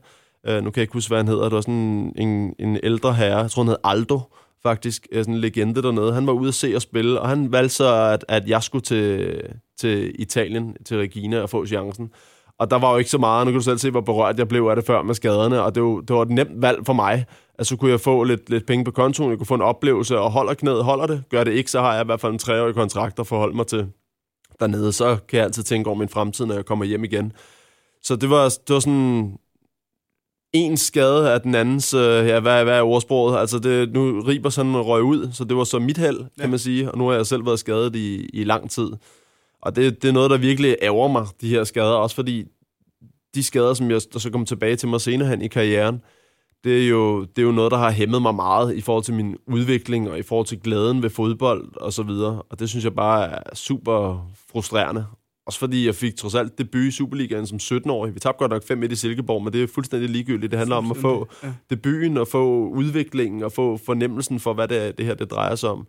Uh, 0.49 0.53
nu 0.53 0.61
kan 0.61 0.73
jeg 0.75 0.81
ikke 0.81 0.93
huske, 0.93 1.09
hvad 1.09 1.17
han 1.17 1.27
hedder. 1.27 1.43
Det 1.43 1.51
var 1.51 1.61
sådan 1.61 2.13
en, 2.15 2.53
en 2.59 2.77
ældre 2.83 3.13
herre. 3.13 3.39
Jeg 3.39 3.51
tror, 3.51 3.63
han 3.63 3.69
hed 3.69 3.77
Aldo 3.83 4.19
faktisk, 4.63 5.07
øh, 5.11 5.23
sådan 5.23 5.33
en 5.33 5.39
legende 5.39 5.81
dernede. 5.81 6.13
Han 6.13 6.27
var 6.27 6.33
ude 6.33 6.47
at 6.47 6.53
se 6.53 6.75
og 6.75 6.81
spille, 6.81 7.21
og 7.21 7.29
han 7.29 7.51
valgte 7.51 7.75
så, 7.75 7.95
at, 7.95 8.25
at 8.27 8.47
jeg 8.47 8.63
skulle 8.63 8.81
til, 8.81 9.41
til 9.79 10.21
Italien, 10.21 10.75
til 10.85 10.97
Regina, 10.97 11.41
og 11.41 11.49
få 11.49 11.65
chancen. 11.65 12.11
Og 12.59 12.71
der 12.71 12.79
var 12.79 12.91
jo 12.91 12.97
ikke 12.97 13.09
så 13.09 13.17
meget, 13.17 13.45
nu 13.45 13.51
kan 13.51 13.59
du 13.59 13.63
selv 13.63 13.77
se, 13.77 13.91
hvor 13.91 14.01
berørt 14.01 14.39
jeg 14.39 14.47
blev 14.47 14.63
af 14.63 14.75
det 14.75 14.85
før 14.85 15.01
med 15.01 15.15
skaderne, 15.15 15.61
og 15.63 15.75
det 15.75 15.83
var, 15.83 15.99
det 15.99 16.15
var 16.15 16.21
et 16.21 16.29
nemt 16.29 16.61
valg 16.61 16.85
for 16.85 16.93
mig. 16.93 17.25
Altså 17.59 17.69
så 17.69 17.77
kunne 17.77 17.91
jeg 17.91 17.99
få 17.99 18.23
lidt, 18.23 18.49
lidt 18.49 18.65
penge 18.65 18.85
på 18.85 18.91
kontoen, 18.91 19.29
jeg 19.29 19.37
kunne 19.37 19.47
få 19.47 19.53
en 19.53 19.61
oplevelse, 19.61 20.19
og 20.19 20.31
holder 20.31 20.53
knæet, 20.53 20.83
holder 20.83 21.07
det. 21.07 21.23
Gør 21.29 21.43
det 21.43 21.51
ikke, 21.51 21.71
så 21.71 21.81
har 21.81 21.93
jeg 21.93 22.01
i 22.01 22.05
hvert 22.05 22.21
fald 22.21 22.33
en 22.33 22.39
treårig 22.39 22.75
kontrakt 22.75 23.19
at 23.19 23.27
forholde 23.27 23.55
mig 23.55 23.67
til 23.67 23.87
dernede. 24.59 24.91
Så 24.91 25.17
kan 25.27 25.37
jeg 25.37 25.45
altid 25.45 25.63
tænke 25.63 25.87
over 25.87 25.97
min 25.97 26.09
fremtid, 26.09 26.45
når 26.45 26.55
jeg 26.55 26.65
kommer 26.65 26.85
hjem 26.85 27.03
igen. 27.03 27.33
Så 28.03 28.15
det 28.15 28.29
var, 28.29 28.43
det 28.67 28.73
var 28.73 28.79
sådan 28.79 29.37
en 30.53 30.77
skade 30.77 31.33
af 31.33 31.41
den 31.41 31.55
andens, 31.55 31.93
øh, 31.93 32.27
ja, 32.27 32.39
hvad, 32.39 32.63
hvad 32.63 32.77
er 32.77 32.81
ordsproget? 32.81 33.39
Altså, 33.39 33.59
det, 33.59 33.93
nu 33.93 34.21
riber 34.21 34.49
sådan 34.49 34.77
røg 34.77 35.03
ud, 35.03 35.29
så 35.33 35.43
det 35.43 35.57
var 35.57 35.63
så 35.63 35.79
mit 35.79 35.97
held, 35.97 36.17
kan 36.17 36.29
ja. 36.39 36.47
man 36.47 36.59
sige, 36.59 36.91
og 36.91 36.97
nu 36.97 37.07
har 37.07 37.15
jeg 37.15 37.25
selv 37.25 37.45
været 37.45 37.59
skadet 37.59 37.95
i, 37.95 38.29
i 38.33 38.43
lang 38.43 38.69
tid. 38.69 38.89
Og 39.61 39.75
det, 39.75 40.01
det 40.01 40.07
er 40.07 40.13
noget, 40.13 40.31
der 40.31 40.37
virkelig 40.37 40.75
ærger 40.81 41.07
mig, 41.07 41.27
de 41.41 41.49
her 41.49 41.63
skader, 41.63 41.93
også 41.93 42.15
fordi 42.15 42.45
de 43.35 43.43
skader, 43.43 43.73
som 43.73 43.91
jeg 43.91 44.01
der 44.13 44.19
så 44.19 44.29
kommer 44.29 44.45
tilbage 44.45 44.75
til 44.75 44.89
mig 44.89 45.01
senere 45.01 45.29
hen 45.29 45.41
i 45.41 45.47
karrieren, 45.47 46.01
det 46.63 46.83
er, 46.83 46.87
jo, 46.87 47.21
det 47.21 47.37
er 47.37 47.45
jo 47.45 47.51
noget, 47.51 47.71
der 47.71 47.77
har 47.77 47.91
hæmmet 47.91 48.21
mig 48.21 48.35
meget 48.35 48.75
i 48.75 48.81
forhold 48.81 49.03
til 49.03 49.13
min 49.13 49.37
udvikling 49.47 50.09
og 50.09 50.19
i 50.19 50.23
forhold 50.23 50.47
til 50.47 50.59
glæden 50.59 51.03
ved 51.03 51.09
fodbold 51.09 51.75
og 51.75 51.93
så 51.93 52.03
videre. 52.03 52.41
Og 52.49 52.59
det 52.59 52.69
synes 52.69 52.85
jeg 52.85 52.95
bare 52.95 53.29
er 53.29 53.55
super 53.55 54.29
frustrerende. 54.51 55.05
Også 55.45 55.59
fordi 55.59 55.85
jeg 55.85 55.95
fik 55.95 56.15
trods 56.15 56.35
alt 56.35 56.57
debut 56.57 56.83
i 56.83 56.91
Superligaen 56.91 57.47
som 57.47 57.57
17-årig. 57.61 58.15
Vi 58.15 58.19
tabte 58.19 58.37
godt 58.37 58.51
nok 58.51 58.83
5-1 58.83 58.91
i 58.91 58.95
Silkeborg, 58.95 59.43
men 59.43 59.53
det 59.53 59.63
er 59.63 59.67
fuldstændig 59.67 60.09
ligegyldigt. 60.09 60.51
Det 60.51 60.59
handler 60.59 60.75
om 60.75 60.91
at 60.91 60.97
få 60.97 61.27
ja. 61.43 61.53
debuten 61.69 62.17
og 62.17 62.27
få 62.27 62.67
udviklingen 62.67 63.43
og 63.43 63.51
få 63.51 63.77
fornemmelsen 63.77 64.39
for, 64.39 64.53
hvad 64.53 64.67
det, 64.67 64.97
det 64.97 65.05
her 65.05 65.13
det 65.13 65.31
drejer 65.31 65.55
sig 65.55 65.69
om. 65.69 65.87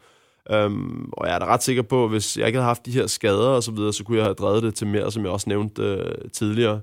Um, 0.55 1.13
og 1.13 1.27
jeg 1.27 1.35
er 1.35 1.39
da 1.39 1.45
ret 1.45 1.63
sikker 1.63 1.83
på, 1.83 2.05
at 2.05 2.11
hvis 2.11 2.37
jeg 2.37 2.47
ikke 2.47 2.57
havde 2.57 2.67
haft 2.67 2.87
de 2.87 2.91
her 2.91 3.07
skader 3.07 3.49
og 3.49 3.63
så 3.63 3.73
videre, 3.73 3.93
så 3.93 4.05
kunne 4.05 4.19
jeg 4.19 4.25
have 4.25 4.35
drevet 4.35 4.63
det 4.63 4.75
til 4.75 4.87
mere, 4.87 5.13
som 5.13 5.25
jeg 5.25 5.33
også 5.33 5.49
nævnte 5.49 5.97
uh, 5.97 6.31
tidligere. 6.33 6.81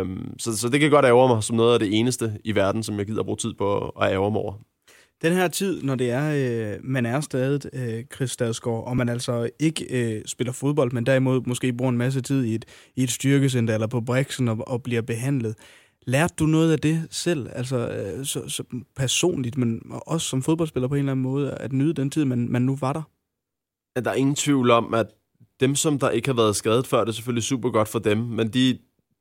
Um, 0.00 0.34
så, 0.38 0.58
så 0.58 0.68
det 0.68 0.80
kan 0.80 0.90
godt 0.90 1.04
ærge 1.04 1.28
mig 1.28 1.42
som 1.42 1.56
noget 1.56 1.72
af 1.72 1.78
det 1.78 1.98
eneste 1.98 2.38
i 2.44 2.54
verden, 2.54 2.82
som 2.82 2.98
jeg 2.98 3.06
gider 3.06 3.20
at 3.20 3.26
bruge 3.26 3.36
tid 3.36 3.54
på 3.54 3.88
at 3.88 4.12
ærge 4.12 4.30
mig 4.30 4.40
over. 4.40 4.54
Den 5.22 5.32
her 5.32 5.48
tid, 5.48 5.82
når 5.82 5.94
det 5.94 6.10
er, 6.10 6.32
øh, 6.74 6.78
man 6.84 7.06
er 7.06 7.20
stadig 7.20 7.60
øh, 7.72 8.04
Chris 8.14 8.30
Stadsgaard, 8.30 8.86
og 8.86 8.96
man 8.96 9.08
altså 9.08 9.50
ikke 9.58 9.86
øh, 9.90 10.22
spiller 10.26 10.52
fodbold, 10.52 10.92
men 10.92 11.06
derimod 11.06 11.40
måske 11.46 11.72
bruger 11.72 11.90
en 11.92 11.98
masse 11.98 12.20
tid 12.20 12.44
i 12.44 12.54
et, 12.54 12.64
i 12.96 13.02
et 13.02 13.10
styrkecenter 13.10 13.74
eller 13.74 13.86
på 13.86 14.00
Brixen 14.00 14.48
og, 14.48 14.58
og 14.66 14.82
bliver 14.82 15.02
behandlet. 15.02 15.54
Lærte 16.06 16.34
du 16.38 16.46
noget 16.46 16.72
af 16.72 16.78
det 16.78 17.06
selv, 17.10 17.48
altså 17.52 17.88
øh, 17.88 18.26
så, 18.26 18.48
så 18.48 18.64
personligt, 18.96 19.58
men 19.58 19.82
også 20.06 20.26
som 20.26 20.42
fodboldspiller 20.42 20.88
på 20.88 20.94
en 20.94 20.98
eller 20.98 21.12
anden 21.12 21.22
måde, 21.22 21.50
at 21.54 21.72
nyde 21.72 21.94
den 21.94 22.10
tid, 22.10 22.24
man, 22.24 22.48
man 22.48 22.62
nu 22.62 22.76
var 22.80 22.92
der? 22.92 23.02
Ja, 23.96 24.00
der 24.00 24.10
er 24.10 24.14
ingen 24.14 24.34
tvivl 24.34 24.70
om, 24.70 24.94
at 24.94 25.06
dem, 25.60 25.74
som 25.74 25.98
der 25.98 26.10
ikke 26.10 26.28
har 26.28 26.36
været 26.36 26.56
skadet 26.56 26.86
før, 26.86 27.00
det 27.00 27.08
er 27.08 27.12
selvfølgelig 27.12 27.44
super 27.44 27.70
godt 27.70 27.88
for 27.88 27.98
dem, 27.98 28.18
men 28.18 28.48
de, 28.48 28.78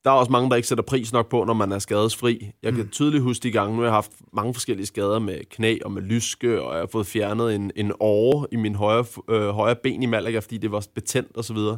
der 0.08 0.14
er 0.14 0.18
også 0.18 0.32
mange, 0.32 0.50
der 0.50 0.56
ikke 0.56 0.68
sætter 0.68 0.84
pris 0.84 1.14
nok 1.14 1.30
på, 1.30 1.44
når 1.44 1.54
man 1.54 1.72
er 1.72 1.80
skadesfri. 1.80 2.52
Jeg 2.64 2.74
kan 2.74 2.84
mm. 2.84 2.90
tydeligt 2.90 3.24
huske 3.24 3.44
de 3.44 3.52
gange, 3.52 3.76
nu 3.76 3.78
har 3.78 3.88
jeg 3.88 3.94
haft 3.94 4.12
mange 4.34 4.54
forskellige 4.54 4.86
skader 4.86 5.20
med 5.20 5.40
knæ 5.50 5.78
og 5.86 5.92
med 5.92 6.02
lyske, 6.02 6.62
og 6.62 6.74
jeg 6.74 6.80
har 6.80 6.88
fået 6.92 7.08
fjernet 7.08 7.56
en, 7.56 7.72
en 7.76 7.92
åre 8.00 8.48
i 8.52 8.56
min 8.56 8.76
højre, 8.76 9.06
øh, 9.30 9.50
højre 9.50 9.76
ben 9.84 10.04
i 10.04 10.06
Malaga, 10.06 10.40
fordi 10.40 10.58
det 10.58 10.72
var 10.72 10.86
betændt 10.96 11.38
og 11.38 11.46
så 11.46 11.54
videre. 11.54 11.78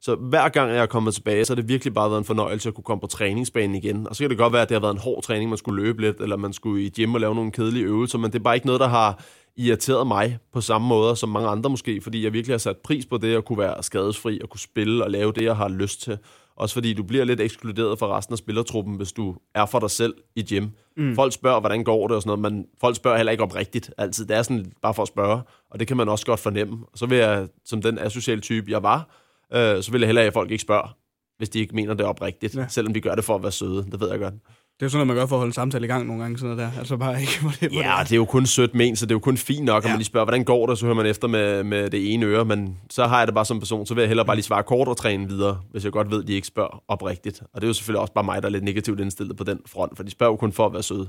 Så 0.00 0.14
hver 0.14 0.48
gang 0.48 0.70
jeg 0.70 0.78
er 0.78 0.86
kommet 0.86 1.14
tilbage, 1.14 1.44
så 1.44 1.52
har 1.52 1.56
det 1.56 1.68
virkelig 1.68 1.94
bare 1.94 2.10
været 2.10 2.18
en 2.18 2.24
fornøjelse 2.24 2.68
at 2.68 2.74
kunne 2.74 2.84
komme 2.84 3.00
på 3.00 3.06
træningsbanen 3.06 3.76
igen. 3.76 4.08
Og 4.08 4.16
så 4.16 4.22
kan 4.22 4.30
det 4.30 4.38
godt 4.38 4.52
være, 4.52 4.62
at 4.62 4.68
det 4.68 4.74
har 4.74 4.80
været 4.80 4.94
en 4.94 5.00
hård 5.00 5.22
træning, 5.22 5.50
man 5.50 5.58
skulle 5.58 5.82
løbe 5.82 6.00
lidt, 6.00 6.20
eller 6.20 6.36
man 6.36 6.52
skulle 6.52 6.84
i 6.84 6.90
gym 6.90 7.14
og 7.14 7.20
lave 7.20 7.34
nogle 7.34 7.52
kedelige 7.52 7.84
øvelser, 7.84 8.18
men 8.18 8.32
det 8.32 8.38
er 8.38 8.42
bare 8.42 8.54
ikke 8.54 8.66
noget, 8.66 8.80
der 8.80 8.88
har 8.88 9.24
irriteret 9.56 10.06
mig 10.06 10.38
på 10.52 10.60
samme 10.60 10.88
måde 10.88 11.16
som 11.16 11.28
mange 11.28 11.48
andre 11.48 11.70
måske, 11.70 12.00
fordi 12.00 12.24
jeg 12.24 12.32
virkelig 12.32 12.52
har 12.52 12.58
sat 12.58 12.76
pris 12.76 13.06
på 13.06 13.18
det 13.18 13.36
at 13.36 13.44
kunne 13.44 13.58
være 13.58 13.82
skadesfri 13.82 14.40
og 14.42 14.48
kunne 14.48 14.60
spille 14.60 15.04
og 15.04 15.10
lave 15.10 15.32
det, 15.32 15.44
jeg 15.44 15.56
har 15.56 15.68
lyst 15.68 16.02
til. 16.02 16.18
Også 16.60 16.74
fordi 16.74 16.94
du 16.94 17.02
bliver 17.02 17.24
lidt 17.24 17.40
ekskluderet 17.40 17.98
fra 17.98 18.16
resten 18.16 18.32
af 18.32 18.38
spillertruppen, 18.38 18.96
hvis 18.96 19.12
du 19.12 19.36
er 19.54 19.66
for 19.66 19.78
dig 19.78 19.90
selv 19.90 20.14
i 20.36 20.42
gym. 20.42 20.68
Mm. 20.96 21.14
Folk 21.14 21.32
spørger, 21.32 21.60
hvordan 21.60 21.84
går 21.84 22.08
det 22.08 22.16
og 22.16 22.22
sådan 22.22 22.38
noget, 22.38 22.52
men 22.52 22.66
folk 22.80 22.96
spørger 22.96 23.16
heller 23.16 23.32
ikke 23.32 23.44
oprigtigt 23.44 23.90
altid. 23.98 24.26
Det 24.26 24.36
er 24.36 24.42
sådan 24.42 24.72
bare 24.82 24.94
for 24.94 25.02
at 25.02 25.08
spørge, 25.08 25.42
og 25.70 25.80
det 25.80 25.88
kan 25.88 25.96
man 25.96 26.08
også 26.08 26.26
godt 26.26 26.40
fornemme. 26.40 26.86
Og 26.92 26.98
så 26.98 27.06
vil 27.06 27.18
jeg, 27.18 27.48
som 27.64 27.82
den 27.82 27.98
asociale 27.98 28.40
type, 28.40 28.70
jeg 28.70 28.82
var, 28.82 29.08
øh, 29.52 29.82
så 29.82 29.92
vil 29.92 30.00
jeg 30.00 30.08
hellere, 30.08 30.24
at 30.24 30.32
folk 30.32 30.50
ikke 30.50 30.62
spørger, 30.62 30.96
hvis 31.38 31.48
de 31.48 31.58
ikke 31.58 31.74
mener 31.74 31.94
det 31.94 32.06
oprigtigt, 32.06 32.54
ja. 32.54 32.68
selvom 32.68 32.94
de 32.94 33.00
gør 33.00 33.14
det 33.14 33.24
for 33.24 33.34
at 33.34 33.42
være 33.42 33.52
søde. 33.52 33.86
Det 33.90 34.00
ved 34.00 34.10
jeg 34.10 34.18
godt. 34.18 34.34
Det 34.80 34.84
er 34.84 34.86
jo 34.86 34.90
sådan 34.90 35.06
noget, 35.06 35.16
man 35.16 35.22
gør 35.22 35.26
for 35.26 35.36
at 35.36 35.40
holde 35.40 35.52
samtale 35.52 35.84
i 35.84 35.88
gang 35.88 36.06
nogle 36.06 36.22
gange, 36.22 36.38
sådan 36.38 36.56
noget 36.56 36.72
der. 36.72 36.78
Altså 36.78 36.96
bare 36.96 37.20
ikke, 37.20 37.32
hvor 37.40 37.50
det, 37.60 37.72
hvor 37.72 37.80
Ja, 37.80 37.96
det 38.02 38.12
er 38.12 38.16
jo 38.16 38.24
kun 38.24 38.46
sødt 38.46 38.74
men, 38.74 38.96
så 38.96 39.06
det 39.06 39.10
er 39.10 39.14
jo 39.14 39.18
kun 39.18 39.36
fint 39.36 39.64
nok, 39.64 39.84
at 39.84 39.90
man 39.90 39.98
lige 39.98 40.04
spørger, 40.04 40.24
hvordan 40.24 40.44
går 40.44 40.66
det, 40.66 40.78
så 40.78 40.84
hører 40.86 40.96
man 40.96 41.06
efter 41.06 41.28
med, 41.28 41.64
med 41.64 41.90
det 41.90 42.14
ene 42.14 42.26
øre, 42.26 42.44
men 42.44 42.76
så 42.90 43.06
har 43.06 43.18
jeg 43.18 43.26
det 43.26 43.34
bare 43.34 43.44
som 43.44 43.58
person, 43.58 43.86
så 43.86 43.94
vil 43.94 44.00
jeg 44.00 44.08
hellere 44.08 44.26
bare 44.26 44.36
lige 44.36 44.44
svare 44.44 44.62
kort 44.62 44.88
og 44.88 44.96
træne 44.96 45.28
videre, 45.28 45.60
hvis 45.70 45.84
jeg 45.84 45.92
godt 45.92 46.10
ved, 46.10 46.22
at 46.22 46.28
de 46.28 46.32
ikke 46.32 46.46
spørger 46.46 46.82
oprigtigt. 46.88 47.40
Og 47.40 47.60
det 47.60 47.66
er 47.66 47.68
jo 47.68 47.74
selvfølgelig 47.74 48.00
også 48.00 48.12
bare 48.12 48.24
mig, 48.24 48.42
der 48.42 48.48
er 48.48 48.52
lidt 48.52 48.64
negativt 48.64 49.00
indstillet 49.00 49.36
på 49.36 49.44
den 49.44 49.58
front, 49.66 49.96
for 49.96 50.02
de 50.02 50.10
spørger 50.10 50.32
jo 50.32 50.36
kun 50.36 50.52
for 50.52 50.66
at 50.66 50.72
være 50.72 50.82
søde. 50.82 51.08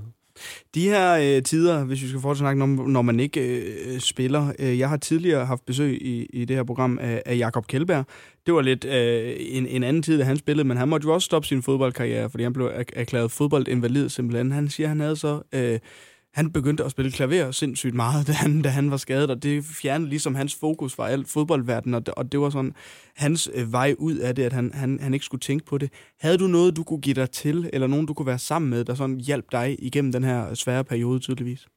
De 0.76 0.82
her 0.84 1.36
øh, 1.38 1.44
tider, 1.44 1.84
hvis 1.84 2.02
vi 2.02 2.08
skal 2.08 2.22
fortsætte 2.22 2.44
snakke 2.44 2.64
om, 2.64 2.70
når 2.70 3.02
man 3.02 3.20
ikke 3.20 3.42
øh, 3.42 4.00
spiller. 4.00 4.54
Øh, 4.60 4.80
jeg 4.80 4.90
har 4.90 4.98
tidligere 4.98 5.46
haft 5.46 5.66
besøg 5.66 6.02
i, 6.02 6.26
i 6.34 6.46
det 6.46 6.56
her 6.56 6.64
program 6.64 7.00
af, 7.02 7.24
af 7.26 7.38
Jakob 7.38 7.68
Kjellberg. 7.68 8.06
Det 8.46 8.54
var 8.54 8.62
lidt 8.62 8.86
øh, 8.86 9.36
en, 9.40 9.66
en 9.68 9.84
anden 9.84 10.04
tid, 10.04 10.18
da 10.18 10.24
han 10.24 10.38
spillede, 10.38 10.68
men 10.68 10.78
han 10.78 10.88
måtte 10.90 11.06
jo 11.06 11.14
også 11.14 11.26
stoppe 11.26 11.48
sin 11.48 11.64
fodboldkarriere, 11.64 12.30
fordi 12.30 12.44
han 12.44 12.54
blev 12.54 12.66
er- 12.66 12.84
erklæret 12.94 13.32
fodboldinvalid 13.32 14.10
simpelthen. 14.10 14.52
Han 14.52 14.70
siger, 14.70 14.88
han 14.88 15.00
havde 15.00 15.16
så... 15.16 15.42
Øh, 15.54 15.80
han 16.34 16.52
begyndte 16.52 16.84
at 16.84 16.92
spille 16.92 17.12
klaver 17.12 17.52
sindssygt 17.52 17.96
meget, 17.96 18.28
da 18.28 18.32
han, 18.32 18.62
da 18.62 18.70
han 18.70 18.92
var 18.92 18.98
skadet, 18.98 19.30
og 19.30 19.44
det 19.44 19.64
fjernede 19.66 20.10
ligesom 20.10 20.36
hans 20.36 20.56
fokus 20.56 20.96
fra 20.96 21.10
alt 21.10 21.30
fodboldverden, 21.30 21.94
og 21.94 22.06
det, 22.06 22.14
og 22.14 22.32
det 22.32 22.40
var 22.40 22.50
sådan 22.50 22.74
hans 23.16 23.50
øh, 23.54 23.72
vej 23.72 23.96
ud 23.98 24.16
af 24.16 24.36
det, 24.36 24.44
at 24.44 24.54
han, 24.54 24.72
han, 24.74 25.00
han 25.02 25.14
ikke 25.14 25.26
skulle 25.26 25.42
tænke 25.42 25.66
på 25.66 25.78
det. 25.78 25.92
Havde 26.20 26.38
du 26.38 26.48
noget, 26.48 26.76
du 26.76 26.84
kunne 26.84 27.02
give 27.02 27.16
dig 27.16 27.32
til, 27.32 27.70
eller 27.74 27.88
nogen, 27.88 28.06
du 28.06 28.14
kunne 28.14 28.26
være 28.26 28.40
sammen 28.40 28.70
med, 28.70 28.86
der 28.86 28.94
sådan 28.96 29.20
hjalp 29.20 29.46
dig 29.52 29.76
igennem 29.80 30.12
den 30.12 30.24
her 30.24 30.54
svære 30.54 30.84
periode 30.84 31.20
tydeligvis? 31.20 31.68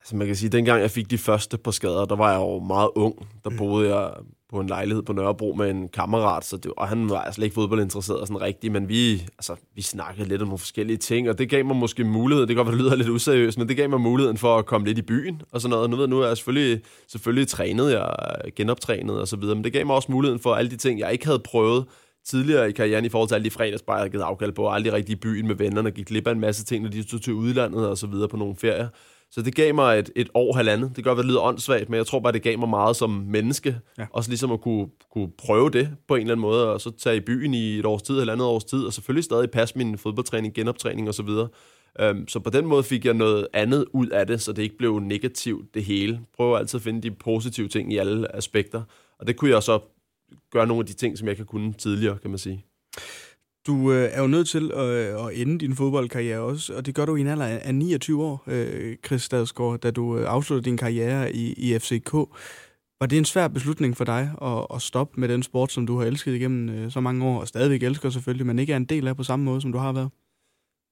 Altså 0.00 0.16
man 0.16 0.26
kan 0.26 0.36
sige, 0.36 0.46
at 0.46 0.52
dengang 0.52 0.80
jeg 0.80 0.90
fik 0.90 1.10
de 1.10 1.18
første 1.18 1.58
på 1.58 1.72
skader, 1.72 2.04
der 2.04 2.16
var 2.16 2.30
jeg 2.30 2.38
jo 2.40 2.58
meget 2.58 2.90
ung. 2.94 3.28
Der 3.44 3.50
boede 3.58 3.96
jeg 3.96 4.14
på 4.50 4.60
en 4.60 4.66
lejlighed 4.66 5.02
på 5.02 5.12
Nørrebro 5.12 5.54
med 5.58 5.70
en 5.70 5.88
kammerat, 5.88 6.44
så 6.44 6.56
det, 6.56 6.72
og 6.76 6.88
han 6.88 7.10
var 7.10 7.20
altså 7.20 7.42
ikke 7.42 7.54
fodboldinteresseret 7.54 8.28
sådan 8.28 8.40
rigtigt, 8.40 8.72
men 8.72 8.88
vi, 8.88 9.12
altså, 9.12 9.56
vi 9.74 9.82
snakkede 9.82 10.28
lidt 10.28 10.42
om 10.42 10.48
nogle 10.48 10.58
forskellige 10.58 10.96
ting, 10.96 11.28
og 11.30 11.38
det 11.38 11.48
gav 11.48 11.64
mig 11.64 11.76
måske 11.76 12.04
mulighed, 12.04 12.46
det 12.46 12.56
kan 12.56 12.56
godt 12.56 12.68
være, 12.68 12.76
det 12.76 12.84
lyder 12.84 12.96
lidt 12.96 13.08
useriøst, 13.08 13.58
men 13.58 13.68
det 13.68 13.76
gav 13.76 13.90
mig 13.90 14.00
muligheden 14.00 14.38
for 14.38 14.58
at 14.58 14.66
komme 14.66 14.86
lidt 14.86 14.98
i 14.98 15.02
byen 15.02 15.42
og 15.52 15.60
sådan 15.60 15.70
noget. 15.70 15.90
Nu 15.90 15.96
ved 15.96 16.04
jeg, 16.04 16.10
nu 16.10 16.20
er 16.20 16.26
jeg 16.26 16.36
selvfølgelig, 16.36 16.80
selvfølgelig 17.08 17.48
trænet, 17.48 17.92
jeg 17.92 18.14
er 18.18 18.50
genoptrænet 18.56 19.20
og 19.20 19.28
så 19.28 19.36
videre, 19.36 19.54
men 19.54 19.64
det 19.64 19.72
gav 19.72 19.86
mig 19.86 19.96
også 19.96 20.12
muligheden 20.12 20.40
for 20.40 20.54
alle 20.54 20.70
de 20.70 20.76
ting, 20.76 21.00
jeg 21.00 21.12
ikke 21.12 21.26
havde 21.26 21.38
prøvet 21.38 21.84
tidligere 22.24 22.68
i 22.68 22.72
karrieren 22.72 23.04
i 23.04 23.08
forhold 23.08 23.28
til 23.28 23.34
alle 23.34 23.44
de 23.44 23.50
fredagsbajer, 23.50 23.98
jeg 23.98 24.02
havde 24.02 24.10
givet 24.10 24.22
afkald 24.22 24.52
på, 24.52 24.62
og 24.62 24.74
aldrig 24.74 24.92
rigtig 24.92 25.12
i 25.12 25.16
byen 25.16 25.46
med 25.46 25.54
vennerne, 25.54 25.90
gik 25.90 26.06
glip 26.06 26.26
af 26.26 26.32
en 26.32 26.40
masse 26.40 26.64
ting, 26.64 26.82
når 26.82 26.90
de 26.90 27.02
tog 27.02 27.22
til 27.22 27.32
udlandet 27.32 27.88
og 27.88 27.98
så 27.98 28.06
videre 28.06 28.28
på 28.28 28.36
nogle 28.36 28.56
ferier. 28.56 28.88
Så 29.30 29.42
det 29.42 29.54
gav 29.54 29.74
mig 29.74 29.98
et, 29.98 30.10
et 30.16 30.28
år, 30.34 30.52
halvandet. 30.56 30.96
Det 30.96 31.04
godt 31.04 31.16
være, 31.16 31.22
det 31.22 31.30
lyder 31.30 31.40
åndssvagt, 31.40 31.88
men 31.88 31.96
jeg 31.96 32.06
tror 32.06 32.20
bare, 32.20 32.32
det 32.32 32.42
gav 32.42 32.58
mig 32.58 32.68
meget 32.68 32.96
som 32.96 33.10
menneske. 33.10 33.78
Ja. 33.98 34.06
Også 34.12 34.30
ligesom 34.30 34.52
at 34.52 34.60
kunne, 34.60 34.88
kunne 35.12 35.30
prøve 35.38 35.70
det 35.70 35.90
på 36.08 36.14
en 36.14 36.20
eller 36.20 36.32
anden 36.32 36.42
måde, 36.42 36.72
og 36.72 36.80
så 36.80 36.90
tage 36.90 37.16
i 37.16 37.20
byen 37.20 37.54
i 37.54 37.78
et 37.78 37.86
års 37.86 38.02
tid, 38.02 38.18
halvandet 38.18 38.46
års 38.46 38.64
tid, 38.64 38.84
og 38.84 38.92
selvfølgelig 38.92 39.24
stadig 39.24 39.50
passe 39.50 39.78
min 39.78 39.98
fodboldtræning, 39.98 40.54
genoptræning 40.54 41.08
og 41.08 41.14
så 41.14 41.22
videre. 41.22 41.48
Um, 42.10 42.28
så 42.28 42.40
på 42.40 42.50
den 42.50 42.66
måde 42.66 42.82
fik 42.82 43.04
jeg 43.04 43.14
noget 43.14 43.46
andet 43.52 43.84
ud 43.92 44.08
af 44.08 44.26
det, 44.26 44.40
så 44.40 44.52
det 44.52 44.62
ikke 44.62 44.78
blev 44.78 44.98
negativt 44.98 45.74
det 45.74 45.84
hele. 45.84 46.20
Prøv 46.36 46.56
altid 46.56 46.78
at 46.78 46.82
finde 46.82 47.02
de 47.02 47.10
positive 47.10 47.68
ting 47.68 47.92
i 47.92 47.96
alle 47.96 48.36
aspekter. 48.36 48.82
Og 49.18 49.26
det 49.26 49.36
kunne 49.36 49.50
jeg 49.50 49.62
så 49.62 49.80
gøre 50.52 50.66
nogle 50.66 50.80
af 50.80 50.86
de 50.86 50.92
ting, 50.92 51.18
som 51.18 51.28
jeg 51.28 51.36
kan 51.36 51.46
kunne 51.46 51.72
tidligere, 51.72 52.18
kan 52.18 52.30
man 52.30 52.38
sige. 52.38 52.64
Du 53.70 53.92
øh, 53.92 54.08
er 54.12 54.20
jo 54.20 54.26
nødt 54.26 54.48
til 54.48 54.70
øh, 54.70 55.26
at 55.26 55.40
ende 55.40 55.58
din 55.58 55.76
fodboldkarriere 55.76 56.40
også, 56.40 56.74
og 56.74 56.86
det 56.86 56.94
gør 56.94 57.04
du 57.04 57.16
i 57.16 57.20
en 57.20 57.26
alder 57.26 57.46
af 57.46 57.74
29 57.74 58.24
år, 58.24 58.42
øh, 58.46 58.96
Chris 59.06 59.22
Stadsgaard, 59.22 59.78
da 59.78 59.90
du 59.90 60.18
øh, 60.18 60.24
afsluttede 60.28 60.70
din 60.70 60.76
karriere 60.76 61.34
i, 61.34 61.52
i 61.52 61.78
FCK. 61.78 62.12
Var 63.00 63.06
det 63.06 63.18
en 63.18 63.24
svær 63.24 63.48
beslutning 63.48 63.96
for 63.96 64.04
dig 64.04 64.30
at, 64.42 64.66
at 64.74 64.82
stoppe 64.82 65.20
med 65.20 65.28
den 65.28 65.42
sport, 65.42 65.72
som 65.72 65.86
du 65.86 65.98
har 65.98 66.06
elsket 66.06 66.34
igennem 66.34 66.68
øh, 66.68 66.90
så 66.90 67.00
mange 67.00 67.24
år, 67.24 67.40
og 67.40 67.48
stadigvæk 67.48 67.82
elsker 67.82 68.10
selvfølgelig, 68.10 68.46
men 68.46 68.58
ikke 68.58 68.72
er 68.72 68.76
en 68.76 68.84
del 68.84 69.08
af 69.08 69.16
på 69.16 69.22
samme 69.22 69.44
måde, 69.44 69.60
som 69.60 69.72
du 69.72 69.78
har 69.78 69.92
været? 69.92 70.10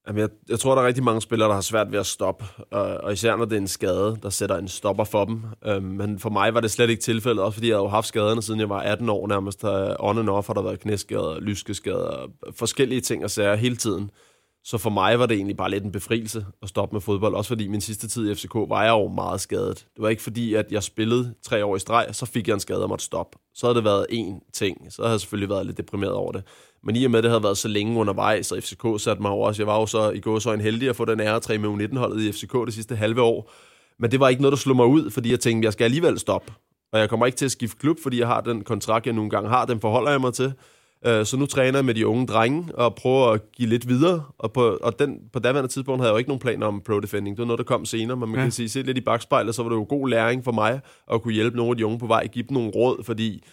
Jamen, 0.09 0.21
jeg, 0.21 0.29
jeg 0.49 0.59
tror, 0.59 0.75
der 0.75 0.81
er 0.81 0.87
rigtig 0.87 1.03
mange 1.03 1.21
spillere, 1.21 1.49
der 1.49 1.55
har 1.55 1.61
svært 1.61 1.91
ved 1.91 1.99
at 1.99 2.05
stoppe, 2.05 2.45
og, 2.71 2.81
og 2.81 3.13
især 3.13 3.35
når 3.35 3.45
det 3.45 3.53
er 3.53 3.61
en 3.61 3.67
skade, 3.67 4.17
der 4.23 4.29
sætter 4.29 4.57
en 4.57 4.67
stopper 4.67 5.03
for 5.03 5.25
dem. 5.25 5.43
Øhm, 5.65 5.83
men 5.83 6.19
for 6.19 6.29
mig 6.29 6.53
var 6.53 6.59
det 6.59 6.71
slet 6.71 6.89
ikke 6.89 7.01
tilfældet, 7.01 7.43
også 7.43 7.53
fordi 7.53 7.67
jeg 7.67 7.75
havde 7.75 7.83
jo 7.83 7.89
haft 7.89 8.07
skaderne, 8.07 8.41
siden 8.41 8.59
jeg 8.59 8.69
var 8.69 8.79
18 8.79 9.09
år 9.09 9.27
nærmest. 9.27 9.61
Der, 9.61 9.95
on 9.99 10.17
and 10.17 10.29
off 10.29 10.47
har 10.47 10.53
der 10.53 10.61
været 10.61 10.79
knæskader, 10.79 11.39
lyskeskader, 11.39 12.31
forskellige 12.51 13.01
ting 13.01 13.23
og 13.23 13.31
sager 13.31 13.55
hele 13.55 13.75
tiden. 13.75 14.11
Så 14.63 14.77
for 14.77 14.89
mig 14.89 15.19
var 15.19 15.25
det 15.25 15.35
egentlig 15.35 15.57
bare 15.57 15.69
lidt 15.69 15.83
en 15.83 15.91
befrielse 15.91 16.45
at 16.61 16.69
stoppe 16.69 16.95
med 16.95 17.01
fodbold, 17.01 17.35
også 17.35 17.47
fordi 17.47 17.67
min 17.67 17.81
sidste 17.81 18.07
tid 18.07 18.31
i 18.31 18.35
FCK 18.35 18.53
var 18.53 18.83
jeg 18.83 18.91
jo 18.91 19.07
meget 19.07 19.41
skadet. 19.41 19.77
Det 19.77 20.01
var 20.01 20.09
ikke 20.09 20.21
fordi, 20.21 20.53
at 20.53 20.71
jeg 20.71 20.83
spillede 20.83 21.33
tre 21.43 21.65
år 21.65 21.75
i 21.75 21.79
streg, 21.79 22.07
så 22.11 22.25
fik 22.25 22.47
jeg 22.47 22.53
en 22.53 22.59
skade 22.59 22.83
og 22.83 22.89
måtte 22.89 23.05
stoppe. 23.05 23.37
Så 23.53 23.67
havde 23.67 23.75
det 23.75 23.83
været 23.83 24.05
én 24.11 24.51
ting, 24.53 24.93
så 24.93 25.01
havde 25.01 25.11
jeg 25.11 25.19
selvfølgelig 25.19 25.49
været 25.49 25.65
lidt 25.65 25.77
deprimeret 25.77 26.13
over 26.13 26.31
det. 26.31 26.43
Men 26.83 26.95
i 26.95 27.05
og 27.05 27.11
med, 27.11 27.19
at 27.19 27.23
det 27.23 27.31
havde 27.31 27.43
været 27.43 27.57
så 27.57 27.67
længe 27.67 27.99
undervejs, 27.99 28.45
så 28.45 28.61
FCK 28.61 29.01
satte 29.03 29.21
mig 29.21 29.31
over 29.31 29.47
også. 29.47 29.61
Jeg 29.61 29.67
var 29.67 29.79
jo 29.79 29.85
så 29.85 30.09
i 30.11 30.19
går 30.19 30.39
så 30.39 30.53
en 30.53 30.61
heldig 30.61 30.89
at 30.89 30.95
få 30.95 31.05
den 31.05 31.19
ære 31.19 31.39
3 31.39 31.57
med 31.57 31.69
U19-holdet 31.69 32.21
i 32.21 32.31
FCK 32.31 32.53
det 32.65 32.73
sidste 32.73 32.95
halve 32.95 33.21
år. 33.21 33.51
Men 33.99 34.11
det 34.11 34.19
var 34.19 34.29
ikke 34.29 34.41
noget, 34.41 34.51
der 34.51 34.57
slog 34.57 34.75
mig 34.75 34.85
ud, 34.85 35.11
fordi 35.11 35.31
jeg 35.31 35.39
tænkte, 35.39 35.65
jeg 35.65 35.73
skal 35.73 35.85
alligevel 35.85 36.19
stoppe. 36.19 36.53
Og 36.93 36.99
jeg 36.99 37.09
kommer 37.09 37.25
ikke 37.25 37.35
til 37.35 37.45
at 37.45 37.51
skifte 37.51 37.77
klub, 37.77 37.97
fordi 38.03 38.19
jeg 38.19 38.27
har 38.27 38.41
den 38.41 38.63
kontrakt, 38.63 39.05
jeg 39.05 39.13
nogle 39.13 39.29
gange 39.29 39.49
har. 39.49 39.65
Den 39.65 39.79
forholder 39.79 40.11
jeg 40.11 40.21
mig 40.21 40.33
til. 40.33 40.53
Øh, 41.05 41.25
Så 41.25 41.37
nu 41.37 41.45
træner 41.45 41.77
jeg 41.77 41.85
med 41.85 41.93
de 41.93 42.07
unge 42.07 42.27
drenge 42.27 42.75
og 42.75 42.95
prøver 42.95 43.27
at 43.27 43.51
give 43.51 43.69
lidt 43.69 43.87
videre. 43.87 44.23
Og 44.37 44.51
på, 44.53 44.77
og 44.81 44.99
den, 44.99 45.19
på 45.33 45.39
daværende 45.39 45.71
tidspunkt 45.71 46.01
havde 46.01 46.07
jeg 46.09 46.13
jo 46.13 46.17
ikke 46.17 46.29
nogen 46.29 46.39
planer 46.39 46.67
om 46.67 46.81
pro 46.85 46.99
defending. 46.99 47.37
Det 47.37 47.41
var 47.41 47.47
noget, 47.47 47.57
der 47.57 47.63
kom 47.63 47.85
senere, 47.85 48.17
men 48.17 48.29
man 48.29 48.37
ja. 48.39 48.45
kan 48.45 48.51
sige, 48.51 48.69
se 48.69 48.81
lidt 48.81 48.97
i 48.97 49.01
bagspejlet, 49.01 49.55
så 49.55 49.63
var 49.63 49.69
det 49.69 49.75
jo 49.75 49.85
god 49.89 50.09
læring 50.09 50.43
for 50.43 50.51
mig 50.51 50.79
at 51.11 51.21
kunne 51.21 51.33
hjælpe 51.33 51.57
nogle 51.57 51.71
af 51.71 51.77
de 51.77 51.85
unge 51.85 51.99
på 51.99 52.07
vej, 52.07 52.27
give 52.27 52.45
dem 52.49 52.53
nogle 52.53 52.69
råd, 52.69 53.03
fordi 53.03 53.43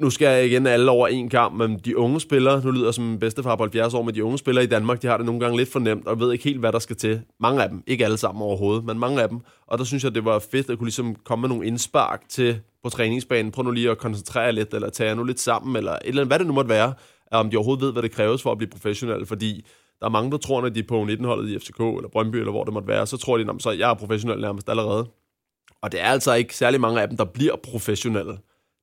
nu 0.00 0.10
skal 0.10 0.26
jeg 0.26 0.46
igen 0.46 0.66
alle 0.66 0.90
over 0.90 1.08
en 1.08 1.28
kamp, 1.28 1.54
men 1.54 1.78
de 1.78 1.96
unge 1.96 2.20
spillere, 2.20 2.64
nu 2.64 2.70
lyder 2.70 2.84
jeg 2.86 2.94
som 2.94 3.04
en 3.12 3.18
bedstefar 3.18 3.56
på 3.56 3.62
70 3.62 3.94
år, 3.94 4.02
men 4.02 4.14
de 4.14 4.24
unge 4.24 4.38
spillere 4.38 4.64
i 4.64 4.66
Danmark, 4.66 5.02
de 5.02 5.06
har 5.06 5.16
det 5.16 5.26
nogle 5.26 5.40
gange 5.40 5.56
lidt 5.56 5.72
for 5.72 5.78
nemt, 5.78 6.06
og 6.06 6.20
ved 6.20 6.32
ikke 6.32 6.44
helt, 6.44 6.58
hvad 6.58 6.72
der 6.72 6.78
skal 6.78 6.96
til. 6.96 7.22
Mange 7.40 7.62
af 7.62 7.68
dem, 7.68 7.82
ikke 7.86 8.04
alle 8.04 8.16
sammen 8.16 8.42
overhovedet, 8.42 8.84
men 8.84 8.98
mange 8.98 9.22
af 9.22 9.28
dem. 9.28 9.40
Og 9.66 9.78
der 9.78 9.84
synes 9.84 10.04
jeg, 10.04 10.14
det 10.14 10.24
var 10.24 10.38
fedt 10.38 10.70
at 10.70 10.78
kunne 10.78 10.86
ligesom 10.86 11.14
komme 11.14 11.40
med 11.40 11.48
nogle 11.48 11.66
indspark 11.66 12.28
til 12.28 12.60
på 12.82 12.88
træningsbanen. 12.88 13.52
Prøv 13.52 13.64
nu 13.64 13.70
lige 13.70 13.90
at 13.90 13.98
koncentrere 13.98 14.52
lidt, 14.52 14.74
eller 14.74 14.90
tage 14.90 15.08
jer 15.08 15.14
nu 15.14 15.24
lidt 15.24 15.40
sammen, 15.40 15.76
eller 15.76 15.92
et 15.92 15.98
eller 16.04 16.22
andet, 16.22 16.30
hvad 16.30 16.38
det 16.38 16.46
nu 16.46 16.52
måtte 16.52 16.70
være, 16.70 16.94
om 17.32 17.50
de 17.50 17.56
overhovedet 17.56 17.84
ved, 17.84 17.92
hvad 17.92 18.02
det 18.02 18.10
kræves 18.12 18.42
for 18.42 18.52
at 18.52 18.58
blive 18.58 18.70
professionel, 18.70 19.26
fordi 19.26 19.66
der 20.00 20.06
er 20.06 20.10
mange, 20.10 20.30
der 20.30 20.36
tror, 20.36 20.60
når 20.60 20.68
de 20.68 20.80
er 20.80 20.84
på 20.88 21.02
19-holdet 21.02 21.50
i 21.50 21.58
FCK, 21.58 21.80
eller 21.80 22.08
Brøndby, 22.12 22.36
eller 22.36 22.50
hvor 22.50 22.64
det 22.64 22.72
måtte 22.72 22.88
være, 22.88 23.06
så 23.06 23.16
tror 23.16 23.38
de, 23.38 23.44
"Nå, 23.44 23.58
så 23.58 23.70
jeg 23.70 23.90
er 23.90 23.94
professionel 23.94 24.40
nærmest 24.40 24.68
allerede. 24.68 25.06
Og 25.82 25.92
det 25.92 26.00
er 26.00 26.04
altså 26.04 26.34
ikke 26.34 26.56
særlig 26.56 26.80
mange 26.80 27.02
af 27.02 27.08
dem, 27.08 27.16
der 27.16 27.24
bliver 27.24 27.56
professionelle. 27.56 28.38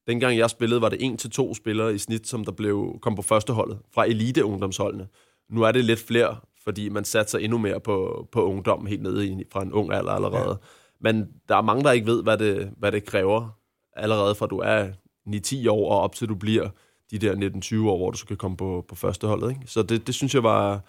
Dengang 0.07 0.37
jeg 0.37 0.49
spillede, 0.49 0.81
var 0.81 0.89
det 0.89 1.05
en 1.05 1.17
til 1.17 1.31
to 1.31 1.53
spillere 1.53 1.95
i 1.95 1.97
snit, 1.97 2.27
som 2.27 2.45
der 2.45 2.51
blev, 2.51 2.99
kom 3.01 3.15
på 3.15 3.21
førsteholdet 3.21 3.79
fra 3.93 4.05
elite-ungdomsholdene. 4.05 5.07
Nu 5.49 5.61
er 5.61 5.71
det 5.71 5.85
lidt 5.85 5.99
flere, 5.99 6.37
fordi 6.63 6.89
man 6.89 7.05
satser 7.05 7.39
endnu 7.39 7.57
mere 7.57 7.79
på, 7.79 8.27
på 8.31 8.43
ungdom 8.43 8.85
helt 8.85 9.01
nede 9.01 9.27
i, 9.27 9.43
fra 9.51 9.61
en 9.61 9.73
ung 9.73 9.93
alder 9.93 10.11
allerede. 10.11 10.49
Ja. 10.49 10.55
Men 10.99 11.27
der 11.49 11.55
er 11.55 11.61
mange, 11.61 11.83
der 11.83 11.91
ikke 11.91 12.07
ved, 12.07 12.23
hvad 12.23 12.37
det, 12.37 12.71
hvad 12.77 12.91
det 12.91 13.05
kræver 13.05 13.49
allerede 13.95 14.35
fra 14.35 14.47
du 14.47 14.57
er 14.57 14.87
9-10 15.27 15.69
år 15.69 15.91
og 15.91 15.99
op 15.99 16.15
til 16.15 16.29
du 16.29 16.35
bliver 16.35 16.69
de 17.11 17.19
der 17.19 17.35
19-20 17.35 17.89
år, 17.89 17.97
hvor 17.97 18.11
du 18.11 18.17
så 18.17 18.25
kan 18.25 18.37
komme 18.37 18.57
på, 18.57 18.85
på 18.87 18.95
førsteholdet. 18.95 19.49
Ikke? 19.49 19.61
Så 19.65 19.83
det, 19.83 20.07
det 20.07 20.15
synes 20.15 20.33
jeg 20.33 20.43
var, 20.43 20.81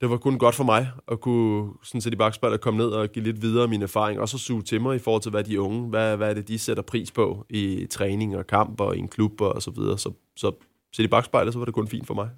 det 0.00 0.10
var 0.10 0.16
kun 0.16 0.38
godt 0.38 0.54
for 0.54 0.64
mig 0.64 0.88
at 1.08 1.20
kunne 1.20 1.72
sådan 1.82 2.00
set 2.00 2.12
i 2.12 2.16
bagspejlet 2.16 2.60
komme 2.60 2.78
ned 2.78 2.86
og 2.86 3.08
give 3.08 3.24
lidt 3.24 3.42
videre 3.42 3.68
min 3.68 3.82
erfaring, 3.82 4.20
og 4.20 4.28
så 4.28 4.38
suge 4.38 4.62
til 4.62 4.80
mig 4.80 4.96
i 4.96 4.98
forhold 4.98 5.22
til, 5.22 5.30
hvad 5.30 5.44
de 5.44 5.60
unge, 5.60 5.88
hvad, 5.88 6.16
hvad 6.16 6.30
er 6.30 6.34
det, 6.34 6.48
de 6.48 6.58
sætter 6.58 6.82
pris 6.82 7.10
på 7.10 7.46
i 7.50 7.86
træning 7.90 8.36
og 8.36 8.46
kamp 8.46 8.80
og 8.80 8.96
i 8.96 8.98
en 8.98 9.08
klub 9.08 9.40
og 9.40 9.62
så 9.62 9.70
videre. 9.70 9.98
Så, 9.98 10.12
så 10.36 10.52
set 10.92 11.04
i 11.04 11.08
bagspejlet, 11.08 11.52
så 11.52 11.58
var 11.58 11.64
det 11.64 11.74
kun 11.74 11.88
fint 11.88 12.06
for 12.06 12.14
mig. 12.14 12.28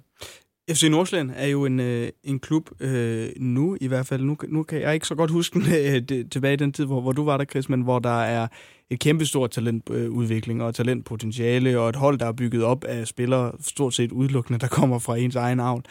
FC 0.71 0.83
Nordsjælland 0.91 1.31
er 1.35 1.47
jo 1.47 1.65
en, 1.65 1.79
øh, 1.79 2.09
en 2.23 2.39
klub 2.39 2.69
øh, 2.79 3.29
nu 3.37 3.77
i 3.81 3.87
hvert 3.87 4.05
fald. 4.05 4.23
Nu, 4.23 4.37
nu 4.47 4.63
kan 4.63 4.81
jeg 4.81 4.93
ikke 4.93 5.07
så 5.07 5.15
godt 5.15 5.31
huske 5.31 5.53
den, 5.59 5.67
øh, 5.73 6.01
det, 6.01 6.31
tilbage 6.31 6.53
i 6.53 6.57
den 6.57 6.71
tid, 6.73 6.85
hvor, 6.85 7.01
hvor 7.01 7.11
du 7.11 7.25
var 7.25 7.37
der, 7.37 7.45
Chris, 7.45 7.69
men 7.69 7.81
hvor 7.81 7.99
der 7.99 8.21
er 8.21 8.47
et 8.89 8.99
kæmpestort 8.99 9.51
talentudvikling 9.51 10.61
øh, 10.61 10.67
og 10.67 10.75
talentpotentiale 10.75 11.79
og 11.79 11.89
et 11.89 11.95
hold, 11.95 12.19
der 12.19 12.25
er 12.25 12.31
bygget 12.31 12.63
op 12.63 12.83
af 12.83 13.07
spillere, 13.07 13.51
stort 13.59 13.93
set 13.93 14.11
udelukkende, 14.11 14.59
der 14.59 14.67
kommer 14.67 14.99
fra 14.99 15.17
ens 15.17 15.35
egen 15.35 15.59
avn. 15.59 15.83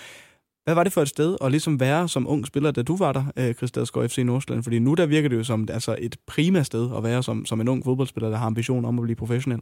Hvad 0.67 0.75
var 0.75 0.85
det 0.85 0.93
for 0.93 1.03
et 1.03 1.09
sted 1.09 1.37
at 1.41 1.51
ligesom 1.51 1.81
være 1.81 2.09
som 2.09 2.29
ung 2.29 2.47
spiller, 2.47 2.71
da 2.71 2.83
du 2.83 2.97
var 2.97 3.13
der, 3.13 3.25
øh, 3.37 3.55
Chris 3.55 3.71
FC 4.11 4.19
Nordsjælland? 4.19 4.63
Fordi 4.63 4.79
nu 4.79 4.95
der 4.95 5.07
virker 5.07 5.29
det 5.29 5.37
jo 5.37 5.45
som 5.45 5.69
altså 5.71 5.97
et 5.99 6.17
prima 6.27 6.63
sted 6.63 6.91
at 6.97 7.03
være 7.03 7.23
som, 7.23 7.47
som 7.47 7.61
en 7.61 7.69
ung 7.69 7.85
fodboldspiller, 7.85 8.31
der 8.31 8.37
har 8.37 8.47
ambition 8.47 8.85
om 8.85 8.99
at 8.99 9.03
blive 9.03 9.17
professionel. 9.17 9.61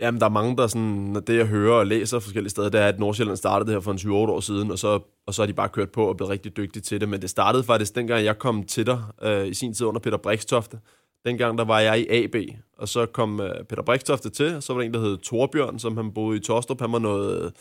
Jamen, 0.00 0.20
der 0.20 0.26
er 0.26 0.30
mange, 0.30 0.56
der 0.56 0.66
sådan, 0.66 0.88
når 0.88 1.20
det 1.20 1.36
jeg 1.36 1.46
hører 1.46 1.74
og 1.74 1.86
læser 1.86 2.18
forskellige 2.18 2.50
steder, 2.50 2.68
det 2.68 2.80
er, 2.80 2.86
at 2.86 2.98
Nordsjælland 2.98 3.36
startede 3.36 3.66
det 3.66 3.74
her 3.74 3.80
for 3.80 3.92
en 3.92 3.98
20 3.98 4.16
år 4.16 4.40
siden, 4.40 4.70
og 4.70 4.78
så, 4.78 5.00
og 5.26 5.34
så 5.34 5.42
har 5.42 5.46
de 5.46 5.52
bare 5.52 5.68
kørt 5.68 5.90
på 5.90 6.04
og 6.04 6.16
blevet 6.16 6.30
rigtig 6.30 6.56
dygtige 6.56 6.82
til 6.82 7.00
det. 7.00 7.08
Men 7.08 7.22
det 7.22 7.30
startede 7.30 7.64
faktisk 7.64 7.94
dengang, 7.94 8.24
jeg 8.24 8.38
kom 8.38 8.62
til 8.62 8.86
dig 8.86 9.02
øh, 9.22 9.46
i 9.46 9.54
sin 9.54 9.74
tid 9.74 9.86
under 9.86 10.00
Peter 10.00 10.16
Brikstofte. 10.16 10.78
Dengang 11.24 11.58
der 11.58 11.64
var 11.64 11.80
jeg 11.80 12.00
i 12.00 12.06
AB, 12.24 12.36
og 12.78 12.88
så 12.88 13.06
kom 13.06 13.40
øh, 13.40 13.64
Peter 13.68 13.82
Brikstofte 13.82 14.30
til, 14.30 14.56
og 14.56 14.62
så 14.62 14.72
var 14.72 14.80
der 14.80 14.86
en, 14.86 14.94
der 14.94 15.00
hed 15.00 15.18
Torbjørn, 15.18 15.78
som 15.78 15.96
han 15.96 16.12
boede 16.12 16.36
i 16.36 16.40
Tostrup. 16.40 16.80
Han 16.80 16.92
var 16.92 16.98
noget, 16.98 17.52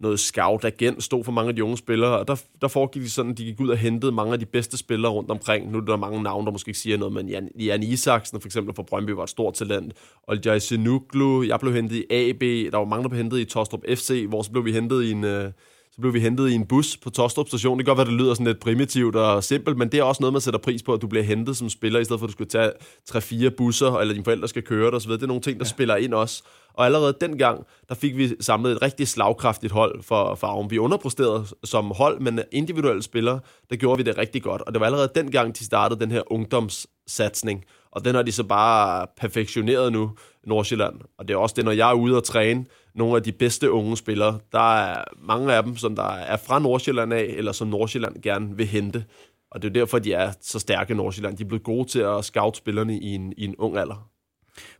noget 0.00 0.20
scout-agent, 0.20 1.02
stod 1.02 1.24
for 1.24 1.32
mange 1.32 1.48
af 1.48 1.56
de 1.56 1.64
unge 1.64 1.76
spillere, 1.76 2.18
og 2.18 2.28
der, 2.28 2.42
der 2.60 2.68
foregik 2.68 3.02
de 3.02 3.10
sådan, 3.10 3.34
de 3.34 3.44
gik 3.44 3.60
ud 3.60 3.68
og 3.68 3.76
hentede 3.76 4.12
mange 4.12 4.32
af 4.32 4.38
de 4.38 4.46
bedste 4.46 4.76
spillere 4.76 5.12
rundt 5.12 5.30
omkring. 5.30 5.70
Nu 5.70 5.78
er 5.78 5.82
der 5.82 5.96
mange 5.96 6.22
navne, 6.22 6.46
der 6.46 6.52
måske 6.52 6.68
ikke 6.68 6.78
siger 6.78 6.96
noget, 6.96 7.14
men 7.14 7.28
Jan, 7.28 7.50
Jan 7.58 7.82
Isaksen 7.82 8.40
for 8.40 8.48
eksempel 8.48 8.74
fra 8.74 8.82
Brøndby 8.82 9.10
var 9.10 9.22
et 9.22 9.30
stort 9.30 9.54
talent. 9.54 9.92
Og 10.22 10.36
Jai 10.44 10.60
Sinuglu, 10.60 11.42
jeg 11.42 11.60
blev 11.60 11.74
hentet 11.74 11.96
i 11.96 12.04
AB, 12.10 12.40
der 12.72 12.76
var 12.78 12.84
mange, 12.84 13.02
der 13.02 13.08
blev 13.08 13.18
hentet 13.18 13.38
i 13.38 13.44
Tostrup 13.44 13.82
FC, 13.88 14.24
hvor 14.28 14.42
så 14.42 14.50
blev 14.50 14.64
vi 14.64 14.72
hentet 14.72 15.04
i 15.04 15.10
en... 15.10 15.24
Øh, 15.24 15.52
så 15.98 16.02
blev 16.02 16.14
vi 16.14 16.20
hentet 16.20 16.50
i 16.50 16.54
en 16.54 16.66
bus 16.66 16.96
på 16.96 17.10
Tostrup 17.10 17.48
station. 17.48 17.78
Det 17.78 17.86
kan 17.86 17.90
godt 17.90 18.06
være, 18.06 18.14
det 18.14 18.22
lyder 18.22 18.34
sådan 18.34 18.46
lidt 18.46 18.60
primitivt 18.60 19.16
og 19.16 19.44
simpelt, 19.44 19.78
men 19.78 19.88
det 19.88 20.00
er 20.00 20.02
også 20.02 20.22
noget, 20.22 20.32
man 20.32 20.40
sætter 20.40 20.60
pris 20.60 20.82
på, 20.82 20.92
at 20.92 21.02
du 21.02 21.06
bliver 21.06 21.22
hentet 21.22 21.56
som 21.56 21.68
spiller, 21.68 22.00
i 22.00 22.04
stedet 22.04 22.20
for 22.20 22.26
at 22.26 22.28
du 22.28 22.32
skal 22.32 22.48
tage 22.48 23.48
3-4 23.48 23.48
busser, 23.56 23.92
eller 23.92 24.14
dine 24.14 24.24
forældre 24.24 24.48
skal 24.48 24.62
køre 24.62 24.86
dig 24.86 24.94
osv. 24.94 25.12
Det 25.12 25.22
er 25.22 25.26
nogle 25.26 25.42
ting, 25.42 25.60
der 25.60 25.66
ja. 25.66 25.68
spiller 25.68 25.96
ind 25.96 26.14
også. 26.14 26.42
Og 26.74 26.84
allerede 26.84 27.16
dengang, 27.20 27.64
der 27.88 27.94
fik 27.94 28.16
vi 28.16 28.34
samlet 28.40 28.72
et 28.72 28.82
rigtig 28.82 29.08
slagkraftigt 29.08 29.72
hold 29.72 30.02
for 30.02 30.34
farven. 30.34 30.70
Vi 30.70 30.78
underpræsterede 30.78 31.46
som 31.64 31.92
hold, 31.96 32.20
men 32.20 32.40
individuelle 32.52 33.02
spillere, 33.02 33.40
der 33.70 33.76
gjorde 33.76 33.96
vi 33.96 34.02
det 34.02 34.18
rigtig 34.18 34.42
godt. 34.42 34.62
Og 34.62 34.74
det 34.74 34.80
var 34.80 34.86
allerede 34.86 35.10
dengang, 35.14 35.58
de 35.58 35.64
startede 35.64 36.00
den 36.00 36.10
her 36.10 36.32
ungdomssatsning. 36.32 37.64
Og 37.92 38.04
den 38.04 38.14
har 38.14 38.22
de 38.22 38.32
så 38.32 38.44
bare 38.44 39.06
perfektioneret 39.20 39.92
nu, 39.92 40.10
Nordsjælland. 40.46 40.94
Og 41.18 41.28
det 41.28 41.34
er 41.34 41.38
også 41.38 41.54
det, 41.56 41.64
når 41.64 41.72
jeg 41.72 41.90
er 41.90 41.94
ude 41.94 42.16
og 42.16 42.24
træne 42.24 42.64
nogle 42.98 43.16
af 43.16 43.22
de 43.22 43.32
bedste 43.32 43.70
unge 43.70 43.96
spillere, 43.96 44.38
der 44.52 44.76
er 44.76 45.04
mange 45.18 45.54
af 45.54 45.62
dem, 45.62 45.76
som 45.76 45.96
der 45.96 46.10
er 46.10 46.36
fra 46.36 46.58
Nordsjælland 46.58 47.12
af, 47.12 47.34
eller 47.36 47.52
som 47.52 47.68
Nordsjælland 47.68 48.22
gerne 48.22 48.56
vil 48.56 48.66
hente. 48.66 49.04
Og 49.50 49.62
det 49.62 49.68
er 49.68 49.72
derfor, 49.72 49.98
de 49.98 50.12
er 50.12 50.32
så 50.40 50.58
stærke 50.58 50.92
i 50.92 50.96
Nordsjælland. 50.96 51.36
De 51.36 51.42
er 51.42 51.48
blevet 51.48 51.62
gode 51.62 51.88
til 51.88 51.98
at 51.98 52.24
scout 52.24 52.56
spillerne 52.56 52.98
i 52.98 53.14
en, 53.14 53.32
i 53.36 53.44
en 53.44 53.56
ung 53.56 53.76
alder. 53.76 54.08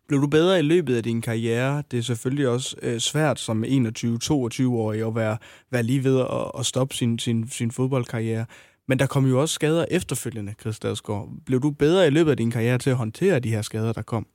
Blev 0.09 0.21
du 0.21 0.27
bedre 0.27 0.59
i 0.59 0.63
løbet 0.63 0.97
af 0.97 1.03
din 1.03 1.21
karriere? 1.21 1.83
Det 1.91 1.99
er 1.99 2.03
selvfølgelig 2.03 2.49
også 2.49 2.77
øh, 2.83 2.99
svært 2.99 3.41
som 3.41 3.65
21-22-årig 3.65 5.07
at 5.07 5.15
være, 5.15 5.37
være 5.71 5.83
lige 5.83 6.05
ved 6.05 6.21
at, 6.21 6.51
at 6.59 6.67
stoppe 6.67 6.95
sin, 6.95 7.19
sin, 7.19 7.49
sin 7.49 7.71
fodboldkarriere. 7.71 8.47
Men 8.89 8.99
der 8.99 9.07
kom 9.07 9.27
jo 9.27 9.41
også 9.41 9.55
skader 9.55 9.85
efterfølgende, 9.91 10.55
Chris 10.61 10.79
Dadsgaard. 10.79 11.29
Blev 11.47 11.61
du 11.61 11.71
bedre 11.71 12.07
i 12.07 12.11
løbet 12.11 12.31
af 12.31 12.37
din 12.37 12.51
karriere 12.51 12.79
til 12.79 12.91
at 12.91 12.97
håndtere 12.97 13.41
de 13.41 13.51
her 13.51 13.63
skader, 13.63 13.93
der 13.93 14.03
kom? 14.03 14.27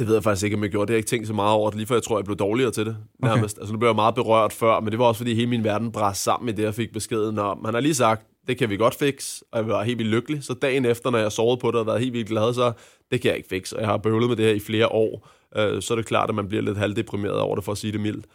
Det 0.00 0.08
ved 0.08 0.14
jeg 0.14 0.22
faktisk 0.22 0.44
ikke, 0.44 0.56
om 0.56 0.62
jeg 0.62 0.70
gjorde. 0.70 0.86
Det 0.86 0.90
har 0.90 0.94
jeg 0.94 0.98
ikke 0.98 1.08
tænkt 1.08 1.26
så 1.26 1.32
meget 1.32 1.52
over 1.52 1.70
det, 1.70 1.76
lige 1.76 1.86
for 1.86 1.94
jeg 1.94 2.02
tror, 2.02 2.18
jeg 2.18 2.24
blev 2.24 2.36
dårligere 2.36 2.70
til 2.70 2.86
det. 2.86 2.96
Nærmest. 3.22 3.56
Okay. 3.56 3.62
Altså, 3.62 3.72
nu 3.72 3.78
blev 3.78 3.88
jeg 3.88 3.94
meget 3.94 4.14
berørt 4.14 4.52
før, 4.52 4.80
men 4.80 4.90
det 4.90 4.98
var 4.98 5.04
også, 5.04 5.18
fordi 5.18 5.34
hele 5.34 5.46
min 5.46 5.64
verden 5.64 5.92
bræste 5.92 6.22
sammen 6.22 6.46
med 6.46 6.54
det, 6.54 6.62
jeg 6.62 6.74
fik 6.74 6.92
beskeden 6.92 7.38
om. 7.38 7.64
Han 7.64 7.74
har 7.74 7.80
lige 7.80 7.94
sagt, 7.94 8.26
det 8.48 8.58
kan 8.58 8.70
vi 8.70 8.76
godt 8.76 8.94
fikse, 8.94 9.44
og 9.52 9.58
jeg 9.58 9.68
var 9.68 9.82
helt 9.82 9.98
vildt 9.98 10.10
lykkelig. 10.10 10.44
Så 10.44 10.54
dagen 10.54 10.84
efter, 10.84 11.10
når 11.10 11.18
jeg 11.18 11.32
sovede 11.32 11.60
på 11.60 11.70
det 11.70 11.80
og 11.80 11.86
været 11.86 12.00
helt 12.00 12.12
vildt 12.12 12.28
glad, 12.28 12.54
så 12.54 12.72
det 13.10 13.20
kan 13.20 13.28
jeg 13.28 13.36
ikke 13.36 13.48
fikse. 13.48 13.76
Og 13.76 13.80
jeg 13.82 13.88
har 13.88 13.96
bøvlet 13.96 14.28
med 14.28 14.36
det 14.36 14.44
her 14.44 14.52
i 14.52 14.60
flere 14.60 14.88
år. 14.88 15.28
Øh, 15.56 15.82
så 15.82 15.94
er 15.94 15.96
det 15.96 16.06
klart, 16.06 16.28
at 16.28 16.34
man 16.34 16.48
bliver 16.48 16.62
lidt 16.62 16.78
halvdeprimeret 16.78 17.38
over 17.38 17.54
det, 17.54 17.64
for 17.64 17.72
at 17.72 17.78
sige 17.78 17.92
det 17.92 18.00
mildt. 18.00 18.26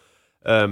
Um, 0.50 0.72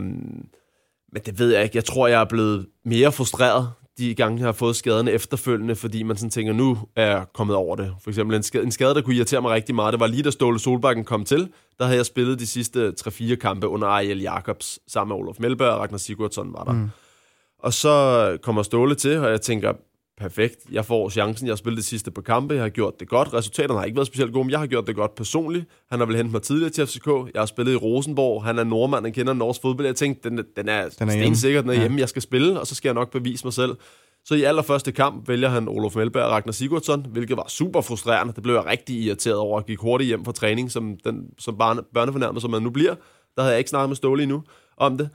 men 1.13 1.21
det 1.25 1.39
ved 1.39 1.53
jeg 1.53 1.63
ikke. 1.63 1.75
Jeg 1.75 1.85
tror, 1.85 2.07
jeg 2.07 2.21
er 2.21 2.25
blevet 2.25 2.65
mere 2.85 3.11
frustreret 3.11 3.69
de 3.97 4.15
gange, 4.15 4.43
har 4.43 4.51
fået 4.51 4.75
skaderne 4.75 5.11
efterfølgende, 5.11 5.75
fordi 5.75 6.03
man 6.03 6.17
sådan 6.17 6.29
tænker, 6.29 6.53
nu 6.53 6.77
er 6.95 7.05
jeg 7.05 7.25
kommet 7.33 7.55
over 7.55 7.75
det. 7.75 7.95
For 8.03 8.09
eksempel 8.09 8.35
en 8.35 8.43
skade, 8.43 8.63
en 8.63 8.71
skade, 8.71 8.95
der 8.95 9.01
kunne 9.01 9.15
irritere 9.15 9.41
mig 9.41 9.51
rigtig 9.51 9.75
meget, 9.75 9.91
det 9.91 9.99
var 9.99 10.07
lige 10.07 10.23
da 10.23 10.31
Ståle 10.31 10.59
Solbakken 10.59 11.05
kom 11.05 11.25
til, 11.25 11.49
der 11.79 11.85
havde 11.85 11.97
jeg 11.97 12.05
spillet 12.05 12.39
de 12.39 12.47
sidste 12.47 12.93
3-4 13.07 13.35
kampe 13.35 13.67
under 13.67 13.87
Ariel 13.87 14.21
Jacobs, 14.21 14.79
sammen 14.87 15.15
med 15.15 15.23
Olof 15.23 15.39
Melberg 15.39 15.69
og 15.69 15.79
Ragnar 15.79 15.97
Sigurdsson 15.97 16.53
var 16.53 16.63
der. 16.63 16.73
Mm. 16.73 16.89
Og 17.59 17.73
så 17.73 18.37
kommer 18.41 18.63
Ståle 18.63 18.95
til, 18.95 19.17
og 19.17 19.31
jeg 19.31 19.41
tænker, 19.41 19.73
perfekt, 20.17 20.59
jeg 20.71 20.85
får 20.85 21.09
chancen, 21.09 21.47
jeg 21.47 21.51
har 21.51 21.57
spillet 21.57 21.77
de 21.77 21.83
sidste 21.83 22.11
par 22.11 22.21
kampe, 22.21 22.53
jeg 22.53 22.63
har 22.63 22.69
gjort 22.69 22.99
det 22.99 23.07
godt, 23.07 23.33
resultaterne 23.33 23.79
har 23.79 23.85
ikke 23.85 23.95
været 23.95 24.07
specielt 24.07 24.33
gode, 24.33 24.43
men 24.43 24.51
jeg 24.51 24.59
har 24.59 24.67
gjort 24.67 24.87
det 24.87 24.95
godt 24.95 25.15
personligt. 25.15 25.65
Han 25.91 25.99
har 25.99 26.05
vel 26.05 26.15
hentet 26.15 26.31
mig 26.31 26.41
tidligere 26.41 26.69
til 26.69 26.87
FCK, 26.87 27.07
jeg 27.07 27.41
har 27.41 27.45
spillet 27.45 27.73
i 27.73 27.75
Rosenborg, 27.75 28.43
han 28.43 28.59
er 28.59 28.63
nordmand, 28.63 29.05
han 29.05 29.13
kender 29.13 29.33
norsk 29.33 29.61
fodbold, 29.61 29.87
jeg 29.87 29.95
tænkte, 29.95 30.29
den, 30.29 30.37
den 30.37 30.69
er, 30.69 30.89
den 30.99 31.09
er 31.09 31.11
stensikker, 31.11 31.61
den 31.61 31.69
er 31.69 31.79
hjemme, 31.79 31.99
jeg 31.99 32.09
skal 32.09 32.21
spille, 32.21 32.59
og 32.59 32.67
så 32.67 32.75
skal 32.75 32.89
jeg 32.89 32.93
nok 32.93 33.11
bevise 33.11 33.45
mig 33.45 33.53
selv. 33.53 33.75
Så 34.25 34.35
i 34.35 34.43
allerførste 34.43 34.91
kamp 34.91 35.27
vælger 35.27 35.49
han 35.49 35.67
Olof 35.67 35.95
Melberg 35.95 36.23
og 36.23 36.31
Ragnar 36.31 36.51
Sigurdsson, 36.51 37.05
hvilket 37.09 37.37
var 37.37 37.45
super 37.47 37.81
frustrerende. 37.81 38.33
Det 38.33 38.43
blev 38.43 38.55
jeg 38.55 38.65
rigtig 38.65 38.95
irriteret 38.95 39.37
over, 39.37 39.59
at 39.59 39.65
gik 39.65 39.79
hurtigt 39.79 40.07
hjem 40.07 40.25
fra 40.25 40.31
træning, 40.31 40.71
som, 40.71 40.97
den, 41.03 41.29
som 41.39 41.57
barne, 41.57 41.81
børnefornærmet, 41.93 42.41
som 42.41 42.51
man 42.51 42.61
nu 42.61 42.69
bliver. 42.69 42.95
Der 43.35 43.41
havde 43.41 43.51
jeg 43.51 43.57
ikke 43.57 43.69
snakket 43.69 43.89
med 43.89 43.95
Ståle 43.95 44.23
endnu 44.23 44.43
om 44.77 44.97
det. 44.97 45.09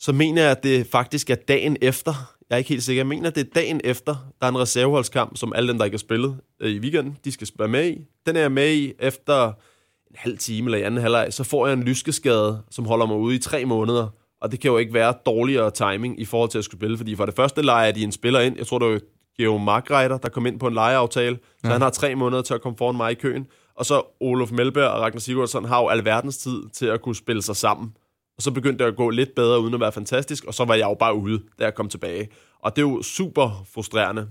Så 0.00 0.12
mener 0.12 0.42
jeg, 0.42 0.50
at 0.50 0.62
det 0.62 0.86
faktisk 0.86 1.30
er 1.30 1.34
dagen 1.34 1.76
efter, 1.80 2.34
jeg 2.50 2.56
er 2.56 2.58
ikke 2.58 2.68
helt 2.68 2.82
sikker, 2.82 3.00
jeg 3.00 3.06
mener, 3.06 3.28
at 3.28 3.34
det 3.34 3.46
er 3.46 3.50
dagen 3.54 3.80
efter, 3.84 4.16
der 4.40 4.46
er 4.46 4.50
en 4.50 4.58
reserveholdskamp, 4.58 5.36
som 5.36 5.52
alle 5.56 5.68
dem, 5.68 5.78
der 5.78 5.84
ikke 5.84 5.94
har 5.94 5.98
spillet 5.98 6.36
øh, 6.60 6.70
i 6.70 6.78
weekenden, 6.78 7.16
de 7.24 7.32
skal 7.32 7.48
være 7.58 7.68
med 7.68 7.90
i. 7.90 8.06
Den 8.26 8.36
er 8.36 8.40
jeg 8.40 8.52
med 8.52 8.72
i 8.72 8.92
efter 8.98 9.46
en 9.46 10.16
halv 10.16 10.38
time 10.38 10.66
eller 10.66 10.78
i 10.78 10.82
anden 10.82 11.00
halvleg, 11.00 11.26
så 11.30 11.44
får 11.44 11.66
jeg 11.66 11.74
en 11.74 11.82
lyskeskade, 11.82 12.62
som 12.70 12.86
holder 12.86 13.06
mig 13.06 13.16
ude 13.16 13.36
i 13.36 13.38
tre 13.38 13.64
måneder. 13.64 14.08
Og 14.40 14.52
det 14.52 14.60
kan 14.60 14.70
jo 14.70 14.76
ikke 14.76 14.94
være 14.94 15.14
dårligere 15.26 15.70
timing 15.70 16.20
i 16.20 16.24
forhold 16.24 16.50
til 16.50 16.58
at 16.58 16.64
skulle 16.64 16.78
spille, 16.78 16.96
fordi 16.96 17.16
for 17.16 17.26
det 17.26 17.34
første 17.34 17.62
leger 17.62 17.92
de 17.92 18.02
en 18.02 18.12
spiller 18.12 18.40
ind. 18.40 18.56
Jeg 18.58 18.66
tror, 18.66 18.78
det 18.78 18.88
var 18.88 19.00
Geo 19.38 19.58
Markreiter, 19.58 20.18
der 20.18 20.28
kom 20.28 20.46
ind 20.46 20.60
på 20.60 20.66
en 20.66 20.74
lejeaftale, 20.74 21.38
så 21.58 21.66
ja. 21.66 21.72
han 21.72 21.80
har 21.80 21.90
tre 21.90 22.14
måneder 22.14 22.42
til 22.42 22.54
at 22.54 22.62
komme 22.62 22.78
foran 22.78 22.96
mig 22.96 23.12
i 23.12 23.14
køen. 23.14 23.46
Og 23.74 23.86
så 23.86 24.02
Olof 24.20 24.50
Melberg 24.52 24.88
og 24.88 25.00
Ragnar 25.00 25.20
Sigurdsson 25.20 25.64
har 25.64 25.80
jo 25.80 25.88
alverdens 25.88 26.38
tid 26.38 26.62
til 26.72 26.86
at 26.86 27.02
kunne 27.02 27.16
spille 27.16 27.42
sig 27.42 27.56
sammen. 27.56 27.92
Og 28.40 28.44
så 28.44 28.50
begyndte 28.50 28.84
det 28.84 28.90
at 28.90 28.96
gå 28.96 29.10
lidt 29.10 29.34
bedre, 29.34 29.60
uden 29.60 29.74
at 29.74 29.80
være 29.80 29.92
fantastisk, 29.92 30.44
og 30.44 30.54
så 30.54 30.64
var 30.64 30.74
jeg 30.74 30.84
jo 30.84 30.94
bare 30.94 31.14
ude, 31.14 31.42
da 31.58 31.64
jeg 31.64 31.74
kom 31.74 31.88
tilbage. 31.88 32.28
Og 32.58 32.76
det 32.76 32.82
er 32.82 32.88
jo 32.88 33.02
super 33.02 33.66
frustrerende. 33.74 34.28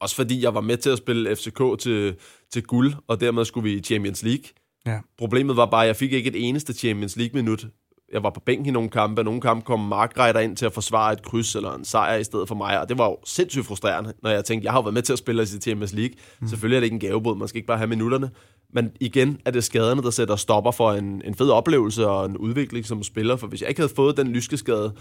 Også 0.00 0.16
fordi 0.16 0.42
jeg 0.42 0.54
var 0.54 0.60
med 0.60 0.76
til 0.76 0.90
at 0.90 0.98
spille 0.98 1.36
FCK 1.36 1.62
til, 1.78 2.16
til 2.52 2.62
guld, 2.62 2.92
og 3.06 3.20
dermed 3.20 3.44
skulle 3.44 3.70
vi 3.70 3.76
i 3.76 3.80
Champions 3.82 4.22
League. 4.22 4.44
Ja. 4.86 5.00
Problemet 5.18 5.56
var 5.56 5.66
bare, 5.66 5.82
at 5.82 5.86
jeg 5.86 5.96
fik 5.96 6.12
ikke 6.12 6.28
et 6.30 6.48
eneste 6.48 6.72
Champions 6.72 7.16
League-minut 7.16 7.66
jeg 8.12 8.22
var 8.22 8.30
på 8.30 8.40
bænken 8.40 8.66
i 8.66 8.70
nogle 8.70 8.88
kampe, 8.88 9.20
og 9.20 9.24
nogle 9.24 9.40
kampe 9.40 9.64
kom 9.64 9.80
Mark 9.80 10.18
Reiter 10.18 10.40
ind 10.40 10.56
til 10.56 10.66
at 10.66 10.72
forsvare 10.72 11.12
et 11.12 11.22
kryds 11.22 11.56
eller 11.56 11.74
en 11.74 11.84
sejr 11.84 12.16
i 12.16 12.24
stedet 12.24 12.48
for 12.48 12.54
mig, 12.54 12.80
og 12.80 12.88
det 12.88 12.98
var 12.98 13.04
jo 13.04 13.18
sindssygt 13.24 13.66
frustrerende, 13.66 14.12
når 14.22 14.30
jeg 14.30 14.44
tænkte, 14.44 14.64
jeg 14.64 14.72
har 14.72 14.82
været 14.82 14.94
med 14.94 15.02
til 15.02 15.12
at 15.12 15.18
spille 15.18 15.42
i 15.42 15.46
Champions 15.46 15.92
League. 15.92 16.14
Mm. 16.40 16.48
Selvfølgelig 16.48 16.76
er 16.76 16.80
det 16.80 16.84
ikke 16.84 16.94
en 16.94 17.00
gavebod, 17.00 17.36
man 17.36 17.48
skal 17.48 17.56
ikke 17.58 17.66
bare 17.66 17.78
have 17.78 17.88
minutterne, 17.88 18.30
men 18.72 18.92
igen 19.00 19.40
er 19.44 19.50
det 19.50 19.64
skaderne, 19.64 20.02
der 20.02 20.10
sætter 20.10 20.36
stopper 20.36 20.70
for 20.70 20.92
en, 20.92 21.22
en 21.24 21.34
fed 21.34 21.50
oplevelse 21.50 22.08
og 22.08 22.26
en 22.26 22.36
udvikling 22.36 22.86
som 22.86 23.02
spiller, 23.02 23.36
for 23.36 23.46
hvis 23.46 23.60
jeg 23.60 23.68
ikke 23.68 23.80
havde 23.80 23.92
fået 23.96 24.16
den 24.16 24.28
lyskeskade, 24.28 24.92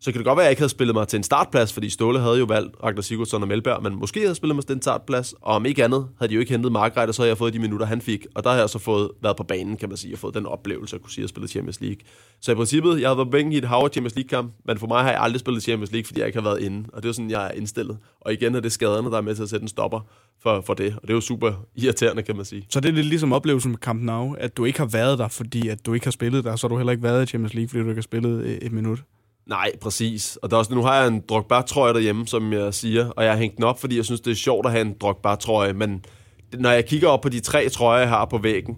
så 0.00 0.12
kan 0.12 0.18
det 0.18 0.26
godt 0.26 0.36
være, 0.36 0.44
at 0.44 0.46
jeg 0.46 0.50
ikke 0.52 0.60
havde 0.60 0.70
spillet 0.70 0.94
mig 0.94 1.08
til 1.08 1.16
en 1.16 1.22
startplads, 1.22 1.72
fordi 1.72 1.90
Ståle 1.90 2.20
havde 2.20 2.38
jo 2.38 2.44
valgt 2.44 2.76
Ragnar 2.82 3.02
Sigurdsson 3.02 3.42
og 3.42 3.48
Melberg, 3.48 3.82
men 3.82 3.94
måske 4.00 4.20
havde 4.20 4.28
jeg 4.28 4.36
spillet 4.36 4.56
mig 4.56 4.66
til 4.66 4.76
en 4.76 4.82
startplads, 4.82 5.32
og 5.32 5.54
om 5.54 5.66
ikke 5.66 5.84
andet 5.84 6.08
havde 6.18 6.28
de 6.28 6.34
jo 6.34 6.40
ikke 6.40 6.52
hentet 6.52 6.72
Margrethe, 6.72 7.12
så 7.12 7.22
havde 7.22 7.28
jeg 7.28 7.38
fået 7.38 7.52
de 7.52 7.58
minutter, 7.58 7.86
han 7.86 8.00
fik, 8.00 8.26
og 8.34 8.44
der 8.44 8.50
har 8.50 8.58
jeg 8.58 8.70
så 8.70 8.78
fået 8.78 9.10
været 9.22 9.36
på 9.36 9.42
banen, 9.44 9.76
kan 9.76 9.88
man 9.88 9.98
sige, 9.98 10.14
og 10.14 10.18
fået 10.18 10.34
den 10.34 10.46
oplevelse 10.46 10.96
at 10.96 11.02
kunne 11.02 11.10
sige, 11.10 11.22
at 11.22 11.24
jeg 11.24 11.28
spillede 11.28 11.50
Champions 11.50 11.80
League. 11.80 11.98
Så 12.40 12.52
i 12.52 12.54
princippet, 12.54 13.00
jeg 13.00 13.08
har 13.08 13.14
været 13.14 13.26
på 13.26 13.30
bænken 13.30 13.52
i 13.52 13.56
et 13.56 13.64
hav 13.64 13.88
Champions 13.92 14.14
League-kamp, 14.14 14.52
men 14.64 14.78
for 14.78 14.86
mig 14.86 15.02
har 15.02 15.10
jeg 15.10 15.20
aldrig 15.20 15.40
spillet 15.40 15.62
Champions 15.62 15.92
League, 15.92 16.06
fordi 16.06 16.20
jeg 16.20 16.26
ikke 16.26 16.38
har 16.38 16.48
været 16.48 16.60
inde, 16.60 16.88
og 16.92 17.02
det 17.02 17.08
er 17.08 17.12
sådan, 17.12 17.30
jeg 17.30 17.46
er 17.46 17.50
indstillet. 17.50 17.98
Og 18.20 18.32
igen 18.32 18.54
er 18.54 18.60
det 18.60 18.72
skaderne, 18.72 19.10
der 19.10 19.16
er 19.16 19.20
med 19.22 19.34
til 19.34 19.42
at 19.42 19.48
sætte 19.48 19.64
en 19.64 19.68
stopper 19.68 20.00
for, 20.42 20.60
for 20.60 20.74
det, 20.74 20.94
og 20.94 21.02
det 21.02 21.10
er 21.10 21.14
jo 21.14 21.20
super 21.20 21.52
irriterende, 21.76 22.22
kan 22.22 22.36
man 22.36 22.44
sige. 22.44 22.66
Så 22.70 22.80
det 22.80 22.88
er 22.88 22.92
lidt 22.92 23.06
ligesom 23.06 23.32
oplevelsen 23.32 23.70
med 23.70 23.78
Camp 23.78 24.02
Nou, 24.02 24.36
at 24.38 24.56
du 24.56 24.64
ikke 24.64 24.78
har 24.78 24.86
været 24.86 25.18
der, 25.18 25.28
fordi 25.28 25.68
at 25.68 25.86
du 25.86 25.94
ikke 25.94 26.06
har 26.06 26.10
spillet 26.10 26.44
der, 26.44 26.56
så 26.56 26.66
har 26.66 26.68
du 26.68 26.76
heller 26.76 26.92
ikke 26.92 27.02
været 27.02 27.22
i 27.22 27.26
Champions 27.26 27.54
League, 27.54 27.68
fordi 27.68 27.82
du 27.82 27.88
ikke 27.88 27.98
har 27.98 28.02
spillet 28.02 28.44
øh, 28.44 28.52
et 28.52 28.72
minut. 28.72 28.98
Nej, 29.48 29.72
præcis. 29.80 30.36
Og 30.36 30.50
der 30.50 30.56
er 30.56 30.58
også, 30.58 30.74
nu 30.74 30.82
har 30.82 30.96
jeg 30.96 31.08
en 31.08 31.22
Drogba-trøje 31.28 31.94
derhjemme, 31.94 32.26
som 32.26 32.52
jeg 32.52 32.74
siger, 32.74 33.10
og 33.10 33.24
jeg 33.24 33.32
har 33.32 33.38
hængt 33.38 33.56
den 33.56 33.64
op, 33.64 33.80
fordi 33.80 33.96
jeg 33.96 34.04
synes, 34.04 34.20
det 34.20 34.30
er 34.30 34.34
sjovt 34.34 34.66
at 34.66 34.72
have 34.72 34.86
en 34.86 34.94
Drogba-trøje, 35.00 35.72
men 35.72 36.04
når 36.52 36.70
jeg 36.70 36.86
kigger 36.86 37.08
op 37.08 37.20
på 37.20 37.28
de 37.28 37.40
tre 37.40 37.68
trøjer, 37.68 38.00
jeg 38.00 38.08
har 38.08 38.24
på 38.24 38.38
væggen, 38.38 38.76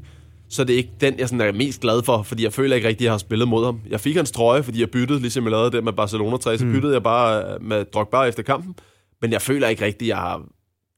så 0.49 0.64
det 0.64 0.73
er 0.73 0.77
ikke 0.77 0.93
den, 1.01 1.18
jeg 1.18 1.29
sådan 1.29 1.41
er 1.41 1.53
mest 1.53 1.81
glad 1.81 2.03
for, 2.03 2.23
fordi 2.23 2.45
jeg 2.45 2.53
føler 2.53 2.77
ikke 2.77 2.89
rigtigt, 2.89 3.01
at 3.01 3.05
jeg 3.05 3.12
har 3.12 3.18
spillet 3.18 3.49
mod 3.49 3.64
ham. 3.64 3.81
Jeg 3.89 4.01
fik 4.01 4.16
hans 4.16 4.31
trøje, 4.31 4.62
fordi 4.62 4.81
jeg 4.81 4.91
byttede, 4.91 5.21
ligesom 5.21 5.45
jeg 5.45 5.51
lavede 5.51 5.71
det 5.71 5.85
med 5.85 5.93
Barcelona 5.93 6.37
3, 6.37 6.59
så 6.59 6.64
mm. 6.64 6.73
byttede 6.73 6.93
jeg 6.93 7.03
bare 7.03 7.55
øh, 7.55 7.62
med 7.62 7.85
Drogba 7.85 8.23
efter 8.23 8.43
kampen, 8.43 8.75
men 9.21 9.33
jeg 9.33 9.43
føler 9.43 9.68
ikke 9.68 9.85
rigtigt, 9.85 10.03
at 10.03 10.09
jeg 10.09 10.16
har 10.16 10.43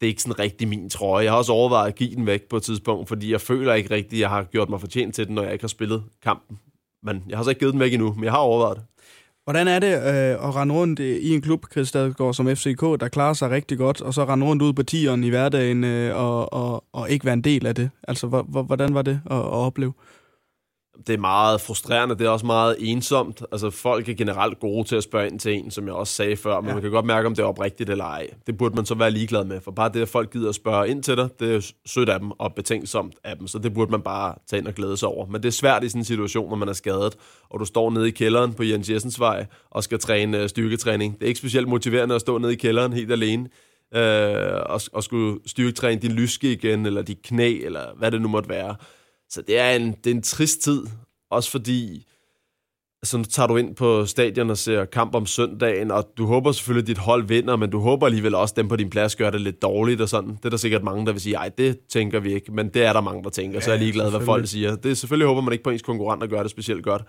det 0.00 0.06
er 0.06 0.10
ikke 0.10 0.22
sådan 0.22 0.38
rigtig 0.38 0.68
min 0.68 0.90
trøje. 0.90 1.24
Jeg 1.24 1.32
har 1.32 1.38
også 1.38 1.52
overvejet 1.52 1.88
at 1.88 1.94
give 1.94 2.14
den 2.14 2.26
væk 2.26 2.42
på 2.50 2.56
et 2.56 2.62
tidspunkt, 2.62 3.08
fordi 3.08 3.32
jeg 3.32 3.40
føler 3.40 3.74
ikke 3.74 3.90
rigtigt, 3.90 4.12
at 4.12 4.20
jeg 4.20 4.28
har 4.28 4.42
gjort 4.42 4.68
mig 4.68 4.80
fortjent 4.80 5.14
til 5.14 5.26
den, 5.26 5.34
når 5.34 5.42
jeg 5.42 5.52
ikke 5.52 5.62
har 5.62 5.68
spillet 5.68 6.04
kampen. 6.22 6.58
Men 7.02 7.22
jeg 7.28 7.38
har 7.38 7.44
så 7.44 7.50
ikke 7.50 7.58
givet 7.58 7.72
den 7.72 7.80
væk 7.80 7.92
endnu, 7.92 8.14
men 8.14 8.24
jeg 8.24 8.32
har 8.32 8.38
overvejet 8.38 8.76
det. 8.76 8.84
Hvordan 9.44 9.68
er 9.68 9.78
det 9.78 9.94
øh, 9.94 10.48
at 10.48 10.54
rende 10.56 10.74
rundt 10.74 11.00
i 11.00 11.34
en 11.34 11.40
klub, 11.40 11.66
Chris 11.72 11.88
Stadgaard, 11.88 12.34
som 12.34 12.56
FCK, 12.56 12.80
der 12.80 13.08
klarer 13.12 13.32
sig 13.32 13.50
rigtig 13.50 13.78
godt, 13.78 14.00
og 14.00 14.14
så 14.14 14.24
rende 14.24 14.46
rundt 14.46 14.62
ud 14.62 14.72
på 14.72 14.82
tieren 14.82 15.24
i 15.24 15.28
hverdagen 15.28 15.84
øh, 15.84 16.16
og, 16.16 16.52
og, 16.52 16.84
og 16.92 17.10
ikke 17.10 17.24
være 17.24 17.34
en 17.34 17.44
del 17.44 17.66
af 17.66 17.74
det? 17.74 17.90
Altså, 18.08 18.26
hvordan 18.66 18.94
var 18.94 19.02
det 19.02 19.20
at, 19.30 19.36
at 19.36 19.42
opleve? 19.42 19.92
Det 21.06 21.12
er 21.12 21.18
meget 21.18 21.60
frustrerende, 21.60 22.14
det 22.18 22.26
er 22.26 22.30
også 22.30 22.46
meget 22.46 22.76
ensomt. 22.78 23.42
Altså, 23.52 23.70
folk 23.70 24.08
er 24.08 24.14
generelt 24.14 24.60
gode 24.60 24.88
til 24.88 24.96
at 24.96 25.02
spørge 25.02 25.26
ind 25.26 25.40
til 25.40 25.54
en, 25.54 25.70
som 25.70 25.86
jeg 25.86 25.94
også 25.94 26.12
sagde 26.12 26.36
før, 26.36 26.60
men 26.60 26.68
ja. 26.68 26.74
man 26.74 26.82
kan 26.82 26.90
godt 26.90 27.06
mærke, 27.06 27.26
om 27.26 27.34
det 27.34 27.42
er 27.42 27.46
oprigtigt 27.46 27.90
eller 27.90 28.04
ej. 28.04 28.30
Det 28.46 28.58
burde 28.58 28.74
man 28.74 28.86
så 28.86 28.94
være 28.94 29.10
ligeglad 29.10 29.44
med, 29.44 29.60
for 29.60 29.70
bare 29.70 29.90
det, 29.94 30.02
at 30.02 30.08
folk 30.08 30.32
gider 30.32 30.48
at 30.48 30.54
spørge 30.54 30.88
ind 30.88 31.02
til 31.02 31.16
dig, 31.16 31.28
det 31.40 31.54
er 31.54 31.72
sødt 31.86 32.08
af 32.08 32.20
dem 32.20 32.30
og 32.30 32.54
betænksomt 32.54 33.14
af 33.24 33.36
dem, 33.36 33.46
så 33.46 33.58
det 33.58 33.74
burde 33.74 33.90
man 33.90 34.02
bare 34.02 34.34
tage 34.46 34.60
ind 34.60 34.68
og 34.68 34.74
glæde 34.74 34.96
sig 34.96 35.08
over. 35.08 35.26
Men 35.26 35.42
det 35.42 35.48
er 35.48 35.52
svært 35.52 35.84
i 35.84 35.88
sådan 35.88 36.00
en 36.00 36.04
situation, 36.04 36.48
når 36.48 36.56
man 36.56 36.68
er 36.68 36.72
skadet, 36.72 37.16
og 37.50 37.60
du 37.60 37.64
står 37.64 37.90
nede 37.90 38.08
i 38.08 38.10
kælderen 38.10 38.54
på 38.54 38.62
Jens 38.62 38.90
Jessens 38.90 39.20
vej 39.20 39.46
og 39.70 39.84
skal 39.84 39.98
træne 39.98 40.38
øh, 40.38 40.48
styrketræning. 40.48 41.14
Det 41.14 41.22
er 41.22 41.28
ikke 41.28 41.38
specielt 41.38 41.68
motiverende 41.68 42.14
at 42.14 42.20
stå 42.20 42.38
nede 42.38 42.52
i 42.52 42.56
kælderen 42.56 42.92
helt 42.92 43.12
alene, 43.12 43.48
øh, 43.94 44.60
og, 44.66 44.80
og 44.92 45.04
skulle 45.04 45.38
styrketræne 45.46 46.00
din 46.00 46.12
lyske 46.12 46.52
igen, 46.52 46.86
eller 46.86 47.02
dit 47.02 47.22
knæ, 47.22 47.58
eller 47.64 47.80
hvad 47.96 48.10
det 48.10 48.22
nu 48.22 48.28
måtte 48.28 48.48
være. 48.48 48.76
Så 49.32 49.42
det 49.42 49.58
er 49.58 49.70
en, 49.70 49.92
det 50.04 50.10
er 50.10 50.14
en 50.14 50.22
trist 50.22 50.60
tid, 50.60 50.82
også 51.30 51.50
fordi 51.50 52.06
så 53.04 53.18
nu 53.18 53.24
tager 53.24 53.46
du 53.46 53.56
ind 53.56 53.76
på 53.76 54.06
stadion 54.06 54.50
og 54.50 54.58
ser 54.58 54.84
kamp 54.84 55.14
om 55.14 55.26
søndagen, 55.26 55.90
og 55.90 56.08
du 56.18 56.26
håber 56.26 56.52
selvfølgelig, 56.52 56.82
at 56.82 56.86
dit 56.86 56.98
hold 56.98 57.26
vinder, 57.28 57.56
men 57.56 57.70
du 57.70 57.80
håber 57.80 58.06
alligevel 58.06 58.34
også, 58.34 58.52
at 58.52 58.56
dem 58.56 58.68
på 58.68 58.76
din 58.76 58.90
plads 58.90 59.16
gør 59.16 59.30
det 59.30 59.40
lidt 59.40 59.62
dårligt 59.62 60.00
og 60.00 60.08
sådan. 60.08 60.30
Det 60.30 60.44
er 60.44 60.50
der 60.50 60.56
sikkert 60.56 60.82
mange, 60.82 61.06
der 61.06 61.12
vil 61.12 61.20
sige, 61.20 61.36
ej, 61.36 61.48
det 61.48 61.78
tænker 61.88 62.20
vi 62.20 62.34
ikke, 62.34 62.52
men 62.52 62.68
det 62.68 62.84
er 62.84 62.92
der 62.92 63.00
mange, 63.00 63.24
der 63.24 63.30
tænker, 63.30 63.56
ja, 63.56 63.60
så 63.60 63.70
er 63.70 63.74
jeg 63.74 63.82
ligeglad, 63.82 64.10
hvad 64.10 64.20
folk 64.20 64.46
siger. 64.46 64.76
Det 64.76 64.98
selvfølgelig 64.98 65.26
håber 65.26 65.40
man 65.40 65.52
ikke 65.52 65.64
på 65.64 65.70
ens 65.70 65.82
konkurrenter 65.82 66.26
gør 66.26 66.42
det 66.42 66.50
specielt 66.50 66.84
godt. 66.84 67.02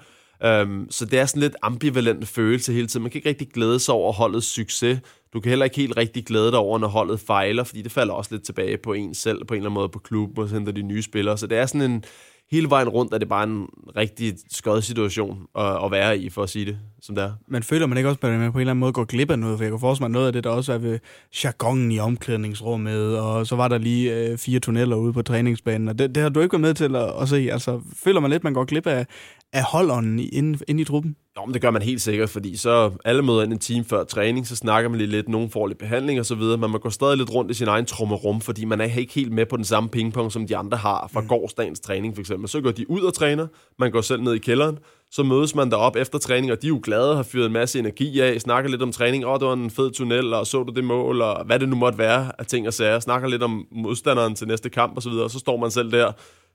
Øhm, 0.46 0.88
så 0.90 1.06
det 1.06 1.20
er 1.20 1.26
sådan 1.26 1.42
lidt 1.42 1.56
ambivalent 1.62 2.28
følelse 2.28 2.74
hele 2.74 2.88
tiden. 2.88 3.02
Man 3.04 3.12
kan 3.12 3.20
ikke 3.20 3.30
rigtig 3.30 3.50
glæde 3.50 3.80
sig 3.80 3.94
over 3.96 4.14
holdets 4.14 4.48
succes. 4.48 5.00
Du 5.34 5.40
kan 5.40 5.50
heller 5.50 5.66
ikke 5.66 5.78
helt 5.78 5.98
rigtig 5.98 6.26
glæde 6.26 6.52
dig 6.52 6.60
over, 6.60 6.80
når 6.80 6.88
holdet 6.88 7.20
fejler, 7.20 7.64
fordi 7.64 7.82
det 7.82 7.92
falder 7.92 8.14
også 8.14 8.36
lidt 8.36 8.46
tilbage 8.46 8.78
på 8.78 8.94
en 8.94 9.14
selv, 9.14 9.46
på 9.46 9.54
en 9.54 9.58
eller 9.58 9.70
anden 9.70 9.74
måde 9.74 9.90
på 9.90 10.00
klubben, 10.00 10.44
og 10.44 10.50
så 10.50 10.56
henter 10.56 10.72
de 10.72 10.82
nye 10.82 11.02
spillere. 11.02 11.38
Så 11.38 11.48
det 11.48 11.58
er 11.58 11.66
sådan 11.66 11.92
en, 11.92 12.04
hele 12.52 12.70
vejen 12.70 12.90
rundt 12.90 13.14
er 13.14 13.18
det 13.18 13.30
bare 13.30 13.44
en 13.44 13.68
rigtig 13.96 14.34
skød 14.52 14.82
situation 14.82 15.38
at, 15.56 15.86
at 15.86 15.92
være 15.92 16.18
i, 16.18 16.30
for 16.30 16.44
at 16.44 16.50
sige 16.50 16.66
det, 16.66 16.78
som 17.02 17.16
det 17.16 17.24
er. 17.24 17.32
Man 17.48 17.64
føler 17.64 17.88
man 17.88 17.98
ikke 17.98 18.10
også, 18.10 18.20
at 18.22 18.40
man 18.40 18.52
på 18.52 18.58
en 18.58 18.62
eller 18.62 18.72
anden 18.72 18.80
måde 18.80 18.94
går 18.94 19.06
glip 19.06 19.32
af 19.32 19.40
noget? 19.40 19.58
For 19.58 19.64
jeg 19.64 19.72
kunne 19.72 19.80
forestille 19.80 20.10
mig, 20.10 20.14
noget 20.14 20.28
af 20.28 20.34
det, 20.34 20.44
der 20.44 20.50
også 20.50 20.74
er 20.74 20.78
ved 20.78 21.00
jargonen 21.44 21.92
i 21.92 22.00
omklædningsrummet, 22.00 23.20
og 23.20 23.48
så 23.48 23.56
var 23.56 23.68
der 23.68 23.78
lige 23.78 24.16
øh, 24.16 24.38
fire 24.38 24.60
tunneller 24.60 24.96
ude 24.96 25.14
på 25.14 25.22
træningsbanen, 25.22 25.88
og 25.88 26.00
det, 26.00 26.16
det 26.16 26.24
har 26.24 26.30
du 26.30 26.40
ikke 26.40 26.54
været 26.54 26.62
med 26.62 26.74
til 26.74 26.96
at, 26.96 27.22
at 27.22 27.30
se. 27.30 27.50
Altså, 27.52 27.82
føler 28.04 28.20
man 28.20 28.30
lidt, 28.30 28.40
at 28.40 28.44
man 28.44 28.54
går 28.54 28.66
glip 28.66 28.88
af, 28.88 29.06
af 29.54 29.64
holdånden 29.64 30.20
inde, 30.20 30.60
inde 30.68 30.82
i 30.82 30.86
truppen? 30.86 31.16
Jo, 31.38 31.46
men 31.46 31.54
det 31.54 31.62
gør 31.62 31.72
man 31.72 31.82
helt 31.82 32.02
sikkert, 32.02 32.30
fordi 32.30 32.58
så 32.58 32.92
alle 33.06 33.22
møder 33.22 33.44
ind 33.44 33.54
en 33.54 33.60
time 33.60 33.86
før 33.86 34.04
træning, 34.04 34.48
så 34.48 34.56
snakker 34.56 34.90
man 34.90 34.98
lige 34.98 35.10
lidt, 35.10 35.30
nogen 35.30 35.50
får 35.50 35.68
lidt 35.68 35.78
behandling 35.78 36.20
og 36.20 36.26
så 36.26 36.36
videre, 36.36 36.58
men 36.58 36.72
man 36.72 36.80
går 36.80 36.90
stadig 36.90 37.18
lidt 37.18 37.34
rundt 37.34 37.52
i 37.52 37.54
sin 37.54 37.68
egen 37.68 37.86
trummerum, 37.86 38.42
fordi 38.42 38.66
man 38.66 38.82
er 38.82 38.98
ikke 38.98 39.14
helt 39.14 39.32
med 39.32 39.46
på 39.46 39.58
den 39.58 39.66
samme 39.66 39.90
pingpong, 39.90 40.32
som 40.32 40.48
de 40.48 40.58
andre 40.58 40.78
har 40.78 41.10
fra 41.14 41.22
mm. 41.22 41.28
gårdsdagens 41.28 41.80
træning 41.80 42.16
for 42.16 42.20
eksempel. 42.20 42.50
Så 42.50 42.62
går 42.62 42.72
de 42.72 42.90
ud 42.90 43.02
og 43.02 43.14
træner, 43.14 43.48
man 43.80 43.92
går 43.92 44.02
selv 44.02 44.22
ned 44.22 44.34
i 44.34 44.38
kælderen, 44.38 44.78
så 45.12 45.24
mødes 45.24 45.56
man 45.56 45.72
derop 45.72 45.96
efter 45.96 46.18
træning, 46.20 46.52
og 46.52 46.62
de 46.62 46.68
er 46.68 46.70
jo 46.70 46.80
glade, 46.84 47.16
har 47.16 47.24
fyret 47.24 47.46
en 47.46 47.54
masse 47.54 47.80
energi 47.80 48.20
af, 48.20 48.42
snakker 48.42 48.70
lidt 48.70 48.82
om 48.82 48.92
træning, 48.92 49.26
åh, 49.26 49.32
oh, 49.32 49.40
det 49.40 49.48
var 49.48 49.54
en 49.54 49.72
fed 49.72 49.92
tunnel, 49.92 50.34
og 50.34 50.48
så 50.48 50.64
du 50.64 50.74
det 50.74 50.84
mål, 50.84 51.22
og 51.22 51.46
hvad 51.46 51.60
det 51.60 51.70
nu 51.70 51.76
måtte 51.76 51.98
være 51.98 52.32
af 52.40 52.46
ting 52.46 52.68
og 52.68 52.74
sager, 52.74 53.00
snakker 53.00 53.28
lidt 53.28 53.44
om 53.44 53.66
modstanderen 53.72 54.36
til 54.36 54.48
næste 54.48 54.70
kamp 54.70 54.96
og 54.96 55.02
så 55.04 55.10
videre, 55.10 55.24
og 55.24 55.32
så 55.32 55.40
står 55.40 55.58
man 55.58 55.72
selv 55.72 55.92
der 55.92 56.12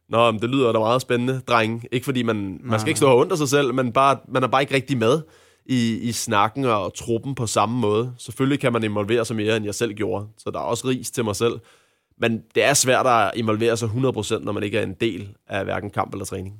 Nå, 0.09 0.31
men 0.31 0.41
det 0.41 0.51
lyder 0.51 0.73
da 0.73 0.79
meget 0.79 1.03
spændende, 1.03 1.41
dreng. 1.49 1.85
Ikke 1.93 2.05
fordi 2.05 2.23
man, 2.23 2.61
man 2.65 2.81
skal 2.81 2.89
ikke 2.89 2.99
stå 2.99 3.15
under 3.15 3.37
sig 3.37 3.49
selv, 3.49 3.75
men 3.75 3.93
bare, 3.93 4.19
man 4.29 4.43
er 4.43 4.47
bare 4.47 4.63
ikke 4.63 4.75
rigtig 4.75 4.99
med 4.99 5.21
i, 5.67 5.99
i 5.99 6.13
snakken 6.13 6.65
og 6.65 6.95
truppen 6.95 7.35
på 7.35 7.47
samme 7.47 7.81
måde. 7.81 8.13
Selvfølgelig 8.19 8.61
kan 8.61 8.73
man 8.73 8.85
involvere 8.85 9.25
sig 9.25 9.37
mere, 9.37 9.57
end 9.57 9.65
jeg 9.65 9.75
selv 9.75 9.95
gjorde, 9.95 10.27
så 10.39 10.51
der 10.51 10.59
er 10.59 10.63
også 10.63 10.89
ris 10.89 11.11
til 11.11 11.25
mig 11.25 11.37
selv. 11.37 11.61
Men 12.21 12.43
det 12.55 12.65
er 12.65 12.75
svært 12.75 13.07
at 13.07 13.31
involvere 13.37 13.77
sig 13.77 13.89
100%, 13.89 14.39
når 14.39 14.53
man 14.53 14.63
ikke 14.63 14.79
er 14.79 14.83
en 14.83 14.95
del 15.01 15.29
af 15.49 15.65
hverken 15.65 15.91
kamp 15.91 16.13
eller 16.13 16.25
træning. 16.25 16.55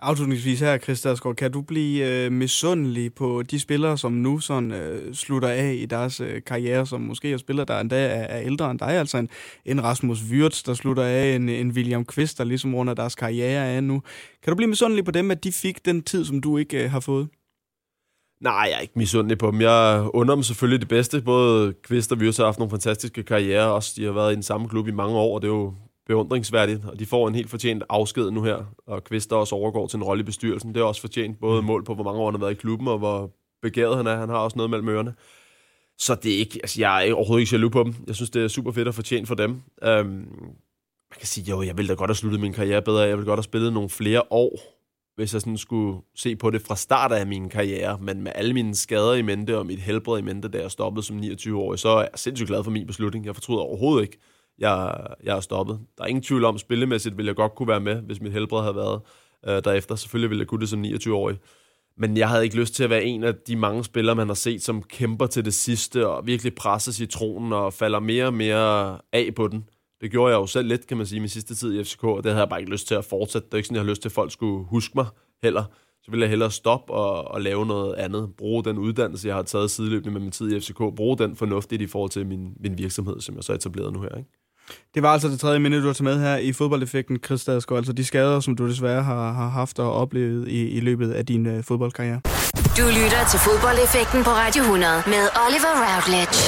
Afslutningsvis 0.00 0.60
her, 0.60 0.78
Christa 0.78 1.14
kan 1.32 1.52
du 1.52 1.62
blive 1.62 2.24
øh, 2.24 2.32
misundelig 2.32 3.14
på 3.14 3.42
de 3.42 3.60
spillere, 3.60 3.98
som 3.98 4.12
nu 4.12 4.38
sådan, 4.38 4.72
øh, 4.72 5.14
slutter 5.14 5.48
af 5.48 5.74
i 5.74 5.86
deres 5.86 6.20
øh, 6.20 6.42
karriere, 6.46 6.86
som 6.86 7.00
måske 7.00 7.32
er 7.32 7.36
spillere, 7.36 7.66
der 7.66 7.80
endda 7.80 7.96
er, 7.96 8.22
er 8.22 8.40
ældre 8.40 8.70
end 8.70 8.78
dig, 8.78 8.88
altså 8.88 9.18
en, 9.18 9.28
en 9.64 9.84
Rasmus 9.84 10.22
Wirtz, 10.30 10.62
der 10.62 10.74
slutter 10.74 11.02
af, 11.02 11.34
en, 11.34 11.48
en 11.48 11.70
William 11.70 12.04
Kvist, 12.04 12.38
der 12.38 12.44
ligesom 12.44 12.74
runder 12.74 12.94
deres 12.94 13.14
karriere 13.14 13.66
af 13.66 13.84
nu. 13.84 14.02
Kan 14.42 14.50
du 14.50 14.56
blive 14.56 14.68
misundelig 14.68 15.04
på 15.04 15.10
dem, 15.10 15.30
at 15.30 15.44
de 15.44 15.52
fik 15.52 15.84
den 15.84 16.02
tid, 16.02 16.24
som 16.24 16.40
du 16.40 16.56
ikke 16.56 16.84
øh, 16.84 16.90
har 16.90 17.00
fået? 17.00 17.28
Nej, 18.40 18.52
jeg 18.52 18.76
er 18.76 18.80
ikke 18.80 18.94
misundelig 18.96 19.38
på 19.38 19.50
dem. 19.50 19.60
Jeg 19.60 20.08
under 20.14 20.34
dem 20.34 20.42
selvfølgelig 20.42 20.80
det 20.80 20.88
bedste. 20.88 21.20
Både 21.20 21.74
Kvist 21.82 22.12
og 22.12 22.18
Wirtz 22.18 22.36
har 22.36 22.44
haft 22.44 22.58
nogle 22.58 22.70
fantastiske 22.70 23.22
karrierer. 23.22 23.66
Også 23.66 23.92
de 23.96 24.04
har 24.04 24.12
været 24.12 24.32
i 24.32 24.34
den 24.34 24.42
samme 24.42 24.68
klub 24.68 24.88
i 24.88 24.90
mange 24.90 25.16
år, 25.16 25.34
og 25.34 25.42
det 25.42 25.48
er 25.48 25.52
jo 25.52 25.74
beundringsværdigt, 26.06 26.84
og 26.84 26.98
de 26.98 27.06
får 27.06 27.28
en 27.28 27.34
helt 27.34 27.50
fortjent 27.50 27.84
afsked 27.88 28.30
nu 28.30 28.42
her, 28.42 28.64
og 28.86 29.04
Kvister 29.04 29.36
også 29.36 29.54
overgår 29.54 29.86
til 29.86 29.96
en 29.96 30.02
rolle 30.02 30.20
i 30.20 30.24
bestyrelsen. 30.24 30.74
Det 30.74 30.80
er 30.80 30.84
også 30.84 31.00
fortjent 31.00 31.40
både 31.40 31.62
mål 31.62 31.84
på, 31.84 31.94
hvor 31.94 32.04
mange 32.04 32.20
år 32.20 32.26
han 32.26 32.34
har 32.34 32.46
været 32.46 32.52
i 32.52 32.60
klubben, 32.60 32.88
og 32.88 32.98
hvor 32.98 33.30
begæret 33.62 33.96
han 33.96 34.06
er. 34.06 34.16
Han 34.16 34.28
har 34.28 34.36
også 34.38 34.56
noget 34.56 34.70
mellem 34.70 34.88
ørerne. 34.88 35.14
Så 35.98 36.14
det 36.14 36.34
er 36.34 36.38
ikke, 36.38 36.58
altså 36.62 36.80
jeg 36.80 37.08
er 37.08 37.14
overhovedet 37.14 37.42
ikke 37.42 37.54
jaloux 37.54 37.72
på 37.72 37.82
dem. 37.82 37.94
Jeg 38.06 38.14
synes, 38.14 38.30
det 38.30 38.44
er 38.44 38.48
super 38.48 38.72
fedt 38.72 38.88
at 38.88 38.94
fortjent 38.94 39.28
for 39.28 39.34
dem. 39.34 39.62
Øhm, 39.82 40.08
man 41.10 41.18
kan 41.18 41.26
sige, 41.26 41.50
jo, 41.50 41.62
jeg 41.62 41.76
ville 41.76 41.88
da 41.88 41.94
godt 41.94 42.10
have 42.10 42.16
sluttet 42.16 42.40
min 42.40 42.52
karriere 42.52 42.82
bedre. 42.82 43.00
Jeg 43.00 43.16
ville 43.16 43.26
godt 43.26 43.38
have 43.38 43.44
spillet 43.44 43.72
nogle 43.72 43.88
flere 43.88 44.22
år, 44.30 44.58
hvis 45.16 45.32
jeg 45.32 45.40
sådan 45.40 45.58
skulle 45.58 46.00
se 46.14 46.36
på 46.36 46.50
det 46.50 46.62
fra 46.62 46.76
start 46.76 47.12
af 47.12 47.26
min 47.26 47.48
karriere. 47.48 47.98
Men 48.00 48.22
med 48.22 48.32
alle 48.34 48.54
mine 48.54 48.74
skader 48.74 49.14
i 49.14 49.22
mente 49.22 49.58
og 49.58 49.66
mit 49.66 49.80
helbred 49.80 50.18
i 50.18 50.22
mente, 50.22 50.48
da 50.48 50.58
jeg 50.58 50.70
stoppede 50.70 51.06
som 51.06 51.16
29 51.16 51.58
år, 51.58 51.76
så 51.76 51.88
er 51.88 52.00
jeg 52.00 52.10
sindssygt 52.14 52.48
glad 52.48 52.64
for 52.64 52.70
min 52.70 52.86
beslutning. 52.86 53.26
Jeg 53.26 53.34
fortryder 53.34 53.60
overhovedet 53.60 54.02
ikke, 54.02 54.18
jeg, 54.58 55.06
jeg 55.22 55.36
er 55.36 55.40
stoppet. 55.40 55.80
Der 55.98 56.04
er 56.04 56.08
ingen 56.08 56.22
tvivl 56.22 56.44
om, 56.44 56.58
spillemæssigt 56.58 57.16
ville 57.16 57.28
jeg 57.28 57.36
godt 57.36 57.54
kunne 57.54 57.68
være 57.68 57.80
med, 57.80 58.02
hvis 58.02 58.20
mit 58.20 58.32
helbred 58.32 58.62
havde 58.62 58.76
været 58.76 59.00
øh, 59.46 59.64
derefter. 59.64 59.96
Selvfølgelig 59.96 60.30
ville 60.30 60.40
jeg 60.40 60.48
kunne 60.48 60.60
det 60.60 60.68
som 60.68 60.84
29-årig. 60.84 61.38
Men 61.98 62.16
jeg 62.16 62.28
havde 62.28 62.44
ikke 62.44 62.56
lyst 62.56 62.74
til 62.74 62.84
at 62.84 62.90
være 62.90 63.04
en 63.04 63.24
af 63.24 63.34
de 63.34 63.56
mange 63.56 63.84
spillere, 63.84 64.16
man 64.16 64.26
har 64.26 64.34
set, 64.34 64.62
som 64.62 64.82
kæmper 64.82 65.26
til 65.26 65.44
det 65.44 65.54
sidste 65.54 66.08
og 66.08 66.26
virkelig 66.26 66.54
presser 66.54 66.92
citronen 66.92 67.52
og 67.52 67.72
falder 67.72 68.00
mere 68.00 68.26
og 68.26 68.34
mere 68.34 68.98
af 69.12 69.34
på 69.36 69.48
den. 69.48 69.68
Det 70.00 70.10
gjorde 70.10 70.32
jeg 70.32 70.40
jo 70.40 70.46
selv 70.46 70.68
lidt, 70.68 70.86
kan 70.86 70.96
man 70.96 71.06
sige, 71.06 71.20
min 71.20 71.28
sidste 71.28 71.54
tid 71.54 71.80
i 71.80 71.84
FCK, 71.84 72.04
og 72.04 72.24
det 72.24 72.32
havde 72.32 72.40
jeg 72.40 72.48
bare 72.48 72.60
ikke 72.60 72.72
lyst 72.72 72.88
til 72.88 72.94
at 72.94 73.04
fortsætte. 73.04 73.46
Det 73.46 73.54
er 73.54 73.56
ikke 73.56 73.66
sådan, 73.66 73.76
jeg 73.76 73.84
har 73.84 73.90
lyst 73.90 74.02
til, 74.02 74.08
at 74.08 74.12
folk 74.12 74.32
skulle 74.32 74.64
huske 74.64 74.92
mig 74.94 75.06
heller. 75.42 75.64
Så 76.02 76.10
ville 76.10 76.22
jeg 76.22 76.30
hellere 76.30 76.50
stoppe 76.50 76.92
og, 76.92 77.24
og 77.24 77.40
lave 77.40 77.66
noget 77.66 77.94
andet. 77.94 78.34
Bruge 78.36 78.64
den 78.64 78.78
uddannelse, 78.78 79.28
jeg 79.28 79.36
har 79.36 79.42
taget 79.42 79.70
sideløbende 79.70 80.10
med 80.10 80.20
min 80.20 80.30
tid 80.30 80.52
i 80.52 80.60
FCK. 80.60 80.78
Bruge 80.78 81.18
den 81.18 81.36
fornuftigt 81.36 81.82
i 81.82 81.86
forhold 81.86 82.10
til 82.10 82.26
min, 82.26 82.54
min 82.60 82.78
virksomhed, 82.78 83.20
som 83.20 83.34
jeg 83.34 83.44
så 83.44 83.52
etableret 83.52 83.92
nu 83.92 84.00
her. 84.00 84.16
Ikke? 84.16 84.30
Det 84.94 85.02
var 85.02 85.12
altså 85.12 85.28
det 85.28 85.40
tredje 85.40 85.58
minde, 85.58 85.80
du 85.80 85.86
har 85.86 85.92
taget 85.92 86.04
med 86.04 86.20
her 86.20 86.36
i 86.36 86.52
fodboldeffekten, 86.52 87.18
Chris 87.24 87.40
Stadsgaard. 87.40 87.78
Altså 87.78 87.92
de 87.92 88.04
skader, 88.04 88.40
som 88.40 88.56
du 88.56 88.68
desværre 88.68 89.02
har, 89.02 89.32
har 89.32 89.48
haft 89.48 89.78
og 89.78 89.92
oplevet 89.92 90.48
i, 90.48 90.68
i 90.68 90.80
løbet 90.80 91.12
af 91.12 91.26
din 91.26 91.46
øh, 91.46 91.64
fodboldkarriere. 91.64 92.20
Du 92.78 92.82
lytter 92.86 93.22
til 93.30 93.40
fodboldeffekten 93.40 94.24
på 94.24 94.30
Radio 94.30 94.62
100 94.62 95.02
med 95.06 95.24
Oliver 95.46 95.72
Routledge. 95.86 96.38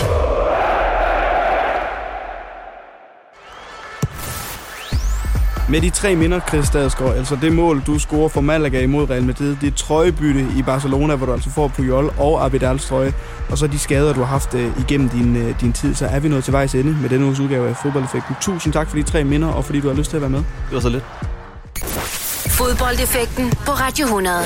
Med 5.71 5.81
de 5.81 5.91
tre 5.91 6.17
minder, 6.17 6.41
Chris 6.49 6.67
Stadsgaard, 6.67 7.15
altså 7.15 7.39
det 7.43 7.53
mål, 7.53 7.83
du 7.87 7.99
scorer 7.99 8.29
for 8.29 8.41
Malaga 8.41 8.83
imod 8.83 9.11
Real 9.11 9.25
Madrid, 9.25 9.57
det 9.61 9.75
trøjebytte 9.75 10.47
i 10.57 10.63
Barcelona, 10.63 11.17
hvor 11.17 11.27
du 11.27 11.33
altså 11.33 11.51
får 11.51 11.69
Puyol 11.69 12.13
og 12.19 12.45
Abidals 12.45 12.87
trøje, 12.87 13.13
og 13.51 13.59
så 13.59 13.67
de 13.67 13.79
skader, 13.79 14.13
du 14.13 14.21
har 14.21 14.27
haft 14.27 14.55
uh, 14.55 14.81
igennem 14.81 15.09
din, 15.09 15.37
uh, 15.37 15.61
din 15.61 15.73
tid, 15.73 15.95
så 15.95 16.07
er 16.07 16.21
vi 16.21 16.29
nået 16.29 16.45
til 16.45 16.53
vejs 16.53 16.75
ende 16.75 16.97
med 17.03 17.09
denne 17.09 17.27
uges 17.27 17.41
udgave 17.41 17.69
af 17.69 17.77
Fodboldeffekten. 17.77 18.37
Tusind 18.41 18.73
tak 18.73 18.89
for 18.89 18.97
de 18.97 19.03
tre 19.03 19.25
minder, 19.25 19.49
og 19.49 19.65
fordi 19.65 19.81
du 19.81 19.89
har 19.89 19.95
lyst 19.95 20.11
til 20.11 20.17
at 20.17 20.21
være 20.21 20.31
med. 20.31 20.39
Det 20.39 20.73
var 20.73 20.81
så 20.81 20.89
lidt. 20.89 21.05
Fodboldeffekten 22.59 23.51
på 23.51 23.73
Radio 23.73 24.05
100. 24.05 24.37